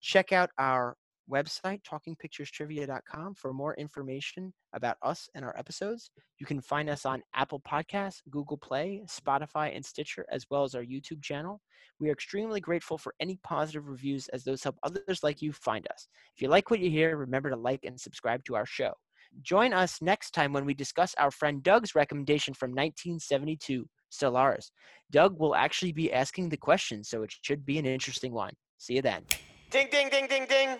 Check 0.00 0.32
out 0.32 0.50
our 0.58 0.96
website, 1.32 1.82
talkingpicturestrivia.com, 1.88 3.36
for 3.36 3.52
more 3.52 3.74
information 3.74 4.52
about 4.74 4.96
us 5.04 5.28
and 5.36 5.44
our 5.44 5.56
episodes. 5.56 6.10
You 6.40 6.46
can 6.46 6.60
find 6.60 6.90
us 6.90 7.06
on 7.06 7.22
Apple 7.32 7.60
Podcasts, 7.60 8.20
Google 8.28 8.58
Play, 8.58 9.04
Spotify, 9.08 9.74
and 9.74 9.86
Stitcher, 9.86 10.26
as 10.32 10.44
well 10.50 10.64
as 10.64 10.74
our 10.74 10.82
YouTube 10.82 11.22
channel. 11.22 11.60
We 12.00 12.08
are 12.08 12.12
extremely 12.12 12.60
grateful 12.60 12.98
for 12.98 13.14
any 13.20 13.38
positive 13.44 13.86
reviews 13.86 14.26
as 14.32 14.42
those 14.42 14.64
help 14.64 14.78
others 14.82 15.22
like 15.22 15.40
you 15.40 15.52
find 15.52 15.86
us. 15.92 16.08
If 16.34 16.42
you 16.42 16.48
like 16.48 16.72
what 16.72 16.80
you 16.80 16.90
hear, 16.90 17.16
remember 17.16 17.50
to 17.50 17.56
like 17.56 17.84
and 17.84 18.00
subscribe 18.00 18.42
to 18.46 18.56
our 18.56 18.66
show. 18.66 18.94
Join 19.42 19.72
us 19.72 20.00
next 20.00 20.32
time 20.32 20.52
when 20.52 20.64
we 20.64 20.74
discuss 20.74 21.14
our 21.18 21.30
friend 21.30 21.62
Doug's 21.62 21.94
recommendation 21.94 22.54
from 22.54 22.70
1972, 22.70 23.86
Solaris. 24.10 24.70
Doug 25.10 25.38
will 25.38 25.54
actually 25.54 25.92
be 25.92 26.12
asking 26.12 26.48
the 26.48 26.56
question, 26.56 27.04
so 27.04 27.22
it 27.22 27.32
should 27.42 27.64
be 27.64 27.78
an 27.78 27.86
interesting 27.86 28.32
one. 28.32 28.52
See 28.78 28.94
you 28.94 29.02
then. 29.02 29.24
Ding, 29.70 29.88
ding, 29.90 30.08
ding, 30.08 30.26
ding, 30.26 30.46
ding. 30.46 30.78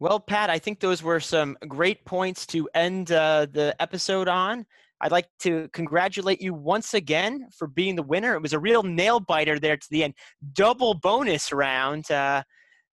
Well, 0.00 0.20
Pat, 0.20 0.50
I 0.50 0.58
think 0.58 0.80
those 0.80 1.02
were 1.02 1.20
some 1.20 1.56
great 1.68 2.04
points 2.04 2.46
to 2.48 2.68
end 2.74 3.12
uh, 3.12 3.46
the 3.50 3.74
episode 3.80 4.28
on. 4.28 4.66
I'd 5.00 5.12
like 5.12 5.28
to 5.40 5.68
congratulate 5.72 6.40
you 6.40 6.54
once 6.54 6.94
again 6.94 7.48
for 7.56 7.66
being 7.66 7.94
the 7.94 8.02
winner. 8.02 8.34
It 8.34 8.42
was 8.42 8.52
a 8.52 8.58
real 8.58 8.82
nail 8.82 9.20
biter 9.20 9.58
there 9.58 9.76
to 9.76 9.86
the 9.90 10.04
end, 10.04 10.14
double 10.52 10.94
bonus 10.94 11.52
round, 11.52 12.10
uh, 12.10 12.42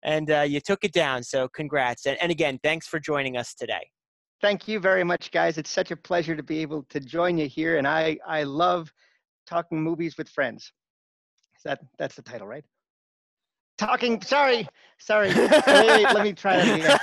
and 0.03 0.29
uh, 0.31 0.41
you 0.41 0.59
took 0.59 0.83
it 0.83 0.93
down. 0.93 1.23
So, 1.23 1.47
congrats. 1.47 2.05
And, 2.05 2.17
and 2.21 2.31
again, 2.31 2.59
thanks 2.63 2.87
for 2.87 2.99
joining 2.99 3.37
us 3.37 3.53
today. 3.53 3.89
Thank 4.41 4.67
you 4.67 4.79
very 4.79 5.03
much, 5.03 5.29
guys. 5.31 5.59
It's 5.59 5.69
such 5.69 5.91
a 5.91 5.95
pleasure 5.95 6.35
to 6.35 6.41
be 6.41 6.57
able 6.59 6.83
to 6.89 6.99
join 6.99 7.37
you 7.37 7.47
here, 7.47 7.77
and 7.77 7.87
I 7.87 8.17
I 8.25 8.41
love 8.43 8.91
talking 9.45 9.79
movies 9.81 10.17
with 10.17 10.27
friends. 10.29 10.73
Is 11.55 11.61
that 11.63 11.79
that's 11.99 12.15
the 12.15 12.23
title, 12.23 12.47
right? 12.47 12.65
Talking. 13.77 14.19
Sorry, 14.21 14.67
sorry. 14.97 15.27
wait, 15.29 15.51
wait, 15.67 16.13
let 16.13 16.23
me 16.23 16.33
try 16.33 16.57
that 16.57 16.79
again. 16.79 16.97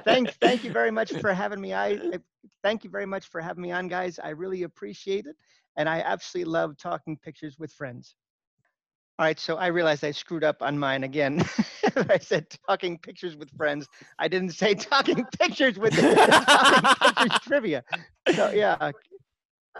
thank 0.04 0.32
thank 0.40 0.64
you 0.64 0.72
very 0.72 0.90
much 0.90 1.12
for 1.12 1.32
having 1.32 1.60
me. 1.60 1.72
I 1.72 1.90
I- 1.90 2.18
thank 2.62 2.82
you 2.82 2.90
very 2.90 3.06
much 3.06 3.28
for 3.28 3.40
having 3.40 3.62
me 3.62 3.70
on, 3.70 3.86
guys. 3.86 4.18
I 4.18 4.30
really 4.30 4.64
appreciate 4.64 5.26
it, 5.26 5.36
and 5.76 5.88
I 5.88 6.00
absolutely 6.00 6.50
love 6.50 6.76
talking 6.76 7.16
pictures 7.16 7.60
with 7.60 7.72
friends. 7.72 8.16
All 9.16 9.24
right, 9.26 9.38
so 9.38 9.56
I 9.56 9.68
realized 9.68 10.02
I 10.02 10.10
screwed 10.10 10.42
up 10.42 10.60
on 10.60 10.76
mine 10.76 11.04
again. 11.04 11.44
I 12.10 12.18
said 12.18 12.46
talking 12.68 12.98
pictures 12.98 13.36
with 13.36 13.48
friends. 13.56 13.86
I 14.18 14.26
didn't 14.26 14.50
say 14.50 14.74
talking 14.74 15.24
pictures 15.38 15.78
with 15.78 15.94
talking 15.94 17.14
pictures 17.22 17.38
trivia. 17.46 17.84
So 18.34 18.50
yeah. 18.50 18.76
All 18.80 18.92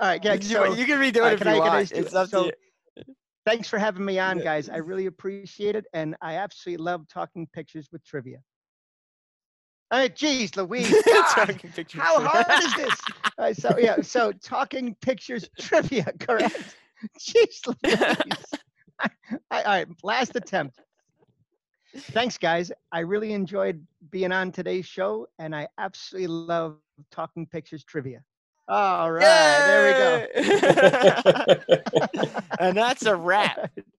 right, 0.01 0.25
yeah. 0.25 0.35
you, 0.35 0.43
So, 0.43 0.73
you 0.75 0.87
can 0.87 0.99
redo 1.01 1.23
uh, 1.23 1.27
it 1.27 1.33
if 1.35 1.41
can 1.41 1.49
you 1.49 1.63
I- 1.63 1.65
can 1.65 1.69
I 1.73 1.77
want. 1.77 1.93
It's 1.93 2.15
up 2.15 2.29
so- 2.29 2.51
to 2.51 2.57
you. 2.97 3.03
thanks 3.45 3.69
for 3.69 3.79
having 3.79 4.05
me 4.05 4.21
on, 4.21 4.39
guys. 4.39 4.69
I 4.69 4.77
really 4.77 5.07
appreciate 5.07 5.75
it, 5.75 5.87
and 5.93 6.15
I 6.23 6.35
absolutely 6.37 6.85
love 6.85 7.09
talking 7.09 7.49
pictures 7.53 7.89
with 7.91 8.05
trivia. 8.05 8.39
All 9.91 9.99
right, 9.99 10.15
geez, 10.15 10.55
Louise. 10.57 10.91
God, 11.07 11.47
Talking 11.47 11.71
pictures 11.73 12.01
how 12.03 12.21
hard 12.21 12.47
is 12.65 12.75
this? 12.75 12.95
All 13.37 13.45
right, 13.47 13.57
so 13.57 13.77
yeah, 13.79 13.97
so 14.01 14.31
talking 14.33 14.95
pictures 15.01 15.49
trivia, 15.61 16.13
correct? 16.21 16.77
Jeez, 17.19 17.67
Louise. 17.67 18.45
All 19.51 19.63
right, 19.65 19.87
last 20.03 20.37
attempt. 20.37 20.81
Thanks, 21.97 22.39
guys. 22.39 22.73
I 22.93 23.01
really 23.01 23.33
enjoyed 23.33 23.87
being 24.11 24.33
on 24.33 24.51
today's 24.53 24.87
show, 24.87 25.29
and 25.39 25.55
I 25.55 25.69
absolutely 25.79 26.27
love 26.29 26.77
talking 27.11 27.47
pictures 27.47 27.85
trivia. 27.85 28.23
All 28.67 29.13
right, 29.13 29.23
there 29.67 30.29
we 30.29 30.35
go. 31.45 31.57
And 32.59 32.77
that's 32.77 33.05
a 33.05 33.15
wrap. 33.15 33.71